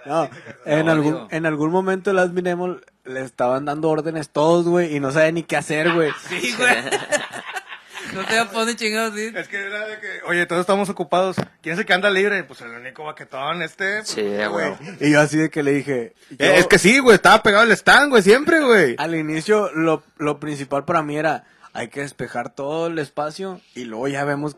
No, 0.06 0.30
en 0.66 0.86
No, 0.86 0.91
algún, 0.91 1.28
en 1.32 1.46
algún 1.46 1.72
momento 1.72 2.12
el 2.12 2.20
Adminemo 2.20 2.78
le 3.04 3.22
estaban 3.22 3.66
dando 3.66 3.89
órdenes 3.89 4.30
todos, 4.30 4.66
güey, 4.68 4.96
y 4.96 5.00
no 5.00 5.12
sabía 5.12 5.32
ni 5.32 5.43
qué 5.43 5.58
hacer, 5.58 5.91
güey. 5.93 6.12
Sí, 6.30 6.56
güey. 6.58 6.76
no 8.14 8.22
te 8.24 8.34
voy 8.34 8.38
a 8.38 8.50
poner 8.52 8.76
chingados, 8.76 9.16
sí. 9.16 9.32
Es 9.36 9.48
que 9.50 9.58
era 9.58 9.86
de 9.88 10.00
que, 10.00 10.08
oye, 10.28 10.46
todos 10.46 10.62
estamos 10.62 10.88
ocupados. 10.89 11.36
¿Quién 11.62 11.74
es 11.74 11.80
el 11.80 11.86
que 11.86 11.93
anda 11.93 12.10
libre? 12.10 12.43
Pues 12.46 12.62
el 12.62 12.70
único 12.70 13.04
baquetón 13.04 13.62
este. 13.64 13.98
pues, 13.98 14.10
Sí, 14.10 14.22
güey. 14.50 14.74
Y 15.02 15.12
yo 15.12 15.20
así 15.20 15.38
de 15.38 15.50
que 15.50 15.64
le 15.64 15.72
dije... 15.74 16.14
yo- 16.30 16.46
Eh, 16.46 16.60
es 16.60 16.68
que 16.68 16.80
sí, 16.80 17.00
güey, 17.00 17.16
estaba 17.16 17.43
pegado 17.43 17.64
al 17.64 17.72
stand, 17.72 18.12
güey, 18.12 18.24
siempre, 18.24 18.62
güey. 18.62 18.96
Al 18.98 19.14
inicio, 19.16 19.72
lo, 19.74 20.04
lo 20.18 20.39
principal 20.39 20.86
para 20.86 21.02
mí 21.04 21.18
era, 21.18 21.43
hay 21.76 21.89
que 21.89 22.01
despejar 22.01 22.49
todo 22.49 22.88
el 22.88 22.97
espacio 22.99 23.61
y 23.76 23.84
luego 23.86 24.07
ya 24.07 24.23
vemos... 24.23 24.57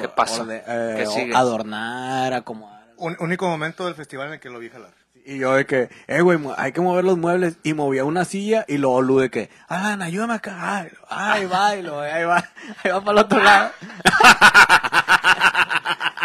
¿Qué 0.00 0.08
pasa? 0.08 0.42
orde- 0.42 0.62
eh, 0.66 0.94
¿Qué 0.98 1.06
o- 1.06 1.10
sigue? 1.10 1.34
Adornar, 1.34 2.32
acomodar. 2.34 2.84
un- 2.96 3.16
único 3.18 3.48
momento 3.48 3.86
del 3.86 3.94
festival 3.94 4.28
en 4.28 4.34
el 4.34 4.40
que 4.40 4.50
lo 4.50 4.58
vi 4.60 4.68
jalar. 4.70 4.92
Y 5.24 5.38
yo 5.38 5.54
de 5.54 5.66
que, 5.66 5.90
eh, 6.06 6.20
güey, 6.22 6.38
hay 6.56 6.72
que 6.72 6.80
mover 6.80 7.04
los 7.04 7.18
muebles. 7.18 7.56
Y 7.62 7.74
movía 7.74 8.04
una 8.04 8.24
silla 8.24 8.64
y 8.68 8.78
luego 8.78 9.02
Lu 9.02 9.18
de 9.18 9.30
que, 9.30 9.50
Alan, 9.68 10.00
ayúdame 10.00 10.34
acá. 10.34 10.86
Ay, 11.08 11.44
va, 11.46 11.76
y 11.76 11.82
luego, 11.82 12.00
ahí 12.00 12.24
va, 12.24 12.36
ahí 12.82 12.90
va 12.90 13.00
para 13.00 13.12
el 13.12 13.18
otro 13.24 13.42
lado. 13.42 13.70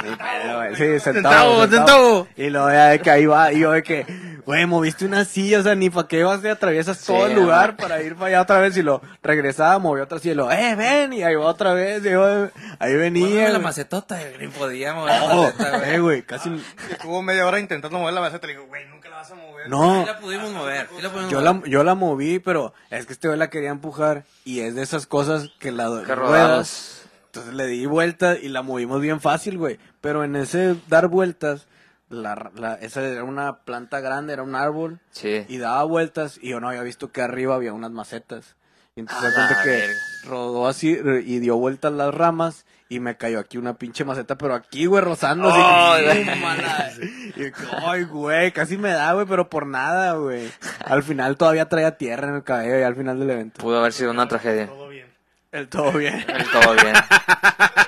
Sí, 0.05 0.11
pero, 0.19 0.57
güey, 0.57 0.75
sí, 0.75 0.99
sentado, 0.99 1.61
Sentado, 1.65 1.67
sentado. 1.67 2.27
Y 2.35 2.49
luego 2.51 2.69
ya 2.69 2.87
de 2.89 2.99
que 2.99 3.09
ahí 3.09 3.25
va, 3.25 3.51
y 3.51 3.59
yo 3.59 3.71
de 3.71 3.81
que, 3.81 4.05
güey, 4.45 4.65
moviste 4.65 5.05
una 5.05 5.25
silla, 5.25 5.59
o 5.59 5.63
sea, 5.63 5.75
ni 5.75 5.89
para 5.89 6.07
qué 6.07 6.23
vas 6.23 6.43
y 6.43 6.47
atraviesas 6.47 7.03
todo 7.03 7.25
Sí, 7.25 7.31
el 7.31 7.39
lugar 7.39 7.71
no. 7.71 7.77
para 7.77 8.01
ir 8.01 8.15
para 8.15 8.27
allá 8.27 8.41
otra 8.41 8.59
vez. 8.59 8.77
Y 8.77 8.83
lo 8.83 9.01
regresaba, 9.23 9.77
movió 9.79 10.03
otra 10.03 10.19
silla 10.19 10.31
y 10.33 10.35
lo, 10.35 10.51
eh, 10.51 10.75
ven, 10.75 11.13
y 11.13 11.23
ahí 11.23 11.35
va 11.35 11.45
otra 11.45 11.73
vez. 11.73 12.05
Y 12.05 12.09
yo, 12.11 12.49
ahí 12.79 12.95
venía. 12.95 13.25
Ponme 13.45 13.49
la 13.53 13.59
macetota, 13.59 14.19
ni 14.39 14.47
podía 14.47 14.93
mover 14.93 15.13
la 15.19 15.35
Oh, 15.35 15.43
maceta, 15.43 15.77
güey. 15.79 15.89
eh, 15.95 15.99
güey, 15.99 16.21
casi. 16.23 16.63
Estuvo 16.91 17.21
media 17.21 17.45
hora 17.47 17.59
intentando 17.59 17.97
mover 17.99 18.13
la 18.13 18.21
maceta. 18.21 18.47
Le 18.47 18.53
digo, 18.53 18.65
güey, 18.67 18.87
nunca 18.87 19.09
la 19.09 19.17
vas 19.17 19.31
a 19.31 19.35
mover. 19.35 19.69
No. 19.69 20.01
Sí 20.01 20.05
la 20.05 20.19
pudimos 20.19 20.51
mover, 20.51 20.87
sí 20.95 21.01
la 21.01 21.09
pudimos 21.09 21.31
Yo 21.31 21.41
mover. 21.41 21.55
la, 21.63 21.69
yo 21.69 21.83
la 21.83 21.95
moví, 21.95 22.39
pero 22.39 22.73
es 22.91 23.05
que 23.05 23.13
este 23.13 23.27
güey 23.27 23.39
la 23.39 23.49
quería 23.49 23.69
empujar 23.71 24.23
y 24.43 24.59
es 24.61 24.75
de 24.75 24.83
esas 24.83 25.07
cosas 25.07 25.49
que 25.59 25.71
la 25.71 26.03
Que 26.05 26.13
ruedas. 26.15 27.01
Entonces 27.27 27.53
le 27.53 27.65
di 27.67 27.85
vuelta 27.85 28.37
y 28.37 28.47
la 28.47 28.61
movimos 28.61 29.01
bien 29.01 29.19
fácil, 29.19 29.57
güey. 29.57 29.77
Pero 29.99 30.23
en 30.23 30.35
ese 30.37 30.75
dar 30.87 31.07
vueltas, 31.09 31.67
la, 32.09 32.51
la- 32.55 32.75
esa 32.75 33.01
era 33.03 33.23
una 33.23 33.59
planta 33.63 33.99
grande, 33.99 34.33
era 34.33 34.43
un 34.43 34.55
árbol 34.55 34.99
Sí. 35.11 35.45
y 35.47 35.57
daba 35.57 35.83
vueltas 35.83 36.39
y 36.41 36.49
yo 36.49 36.59
no 36.59 36.69
había 36.69 36.83
visto 36.83 37.11
que 37.11 37.21
arriba 37.21 37.55
había 37.55 37.73
unas 37.73 37.91
macetas. 37.91 38.55
Y 38.97 39.01
entonces 39.01 39.25
A 39.25 39.27
de 39.27 39.33
cuenta 39.35 39.57
la 39.57 39.63
que 39.63 39.89
rodó 40.25 40.67
así 40.67 40.97
y 41.25 41.39
dio 41.39 41.57
vueltas 41.57 41.91
las 41.91 42.13
ramas 42.13 42.65
y 42.87 43.01
me 43.01 43.17
cayó 43.17 43.39
aquí 43.39 43.57
una 43.57 43.73
pinche 43.73 44.05
maceta, 44.05 44.37
pero 44.37 44.53
aquí, 44.53 44.85
güey, 44.85 45.03
rozando. 45.03 45.49
así. 45.51 47.31
Y 47.35 47.51
que, 47.51 47.53
Ay, 47.85 48.03
güey, 48.05 48.53
casi 48.53 48.77
me 48.77 48.91
da, 48.91 49.11
güey, 49.13 49.25
pero 49.25 49.49
por 49.49 49.65
nada, 49.67 50.13
güey. 50.13 50.49
Al 50.85 51.03
final 51.03 51.35
todavía 51.35 51.67
traía 51.67 51.97
tierra 51.97 52.29
en 52.29 52.35
el 52.35 52.43
cabello 52.43 52.79
y 52.79 52.83
al 52.83 52.95
final 52.95 53.19
del 53.19 53.29
evento. 53.31 53.61
Pudo 53.61 53.79
haber 53.79 53.91
sido 53.91 54.11
una 54.11 54.27
tragedia. 54.29 54.67
Todo 54.67 54.87
bien. 54.87 55.07
El 55.51 55.67
todo 55.67 55.91
bien. 55.91 56.23
El 56.29 56.49
todo 56.51 56.73
bien. 56.73 56.93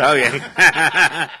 Está 0.00 0.14
bien. 0.14 0.42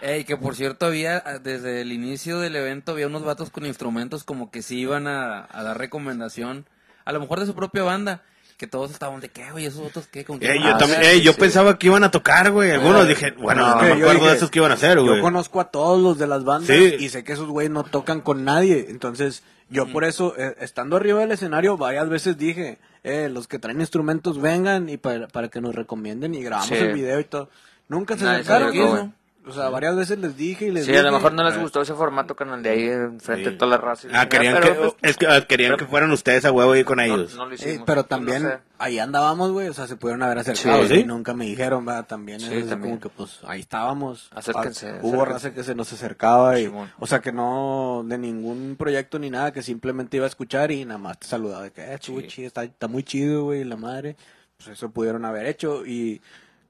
Ey, 0.02 0.24
que 0.24 0.36
por 0.36 0.54
cierto 0.54 0.86
había, 0.86 1.22
ah, 1.24 1.38
desde 1.38 1.80
el 1.80 1.92
inicio 1.92 2.38
del 2.40 2.56
evento, 2.56 2.92
había 2.92 3.06
unos 3.06 3.24
vatos 3.24 3.50
con 3.50 3.64
instrumentos 3.66 4.24
como 4.24 4.50
que 4.50 4.62
sí 4.62 4.78
iban 4.80 5.06
a, 5.06 5.46
a 5.50 5.62
dar 5.62 5.78
recomendación, 5.78 6.66
a 7.04 7.12
lo 7.12 7.20
mejor 7.20 7.40
de 7.40 7.46
su 7.46 7.54
propia 7.54 7.82
banda, 7.82 8.22
que 8.58 8.66
todos 8.66 8.90
estaban 8.90 9.20
de 9.20 9.30
qué, 9.30 9.50
güey, 9.52 9.64
esos 9.64 9.80
otros 9.86 10.06
qué, 10.08 10.24
con 10.26 10.38
qué 10.38 10.52
Eh, 10.52 10.60
yo 10.62 10.76
también, 10.76 11.00
hacer?" 11.00 11.14
eh, 11.14 11.20
yo 11.22 11.32
sí. 11.32 11.40
pensaba 11.40 11.78
que 11.78 11.86
iban 11.86 12.04
a 12.04 12.10
tocar, 12.10 12.50
güey. 12.50 12.70
Algunos 12.70 13.08
dije, 13.08 13.30
bueno, 13.32 13.62
No, 13.66 13.76
no, 13.76 13.82
me 13.82 13.92
acuerdo 13.92 14.12
de 14.12 14.14
dije, 14.26 14.32
esos 14.36 14.50
que 14.50 14.58
iban 14.58 14.70
a 14.70 14.74
hacer, 14.74 15.00
güey. 15.00 15.16
Yo 15.16 15.22
conozco 15.22 15.60
a 15.60 15.70
todos 15.70 15.98
los 16.02 16.18
de 16.18 16.26
las 16.26 16.44
bandas 16.44 16.76
Sí. 16.76 16.96
y 16.98 17.08
sé 17.08 17.24
que 17.24 17.32
esos 17.32 17.48
güeyes 17.48 17.70
no 17.72 17.84
tocan 17.84 18.20
con 18.20 18.44
nadie. 18.44 18.86
Entonces, 18.90 19.42
yo 19.70 19.90
por 19.90 20.04
eso, 20.04 20.34
eh, 20.36 20.56
estando 20.60 20.96
arriba 20.96 21.20
del 21.20 21.32
escenario, 21.32 21.78
varias 21.78 22.10
veces 22.10 22.36
dije, 22.36 22.78
eh, 23.02 23.30
los 23.32 23.48
que 23.48 23.58
traen 23.58 23.80
instrumentos 23.80 24.38
vengan 24.42 24.90
y 24.90 24.98
para, 24.98 25.26
para 25.28 25.48
que 25.48 25.62
nos 25.62 25.74
recomienden 25.74 26.34
y 26.34 26.42
grabamos 26.42 26.68
Sí. 26.68 26.74
el 26.84 26.92
video 26.92 27.18
y 27.18 27.24
todo. 27.24 27.48
Nunca 27.90 28.16
se 28.16 28.24
Nadie 28.24 28.40
acercaron. 28.40 28.72
güey. 28.92 29.20
O 29.46 29.52
sea, 29.52 29.70
varias 29.70 29.96
veces 29.96 30.18
les 30.18 30.36
dije 30.36 30.66
y 30.66 30.70
les 30.70 30.84
Sí, 30.84 30.92
dije. 30.92 31.00
a 31.00 31.10
lo 31.10 31.12
mejor 31.12 31.32
no 31.32 31.42
les 31.42 31.56
eh. 31.56 31.60
gustó 31.60 31.80
ese 31.80 31.94
formato, 31.94 32.36
canal 32.36 32.62
de 32.62 32.68
ahí 32.70 32.84
enfrente 32.84 33.44
Sí. 33.46 33.50
de 33.50 33.56
toda 33.56 33.70
la 33.70 33.78
raza. 33.78 34.06
Ah, 34.12 34.28
querían, 34.28 34.58
Pero, 34.60 34.66
que, 34.66 34.78
pues, 34.80 34.94
es 35.00 35.16
que, 35.16 35.26
ah, 35.26 35.40
querían 35.46 35.76
que 35.78 35.86
fueran 35.86 36.10
ustedes 36.12 36.44
a 36.44 36.52
huevo 36.52 36.72
ahí 36.72 36.84
con 36.84 37.00
ellos. 37.00 37.34
no 37.36 37.46
lo 37.46 37.54
hicimos. 37.54 37.82
pero 37.86 38.02
Pues, 38.02 38.08
también 38.08 38.42
no 38.42 38.48
sé. 38.50 38.58
ahí 38.78 38.98
andábamos, 38.98 39.50
güey, 39.50 39.68
o 39.68 39.72
sea, 39.72 39.86
se 39.86 39.96
pudieron 39.96 40.22
haber 40.22 40.38
acercado 40.38 40.86
Sí. 40.86 40.94
y 40.94 40.96
¿Sí? 40.98 41.04
nunca 41.04 41.32
me 41.32 41.46
dijeron, 41.46 41.84
¿verdad? 41.86 42.06
También 42.06 42.38
Sí, 42.38 42.52
es 42.54 42.66
como 42.66 43.00
que 43.00 43.08
pues 43.08 43.38
ahí 43.46 43.60
estábamos. 43.60 44.28
Acérquense, 44.34 44.88
Ah, 44.90 44.98
Hubo 45.00 45.22
acérquense. 45.22 45.32
raza 45.32 45.54
que 45.54 45.64
se 45.64 45.74
nos 45.74 45.90
acercaba 45.92 46.60
y, 46.60 46.70
o 46.98 47.06
sea, 47.06 47.20
que 47.20 47.32
no 47.32 48.02
de 48.06 48.18
ningún 48.18 48.76
proyecto 48.78 49.18
ni 49.18 49.30
nada, 49.30 49.52
que 49.52 49.62
simplemente 49.62 50.18
iba 50.18 50.26
a 50.26 50.28
escuchar 50.28 50.70
y 50.70 50.84
nada 50.84 50.98
más 50.98 51.18
te 51.18 51.26
saludaba 51.26 51.62
de 51.64 51.70
que, 51.72 51.80
eh, 51.94 51.98
Sí. 52.00 52.14
chido, 52.28 52.46
está, 52.46 52.62
está 52.64 52.88
muy 52.88 53.02
chido, 53.04 53.44
güey, 53.44 53.64
la 53.64 53.76
madre. 53.76 54.16
Pues 54.58 54.68
eso 54.68 54.90
pudieron 54.90 55.24
haber 55.24 55.46
hecho 55.46 55.84
y 55.86 56.20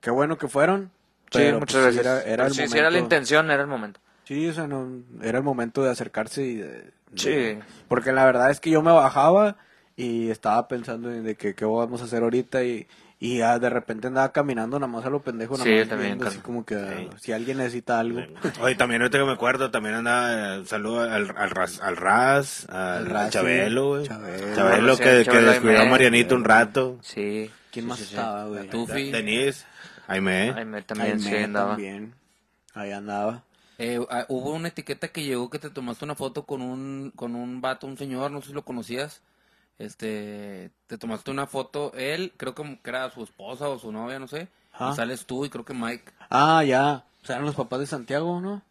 qué 0.00 0.10
bueno 0.12 0.38
que 0.38 0.46
fueron. 0.46 0.92
Sí, 1.30 1.38
pero, 1.38 1.60
muchas 1.60 1.82
pues, 1.82 1.94
sí 1.94 2.00
gracias. 2.02 2.24
Era, 2.26 2.32
era 2.34 2.46
el 2.46 2.52
sí, 2.52 2.58
momento. 2.58 2.72
si 2.72 2.78
era 2.78 2.90
la 2.90 2.98
intención, 2.98 3.50
era 3.50 3.62
el 3.62 3.68
momento. 3.68 4.00
Sí, 4.24 4.48
o 4.48 4.52
sea, 4.52 4.66
no, 4.66 4.88
era 5.22 5.38
el 5.38 5.44
momento 5.44 5.82
de 5.82 5.90
acercarse 5.90 6.42
y 6.42 6.54
de... 6.56 6.68
de- 6.68 7.00
Sí. 7.16 7.58
Porque 7.88 8.12
la 8.12 8.24
verdad 8.24 8.50
es 8.50 8.60
que 8.60 8.70
yo 8.70 8.82
me 8.82 8.92
bajaba 8.92 9.56
y 9.96 10.30
estaba 10.30 10.68
pensando 10.68 11.10
en 11.12 11.24
de 11.24 11.34
que 11.34 11.54
qué 11.54 11.64
vamos 11.64 12.00
a 12.00 12.04
hacer 12.04 12.22
ahorita 12.22 12.62
y, 12.62 12.86
y 13.18 13.38
ya 13.38 13.58
de 13.58 13.68
repente 13.68 14.06
andaba 14.06 14.30
caminando 14.30 14.78
nada 14.78 14.90
más 14.90 15.04
a 15.04 15.10
lo 15.10 15.20
pendejo, 15.20 15.54
nada 15.54 15.64
Sí, 15.64 15.74
más 15.76 15.88
también, 15.88 16.10
viendo 16.10 16.28
así 16.28 16.38
como 16.38 16.64
que 16.64 16.76
Sí. 16.76 17.08
ah, 17.10 17.16
si 17.20 17.32
alguien 17.32 17.58
necesita 17.58 17.98
algo. 17.98 18.20
Oye, 18.60 18.76
también 18.76 19.02
ahorita 19.02 19.18
que 19.18 19.24
me 19.24 19.32
acuerdo, 19.32 19.72
también 19.72 19.96
andaba, 19.96 20.56
eh, 20.58 20.62
saludo 20.66 21.00
al, 21.02 21.34
al 21.36 21.50
Raz, 21.50 21.80
al 21.80 21.96
Raz, 21.96 22.68
al, 22.70 22.76
Al 22.76 23.06
Raz, 23.06 23.24
al 23.24 23.30
Chabelo, 23.32 23.88
güey. 23.88 24.02
sí. 24.02 24.08
Chabelo. 24.08 24.54
Chabelo 24.54 24.96
Sí, 24.96 25.02
que, 25.02 25.24
que 25.28 25.38
descuidó 25.40 25.80
a. 25.82 25.84
Marianito 25.86 26.34
un 26.36 26.44
rato. 26.44 26.98
Sí. 27.02 27.50
¿Quién 27.72 27.84
sí, 27.86 27.88
más 27.88 27.98
sí, 27.98 28.04
sí. 28.04 28.14
estaba, 28.14 28.46
güey? 28.46 28.68
Tufi. 28.68 29.10
Denise, 29.10 29.66
Jaime. 30.10 30.52
Jaime 30.52 30.82
también 30.82 31.20
sí 31.20 31.28
Jaime 31.28 31.44
andaba. 31.44 31.70
también. 31.70 32.14
Ahí 32.74 32.90
andaba. 32.90 33.44
Eh, 33.78 34.04
ah, 34.10 34.26
hubo 34.28 34.52
una 34.52 34.68
etiqueta 34.68 35.08
que 35.08 35.22
llegó 35.22 35.48
que 35.48 35.58
te 35.58 35.70
tomaste 35.70 36.04
una 36.04 36.14
foto 36.14 36.44
con 36.44 36.60
un 36.60 37.12
con 37.14 37.34
un 37.34 37.60
vato, 37.60 37.86
un 37.86 37.96
señor, 37.96 38.30
no 38.30 38.40
sé 38.42 38.48
si 38.48 38.52
lo 38.52 38.64
conocías. 38.64 39.22
Este, 39.78 40.70
te 40.86 40.98
tomaste 40.98 41.30
una 41.30 41.46
foto, 41.46 41.92
él, 41.94 42.34
creo 42.36 42.54
que 42.54 42.78
era 42.84 43.10
su 43.10 43.22
esposa 43.22 43.68
o 43.68 43.78
su 43.78 43.90
novia, 43.90 44.18
no 44.18 44.28
sé. 44.28 44.48
Ajá. 44.72 44.90
Y 44.92 44.96
sales 44.96 45.24
tú 45.24 45.46
y 45.46 45.48
creo 45.48 45.64
que 45.64 45.72
Mike. 45.72 46.12
Ah, 46.28 46.62
ya. 46.64 47.04
O 47.22 47.26
sea, 47.26 47.36
eran 47.36 47.46
los 47.46 47.54
papás 47.54 47.80
de 47.80 47.86
Santiago, 47.86 48.40
¿no? 48.40 48.62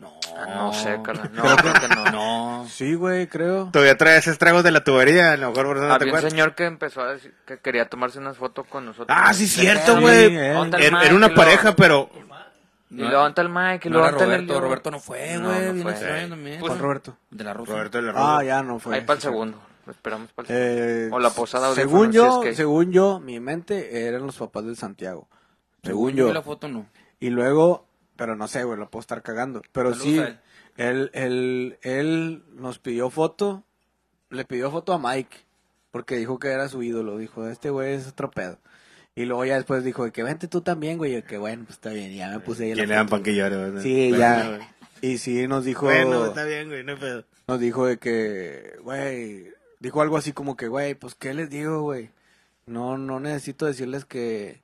No, 0.00 0.12
Ah, 0.38 0.46
no 0.54 0.72
sé, 0.74 0.98
carnal. 1.02 1.30
No, 1.32 1.42
Creo 1.42 1.56
que- 1.56 1.62
creo 1.62 1.74
que 1.88 1.94
no. 1.94 2.04
No. 2.10 2.66
Sí, 2.68 2.94
güey, 2.94 3.26
creo. 3.26 3.70
Todavía 3.72 3.96
traes 3.96 4.26
estragos 4.26 4.62
de 4.64 4.70
la 4.70 4.84
tubería, 4.84 5.32
a 5.32 5.36
lo 5.36 5.48
mejor 5.50 5.66
por 5.66 5.76
eso 5.78 5.86
no 5.86 5.88
te 5.88 5.94
Había 5.94 6.04
un 6.06 6.10
acuerdas. 6.18 6.30
señor 6.32 6.54
que 6.54 6.64
empezó 6.66 7.00
a 7.02 7.12
decir 7.14 7.34
que 7.46 7.58
quería 7.58 7.88
tomarse 7.88 8.18
unas 8.18 8.36
fotos 8.36 8.66
con 8.66 8.84
nosotros. 8.84 9.08
Ah, 9.18 9.32
sí, 9.32 9.46
cierto, 9.48 9.94
Sí, 9.96 10.00
güey. 10.02 10.36
eh. 10.36 10.50
¿Dónde 10.52 10.76
el 10.78 10.82
Era, 10.84 11.02
era 11.04 11.14
una 11.14 11.34
pareja, 11.34 11.74
pero 11.74 12.10
Y 12.90 12.96
luego 12.96 13.20
anta 13.22 13.42
el 13.42 13.48
Mike, 13.48 13.88
y 13.88 13.90
No 13.90 13.98
luego 13.98 14.08
era 14.08 14.16
anta 14.16 14.24
el 14.24 14.30
Roberto. 14.46 14.60
Roberto 14.60 14.90
no 14.90 15.00
fue, 15.00 15.36
No, 15.38 15.48
güey, 15.48 15.66
no 15.66 15.72
bien 15.72 15.82
fue. 15.82 16.28
también. 16.28 16.60
Pues, 16.60 16.70
¿Cuál 16.70 16.78
Roberto? 16.78 17.16
De 17.30 17.44
la 17.44 17.52
Rosa. 17.54 17.72
Roberto 17.72 17.98
de 18.02 18.12
la 18.12 18.36
Ah, 18.38 18.44
ya 18.44 18.62
no 18.62 18.78
fue. 18.78 18.94
Ahí 18.94 19.00
para 19.00 19.14
el 19.16 19.20
Sí, 19.22 19.26
sí. 19.26 19.32
segundo. 19.32 19.58
Lo 19.86 19.92
esperamos 19.92 20.30
para 20.32 20.48
el 20.48 20.54
segundo. 20.54 21.06
Eh, 21.06 21.08
O 21.12 21.18
la 21.18 21.30
posada 21.30 21.74
según 21.74 22.12
yo, 22.12 22.30
si 22.42 22.48
es 22.48 22.50
que 22.50 22.56
según 22.56 22.92
yo, 22.92 23.18
mi 23.20 23.40
mente 23.40 24.06
eran 24.06 24.26
los 24.26 24.36
papás 24.36 24.66
de 24.66 24.76
Santiago. 24.76 25.28
Según 25.82 26.12
yo 26.12 26.28
yo. 26.28 26.34
la 26.34 26.42
foto 26.42 26.68
no. 26.68 26.86
Y 27.20 27.30
luego 27.30 27.85
pero 28.16 28.36
no 28.36 28.48
sé, 28.48 28.64
güey, 28.64 28.78
lo 28.78 28.90
puedo 28.90 29.00
estar 29.00 29.22
cagando. 29.22 29.62
Pero 29.72 29.94
Saludos 29.94 30.04
sí, 30.06 30.18
él. 30.18 30.38
él, 30.76 31.10
él, 31.14 31.78
él 31.82 32.42
nos 32.54 32.78
pidió 32.78 33.10
foto, 33.10 33.64
le 34.30 34.44
pidió 34.44 34.70
foto 34.70 34.92
a 34.92 34.98
Mike, 34.98 35.36
porque 35.90 36.16
dijo 36.16 36.38
que 36.38 36.48
era 36.48 36.68
su 36.68 36.82
ídolo, 36.82 37.18
dijo, 37.18 37.46
este 37.48 37.70
güey 37.70 37.94
es 37.94 38.08
otro 38.08 38.30
pedo. 38.30 38.58
Y 39.14 39.24
luego 39.24 39.44
ya 39.46 39.54
después 39.56 39.82
dijo, 39.82 40.04
de 40.04 40.12
que 40.12 40.22
vente 40.22 40.46
tú 40.48 40.60
también, 40.60 40.98
güey, 40.98 41.16
y 41.16 41.22
que 41.22 41.38
bueno, 41.38 41.64
pues 41.64 41.76
está 41.76 41.90
bien, 41.90 42.10
y 42.12 42.16
ya 42.16 42.28
me 42.30 42.40
puse 42.40 42.64
ahí 42.64 42.74
Que 42.74 42.86
le 42.86 42.94
dan 42.94 43.08
pan 43.08 43.22
que 43.22 43.34
llore, 43.34 43.56
¿verdad? 43.56 43.82
Sí, 43.82 44.10
Bueno, 44.10 44.18
ya. 44.18 44.48
güey. 44.48 44.60
Y 45.02 45.18
sí, 45.18 45.46
nos 45.46 45.64
dijo, 45.64 45.86
Bueno, 45.86 46.26
está 46.26 46.44
bien, 46.44 46.68
güey, 46.68 46.82
no 46.84 46.92
hay 46.92 46.98
pedo. 46.98 47.24
nos 47.48 47.60
dijo 47.60 47.86
de 47.86 47.98
que, 47.98 48.76
güey, 48.82 49.48
dijo 49.80 50.02
algo 50.02 50.16
así 50.18 50.32
como 50.32 50.56
que, 50.56 50.68
güey, 50.68 50.94
pues, 50.94 51.14
¿qué 51.14 51.32
les 51.32 51.48
digo, 51.48 51.80
güey? 51.82 52.10
No, 52.66 52.98
no 52.98 53.20
necesito 53.20 53.64
decirles 53.66 54.04
que, 54.04 54.60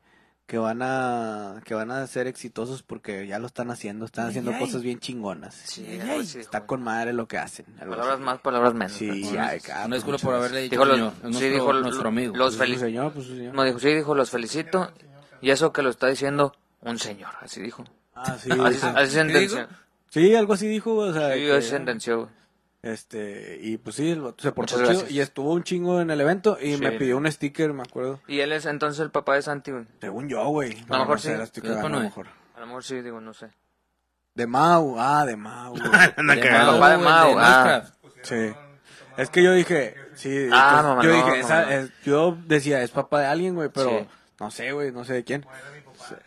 que 0.53 0.59
van 0.59 0.83
a, 0.83 1.63
que 1.65 1.73
van 1.73 1.91
a 1.91 2.07
ser 2.07 2.27
exitosos 2.27 2.83
porque 2.83 3.27
ya 3.27 3.39
lo 3.39 3.47
están 3.47 3.71
haciendo, 3.71 4.05
están 4.05 4.29
haciendo 4.29 4.53
cosas 4.59 4.83
bien 4.83 4.99
chingonas. 5.01 5.55
Sí, 5.55 5.81
así 5.99 5.99
dijo, 6.11 6.41
Está 6.41 6.59
güey. 6.59 6.67
con 6.67 6.83
madre 6.83 7.15
lo 7.15 7.27
que 7.27 7.39
hacen. 7.39 7.65
Palabras 7.79 8.07
así. 8.09 8.23
más, 8.23 8.39
palabras 8.41 8.75
menos. 8.75 8.93
Sí, 8.93 9.23
ya, 9.33 9.55
Una 9.87 9.97
disculpa 9.97 10.05
muchas 10.05 10.21
por 10.21 10.35
haberle 10.35 10.61
dicho 10.61 10.73
Dijo 10.73 10.85
los- 10.85 10.95
señor. 10.97 11.13
Es 11.13 11.19
sí, 11.21 11.25
nuestro, 11.31 11.49
dijo 11.49 11.73
nuestro 11.73 12.09
amigo. 12.11 12.37
los 12.37 12.57
Pues, 12.59 12.79
señor, 12.81 13.13
pues, 13.15 13.27
señor. 13.29 13.55
No, 13.55 13.65
dijo, 13.65 13.79
sí, 13.79 13.95
dijo, 13.95 14.15
los 14.15 14.29
felicito. 14.29 14.93
Y 15.41 15.49
eso 15.53 15.73
que 15.73 15.81
lo 15.81 15.89
está 15.89 16.09
diciendo 16.09 16.55
un 16.83 16.99
señor, 16.99 17.31
así 17.41 17.63
dijo. 17.63 17.85
Ah, 18.15 18.37
sí. 18.39 18.51
Así, 18.53 18.77
sí. 18.79 18.87
así 18.95 19.11
sentenció. 19.15 19.69
Sí, 20.11 20.35
algo 20.35 20.53
así 20.53 20.69
dijo, 20.69 20.95
o 20.97 21.15
sea, 21.15 21.33
Sí, 21.33 21.41
que- 21.41 21.53
así 21.55 21.69
sentenció, 21.71 22.19
güey. 22.25 22.29
Este, 22.83 23.59
y 23.63 23.77
pues 23.79 23.97
sí, 23.97 24.11
el 24.11 24.21
vato 24.23 24.43
se 24.43 24.51
portó 24.53 24.75
Muchas 24.75 24.89
chido 24.89 25.01
gracias. 25.01 25.11
y 25.13 25.21
estuvo 25.21 25.53
un 25.53 25.63
chingo 25.63 26.01
en 26.01 26.11
el 26.11 26.21
evento 26.21 26.59
y 26.61 26.75
Sí. 26.75 26.81
me 26.81 26.93
pidió 26.93 27.17
un 27.17 27.31
sticker, 27.31 27.73
me 27.73 27.83
acuerdo. 27.83 28.21
Y 28.27 28.41
él 28.41 28.53
es 28.53 28.67
entonces 28.67 29.01
el 29.01 29.11
papá 29.11 29.35
de 29.37 29.43
Santi, 29.43 29.71
güey. 29.71 29.87
Según 30.01 30.29
yo, 30.29 30.45
güey. 30.49 30.77
A 30.89 30.95
lo 30.95 30.99
mejor 31.01 31.21
sí. 31.21 31.29
la 31.29 31.45
estoy 31.45 31.63
¿Qué 31.63 31.69
cagando, 31.69 31.87
a 31.87 31.91
lo 31.91 32.01
mejor. 32.01 32.27
A 32.57 32.61
lo 32.61 32.67
mejor 32.67 32.85
sí, 32.85 33.01
digo, 33.01 33.21
no 33.21 33.33
sé. 33.35 33.51
De 34.35 34.47
Mau, 34.47 34.97
ah, 34.99 35.25
de 35.27 35.37
Mau. 35.37 35.71
güey. 35.73 35.83
Anda 36.17 36.35
De 36.35 36.41
cagado. 36.41 36.73
papá 36.75 36.91
de 36.91 36.97
güey, 36.97 37.09
Mau, 37.09 37.35
ah. 37.39 37.65
Minecraft. 37.65 37.95
Sí. 38.25 38.55
Es 39.17 39.29
que 39.31 39.43
yo 39.43 39.53
dije, 39.53 39.95
sí, 40.15 40.49
Ah, 40.51 40.81
mamá, 40.83 41.03
yo 41.03 41.11
no, 41.11 41.15
dije, 41.17 41.27
mamá, 41.29 41.39
esa- 41.41 41.67
no. 41.67 41.71
es- 41.73 41.91
yo 42.05 42.39
decía, 42.47 42.83
es 42.83 42.91
papá 42.91 43.21
de 43.21 43.27
alguien, 43.27 43.55
güey, 43.55 43.69
pero 43.69 43.91
Sí. 43.91 44.07
no 44.41 44.51
sé, 44.51 44.73
güey, 44.73 44.91
no 44.91 45.05
sé 45.05 45.13
de 45.13 45.25
quién. 45.25 45.45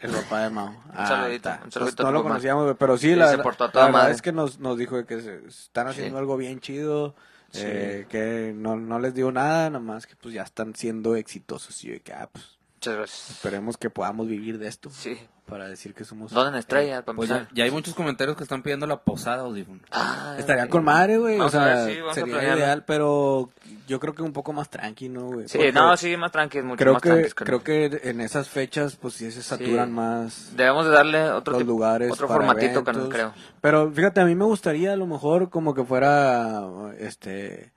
El 0.02 0.12
papá 0.12 0.44
de 0.44 0.50
Mau. 0.50 0.74
Ah, 0.94 1.08
saludito, 1.08 1.50
un 1.64 1.72
saludito 1.72 2.04
Pues, 2.04 2.14
lo 2.14 2.24
conocíamos, 2.24 2.76
pero 2.78 2.98
sí, 2.98 3.10
Sí, 3.10 3.16
la, 3.16 3.36
verdad 3.36 4.12
es 4.12 4.22
que 4.22 4.32
nos, 4.32 4.60
nos 4.60 4.78
dijo 4.78 5.04
que 5.06 5.22
se- 5.22 5.46
están 5.48 5.88
haciendo 5.88 6.18
Sí. 6.18 6.20
algo 6.20 6.38
bien 6.38 6.60
chido, 6.60 7.16
eh, 7.54 8.06
que 8.10 8.54
no, 8.56 8.76
no 8.76 9.00
les 9.00 9.14
digo 9.14 9.32
nada, 9.32 9.70
nada 9.70 9.80
más 9.84 10.06
que 10.08 10.16
pues 10.16 10.34
ya 10.34 10.44
están 10.44 10.76
siendo 10.76 11.16
exitosos. 11.16 11.84
Y 11.84 11.94
yo 11.94 12.04
que, 12.04 12.14
ah, 12.14 12.30
pues 12.32 12.46
esperemos 13.30 13.78
que 13.78 13.90
podamos 13.90 14.28
vivir 14.28 14.58
de 14.60 14.68
esto. 14.68 14.90
Sí. 14.90 15.18
Para 15.46 15.68
decir 15.68 15.94
que 15.94 16.04
somos... 16.04 16.32
Donen 16.32 16.56
estrellas, 16.56 17.04
para 17.04 17.16
Pues 17.16 17.30
ya, 17.30 17.48
ya 17.54 17.64
hay 17.66 17.72
muchos 17.72 17.94
comentarios 17.94 18.36
que 18.36 18.44
están 18.44 18.64
pidiendo 18.64 18.88
la 18.88 18.98
posada, 18.98 19.44
audífono. 19.44 19.80
Ah, 19.92 20.36
Estaría 20.40 20.64
sí. 20.64 20.70
con 20.70 20.84
madre, 20.84 21.18
güey. 21.18 21.40
O 21.40 21.50
sea, 21.50 21.86
sí, 21.86 21.98
a 22.10 22.14
sería 22.14 22.56
ideal, 22.56 22.84
pero 22.86 23.50
yo 23.88 24.00
creo 24.00 24.14
que 24.16 24.24
un 24.24 24.34
poco 24.34 24.54
más 24.54 24.70
tranqui, 24.70 25.08
¿no, 25.10 25.26
güey? 25.28 25.48
Sí, 25.48 25.58
Porque 25.60 25.72
no, 25.72 25.96
sí, 25.98 26.18
más 26.18 26.32
tranqui, 26.32 26.62
mucho 26.64 26.78
Creo 26.78 26.94
más 26.94 27.02
que, 27.04 27.10
tranqui. 27.10 27.30
creo 27.44 27.64
que 27.64 28.02
en 28.04 28.22
esas 28.22 28.50
fechas, 28.50 28.96
pues 28.96 29.14
sí 29.14 29.32
se 29.32 29.44
saturan 29.44 29.92
más 29.92 30.52
Debemos 30.56 30.86
de 30.86 30.92
darle 30.92 31.30
otro 31.30 31.58
tipo, 31.58 31.70
lugares. 31.70 32.12
otro 32.12 32.28
formatito, 32.28 32.80
eventos. 32.80 33.10
creo. 33.10 33.34
Pero 33.62 33.92
fíjate, 33.92 34.22
a 34.22 34.26
mí 34.26 34.34
me 34.36 34.46
gustaría 34.46 34.94
a 34.94 34.98
lo 34.98 35.06
mejor 35.06 35.50
como 35.52 35.74
que 35.76 35.84
fuera, 35.84 36.64
este, 36.98 37.72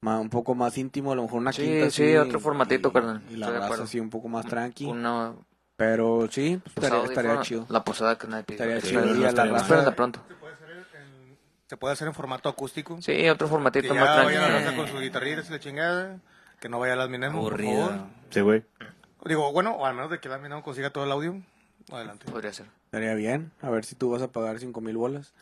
un 0.00 0.30
poco 0.30 0.54
más 0.54 0.78
íntimo, 0.78 1.12
a 1.12 1.14
lo 1.16 1.22
mejor 1.24 1.40
una 1.40 1.52
Sí, 1.52 1.62
quinta. 1.62 1.90
sí, 1.90 2.04
así, 2.04 2.16
otro 2.16 2.40
formatito, 2.40 2.88
y- 2.88 2.92
carnal, 2.92 3.22
Y 3.30 3.36
la 3.36 3.50
raza 3.50 3.82
así 3.82 4.00
un 4.00 4.08
poco 4.08 4.28
más 4.28 4.46
tranqui. 4.46 4.86
Una 4.86 5.34
Pero 5.80 6.28
sí, 6.30 6.60
pues, 6.74 6.84
estaría, 6.84 7.04
estaría 7.08 7.40
chido. 7.40 7.64
La 7.70 7.82
posada 7.82 8.18
que 8.18 8.26
nadie 8.26 8.44
pidió. 8.44 8.64
Estaría 8.64 8.82
chido, 8.82 9.14
la 9.32 9.44
raza- 9.46 9.82
de 9.82 9.92
pronto. 9.92 10.20
Se 11.68 11.76
puede 11.78 11.94
hacer 11.94 12.06
en 12.06 12.12
formato 12.12 12.50
acústico. 12.50 13.00
Sí, 13.00 13.26
otro 13.30 13.46
Que 13.46 13.50
formatito 13.50 13.94
ya 13.94 14.00
más 14.04 14.24
vaya 14.26 14.40
la 14.42 14.48
raza 14.48 14.76
con 14.76 14.86
sus 14.88 15.00
guitarritas 15.00 15.48
y 15.48 15.52
la 15.52 15.58
chingada. 15.58 16.18
Que 16.60 16.68
no 16.68 16.78
vaya 16.78 16.92
a 16.92 16.96
las 16.96 17.08
minemos, 17.08 17.42
por 17.48 17.58
favor. 17.62 17.92
Sí, 18.28 18.40
güey. 18.42 18.62
Digo, 19.24 19.50
bueno, 19.52 19.70
o 19.76 19.86
al 19.86 19.94
menos 19.94 20.10
de 20.10 20.18
que 20.18 20.28
la 20.28 20.36
minemos 20.36 20.62
consiga 20.62 20.90
todo 20.90 21.04
el 21.04 21.12
audio. 21.12 21.40
Adelante. 21.90 22.30
Podría 22.30 22.52
ser. 22.52 22.66
Estaría 22.84 23.14
bien, 23.14 23.50
a 23.62 23.70
ver 23.70 23.86
si 23.86 23.94
tú 23.94 24.10
vas 24.10 24.20
a 24.20 24.28
pagar 24.28 24.58
cinco 24.58 24.82
mil 24.82 24.98
bolas. 24.98 25.32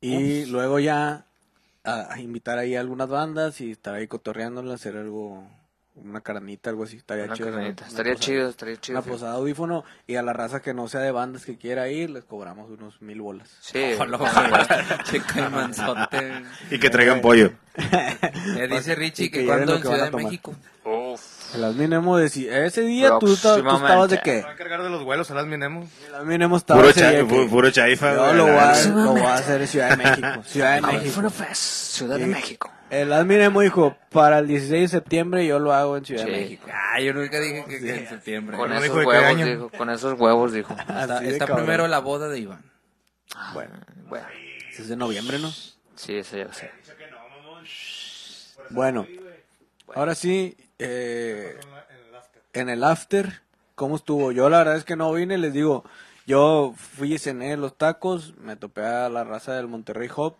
Y 0.00 0.46
luego 0.46 0.80
ya 0.80 1.24
a, 1.84 2.12
a 2.14 2.20
invitar 2.20 2.58
ahí 2.58 2.74
a 2.74 2.80
algunas 2.80 3.08
bandas 3.08 3.60
y 3.60 3.70
estar 3.70 3.94
ahí 3.94 4.08
cotorreándola, 4.08 4.74
hacer 4.74 4.96
algo, 4.96 5.46
una 5.96 6.20
carnita, 6.20 6.70
algo 6.70 6.84
así. 6.84 6.96
Estaría 6.96 7.24
Una 7.24 7.34
chido. 7.34 7.50
¿no? 7.50 7.56
carnita. 7.56 7.82
Una 7.84 7.88
Estaría 7.90 8.12
posada- 8.14 8.26
chido, 8.26 8.48
estaría 8.50 8.76
chido. 8.80 8.98
Una 9.00 9.06
posada 9.10 9.32
audífono 9.34 9.84
y 10.06 10.16
a 10.16 10.22
la 10.22 10.32
raza 10.32 10.60
que 10.60 10.74
no 10.74 10.88
sea 10.88 11.00
de 11.00 11.10
bandas 11.12 11.44
que 11.44 11.56
quiera 11.56 11.88
ir, 11.88 12.10
les 12.10 12.24
cobramos 12.24 12.70
unos 12.70 13.00
mil 13.00 13.20
bolas. 13.20 13.48
Sí, 13.60 13.78
el 13.78 14.08
manzote. 15.50 16.32
Y 16.70 16.78
que 16.78 16.90
traigan 16.90 17.20
pollo. 17.20 17.52
Eh, 17.76 18.68
dice 18.70 18.94
Richie 18.94 19.30
que 19.30 19.40
que 19.40 19.46
cuando 19.46 19.74
en 19.76 19.80
Ciudad 19.82 20.02
a 20.02 20.10
de. 20.10 20.24
México. 20.24 20.54
Uf. 20.84 21.54
El 21.54 21.64
Adminemo 21.64 22.16
decía, 22.18 22.64
ese 22.66 22.82
día 22.82 23.10
tú, 23.20 23.26
tú 23.26 23.32
estabas 23.34 24.10
de 24.10 24.20
qué? 24.20 24.38
Se 24.38 24.42
va 24.42 24.50
a 24.50 24.52
encargar 24.52 24.82
de 24.82 24.90
los 24.90 25.02
vuelos 25.04 25.30
a 25.30 25.34
las 25.34 25.46
minemos. 25.46 25.88
El 26.08 26.14
Adminemo 26.14 26.56
estaba 26.56 26.80
Puro, 26.80 26.90
ese 26.90 27.00
cha- 27.00 27.10
día 27.10 27.20
que- 27.20 27.34
pu- 27.34 27.48
puro 27.48 27.70
chaifa, 27.70 28.14
Yo 28.14 28.32
lo 28.34 28.44
voy, 28.46 28.56
a, 28.56 28.84
lo 28.86 29.12
voy 29.12 29.20
a 29.22 29.34
hacer 29.34 29.60
en 29.62 29.68
Ciudad 29.68 29.90
de 29.90 29.96
México. 29.96 30.42
Ciudad 30.46 30.74
de 30.74 30.80
México. 30.82 31.30
Ciudad 31.54 32.18
de. 32.18 32.26
México. 32.26 32.70
El 33.00 33.12
Adminemo 33.12 33.60
dijo, 33.60 33.96
para 34.10 34.38
el 34.38 34.46
16 34.46 34.82
de 34.82 34.88
septiembre 34.98 35.46
yo 35.46 35.58
lo 35.58 35.72
hago 35.72 35.96
en 35.96 36.04
Ciudad 36.04 36.24
Sí. 36.24 36.30
de 36.30 36.36
México. 36.38 36.66
Ah, 36.72 37.00
yo 37.00 37.12
nunca 37.12 37.40
dije 37.40 37.64
que, 37.68 37.80
que 37.80 37.94
en 37.96 38.08
septiembre. 38.08 38.56
Con 38.56 38.70
no 38.70 38.76
esos 38.78 38.96
dijo 38.96 39.08
huevos, 39.08 39.44
dijo. 39.44 39.70
Con 39.76 39.90
esos 39.90 40.20
huevos, 40.20 40.52
dijo. 40.52 40.72
Está, 40.78 41.20
de 41.20 41.30
está 41.30 41.46
cabrón. 41.46 41.64
primero 41.66 41.88
la 41.88 41.98
boda 41.98 42.28
de 42.28 42.38
Iván. 42.38 42.62
Bueno, 43.52 43.72
Bueno, 44.08 44.26
es 44.78 44.88
de 44.88 44.96
noviembre, 44.96 45.38
¿no? 45.38 45.50
sí, 45.96 46.16
eso 46.16 46.36
ya 46.36 46.44
lo 46.44 46.52
sé. 46.52 46.70
Bueno, 48.70 49.06
ahora 49.94 50.14
sí, 50.14 50.56
eh, 50.78 51.58
en 52.52 52.68
el 52.68 52.82
after, 52.84 53.42
¿cómo 53.74 53.96
estuvo? 53.96 54.32
Yo 54.32 54.48
la 54.48 54.58
verdad 54.58 54.76
es 54.76 54.84
que 54.84 54.96
no 54.96 55.12
vine, 55.12 55.36
les 55.38 55.52
digo, 55.52 55.84
yo 56.26 56.74
fui 56.76 57.14
y 57.14 57.18
cené 57.18 57.56
los 57.56 57.76
tacos, 57.76 58.34
me 58.38 58.56
topé 58.56 58.82
a 58.82 59.08
la 59.08 59.24
raza 59.24 59.52
del 59.54 59.68
Monterrey 59.68 60.08
Hop, 60.14 60.36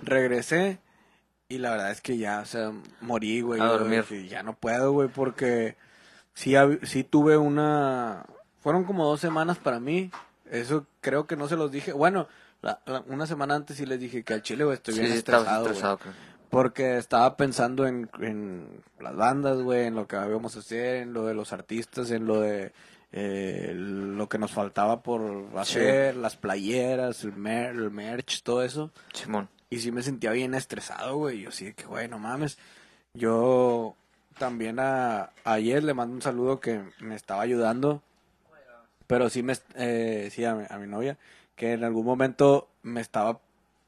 regresé 0.00 0.78
y 1.54 1.58
la 1.58 1.70
verdad 1.70 1.90
es 1.90 2.00
que 2.00 2.16
ya, 2.18 2.40
o 2.40 2.44
sea, 2.46 2.72
morí, 3.00 3.40
güey. 3.40 3.60
A 3.60 3.66
dormir. 3.66 4.04
dije, 4.08 4.28
Ya 4.28 4.42
no 4.42 4.54
puedo, 4.54 4.92
güey, 4.92 5.08
porque 5.08 5.76
sí, 6.34 6.54
sí 6.82 7.04
tuve 7.04 7.36
una... 7.36 8.24
Fueron 8.60 8.84
como 8.84 9.04
dos 9.06 9.20
semanas 9.20 9.58
para 9.58 9.78
mí, 9.80 10.10
eso 10.50 10.86
creo 11.00 11.26
que 11.26 11.36
no 11.36 11.48
se 11.48 11.56
los 11.56 11.70
dije. 11.70 11.92
Bueno, 11.92 12.28
la- 12.62 12.80
la- 12.86 13.04
una 13.08 13.26
semana 13.26 13.54
antes 13.54 13.76
sí 13.76 13.84
les 13.86 14.00
dije 14.00 14.22
que 14.24 14.32
al 14.34 14.42
chile, 14.42 14.64
güey, 14.64 14.76
estoy 14.76 14.94
Sí, 14.94 15.00
bien 15.00 15.12
estabas 15.12 15.40
estresado, 15.42 15.60
güey. 15.64 15.72
estresado. 15.72 15.98
creo. 15.98 16.12
Porque 16.50 16.96
estaba 16.98 17.36
pensando 17.36 17.86
en, 17.86 18.08
en 18.20 18.68
las 19.00 19.16
bandas, 19.16 19.58
güey, 19.58 19.86
en 19.86 19.96
lo 19.96 20.06
que 20.06 20.16
íbamos 20.16 20.54
a 20.56 20.60
hacer, 20.60 20.96
en 20.96 21.12
lo 21.12 21.26
de 21.26 21.34
los 21.34 21.52
artistas, 21.52 22.10
en 22.10 22.26
lo 22.26 22.40
de 22.40 22.72
eh, 23.12 23.72
lo 23.74 24.28
que 24.28 24.38
nos 24.38 24.52
faltaba 24.52 25.02
por 25.02 25.46
hacer, 25.56 26.16
las 26.16 26.36
playeras, 26.36 27.22
el, 27.24 27.32
mer- 27.36 27.70
el 27.74 27.90
merch, 27.90 28.42
todo 28.42 28.62
eso. 28.62 28.90
Simón. 29.12 29.48
Y 29.70 29.78
sí 29.80 29.92
me 29.92 30.02
sentía 30.02 30.30
bien 30.32 30.54
estresado, 30.54 31.16
güey. 31.16 31.40
Yo 31.40 31.50
sí 31.50 31.66
de 31.66 31.74
que, 31.74 31.84
güey, 31.84 32.08
no 32.08 32.18
mames. 32.18 32.58
Yo 33.14 33.96
también 34.38 34.78
a, 34.78 35.30
ayer 35.44 35.82
le 35.82 35.94
mando 35.94 36.14
un 36.14 36.22
saludo 36.22 36.60
que 36.60 36.82
me 37.00 37.14
estaba 37.14 37.42
ayudando. 37.42 38.02
Pero 39.06 39.28
sí 39.28 39.42
me, 39.42 39.54
eh, 39.74 40.30
sí 40.32 40.44
a 40.44 40.54
mi, 40.54 40.64
a 40.68 40.78
mi 40.78 40.86
novia, 40.86 41.18
que 41.56 41.72
en 41.72 41.84
algún 41.84 42.06
momento 42.06 42.68
me 42.82 43.00
estaba 43.00 43.38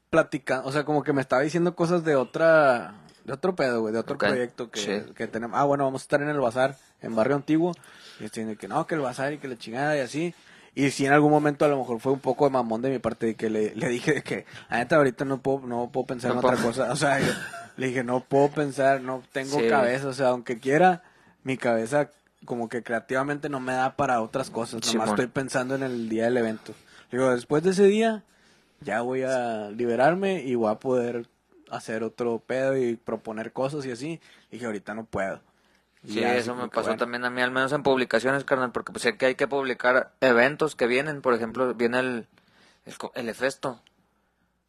platicando, 0.09 0.67
o 0.67 0.71
sea, 0.71 0.85
como 0.85 1.03
que 1.03 1.13
me 1.13 1.21
estaba 1.21 1.41
diciendo 1.41 1.75
cosas 1.75 2.03
de 2.03 2.15
otra, 2.15 2.93
de 3.25 3.33
otro 3.33 3.55
pedo, 3.55 3.81
güey, 3.81 3.93
de 3.93 3.99
otro 3.99 4.17
proyecto 4.17 4.69
que, 4.69 4.79
sí. 4.79 5.13
que 5.13 5.27
tenemos. 5.27 5.59
Ah, 5.59 5.63
bueno, 5.63 5.85
vamos 5.85 6.01
a 6.01 6.05
estar 6.05 6.21
en 6.21 6.29
el 6.29 6.39
bazar, 6.39 6.77
en 7.01 7.15
Barrio 7.15 7.35
Antiguo. 7.35 7.73
Y 8.19 8.25
estoy 8.25 8.43
diciendo 8.43 8.59
que 8.59 8.67
no, 8.67 8.87
que 8.87 8.95
el 8.95 9.01
bazar 9.01 9.33
y 9.33 9.37
que 9.37 9.47
la 9.47 9.57
chingada 9.57 9.97
y 9.97 9.99
así. 9.99 10.33
Y 10.79 10.91
sí, 10.91 11.07
en 11.07 11.11
algún 11.11 11.31
momento 11.31 11.65
a 11.65 11.69
lo 11.69 11.79
mejor 11.79 11.99
fue 11.99 12.11
un 12.11 12.19
poco 12.19 12.45
de 12.45 12.51
mamón 12.51 12.83
de 12.83 12.91
mi 12.91 12.99
parte 12.99 13.25
de 13.25 13.35
que 13.35 13.49
le, 13.49 13.73
le 13.73 13.89
dije 13.89 14.13
de 14.13 14.21
que, 14.21 14.45
neta, 14.69 14.97
ahorita 14.97 15.25
no 15.25 15.39
puedo, 15.41 15.65
no 15.65 15.89
puedo 15.91 16.05
pensar 16.05 16.35
No 16.35 16.39
en 16.39 16.45
otra 16.45 16.61
cosa. 16.61 16.91
O 16.91 16.95
sea, 16.95 17.19
yo 17.19 17.33
le 17.77 17.87
dije, 17.87 18.03
no 18.03 18.19
puedo 18.19 18.49
pensar, 18.49 19.01
no 19.01 19.23
tengo 19.31 19.59
Sí. 19.59 19.67
cabeza. 19.67 20.07
O 20.07 20.13
sea, 20.13 20.27
aunque 20.27 20.59
quiera, 20.59 21.01
mi 21.43 21.57
cabeza 21.57 22.11
como 22.45 22.69
que 22.69 22.83
creativamente 22.83 23.49
no 23.49 23.59
me 23.59 23.73
da 23.73 23.95
para 23.95 24.21
otras 24.21 24.51
cosas. 24.51 24.85
Nomás 24.93 25.09
estoy 25.09 25.25
pensando 25.25 25.73
en 25.73 25.81
el 25.81 26.09
día 26.09 26.25
del 26.25 26.37
evento. 26.37 26.75
Digo, 27.11 27.31
después 27.31 27.63
de 27.63 27.71
ese 27.71 27.85
día, 27.85 28.23
ya 28.81 29.01
voy 29.01 29.23
a 29.23 29.71
liberarme 29.71 30.43
y 30.43 30.53
voy 30.53 30.71
a 30.71 30.75
poder 30.75 31.25
hacer 31.71 32.03
otro 32.03 32.37
pedo 32.37 32.77
y 32.77 32.95
proponer 32.97 33.51
cosas 33.51 33.83
y 33.87 33.91
así. 33.91 34.19
Y 34.51 34.59
que 34.59 34.65
ahorita 34.67 34.93
no 34.93 35.05
puedo. 35.05 35.41
Sí, 36.07 36.23
eso 36.23 36.55
me 36.55 36.69
pasó 36.69 36.87
bueno. 36.89 36.97
también 36.99 37.25
a 37.25 37.29
mí, 37.29 37.41
al 37.41 37.51
menos 37.51 37.71
en 37.73 37.83
publicaciones, 37.83 38.43
carnal, 38.45 38.71
porque 38.71 38.91
pues 38.93 39.03
sé 39.03 39.17
que 39.17 39.25
hay 39.25 39.35
que 39.35 39.47
publicar 39.47 40.13
eventos 40.21 40.75
que 40.75 40.87
vienen, 40.87 41.21
por 41.21 41.33
ejemplo, 41.33 41.73
viene 41.73 41.99
el, 41.99 42.27
el, 42.85 42.93
el 43.15 43.29
Efesto. 43.29 43.81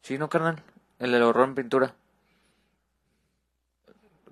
Sí, 0.01 0.17
¿no, 0.17 0.29
carnal? 0.29 0.61
El 0.99 1.11
del 1.13 1.23
horror 1.23 1.47
en 1.47 1.55
pintura. 1.55 1.93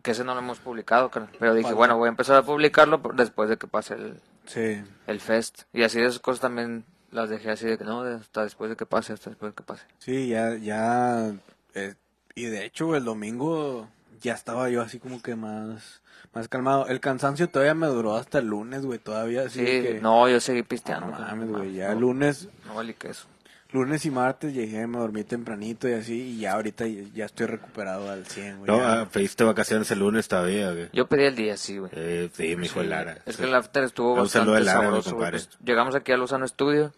Que 0.04 0.12
ese 0.12 0.24
no 0.24 0.34
lo 0.34 0.40
hemos 0.40 0.60
publicado, 0.60 1.10
carnal. 1.10 1.32
Pero 1.40 1.54
dije, 1.54 1.74
bueno, 1.74 1.98
voy 1.98 2.08
a 2.08 2.10
empezar 2.10 2.36
a 2.38 2.44
publicarlo 2.44 3.02
después 3.16 3.50
de 3.50 3.58
que 3.58 3.68
pase 3.68 3.96
el, 3.96 4.22
Sí. 4.46 4.82
el 5.08 5.20
Fest. 5.20 5.64
Y 5.74 5.84
así 5.84 6.00
esas 6.02 6.20
cosas 6.20 6.42
también 6.42 6.86
las 7.12 7.30
dejé 7.30 7.52
así 7.52 7.66
de 7.68 7.78
que 7.78 7.84
no, 7.84 8.02
hasta 8.02 8.44
después 8.44 8.70
de 8.70 8.76
que 8.76 8.86
pase, 8.86 9.14
hasta 9.14 9.30
después 9.30 9.52
de 9.52 9.56
que 9.56 9.64
pase. 9.64 9.84
Sí, 10.00 10.28
ya, 10.30 10.56
ya, 10.56 11.34
eh, 11.74 11.96
y 12.36 12.46
de 12.46 12.66
hecho 12.66 12.96
el 12.96 13.06
domingo 13.06 13.88
ya 14.22 14.34
estaba 14.34 14.70
yo 14.70 14.82
así 14.82 15.00
como 15.00 15.22
que 15.22 15.36
más, 15.36 16.02
más 16.34 16.48
calmado. 16.48 16.88
El 16.88 17.00
cansancio 17.00 17.50
todavía 17.50 17.74
me 17.74 17.88
duró 17.88 18.16
hasta 18.16 18.40
el 18.40 18.48
lunes, 18.48 18.86
güey, 18.86 19.00
todavía 19.00 19.44
así 19.44 19.60
Sí, 19.60 19.66
que... 19.66 20.00
no, 20.02 20.28
yo 20.30 20.40
seguí 20.40 20.62
no 20.62 20.68
pisteando. 20.68 21.08
mames, 21.08 21.50
no, 21.50 21.58
güey, 21.60 21.74
ya 21.74 21.88
no, 21.88 21.94
el 21.94 22.00
lunes, 22.00 22.50
No 22.66 22.76
valí 22.76 22.94
que 22.94 23.10
eso. 23.10 23.28
lunes 23.72 24.06
y 24.06 24.12
martes 24.12 24.54
llegué, 24.54 24.88
me 24.88 24.98
dormí 24.98 25.24
tempranito 25.24 25.88
y 25.90 25.94
así, 25.94 26.14
y 26.36 26.40
ya 26.40 26.54
ahorita 26.54 26.86
ya, 26.88 27.26
estoy 27.26 27.48
recuperado 27.48 28.10
al 28.10 28.26
100, 28.26 28.60
güey. 28.60 28.72
No, 28.72 28.78
ya. 28.78 29.02
ah, 29.02 29.10
pediste 29.12 29.44
vacaciones 29.44 29.92
el 29.92 30.00
lunes 30.00 30.28
todavía, 30.28 30.72
güey. 30.72 30.90
Yo 30.94 31.08
pedí 31.08 31.24
el 31.26 31.36
día, 31.36 31.58
sí, 31.58 31.78
güey. 31.78 31.92
Eh, 31.94 32.30
sí, 32.34 32.56
mi 32.56 32.66
hijo 32.68 32.82
Sí, 32.82 32.88
Lara. 32.88 33.18
Es 33.26 33.36
Sí. 33.36 33.42
que 33.42 33.48
el 33.50 33.56
after 33.56 33.84
estuvo 33.84 34.16
bastante 34.16 34.52
Lara, 34.62 34.72
sabroso. 34.82 35.02
güey. 35.02 35.12
compadre. 35.12 35.32
Pues, 35.40 35.50
llegamos 35.66 35.96
aquí 35.96 36.12
a 36.14 36.18
Lozano 36.18 36.46
Estudio. 36.46 36.94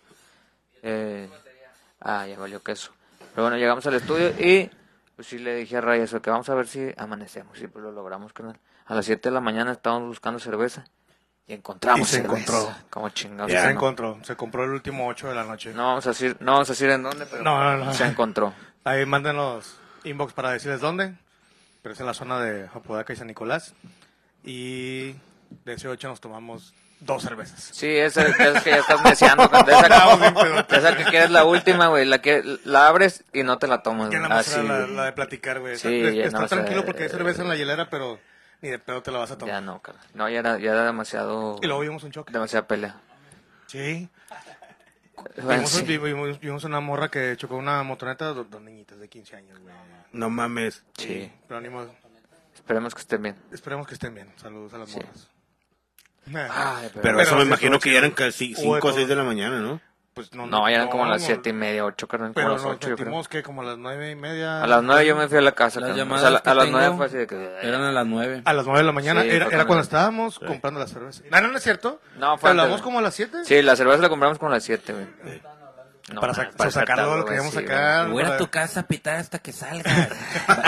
Eh, 0.84 1.28
ah, 2.02 2.26
ya 2.28 2.38
valió 2.40 2.62
queso. 2.64 2.92
Pero 3.34 3.44
bueno, 3.44 3.58
llegamos 3.58 3.86
al 3.86 3.96
estudio 3.96 4.30
y 4.40 4.70
pues 5.20 5.28
sí 5.28 5.38
le 5.38 5.54
dije 5.56 5.76
a 5.76 5.82
Ray 5.82 6.00
eso, 6.00 6.22
que 6.22 6.30
vamos 6.30 6.48
a 6.48 6.56
ver 6.56 6.66
si 6.66 6.94
amanecemos. 6.96 7.60
Y 7.62 7.68
pues 7.68 7.84
lo 7.84 7.92
logramos, 7.92 8.32
carnal. 8.32 8.58
A 8.86 8.96
las 8.96 9.04
7 9.06 9.28
de 9.28 9.34
la 9.34 9.42
mañana 9.42 9.74
estábamos 9.74 10.08
buscando 10.08 10.40
cerveza 10.40 10.86
y 11.46 11.52
encontramos 11.52 12.00
Y 12.00 12.06
se 12.06 12.22
cerveza. 12.22 12.38
encontró. 12.40 12.76
Como 12.90 13.10
chingados. 13.10 13.52
Ya, 13.52 13.60
se 13.64 13.66
no. 13.68 13.74
encontró, 13.74 14.18
se 14.24 14.38
compró 14.38 14.64
el 14.64 14.70
último 14.70 15.06
8 15.10 15.28
de 15.28 15.36
la 15.36 15.44
noche. 15.44 15.74
No 15.74 15.88
vamos 15.88 16.06
a 16.06 16.12
decir, 16.12 16.38
no 16.40 16.54
vamos 16.54 16.70
a 16.70 16.72
decir 16.72 16.90
en 16.90 17.04
dónde, 17.04 17.26
pero 17.26 17.44
No, 17.44 17.62
no, 17.78 17.84
no. 17.84 17.94
se 17.94 18.06
encontró. 18.06 18.54
Ahí 18.86 19.06
mándenos 19.06 19.78
inbox 20.06 20.32
para 20.32 20.52
decirles 20.52 20.80
dónde. 20.80 21.14
Pero 21.82 21.92
es 21.94 22.00
en 22.00 22.06
la 22.06 22.14
zona 22.14 22.40
de 22.40 22.68
Apodaca 22.74 23.12
y 23.12 23.18
San 23.18 23.28
Nicolás. 23.28 23.74
Y 24.46 25.12
de 25.66 25.74
ese 25.74 25.90
8 25.90 26.08
nos 26.08 26.22
tomamos 26.22 26.74
dos 27.02 27.24
cervezas. 27.24 27.62
Sí, 27.74 27.88
esa, 27.88 28.24
esa 28.24 28.62
que 28.64 28.70
ya 28.72 28.78
estás 28.78 29.04
deseando. 29.04 29.47
De 29.47 29.72
esa, 29.72 30.34
pedotes. 30.34 30.78
esa 30.78 30.97
que 30.97 31.04
quieres 31.06 31.32
la 31.32 31.45
última, 31.45 31.88
güey. 31.88 32.06
La 32.06 32.22
que 32.22 32.43
la 32.66 32.88
abres 32.88 33.24
y 33.34 33.43
no 33.43 33.58
te 33.58 33.68
la 33.68 33.82
tomas. 33.84 34.10
Que 34.10 34.18
nada 34.18 34.30
más 34.30 34.47
Así, 34.47 34.60
era 34.60 34.80
la, 34.82 34.88
la 34.88 35.06
de 35.06 35.12
platicar, 35.14 35.60
güey. 35.60 35.78
Sí, 35.78 36.02
está 36.20 36.39
no, 36.39 36.45
o 36.45 36.47
sea, 36.47 36.58
tranquilo 36.58 36.86
porque 36.86 37.04
hay 37.04 37.08
eh, 37.08 37.12
cerveza 37.12 37.41
en 37.43 37.50
la 37.50 37.56
hielera, 37.56 37.89
pero 37.89 38.20
ni 38.62 38.70
de 38.70 38.80
pedo 38.80 39.02
te 39.02 39.12
la 39.12 39.20
vas 39.20 39.32
a 39.32 39.38
tomar. 39.38 39.56
Ya 39.56 39.62
no, 39.62 39.82
cara. 39.82 40.00
No, 40.14 40.30
ya 40.30 40.39
era, 40.39 40.60
ya 40.60 40.72
era 40.72 40.86
demasiado. 40.86 41.58
Y 41.62 41.68
luego 41.68 41.82
vimos 41.82 42.04
un 42.04 42.12
choque. 42.12 42.32
Demasiada 42.34 42.68
pelea. 42.68 42.95
Sí. 43.68 44.10
Bueno, 45.43 45.50
Vimos, 45.56 45.70
sí. 45.72 45.97
vimos- 45.97 46.39
vimos 46.39 46.64
una 46.64 46.80
morra 46.80 47.10
que 47.10 47.36
chocó 47.38 47.56
una 47.58 47.84
motoneta, 47.84 48.26
dos, 48.34 48.50
dos 48.50 48.62
niñitas 48.62 49.00
de 49.00 49.08
15 49.10 49.36
años, 49.36 49.60
güey. 49.60 49.74
No 50.12 50.30
mames. 50.30 50.84
Sí. 50.97 51.32
Pero 51.47 51.62
ni 51.62 51.70
modo. 51.70 51.93
Esperemos 52.56 52.93
que 52.95 53.02
estén 53.02 53.22
bien. 53.24 53.36
Esperemos 53.52 53.88
que 53.88 53.93
estén 53.95 54.14
bien. 54.16 54.32
Saludos 54.38 54.74
a 54.74 54.78
las 54.80 54.89
Sí. 54.89 54.95
morras. 54.97 55.30
Ay, 56.36 56.90
Pero, 56.94 57.02
Pero 57.02 57.22
eso 57.22 57.36
me 57.36 57.42
sí, 57.42 57.48
imagino 57.48 57.80
que 57.80 57.92
ya 57.92 58.00
eran 58.00 58.12
casi 58.12 58.54
Hubo 58.58 58.76
5 58.76 58.88
o 58.88 58.92
de 58.92 58.96
6 58.98 59.08
de 59.08 59.16
la 59.16 59.24
mañana, 59.24 59.60
¿no? 59.60 59.80
Pues 60.14 60.34
no, 60.34 60.48
No, 60.48 60.68
ya 60.68 60.76
eran 60.76 60.90
como 60.90 61.06
a 61.06 61.08
las 61.08 61.22
no, 61.22 61.28
siete 61.28 61.52
y 61.52 61.54
media, 61.54 61.86
ocho, 61.86 62.06
carnal. 62.08 62.34
Como 62.34 62.36
Pero 62.36 62.48
a 62.50 62.54
las 62.54 62.64
nos 62.64 62.74
ocho, 62.76 62.90
yo 62.90 62.96
creo. 62.96 63.06
metimos 63.06 63.30
que 63.30 63.42
como 63.42 63.62
a 63.62 63.66
las 63.66 63.78
nueve 63.78 64.12
y 64.12 64.16
media. 64.16 64.62
A 64.62 64.68
las 64.68 64.84
nueve 64.84 65.06
yo 65.06 65.16
me 65.16 65.30
fui 65.30 65.38
a 65.38 65.42
la 65.42 65.54
casa, 65.54 65.80
Las 65.80 65.90
carnal. 65.92 65.96
O 65.96 65.98
llamadas 66.04 66.22
sea, 66.22 66.30
a 66.30 66.52
a 66.52 66.56
las 66.56 66.66
tengo 66.66 66.78
nueve 66.78 66.98
fue 66.98 67.06
así 67.06 67.18
de 67.18 67.28
que... 67.28 67.58
Eran 67.62 67.82
a 67.84 67.92
las 67.94 68.06
nueve. 68.06 68.42
A 68.44 68.54
las 68.54 68.66
nueve 68.66 68.80
de 68.80 68.86
la 68.86 68.92
mañana. 68.92 69.22
Sí, 69.22 69.30
era, 69.30 69.46
era 69.48 69.66
cuando- 69.66 69.84
estábamos 69.84 70.40
comprando 70.40 70.80
la 70.80 70.88
cerveza. 70.88 71.22
No, 71.32 71.40
no, 71.40 71.48
no 71.50 71.58
es 71.58 71.64
cierto. 71.64 72.02
No, 72.18 72.34
¿Te 72.34 72.40
fue 72.42 72.50
hablamos 72.50 72.82
como 72.82 73.00
a 73.00 73.02
las 73.02 73.14
siete? 73.14 73.46
Sí, 73.46 73.62
la 73.62 73.78
cerveza 73.78 74.02
la 74.02 74.10
compramos 74.10 74.40
como 74.40 74.52
a 74.52 74.56
las 74.56 74.64
siete, 74.64 74.92
güey. 74.94 75.08
No, 76.12 76.22
Para, 76.22 76.34
sac- 76.34 76.56
para 76.56 76.72
sacar 76.72 76.98
todo 76.98 77.18
lo 77.18 77.26
que 77.26 77.36
íbamos 77.36 77.56
a 77.56 77.60
sí, 77.60 77.66
sacar. 77.68 78.10
Voy 78.10 78.24
a 78.24 78.36
tu 78.36 78.48
casa 78.50 78.80
a 78.80 78.88
pitar 78.88 79.18
hasta 79.18 79.38
que 79.40 79.54
salgas. 79.54 80.10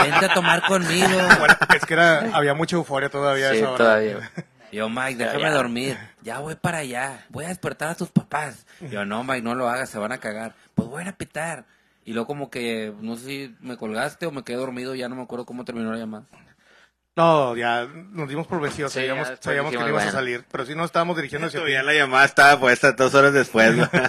Vente 0.03 0.25
a 0.27 0.33
tomar 0.35 0.61
conmigo. 0.67 1.07
Bueno, 1.39 1.55
es 1.75 1.85
que 1.85 1.93
era, 1.95 2.29
había 2.37 2.53
mucha 2.53 2.75
euforia 2.75 3.09
todavía. 3.09 3.49
Sí, 3.49 3.57
esa 3.57 3.69
hora. 3.69 3.77
todavía. 3.77 4.31
Yo, 4.71 4.89
Mike, 4.89 5.15
déjame 5.17 5.41
Ya. 5.43 5.51
dormir. 5.51 5.97
Ya 6.21 6.39
voy 6.39 6.55
para 6.55 6.79
allá. 6.79 7.25
Voy 7.29 7.45
a 7.45 7.49
despertar 7.49 7.89
a 7.89 7.95
tus 7.95 8.09
papás. 8.09 8.65
Yo, 8.89 9.05
no, 9.05 9.23
Mike, 9.23 9.41
no 9.41 9.53
lo 9.55 9.67
hagas, 9.69 9.89
se 9.89 9.97
van 9.99 10.11
a 10.11 10.19
cagar. 10.19 10.55
Pues 10.75 10.87
voy 10.87 10.99
a 10.99 11.03
ir 11.03 11.09
a 11.09 11.17
pitar. 11.17 11.65
Y 12.05 12.13
luego 12.13 12.27
como 12.27 12.49
que, 12.49 12.93
no 13.01 13.15
sé 13.15 13.21
si 13.25 13.55
me 13.59 13.77
colgaste 13.77 14.25
o 14.25 14.31
me 14.31 14.43
quedé 14.43 14.57
dormido, 14.57 14.95
ya 14.95 15.07
no 15.09 15.15
me 15.15 15.21
acuerdo 15.23 15.45
cómo 15.45 15.65
terminó 15.65 15.91
la 15.91 15.97
llamada. 15.97 16.25
No, 17.15 17.55
ya 17.57 17.85
nos 17.85 18.29
dimos 18.29 18.47
por 18.47 18.61
vencidos. 18.61 18.93
Sí, 18.93 19.01
sabíamos 19.41 19.73
ya 19.73 19.79
que 19.79 19.89
íbamos 19.89 20.03
a 20.03 20.11
salir. 20.11 20.45
Pero 20.49 20.65
sí 20.65 20.73
nos 20.73 20.85
estábamos 20.85 21.17
dirigiendo 21.17 21.47
hacia 21.47 21.59
ti. 21.59 21.65
Todavía 21.65 21.83
la 21.83 21.93
llamada 21.93 22.25
estaba 22.25 22.59
puesta 22.59 22.93
dos 22.93 23.13
horas 23.13 23.33
después, 23.33 23.75
¿no? 23.75 23.87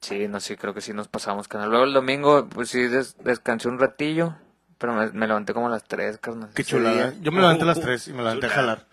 Sí, 0.00 0.28
no, 0.28 0.38
sí, 0.38 0.56
creo 0.56 0.72
que 0.72 0.80
sí 0.80 0.92
nos 0.92 1.08
pasamos, 1.08 1.48
carnal. 1.48 1.70
Luego 1.70 1.84
el 1.84 1.92
domingo, 1.92 2.48
pues 2.48 2.68
sí, 2.70 2.86
des- 2.86 3.16
descansé 3.24 3.66
un 3.68 3.80
ratillo, 3.80 4.36
pero 4.78 4.92
me, 4.94 5.10
me 5.10 5.26
levanté 5.26 5.52
como 5.52 5.66
a 5.66 5.70
las 5.70 5.82
tres, 5.82 6.18
carnal. 6.18 6.50
Qué 6.54 6.62
chulada. 6.62 7.12
Yo 7.20 7.32
me 7.32 7.40
levanté 7.40 7.64
a 7.64 7.66
las 7.66 7.80
3 7.80 8.06
y 8.06 8.12
me 8.12 8.18
levanté 8.18 8.46
a 8.46 8.50
jalar 8.50 8.86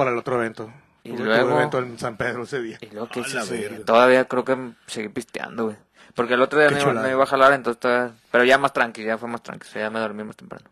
para 0.00 0.12
el 0.12 0.18
otro 0.18 0.36
evento. 0.36 0.72
Y 1.02 1.10
Tuve- 1.12 1.24
luego- 1.24 1.56
evento 1.58 1.78
en 1.78 1.98
San 1.98 2.16
Pedro 2.16 2.42
ese 2.44 2.60
día. 2.60 2.78
Y 2.80 2.86
luego 2.90 3.08
que 3.08 3.22
sí, 3.24 3.38
sí, 3.42 3.66
todavía 3.84 4.24
creo 4.26 4.44
que 4.44 4.56
seguí 4.86 5.08
pisteando, 5.08 5.64
güey. 5.66 5.76
Porque 6.14 6.34
el 6.34 6.42
otro 6.42 6.58
día 6.58 6.68
Qué 6.68 6.74
no 6.84 7.08
iba, 7.08 7.22
a 7.22 7.26
jalar, 7.26 7.52
entonces 7.52 7.78
todavía... 7.80 8.12
Pero 8.30 8.44
ya 8.44 8.58
más 8.58 8.72
tranqui, 8.72 9.04
ya 9.04 9.16
fue 9.16 9.28
más 9.28 9.42
tranqui, 9.42 9.66
o 9.68 9.70
sea, 9.70 9.82
ya 9.82 9.90
me 9.90 10.00
dormí 10.00 10.24
más 10.24 10.36
temprano. 10.36 10.64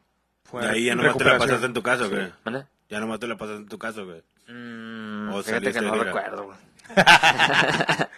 Fue 0.45 0.65
Y 0.65 0.67
ahí 0.67 0.85
ya 0.87 0.95
nomás 0.95 1.17
te 1.17 1.25
la 1.25 1.39
pasaste 1.39 1.67
en 1.67 1.75
tu 1.75 1.83
casa, 1.83 2.07
güey. 2.07 2.33
¿Vale? 2.45 2.67
Ya 2.89 3.01
nomás 3.01 3.21
te 3.21 3.27
la 3.27 3.37
pasaste 3.37 3.63
en 3.63 3.69
tu 3.69 3.79
casa, 3.79 4.01
güey. 4.03 4.23
Mm, 4.49 5.33
O 5.33 5.43
fíjate 5.43 5.73
que 5.73 5.81
no 5.81 5.95
recuerdo, 5.95 6.45
güey. 6.47 6.59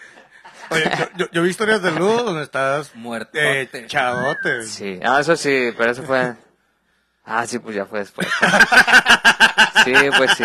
Oye, 0.71 0.85
yo, 0.99 1.05
yo, 1.17 1.27
yo 1.33 1.43
vi 1.43 1.51
historias 1.51 1.83
del 1.83 1.97
Ludo 1.97 2.23
donde 2.23 2.43
estás 2.45 2.95
Muertote. 2.95 3.63
eh, 3.63 3.87
chadote. 3.87 4.63
Sí, 4.65 5.01
ah, 5.05 5.19
eso 5.21 5.35
sí, 5.37 5.73
pero 5.77 5.91
eso 5.91 6.03
fue... 6.05 6.35
Ah, 7.33 7.47
sí, 7.47 7.59
pues 7.61 7.77
ya 7.77 7.87
fue 7.87 8.01
después. 8.01 8.27
sí, 9.85 9.93
pues 10.17 10.33
sí. 10.37 10.45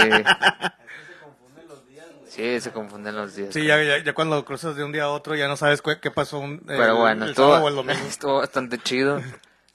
Sí, 2.29 2.59
se 2.59 2.71
confunden 2.71 3.15
los 3.15 3.35
días. 3.35 3.53
Sí, 3.53 3.65
ya, 3.65 3.81
ya, 3.81 4.03
ya 4.03 4.13
cuando 4.13 4.43
cruzas 4.43 4.75
de 4.75 4.83
un 4.83 4.91
día 4.91 5.03
a 5.03 5.09
otro 5.09 5.35
ya 5.35 5.47
no 5.47 5.55
sabes 5.57 5.81
qué, 5.81 5.99
qué 6.01 6.11
pasó 6.11 6.39
un, 6.39 6.53
el, 6.53 6.61
Pero 6.65 6.97
bueno, 6.97 7.23
el 7.25 7.31
estuvo, 7.31 7.53
o 7.55 7.67
el 7.69 7.75
domingo. 7.75 8.05
estuvo 8.09 8.37
bastante 8.39 8.77
chido. 8.77 9.19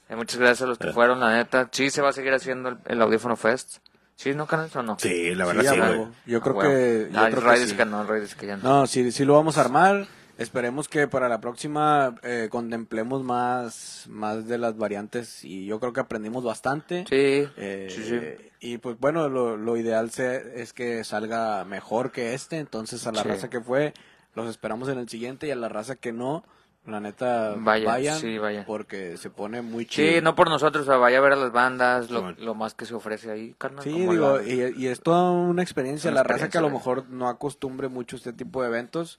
Eh, 0.08 0.16
muchas 0.16 0.38
gracias 0.38 0.62
a 0.62 0.66
los 0.66 0.78
que 0.78 0.92
fueron, 0.92 1.20
la 1.20 1.32
neta. 1.36 1.68
Sí, 1.72 1.88
se 1.90 2.02
va 2.02 2.10
a 2.10 2.12
seguir 2.12 2.32
haciendo 2.34 2.68
el, 2.68 2.78
el 2.86 3.00
Audífono 3.02 3.36
Fest. 3.36 3.78
¿Sí, 4.16 4.34
no, 4.34 4.46
canal 4.46 4.68
o 4.74 4.82
no? 4.82 4.98
Sí, 5.00 5.34
la 5.34 5.46
Sí, 5.50 5.56
verdad 5.56 5.72
sí, 5.72 5.78
güey. 5.80 6.08
Yo 6.26 6.38
Ah, 6.38 6.40
creo 6.42 6.54
huevo. 6.56 6.70
que, 6.70 7.08
yo 7.10 7.18
Ah, 7.20 7.28
creo 7.30 7.50
que 7.54 7.66
sí. 7.66 7.76
que 7.76 7.84
no, 7.86 8.04
dice 8.14 8.36
que 8.36 8.46
ya 8.46 8.56
no. 8.58 8.62
No, 8.80 8.86
sí, 8.86 9.10
sí 9.10 9.24
lo 9.24 9.34
vamos 9.34 9.56
a 9.56 9.62
armar. 9.62 10.06
Esperemos 10.40 10.88
que 10.88 11.06
para 11.06 11.28
la 11.28 11.40
próxima 11.40 12.14
eh, 12.22 12.48
contemplemos 12.50 13.22
más, 13.22 14.06
más 14.08 14.48
de 14.48 14.58
las 14.58 14.76
variantes 14.76 15.44
y 15.44 15.66
yo 15.66 15.78
creo 15.80 15.92
que 15.92 16.00
aprendimos 16.00 16.42
bastante. 16.44 17.04
Sí, 17.08 17.46
Eh, 17.56 17.88
sí, 17.90 18.02
sí. 18.04 18.48
Y 18.62 18.78
pues 18.78 18.98
bueno, 18.98 19.28
lo, 19.28 19.56
lo 19.56 19.76
ideal 19.76 20.10
se- 20.10 20.60
es 20.62 20.72
que 20.72 21.04
salga 21.04 21.64
mejor 21.64 22.10
que 22.10 22.34
este, 22.34 22.58
entonces 22.58 23.06
a 23.06 23.12
la 23.12 23.22
Sí. 23.22 23.28
raza 23.28 23.50
que 23.50 23.60
fue, 23.60 23.92
los 24.34 24.48
esperamos 24.48 24.88
en 24.88 24.98
el 24.98 25.08
siguiente 25.08 25.46
y 25.46 25.50
a 25.50 25.56
la 25.56 25.68
raza 25.68 25.96
que 25.96 26.12
no, 26.12 26.44
la 26.86 27.00
neta, 27.00 27.54
Vayan, 27.58 27.86
vayan, 27.86 28.18
sí, 28.20 28.38
vayan. 28.38 28.64
porque 28.64 29.18
se 29.18 29.28
pone 29.28 29.60
muy 29.60 29.84
chido. 29.84 30.08
Sí, 30.12 30.20
no 30.22 30.34
por 30.34 30.48
nosotros, 30.48 30.84
o 30.84 30.86
sea, 30.90 30.96
vaya 30.96 31.18
a 31.18 31.20
ver 31.20 31.32
a 31.34 31.36
las 31.36 31.52
bandas, 31.52 32.10
lo, 32.10 32.32
lo 32.32 32.54
más 32.54 32.72
que 32.74 32.86
se 32.86 32.94
ofrece 32.94 33.30
ahí, 33.30 33.54
carnal. 33.58 33.84
Sí, 33.84 33.92
digo, 33.92 34.40
y, 34.40 34.74
y 34.76 34.86
es 34.86 35.00
toda 35.00 35.30
una 35.30 35.62
experiencia. 35.62 36.10
Una 36.10 36.20
la 36.20 36.22
raza 36.22 36.48
que 36.48 36.56
a 36.56 36.62
lo 36.62 36.70
mejor 36.70 37.06
no 37.10 37.28
acostumbre 37.28 37.88
mucho 37.88 38.16
este 38.16 38.32
tipo 38.32 38.62
de 38.62 38.68
eventos, 38.68 39.18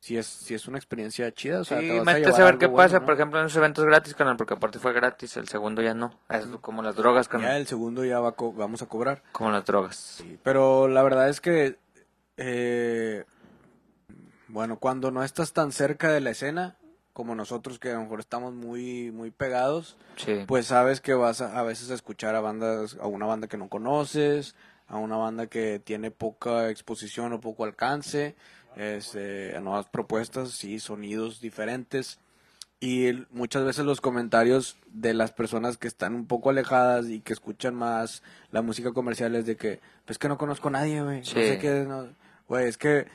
si 0.00 0.16
es, 0.16 0.26
si 0.26 0.54
es 0.54 0.68
una 0.68 0.78
experiencia 0.78 1.32
chida. 1.32 1.60
O 1.60 1.64
sea, 1.64 1.80
Sí, 1.80 1.88
te 1.88 1.96
vas 1.96 2.06
métese 2.06 2.26
llevar 2.30 2.40
a 2.42 2.44
ver 2.46 2.58
qué 2.58 2.66
bueno, 2.66 2.76
pasa, 2.76 3.00
¿no? 3.00 3.04
por 3.06 3.14
ejemplo, 3.14 3.40
en 3.40 3.46
esos 3.46 3.56
eventos 3.56 3.84
gratis, 3.84 4.14
canal, 4.14 4.36
porque 4.36 4.54
aparte 4.54 4.78
fue 4.78 4.92
gratis, 4.92 5.36
el 5.36 5.48
segundo 5.48 5.82
ya 5.82 5.94
no. 5.94 6.18
Es 6.28 6.46
como 6.60 6.82
las 6.82 6.94
drogas, 6.96 7.26
Ya 7.26 7.32
canal. 7.32 7.56
el 7.56 7.66
segundo 7.66 8.04
ya 8.04 8.20
va 8.20 8.32
co- 8.32 8.52
vamos 8.52 8.82
a 8.82 8.86
cobrar. 8.86 9.22
Como 9.32 9.50
las 9.50 9.64
drogas. 9.64 9.96
Sí, 9.96 10.38
pero 10.42 10.86
la 10.88 11.02
verdad 11.02 11.28
es 11.28 11.40
que, 11.40 11.78
eh, 12.36 13.24
bueno, 14.48 14.78
cuando 14.78 15.10
no 15.10 15.24
estás 15.24 15.52
tan 15.52 15.72
cerca 15.72 16.12
de 16.12 16.20
la 16.20 16.30
escena, 16.30 16.76
como 17.12 17.34
nosotros 17.34 17.78
que 17.78 17.90
a 17.90 17.94
lo 17.94 18.02
mejor 18.02 18.20
estamos 18.20 18.52
muy, 18.54 19.10
muy 19.10 19.30
pegados, 19.30 19.96
Sí. 20.16 20.44
pues 20.46 20.66
sabes 20.66 21.00
que 21.00 21.14
vas 21.14 21.40
a, 21.40 21.58
a 21.58 21.62
veces 21.62 21.90
a 21.90 21.94
escuchar 21.94 22.34
a 22.36 22.40
bandas, 22.40 22.96
a 23.00 23.06
una 23.06 23.26
banda 23.26 23.48
que 23.48 23.56
no 23.56 23.68
conoces, 23.68 24.54
a 24.86 24.98
una 24.98 25.16
banda 25.16 25.46
que 25.46 25.80
tiene 25.80 26.10
poca 26.10 26.68
exposición 26.68 27.32
o 27.32 27.40
poco 27.40 27.64
alcance, 27.64 28.36
este, 28.76 29.58
nuevas 29.60 29.86
propuestas, 29.86 30.50
sí, 30.50 30.78
sonidos 30.78 31.40
diferentes. 31.40 32.18
Y 32.78 33.24
muchas 33.30 33.64
veces 33.64 33.86
los 33.86 34.02
comentarios 34.02 34.76
de 34.92 35.14
las 35.14 35.32
personas 35.32 35.78
que 35.78 35.88
están 35.88 36.14
un 36.14 36.26
poco 36.26 36.50
alejadas 36.50 37.06
y 37.08 37.20
que 37.20 37.32
escuchan 37.32 37.74
más 37.74 38.22
la 38.52 38.60
música 38.60 38.92
comercial 38.92 39.34
es 39.34 39.46
de 39.46 39.56
que, 39.56 39.80
pues 40.04 40.18
que 40.18 40.28
no 40.28 40.36
conozco 40.36 40.68
a 40.68 40.72
nadie, 40.72 41.02
güey. 41.02 41.24
Sí. 41.24 41.34
No 41.36 41.40
sé 41.40 41.58
qué, 41.58 41.84
no- 41.88 42.08
güey, 42.48 42.68
es 42.68 42.76
que 42.76 43.06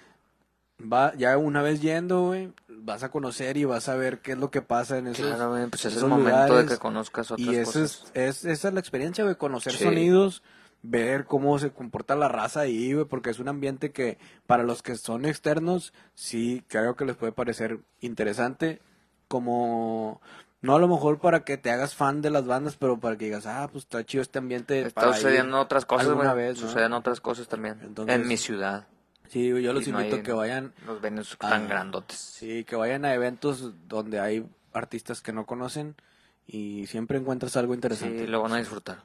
va, 0.82 1.14
ya 1.16 1.38
una 1.38 1.62
vez 1.62 1.80
yendo, 1.80 2.26
güey, 2.26 2.52
vas 2.68 3.04
a 3.04 3.10
conocer 3.12 3.56
y 3.56 3.66
vas 3.66 3.88
a 3.88 3.96
ver 3.96 4.20
qué 4.22 4.32
es 4.32 4.38
lo 4.40 4.50
que 4.50 4.64
pasa 4.64 4.98
en 4.98 5.06
esos, 5.08 5.28
Claro, 5.28 5.52
güey, 5.52 5.68
pues 5.68 5.86
es 5.86 5.96
el 5.96 6.08
momento 6.08 6.30
de 6.40 6.48
lugares. 6.50 6.72
que 6.72 6.78
conozcas 6.80 7.30
otras 7.30 7.48
y 7.48 7.56
esa 7.56 7.66
cosas. 7.66 8.04
es, 8.16 8.38
es- 8.38 8.46
esa 8.46 8.68
es 8.70 8.74
la 8.74 8.80
experiencia, 8.80 9.24
güey, 9.24 9.36
conocer 9.36 9.74
Sí. 9.74 9.84
sonidos, 9.84 10.42
ver 10.84 11.26
cómo 11.26 11.58
se 11.60 11.72
comporta 11.72 12.16
la 12.16 12.28
raza 12.28 12.62
ahí, 12.62 12.94
güey, 12.94 13.06
porque 13.06 13.30
es 13.30 13.40
un 13.40 13.48
ambiente 13.48 13.92
que 13.92 14.18
para 14.48 14.64
los 14.64 14.82
que 14.82 14.96
son 14.96 15.26
externos, 15.26 15.94
sí, 16.16 16.64
creo 16.68 16.96
que 16.96 17.06
les 17.06 17.16
puede 17.16 17.32
parecer 17.32 17.80
interesante, 18.00 18.82
como, 19.28 20.22
no 20.62 20.76
a 20.76 20.80
lo 20.80 20.88
mejor 20.88 21.20
para 21.20 21.44
que 21.44 21.58
te 21.58 21.72
hagas 21.72 21.96
fan 21.96 22.22
de 22.22 22.30
las 22.30 22.46
bandas, 22.46 22.78
pero 22.78 23.00
para 23.00 23.18
que 23.18 23.26
digas, 23.26 23.46
ah, 23.46 23.70
pues 23.72 23.84
está 23.86 24.04
chido 24.06 24.22
este 24.22 24.40
ambiente. 24.40 24.82
Está 24.82 25.02
para 25.02 25.12
ir 25.12 25.16
sucediendo 25.16 25.60
otras 25.60 25.86
cosas, 25.86 26.10
güey. 26.12 26.36
vez, 26.36 26.62
¿no? 26.62 26.68
Suceden 26.68 26.94
otras 26.94 27.22
cosas 27.22 27.48
también. 27.48 27.80
Entonces- 27.84 28.16
en 28.16 28.28
mi 28.28 28.38
ciudad. 28.38 28.88
Sí, 29.30 29.48
yo 29.48 29.72
los 29.72 29.88
Y 29.88 29.92
no 29.94 30.00
invito 30.00 30.18
hay 30.18 30.22
a 30.22 30.24
que 30.24 30.34
vayan, 30.34 30.74
Los 30.86 31.00
venues 31.00 31.38
tan 31.40 31.70
grandotes. 31.70 32.18
sí, 32.18 32.66
que 32.66 32.76
vayan 32.76 33.06
a 33.06 33.14
eventos 33.14 33.72
donde 33.88 34.20
hay 34.20 34.46
artistas 34.74 35.22
que 35.22 35.32
no 35.32 35.46
conocen 35.46 35.96
y 36.46 36.86
siempre 36.88 37.18
encuentras 37.18 37.56
algo 37.56 37.74
interesante. 37.74 38.26
Sí, 38.26 38.28
lo 38.28 38.42
van 38.42 38.52
a 38.52 38.58
disfrutar. 38.58 38.98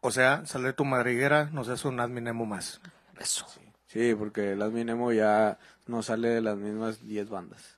O 0.00 0.10
sea, 0.10 0.44
sale 0.46 0.72
tu 0.72 0.84
madriguera, 0.84 1.48
no 1.52 1.64
seas 1.64 1.84
un 1.84 2.00
admin 2.00 2.26
emo 2.28 2.46
más. 2.46 2.80
Eso. 3.18 3.46
Sí, 3.86 4.14
porque 4.14 4.52
el 4.52 4.62
Admin 4.62 4.88
Emo 4.88 5.10
ya 5.12 5.58
no 5.88 6.02
sale 6.04 6.28
de 6.28 6.40
las 6.40 6.56
mismas 6.56 7.04
10 7.04 7.28
bandas. 7.28 7.76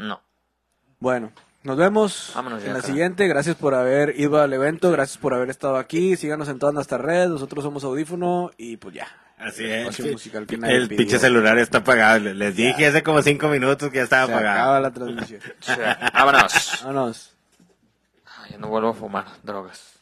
No. 0.00 0.20
Bueno, 0.98 1.30
nos 1.62 1.76
vemos 1.76 2.32
Vámonos 2.34 2.62
en 2.62 2.68
la 2.70 2.74
cara. 2.80 2.86
siguiente. 2.86 3.28
Gracias 3.28 3.54
por 3.54 3.74
haber 3.74 4.18
ido 4.18 4.40
al 4.40 4.52
evento, 4.52 4.90
gracias 4.90 5.18
por 5.18 5.34
haber 5.34 5.50
estado 5.50 5.76
aquí. 5.76 6.16
Síganos 6.16 6.48
en 6.48 6.58
todas 6.58 6.74
nuestras 6.74 7.00
redes. 7.00 7.28
Nosotros 7.30 7.62
somos 7.62 7.84
Audífono 7.84 8.50
y 8.56 8.76
pues 8.76 8.96
ya. 8.96 9.06
Así 9.38 9.64
es. 9.64 9.82
Espacio 9.82 10.10
musical 10.12 10.46
que 10.48 10.58
nadie 10.58 10.74
El 10.76 10.88
pidió. 10.88 10.98
pinche 10.98 11.18
celular 11.20 11.56
está 11.58 11.78
apagado. 11.78 12.18
Le- 12.18 12.34
Les 12.34 12.56
dije 12.56 12.86
hace 12.88 13.04
como 13.04 13.22
cinco 13.22 13.46
minutos 13.48 13.88
que 13.90 13.98
ya 13.98 14.02
estaba 14.04 14.26
Se 14.26 14.32
apagado. 14.32 14.58
acaba 14.60 14.80
la 14.80 14.90
transmisión. 14.90 15.40
Vámonos. 16.12 16.80
Vámonos. 16.82 17.34
Ay, 18.42 18.50
ya 18.52 18.58
no 18.58 18.66
vuelvo 18.68 18.88
a 18.88 18.94
fumar 18.94 19.26
drogas. 19.44 20.00